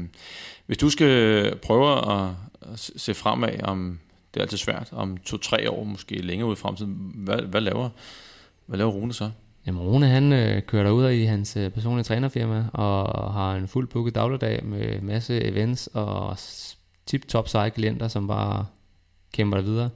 hvis 0.66 0.78
du 0.78 0.90
skal 0.90 1.56
prøve 1.56 2.12
at, 2.12 2.30
at 2.62 2.92
se 2.98 3.14
fremad 3.14 3.64
om, 3.64 4.00
det 4.34 4.40
er 4.40 4.44
altid 4.44 4.58
svært, 4.58 4.90
om 4.92 5.18
to-tre 5.18 5.72
år, 5.72 5.84
måske 5.84 6.16
længere 6.16 6.50
ud 6.50 6.54
i 6.54 6.60
fremtiden, 6.60 7.12
hvad, 7.16 7.42
hvad 7.42 7.62
laver 7.62 7.90
hvad 8.66 8.78
laver 8.78 8.92
Rune 8.92 9.14
så? 9.14 9.30
Jamen 9.68 9.82
Rune 9.82 10.08
han 10.08 10.34
øh, 10.34 10.62
kører 10.62 10.84
derud 10.84 11.10
i 11.10 11.24
hans 11.24 11.58
øh, 11.58 11.70
personlige 11.70 12.04
trænerfirma 12.04 12.66
og 12.74 13.34
har 13.34 13.56
en 13.56 13.68
fuld 13.68 13.88
booket 13.88 14.16
dagligdag 14.16 14.66
med 14.66 15.02
masse 15.02 15.44
events 15.46 15.90
og 15.94 16.38
tip-top 17.06 17.48
seje 17.48 17.70
klienter, 17.70 18.08
som 18.08 18.28
bare 18.28 18.66
kæmper 19.34 19.62
videre. 19.62 19.90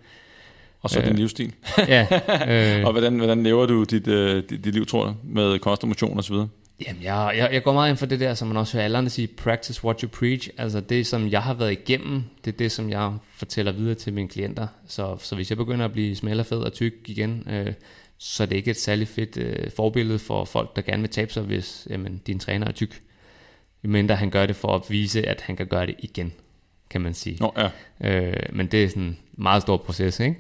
Og 0.81 0.89
så 0.89 0.99
øh, 0.99 1.07
din 1.07 1.15
livsstil. 1.15 1.53
ja. 1.77 2.07
Øh, 2.47 2.85
og 2.85 2.91
hvordan, 2.91 3.17
hvordan 3.17 3.43
lever 3.43 3.65
du 3.65 3.83
dit, 3.83 4.07
øh, 4.07 4.43
dit, 4.49 4.65
dit 4.65 4.73
liv, 4.73 4.85
tror 4.85 5.05
du, 5.05 5.13
med 5.23 5.59
kost 5.59 5.83
og 5.83 5.87
motion 5.87 6.17
og 6.17 6.23
så 6.23 6.33
videre? 6.33 6.47
Jamen, 6.87 7.03
jeg, 7.03 7.33
jeg, 7.37 7.49
jeg 7.53 7.63
går 7.63 7.73
meget 7.73 7.89
ind 7.89 7.97
for 7.97 8.05
det 8.05 8.19
der, 8.19 8.33
som 8.33 8.47
man 8.47 8.57
også 8.57 8.77
hører 8.77 8.85
alle 8.85 9.09
sige, 9.09 9.27
practice 9.27 9.85
what 9.85 10.01
you 10.01 10.09
preach. 10.09 10.49
Altså 10.57 10.79
det, 10.79 11.07
som 11.07 11.31
jeg 11.31 11.43
har 11.43 11.53
været 11.53 11.71
igennem, 11.71 12.23
det 12.45 12.53
er 12.53 12.57
det, 12.57 12.71
som 12.71 12.89
jeg 12.89 13.13
fortæller 13.35 13.71
videre 13.71 13.95
til 13.95 14.13
mine 14.13 14.27
klienter. 14.27 14.67
Så, 14.87 15.17
så 15.19 15.35
hvis 15.35 15.49
jeg 15.49 15.57
begynder 15.57 15.85
at 15.85 15.91
blive 15.91 16.15
smaller, 16.15 16.43
fed 16.43 16.59
og 16.59 16.73
tyk 16.73 16.93
igen, 17.05 17.47
øh, 17.49 17.73
så 18.17 18.45
det 18.45 18.51
er 18.51 18.57
ikke 18.57 18.71
et 18.71 18.77
særligt 18.77 19.09
fedt 19.09 19.37
øh, 19.37 19.71
forbillede 19.71 20.19
for 20.19 20.45
folk, 20.45 20.75
der 20.75 20.81
gerne 20.81 21.01
vil 21.01 21.09
tabe 21.09 21.33
sig, 21.33 21.43
hvis 21.43 21.87
jamen, 21.89 22.21
din 22.27 22.39
træner 22.39 22.67
er 22.67 22.71
tyk. 22.71 23.01
Mindre 23.81 24.15
han 24.15 24.29
gør 24.29 24.45
det 24.45 24.55
for 24.55 24.75
at 24.75 24.81
vise, 24.89 25.27
at 25.27 25.41
han 25.41 25.55
kan 25.55 25.67
gøre 25.67 25.85
det 25.85 25.95
igen, 25.99 26.33
kan 26.89 27.01
man 27.01 27.13
sige. 27.13 27.37
Nå, 27.39 27.53
ja. 28.01 28.09
øh, 28.11 28.43
men 28.53 28.67
det 28.67 28.83
er 28.83 28.87
sådan 28.87 29.03
en 29.03 29.17
meget 29.31 29.61
stor 29.61 29.77
proces, 29.77 30.19
ikke? 30.19 30.35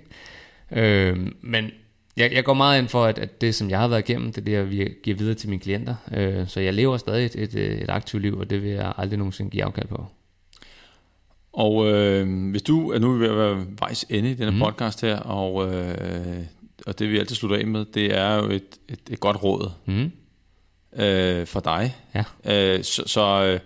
Øh, 0.71 1.31
men 1.41 1.71
jeg, 2.17 2.33
jeg 2.33 2.43
går 2.43 2.53
meget 2.53 2.79
ind 2.79 2.87
for, 2.87 3.05
at, 3.05 3.19
at 3.19 3.41
det, 3.41 3.55
som 3.55 3.69
jeg 3.69 3.79
har 3.79 3.87
været 3.87 4.09
igennem, 4.09 4.33
det 4.33 4.41
er 4.41 4.65
det, 4.65 4.77
jeg 4.77 4.89
giver 5.03 5.17
videre 5.17 5.35
til 5.35 5.49
mine 5.49 5.61
klienter. 5.61 5.95
Øh, 6.13 6.47
så 6.47 6.59
jeg 6.59 6.73
lever 6.73 6.97
stadig 6.97 7.25
et, 7.25 7.35
et, 7.35 7.55
et 7.55 7.89
aktivt 7.89 8.21
liv, 8.21 8.37
og 8.37 8.49
det 8.49 8.63
vil 8.63 8.71
jeg 8.71 8.93
aldrig 8.97 9.17
nogensinde 9.17 9.51
give 9.51 9.63
afkald 9.63 9.87
på. 9.87 10.05
Og 11.53 11.87
øh, 11.87 12.49
hvis 12.51 12.61
du 12.61 12.91
er 12.91 12.99
nu 12.99 13.13
ved 13.13 13.29
at 13.29 13.37
være 13.37 13.65
vejs 13.79 14.05
ende 14.09 14.31
i 14.31 14.33
denne 14.33 14.51
mm. 14.51 14.59
podcast 14.59 15.01
her, 15.01 15.17
og 15.17 15.75
øh, 15.75 16.37
og 16.87 16.99
det 16.99 17.09
vi 17.09 17.19
altid 17.19 17.35
slutter 17.35 17.57
af 17.57 17.67
med, 17.67 17.85
det 17.85 18.17
er 18.17 18.35
jo 18.35 18.49
et, 18.49 18.79
et, 18.89 18.99
et 19.09 19.19
godt 19.19 19.43
råd. 19.43 19.71
Mm. 19.85 20.11
øh, 21.03 21.47
for 21.47 21.59
dig. 21.59 21.95
Ja. 22.15 22.23
Øh, 22.45 22.83
så 22.83 23.03
så 23.05 23.43
øh, 23.43 23.59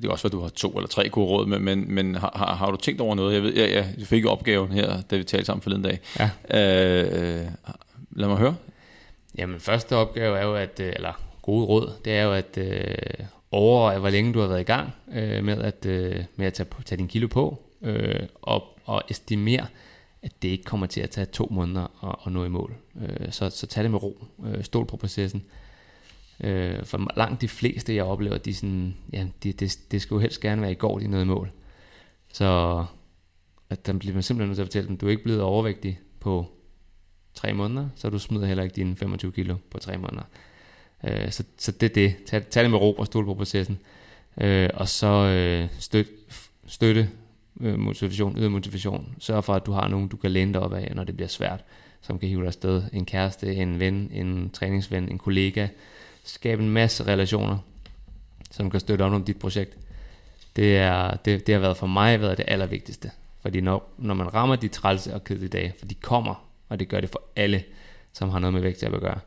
det 0.00 0.08
kan 0.08 0.10
også 0.10 0.22
være, 0.22 0.28
at 0.28 0.32
du 0.32 0.42
har 0.42 0.48
to 0.48 0.70
eller 0.70 0.88
tre 0.88 1.08
gode 1.08 1.26
råd, 1.26 1.46
men, 1.46 1.62
men, 1.62 1.94
men 1.94 2.14
har, 2.14 2.32
har, 2.36 2.54
har 2.54 2.70
du 2.70 2.76
tænkt 2.76 3.00
over 3.00 3.14
noget? 3.14 3.34
Jeg 3.34 3.42
ved, 3.42 3.54
ja, 3.54 3.66
ja, 3.66 3.86
jeg 3.98 4.06
fik 4.06 4.26
opgaven 4.26 4.72
her, 4.72 5.00
da 5.10 5.16
vi 5.16 5.24
talte 5.24 5.46
sammen 5.46 5.62
forleden 5.62 5.82
dag. 5.82 6.00
Ja. 6.18 6.30
Øh, 6.58 7.46
lad 8.10 8.28
mig 8.28 8.36
høre. 8.36 8.56
Jamen, 9.38 9.60
første 9.60 9.96
opgave 9.96 10.38
er 10.38 10.46
jo, 10.46 10.54
at, 10.54 10.80
øh, 10.80 10.92
eller 10.96 11.12
gode 11.42 11.66
råd, 11.66 11.92
det 12.04 12.12
er 12.12 12.22
jo 12.22 12.32
at 12.32 12.58
øh, 12.58 13.26
overveje, 13.50 13.98
hvor 13.98 14.10
længe 14.10 14.32
du 14.32 14.40
har 14.40 14.46
været 14.46 14.60
i 14.60 14.64
gang 14.64 14.92
øh, 15.12 15.44
med 15.44 15.58
at, 15.62 15.86
øh, 15.86 16.24
med 16.36 16.46
at 16.46 16.54
tage, 16.54 16.68
tage 16.84 16.98
din 16.98 17.08
kilo 17.08 17.26
på, 17.26 17.62
øh, 17.82 18.20
og, 18.42 18.64
og 18.84 19.02
estimere, 19.08 19.66
at 20.22 20.32
det 20.42 20.48
ikke 20.48 20.64
kommer 20.64 20.86
til 20.86 21.00
at 21.00 21.10
tage 21.10 21.24
to 21.24 21.48
måneder 21.50 22.08
at, 22.08 22.16
at 22.26 22.32
nå 22.32 22.44
i 22.44 22.48
mål. 22.48 22.74
Øh, 23.02 23.32
så, 23.32 23.50
så 23.50 23.66
tag 23.66 23.82
det 23.82 23.90
med 23.90 24.02
ro. 24.02 24.24
Øh, 24.46 24.64
stol 24.64 24.86
på 24.86 24.96
processen. 24.96 25.42
Øh, 26.44 26.84
for 26.84 27.16
langt 27.16 27.40
de 27.40 27.48
fleste, 27.48 27.94
jeg 27.94 28.04
oplever, 28.04 28.38
de 28.38 28.54
sådan, 28.54 28.96
ja, 29.12 29.26
det, 29.42 29.60
det 29.60 29.78
de 29.90 30.00
skulle 30.00 30.22
helst 30.22 30.40
gerne 30.40 30.62
være 30.62 30.72
i 30.72 30.74
går, 30.74 30.98
de 30.98 31.08
nåede 31.08 31.26
mål. 31.26 31.50
Så 32.32 32.84
at 33.70 33.86
der 33.86 33.92
bliver 33.92 34.14
man 34.14 34.22
simpelthen 34.22 34.48
nødt 34.48 34.56
til 34.56 34.62
at 34.62 34.66
fortælle 34.66 34.88
dem, 34.88 34.96
du 34.96 35.06
er 35.06 35.10
ikke 35.10 35.22
blevet 35.22 35.42
overvægtig 35.42 36.00
på 36.20 36.46
tre 37.34 37.52
måneder, 37.52 37.88
så 37.94 38.10
du 38.10 38.18
smider 38.18 38.46
heller 38.46 38.64
ikke 38.64 38.76
dine 38.76 38.96
25 38.96 39.32
kilo 39.32 39.56
på 39.70 39.78
tre 39.78 39.98
måneder. 39.98 40.22
Øh, 41.04 41.30
så, 41.30 41.44
så 41.58 41.72
det 41.72 41.90
er 41.90 41.94
det. 41.94 42.16
Tag, 42.26 42.46
tag 42.46 42.62
det 42.62 42.70
med 42.70 42.78
ro 42.78 42.92
og 42.92 43.06
stol 43.06 43.24
på 43.24 43.34
processen. 43.34 43.78
Øh, 44.40 44.68
og 44.74 44.88
så 44.88 45.06
øh, 45.06 45.68
støt, 45.78 46.06
støtte 46.66 47.08
øh, 47.60 47.78
motivation, 47.78 48.38
yder 48.38 48.48
motivation. 48.48 49.14
Sørg 49.18 49.44
for, 49.44 49.54
at 49.54 49.66
du 49.66 49.72
har 49.72 49.88
nogen, 49.88 50.08
du 50.08 50.16
kan 50.16 50.30
læne 50.30 50.52
dig 50.52 50.60
op 50.60 50.72
af, 50.72 50.92
når 50.94 51.04
det 51.04 51.16
bliver 51.16 51.28
svært, 51.28 51.64
som 52.00 52.18
kan 52.18 52.28
hive 52.28 52.40
dig 52.40 52.46
afsted. 52.46 52.82
En 52.92 53.06
kæreste, 53.06 53.54
en 53.54 53.80
ven, 53.80 54.10
en 54.12 54.50
træningsven, 54.50 55.08
en 55.08 55.18
kollega. 55.18 55.68
Skab 56.24 56.60
en 56.60 56.70
masse 56.70 57.04
relationer, 57.06 57.58
som 58.50 58.70
kan 58.70 58.80
støtte 58.80 59.02
op 59.02 59.12
om 59.12 59.24
dit 59.24 59.38
projekt. 59.38 59.76
Det, 60.56 60.76
er, 60.78 61.10
det, 61.24 61.46
det 61.46 61.54
har 61.54 61.60
været 61.60 61.76
for 61.76 61.86
mig 61.86 62.20
været 62.20 62.38
det 62.38 62.44
allervigtigste. 62.48 63.10
Fordi 63.42 63.60
når, 63.60 63.92
når 63.98 64.14
man 64.14 64.34
rammer 64.34 64.56
de 64.56 64.68
trælse 64.68 65.14
og 65.14 65.24
kedelige 65.24 65.48
dage, 65.48 65.74
for 65.78 65.86
de 65.86 65.94
kommer, 65.94 66.46
og 66.68 66.78
det 66.80 66.88
gør 66.88 67.00
det 67.00 67.10
for 67.10 67.22
alle, 67.36 67.62
som 68.12 68.28
har 68.28 68.38
noget 68.38 68.54
med 68.54 68.60
vægt 68.62 68.82
at 68.82 69.00
gøre. 69.00 69.18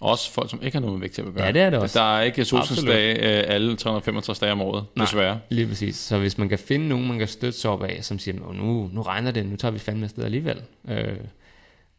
Også 0.00 0.30
folk, 0.32 0.50
som 0.50 0.62
ikke 0.62 0.74
har 0.76 0.80
noget 0.80 0.92
med 0.94 1.00
vægt 1.00 1.18
at 1.18 1.24
gøre. 1.34 1.44
Ja, 1.44 1.52
det 1.52 1.62
er 1.62 1.70
det 1.70 1.78
også. 1.78 1.98
Der 1.98 2.16
er 2.16 2.22
ikke 2.22 2.44
solskinsdage 2.44 3.14
øh, 3.14 3.54
alle 3.54 3.76
365 3.76 4.38
dage 4.38 4.52
om 4.52 4.60
året, 4.60 4.84
Nej, 4.96 5.04
desværre. 5.04 5.40
lige 5.48 5.66
præcis. 5.68 5.96
Så 5.96 6.18
hvis 6.18 6.38
man 6.38 6.48
kan 6.48 6.58
finde 6.58 6.88
nogen, 6.88 7.08
man 7.08 7.18
kan 7.18 7.28
støtte 7.28 7.58
sig 7.58 7.70
op 7.70 7.82
af, 7.82 8.04
som 8.04 8.18
siger, 8.18 8.42
"Åh, 8.48 8.54
nu, 8.56 8.90
nu 8.92 9.02
regner 9.02 9.30
det, 9.30 9.46
nu 9.46 9.56
tager 9.56 9.72
vi 9.72 9.78
fandme 9.78 10.04
afsted 10.04 10.24
alligevel. 10.24 10.62
Øh, 10.88 11.16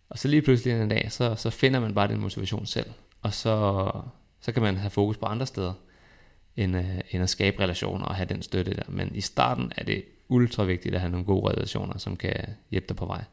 og 0.09 0.19
så 0.19 0.27
lige 0.27 0.41
pludselig 0.41 0.81
en 0.81 0.89
dag, 0.89 1.07
så, 1.11 1.35
så 1.37 1.49
finder 1.49 1.79
man 1.79 1.93
bare 1.93 2.07
den 2.07 2.19
motivation 2.21 2.65
selv. 2.65 2.85
Og 3.25 3.33
så, 3.33 3.91
så 4.41 4.51
kan 4.51 4.63
man 4.63 4.77
have 4.77 4.89
fokus 4.89 5.17
på 5.17 5.25
andre 5.25 5.45
steder, 5.45 5.73
end, 6.57 6.77
øh, 6.77 6.83
end 7.11 7.23
at 7.23 7.29
skabe 7.29 7.63
relationer 7.63 8.05
og 8.05 8.15
have 8.15 8.29
den 8.29 8.41
støtte 8.41 8.71
der. 8.75 8.83
Men 8.87 9.11
i 9.15 9.21
starten 9.21 9.71
er 9.77 9.83
det 9.83 10.03
ultra 10.29 10.63
vigtigt 10.63 10.95
at 10.95 11.01
have 11.01 11.11
nogle 11.11 11.25
gode 11.25 11.51
relationer, 11.51 11.97
som 11.97 12.15
kan 12.15 12.33
hjælpe 12.71 12.87
dig 12.87 12.95
på 12.95 13.05
vej. 13.05 13.23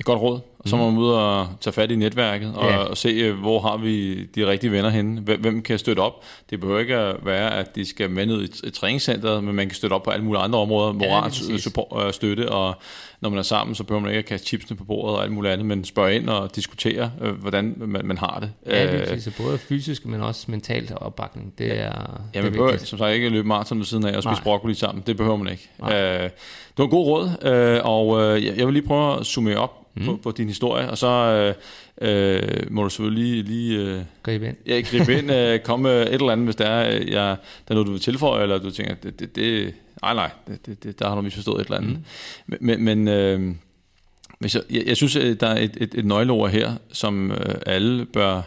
Et 0.00 0.06
godt 0.06 0.20
råd. 0.20 0.40
Og 0.58 0.68
så 0.68 0.76
må 0.76 0.90
man 0.90 0.98
ud 0.98 1.08
og 1.08 1.48
tage 1.60 1.74
fat 1.74 1.90
i 1.90 1.96
netværket 1.96 2.54
og, 2.54 2.64
Ja. 2.70 2.76
og 2.76 2.96
se, 2.96 3.08
øh, 3.08 3.38
hvor 3.38 3.60
har 3.60 3.76
vi 3.76 4.24
de 4.24 4.46
rigtige 4.46 4.72
venner 4.72 4.90
henne. 4.90 5.20
Hvem, 5.20 5.62
kan 5.62 5.78
støtte 5.78 6.00
op? 6.00 6.24
Det 6.50 6.60
behøver 6.60 6.80
ikke 6.80 6.96
at 6.96 7.24
være, 7.24 7.54
at 7.54 7.74
de 7.74 7.84
skal 7.84 8.10
med 8.10 8.26
ned 8.26 8.64
i, 8.64 8.70
træningscenteret, 8.70 9.44
men 9.44 9.54
man 9.54 9.68
kan 9.68 9.74
støtte 9.76 9.94
op 9.94 10.02
på 10.02 10.10
alle 10.10 10.24
mulige 10.24 10.42
andre 10.42 10.58
områder. 10.58 10.92
Moral, 10.92 11.22
præcis. 11.22 11.62
support, 11.62 12.06
øh, 12.06 12.12
støtte, 12.12 12.52
og 12.52 12.74
når 13.24 13.30
man 13.30 13.38
er 13.38 13.42
sammen, 13.42 13.74
så 13.74 13.84
behøver 13.84 14.00
man 14.02 14.10
ikke 14.10 14.18
at 14.18 14.24
kaste 14.24 14.46
chipsene 14.46 14.76
på 14.76 14.84
bordet 14.84 15.16
og 15.16 15.22
alt 15.22 15.32
muligt 15.32 15.52
andet, 15.52 15.66
men 15.66 15.84
spørge 15.84 16.14
ind 16.16 16.28
og 16.28 16.56
diskutere, 16.56 17.10
øh, 17.22 17.32
hvordan 17.32 17.74
man, 17.76 18.06
man 18.06 18.18
har 18.18 18.38
det. 18.40 18.50
Ja, 18.66 18.82
det 18.92 19.00
Øh, 19.10 19.16
er. 19.16 19.20
Så 19.20 19.30
både 19.42 19.58
fysisk, 19.58 20.06
men 20.06 20.20
også 20.20 20.50
mentalt 20.50 20.92
opbakning. 20.96 21.52
Det 21.58 21.66
er, 21.66 21.74
Ja, 21.74 21.90
det 21.90 21.96
man 22.34 22.44
er 22.44 22.50
behøver 22.50 22.70
vigtigt. 22.70 22.88
som 22.90 22.98
sagt 22.98 23.14
ikke 23.14 23.28
løbe 23.28 23.48
maraton 23.48 23.78
ved 23.78 23.84
siden 23.86 24.04
af 24.06 24.16
og 24.16 24.22
spise 24.22 24.34
Nej. 24.34 24.42
broccoli 24.42 24.74
sammen. 24.74 25.04
Det 25.06 25.16
behøver 25.16 25.36
man 25.36 25.52
ikke. 25.52 25.68
Nej. 25.80 26.02
Øh, 26.02 26.22
det 26.22 26.32
var 26.78 26.84
en 26.84 26.90
god 26.90 27.06
råd, 27.06 27.30
øh, 27.52 27.80
og 27.84 28.20
øh, 28.22 28.44
jeg 28.58 28.66
vil 28.66 28.72
lige 28.74 28.86
prøve 28.86 29.20
at 29.20 29.26
summere 29.26 29.56
op 29.56 29.70
mm. 29.96 30.04
på, 30.04 30.16
på 30.22 30.30
din 30.30 30.48
historie, 30.48 30.90
og 30.90 30.98
så 30.98 31.08
øh, 31.08 31.54
øh, 32.40 32.42
må 32.70 32.82
du 32.82 32.88
selvfølgelig 32.88 33.24
lige, 33.24 33.42
lige 33.42 33.80
øh, 33.80 34.00
Grib 34.22 34.42
ind. 34.42 34.56
ja, 34.66 34.80
gribe 34.80 35.18
ind, 35.18 35.30
øh, 35.32 35.58
komme 35.58 36.02
et 36.02 36.12
eller 36.14 36.30
andet, 36.30 36.46
hvis 36.46 36.56
der 36.56 36.64
er, 36.66 36.96
øh, 36.98 37.06
jeg, 37.10 37.14
der 37.14 37.36
er 37.68 37.74
noget, 37.74 37.86
du 37.86 37.92
vil 37.92 38.00
tilføje, 38.00 38.42
eller 38.42 38.58
du 38.58 38.70
tænker, 38.70 38.94
det, 38.94 39.20
det, 39.20 39.36
det 39.36 39.74
nej, 40.04 40.14
nej, 40.14 40.30
det, 40.46 40.66
det, 40.66 40.84
det, 40.84 40.98
der 40.98 41.08
har 41.08 41.14
du 41.14 41.20
misforstået 41.20 41.60
et 41.60 41.64
eller 41.64 41.78
andet. 41.78 41.98
Mm. 42.46 42.56
Men, 42.60 42.84
men 42.84 43.08
øh, 43.08 43.54
hvis 44.38 44.54
jeg, 44.54 44.62
jeg, 44.70 44.82
jeg 44.86 44.96
synes, 44.96 45.16
at 45.16 45.40
der 45.40 45.46
er 45.46 45.60
et, 45.60 45.76
et, 45.80 45.94
et 45.94 46.04
nøgleord 46.04 46.50
her, 46.50 46.72
som 46.92 47.30
øh, 47.30 47.54
alle 47.66 48.04
bør 48.04 48.42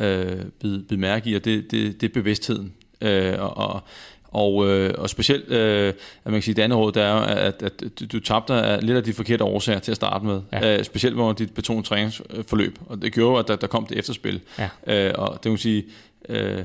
øh, 0.00 0.44
bide, 0.60 0.84
bide 0.88 1.00
mærke 1.00 1.30
i, 1.30 1.34
og 1.34 1.44
det, 1.44 1.70
det, 1.70 2.00
det 2.00 2.08
er 2.08 2.12
bevidstheden. 2.14 2.72
Øh, 3.00 3.34
og, 3.38 3.56
og, 3.56 3.82
og, 4.24 4.68
øh, 4.68 4.94
og 4.98 5.10
specielt, 5.10 5.48
øh, 5.48 5.88
at 5.88 5.94
man 6.24 6.32
kan 6.32 6.42
sige, 6.42 6.54
det 6.54 6.62
andet 6.62 6.78
råd, 6.78 6.92
det 6.92 7.02
er 7.02 7.12
jo, 7.12 7.22
at, 7.22 7.62
at 7.62 7.82
du, 8.12 8.20
tabte 8.20 8.54
af 8.54 8.86
lidt 8.86 8.96
af 8.96 9.04
de 9.04 9.12
forkerte 9.12 9.44
årsager 9.44 9.78
til 9.78 9.90
at 9.90 9.96
starte 9.96 10.24
med. 10.24 10.40
Ja. 10.52 10.78
Øh, 10.78 10.84
specielt 10.84 11.16
under 11.16 11.32
dit 11.32 11.54
betonede 11.54 11.86
træningsforløb. 11.86 12.78
Og 12.86 13.02
det 13.02 13.12
gjorde, 13.12 13.38
at 13.38 13.48
der, 13.48 13.56
der 13.56 13.66
kom 13.66 13.86
det 13.86 13.98
efterspil. 13.98 14.40
Ja. 14.58 14.68
Øh, 15.08 15.14
og 15.18 15.44
det 15.44 15.50
vil 15.50 15.58
sige, 15.58 15.84
øh, 16.28 16.62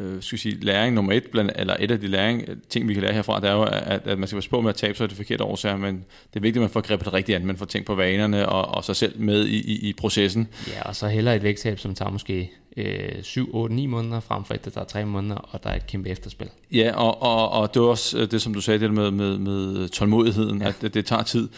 øh, 0.00 0.22
skal 0.22 0.38
sige, 0.38 0.60
læring 0.60 0.94
nummer 0.94 1.12
et, 1.12 1.24
blandt, 1.32 1.52
eller 1.56 1.76
et 1.80 1.90
af 1.90 2.00
de 2.00 2.06
læring, 2.06 2.44
ting, 2.68 2.88
vi 2.88 2.94
kan 2.94 3.02
lære 3.02 3.12
herfra, 3.12 3.40
det 3.40 3.48
er 3.48 3.52
jo, 3.52 3.62
at, 3.62 4.06
at 4.06 4.18
man 4.18 4.28
skal 4.28 4.36
passe 4.36 4.50
på 4.50 4.60
med 4.60 4.70
at 4.70 4.76
tabe 4.76 4.96
sig 4.96 5.04
af 5.04 5.08
de 5.08 5.14
forkerte 5.14 5.44
årsager, 5.44 5.76
men 5.76 5.94
det 5.94 6.36
er 6.36 6.40
vigtigt, 6.40 6.56
at 6.56 6.60
man 6.60 6.70
får 6.70 6.80
grebet 6.80 7.04
det 7.04 7.14
rigtigt 7.14 7.36
an, 7.36 7.46
man 7.46 7.56
får 7.56 7.66
tænkt 7.66 7.86
på 7.86 7.94
vanerne 7.94 8.48
og, 8.48 8.74
og 8.74 8.84
sig 8.84 8.96
selv 8.96 9.20
med 9.20 9.46
i, 9.46 9.56
i, 9.56 9.88
i 9.88 9.92
processen. 9.92 10.48
Ja, 10.68 10.88
og 10.88 10.96
så 10.96 11.08
heller 11.08 11.32
et 11.32 11.42
vægttab, 11.42 11.78
som 11.78 11.94
tager 11.94 12.10
måske 12.10 12.50
øh, 12.76 13.22
7, 13.22 13.54
8, 13.54 13.74
9 13.74 13.86
måneder, 13.86 14.20
frem 14.20 14.44
for 14.44 14.54
et, 14.54 14.64
der 14.64 14.70
tager 14.70 14.84
3 14.84 15.04
måneder, 15.04 15.36
og 15.36 15.62
der 15.62 15.70
er 15.70 15.76
et 15.76 15.86
kæmpe 15.86 16.08
efterspil. 16.08 16.48
Ja, 16.72 16.92
og, 16.94 17.22
og, 17.22 17.50
og 17.50 17.74
det 17.74 17.80
er 17.80 17.84
også 17.84 18.18
øh, 18.18 18.30
det, 18.30 18.42
som 18.42 18.54
du 18.54 18.60
sagde, 18.60 18.80
det 18.80 18.94
med, 18.94 19.10
med, 19.10 19.38
med 19.38 19.88
tålmodigheden, 19.88 20.62
ja. 20.62 20.68
at 20.68 20.74
det, 20.80 20.94
det 20.94 21.06
tager 21.06 21.22
tid. 21.22 21.48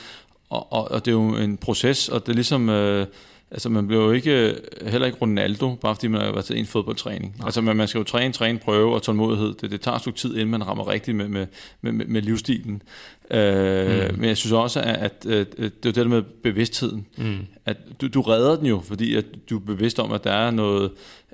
Og, 0.51 0.73
og, 0.73 0.91
og 0.91 1.05
det 1.05 1.11
er 1.11 1.15
jo 1.15 1.37
en 1.37 1.57
proces, 1.57 2.09
og 2.09 2.27
det 2.27 2.33
er 2.33 2.35
ligesom... 2.35 2.69
Øh, 2.69 3.07
altså 3.51 3.69
man 3.69 3.87
bliver 3.87 4.05
jo 4.05 4.11
ikke, 4.13 4.51
øh, 4.51 4.57
heller 4.91 5.07
ikke 5.07 5.19
Ronaldo, 5.23 5.75
bare 5.75 5.95
fordi 5.95 6.09
man 6.09 6.21
har 6.21 6.33
været 6.33 6.45
til 6.45 6.59
en 6.59 6.67
fodboldtræning. 6.67 7.35
Nej. 7.39 7.45
Altså 7.47 7.61
man, 7.61 7.77
man 7.77 7.89
skal 7.89 7.99
jo 7.99 8.05
træne, 8.05 8.33
træne, 8.33 8.59
prøve 8.59 8.95
og 8.95 9.03
tålmodighed. 9.03 9.55
Det, 9.55 9.71
det 9.71 9.81
tager 9.81 9.95
et 9.95 10.01
stykke 10.01 10.19
tid, 10.19 10.35
inden 10.35 10.51
man 10.51 10.67
rammer 10.67 10.89
rigtigt 10.89 11.17
med, 11.17 11.29
med, 11.29 11.47
med, 11.81 11.93
med, 11.93 12.23
livsstilen. 12.23 12.83
Øh, 13.31 14.11
mm. 14.11 14.19
Men 14.19 14.29
jeg 14.29 14.37
synes 14.37 14.53
også, 14.53 14.81
at, 14.81 14.87
at, 14.87 15.27
at 15.27 15.57
det 15.59 15.65
er 15.65 15.71
det 15.83 15.95
der 15.95 16.09
med 16.09 16.23
bevidstheden. 16.23 17.07
Mm. 17.17 17.39
At 17.67 17.77
du, 18.01 18.09
du 18.09 18.21
redder 18.21 18.57
den 18.57 18.67
jo, 18.67 18.81
fordi 18.85 19.15
at 19.15 19.25
du 19.51 19.57
er 19.57 19.61
bevidst 19.61 19.99
om, 19.99 20.13
at 20.13 20.25
der 20.25 20.33
er 20.33 20.51
noget, 20.51 20.91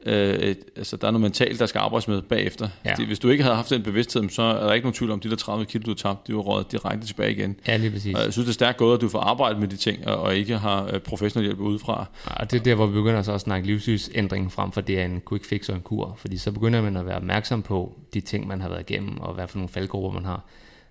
øh, 0.07 0.35
et, 0.35 0.59
altså 0.77 0.97
der 0.97 1.07
er 1.07 1.11
noget 1.11 1.23
mentalt, 1.23 1.61
der 1.61 1.67
skal 1.67 1.79
arbejdes 1.79 2.09
med 2.09 2.23
bagefter. 2.23 2.69
Ja. 2.85 2.93
Fordi 2.93 3.07
hvis 3.07 3.19
du 3.19 3.29
ikke 3.29 3.43
havde 3.43 3.57
haft 3.57 3.71
den 3.71 3.83
bevidsthed, 3.83 4.29
så 4.29 4.43
er 4.43 4.67
der 4.67 4.73
ikke 4.73 4.85
nogen 4.85 4.95
tvivl 4.95 5.11
om, 5.11 5.19
at 5.19 5.25
de 5.25 5.31
der 5.31 5.37
30 5.37 5.65
kilo, 5.65 5.83
du 5.83 5.91
har 5.91 5.95
tabt, 5.95 6.27
de 6.27 6.33
er 6.33 6.37
jo 6.37 6.43
røget 6.43 6.73
direkte 6.73 7.07
tilbage 7.07 7.33
igen. 7.33 7.57
Ja, 7.69 7.77
lige 7.77 7.91
præcis. 7.91 8.15
Og 8.15 8.25
jeg 8.25 8.33
synes, 8.33 8.47
det 8.47 8.53
er 8.53 8.55
stærkt 8.55 8.79
gået, 8.79 8.95
at 8.95 9.01
du 9.01 9.09
får 9.09 9.21
arbejdet 9.21 9.61
med 9.61 9.69
de 9.69 9.77
ting, 9.77 10.07
og, 10.09 10.17
og 10.17 10.37
ikke 10.37 10.59
har 10.59 10.91
øh, 10.93 11.01
professionel 11.01 11.47
hjælp 11.47 11.61
udefra. 11.61 12.07
Og 12.27 12.51
det 12.51 12.61
er 12.61 12.65
der, 12.65 12.75
hvor 12.75 12.87
vi 12.87 12.93
begynder 12.93 13.23
så 13.23 13.33
at 13.33 13.41
snakke 13.41 13.67
livsstilsændring 13.67 14.53
frem 14.53 14.73
for 14.73 14.81
det 14.81 15.01
er 15.01 15.05
en 15.05 15.23
quick 15.29 15.45
fix 15.45 15.69
og 15.69 15.77
en 15.77 15.83
kur. 15.83 16.15
Fordi 16.19 16.37
så 16.37 16.53
begynder 16.53 16.83
man 16.83 16.97
at 16.97 17.07
være 17.07 17.17
opmærksom 17.17 17.63
på 17.63 17.99
de 18.15 18.21
ting, 18.21 18.47
man 18.47 18.61
har 18.61 18.69
været 18.69 18.91
igennem, 18.91 19.21
og 19.21 19.35
hvad 19.35 19.49
for 19.49 19.59
nogle 19.59 19.69
faldgrupper 19.69 20.11
man 20.11 20.25
har, 20.25 20.45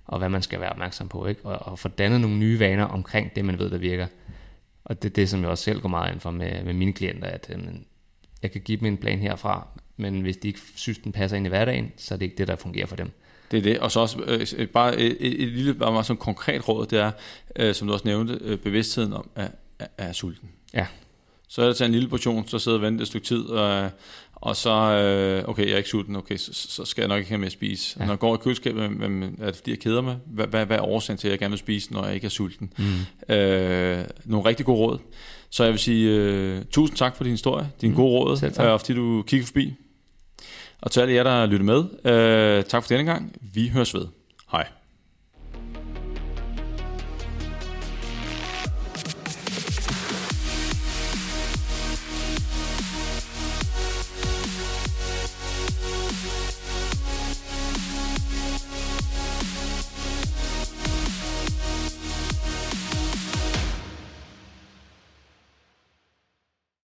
og 0.06 0.20
hvad 0.20 0.30
man 0.30 0.42
skal 0.42 0.60
være 0.60 0.70
opmærksom 0.70 1.08
på. 1.08 1.26
Ikke? 1.26 1.46
Og, 1.46 1.72
og 1.72 1.80
få 1.80 1.88
dannet 1.88 2.22
nogle 2.22 2.38
nye 2.38 2.60
vaner 2.60 2.86
omkring 2.86 3.36
det, 3.36 3.46
man 3.46 3.60
ved, 3.60 3.70
der 3.70 3.78
virker. 3.78 4.08
Og 4.86 5.04
det 5.04 5.10
er 5.10 5.14
det, 5.14 5.30
som 5.30 5.42
jeg 5.42 5.50
også 5.50 5.64
selv 5.64 5.82
går 5.82 5.90
meget 5.90 6.12
ind 6.14 6.20
for 6.20 6.32
med, 6.32 6.64
med 6.64 6.74
mine 6.74 6.94
klienter, 6.94 7.28
at 7.28 7.48
jamen, 7.50 7.86
jeg 8.46 8.52
kan 8.52 8.62
give 8.62 8.78
dem 8.80 8.86
en 8.86 8.98
plan 8.98 9.20
herfra, 9.20 9.68
men 9.98 10.22
hvis 10.22 10.38
de 10.38 10.48
ikke 10.48 10.60
synes, 10.76 10.98
den 10.98 11.12
passer 11.12 11.38
ind 11.38 11.46
i 11.46 11.50
hverdagen, 11.50 11.92
så 11.98 12.14
er 12.14 12.18
det 12.18 12.26
ikke 12.26 12.38
det, 12.38 12.48
der 12.48 12.56
fungerer 12.56 12.86
for 12.86 12.96
dem. 12.96 13.12
Det 13.52 13.58
er 13.58 13.62
det. 13.62 13.80
Og 13.80 13.92
så 13.92 14.00
også 14.00 14.18
øh, 14.58 14.68
bare 14.68 15.00
et, 15.00 15.18
et, 15.20 15.42
et 15.44 15.48
lille, 15.50 15.74
bare 15.74 15.92
meget 15.92 16.06
sådan 16.06 16.18
konkret 16.20 16.68
råd, 16.68 16.86
det 16.86 17.00
er, 17.00 17.12
øh, 17.56 17.74
som 17.76 17.88
du 17.88 17.94
også 17.94 18.08
nævnte, 18.08 18.38
øh, 18.42 18.58
bevidstheden 18.58 19.14
om, 19.14 19.30
at, 19.36 19.52
at, 19.80 19.88
at 19.98 20.08
er 20.08 20.12
sulten. 20.14 20.50
Ja. 20.74 20.86
Så 21.48 21.62
er 21.62 21.68
det 21.68 21.76
tage 21.78 21.86
en 21.86 21.92
lille 21.92 22.10
portion, 22.10 22.48
så 22.48 22.60
sidde 22.60 22.78
og 22.78 22.82
vente 22.82 23.02
et 23.02 23.08
stykke 23.08 23.28
tid, 23.28 23.46
og, 23.46 23.90
og 24.36 24.56
så, 24.56 24.70
øh, 24.72 25.50
okay, 25.50 25.66
jeg 25.66 25.74
er 25.74 25.78
ikke 25.78 25.90
sulten, 25.90 26.16
okay, 26.16 26.38
så, 26.38 26.54
så 26.54 26.86
skal 26.86 27.02
jeg 27.02 27.08
nok 27.08 27.18
ikke 27.18 27.30
have 27.30 27.38
mere 27.38 27.46
at 27.46 27.52
spise. 27.52 27.96
Ja. 27.98 28.04
Ja. 28.04 28.08
Når 28.08 28.14
jeg 28.14 28.20
går 28.20 28.36
i 28.36 28.38
køleskabet, 28.42 28.90
hvem- 28.90 29.24
er 29.42 29.46
det 29.46 29.56
fordi, 29.56 29.72
jeg 29.72 29.80
keder 29.80 30.02
mig? 30.02 30.18
Hvad, 30.26 30.48
hvad, 30.48 30.66
hvad 30.66 30.78
er 30.78 30.82
årsagen 30.82 31.18
til, 31.18 31.28
at 31.28 31.32
jeg 31.32 31.40
gerne 31.40 31.52
vil 31.52 31.60
spise, 31.60 31.94
når 31.94 32.06
jeg 32.06 32.16
ikke 32.16 32.26
er 32.26 32.30
sulten? 32.30 32.74
Mm. 32.78 33.34
Øh, 33.36 34.06
nogle 34.26 34.46
rigtig 34.50 34.66
gode 34.66 34.78
råd. 34.78 35.00
Så 35.56 35.64
jeg 35.64 35.72
vil 35.72 35.80
sige 35.80 36.10
øh, 36.10 36.66
tusind 36.72 36.98
tak 36.98 37.16
for 37.16 37.24
din 37.24 37.34
historie, 37.34 37.70
din 37.82 37.90
mm. 37.90 37.96
gode 37.96 38.10
råd, 38.10 38.38
tak. 38.38 38.66
øh, 38.66 38.72
og 38.72 38.80
fordi 38.80 38.94
du 38.94 39.24
kigger 39.28 39.46
forbi. 39.46 39.74
Og 40.82 40.92
til 40.92 41.02
alle 41.02 41.14
jer, 41.14 41.24
der 41.24 41.46
lytter 41.46 41.66
med, 41.66 41.84
øh, 42.14 42.64
tak 42.64 42.84
for 42.84 42.88
denne 42.88 43.12
gang. 43.12 43.36
Vi 43.54 43.68
høres 43.68 43.94
ved. 43.94 44.08
Hej. 44.52 44.68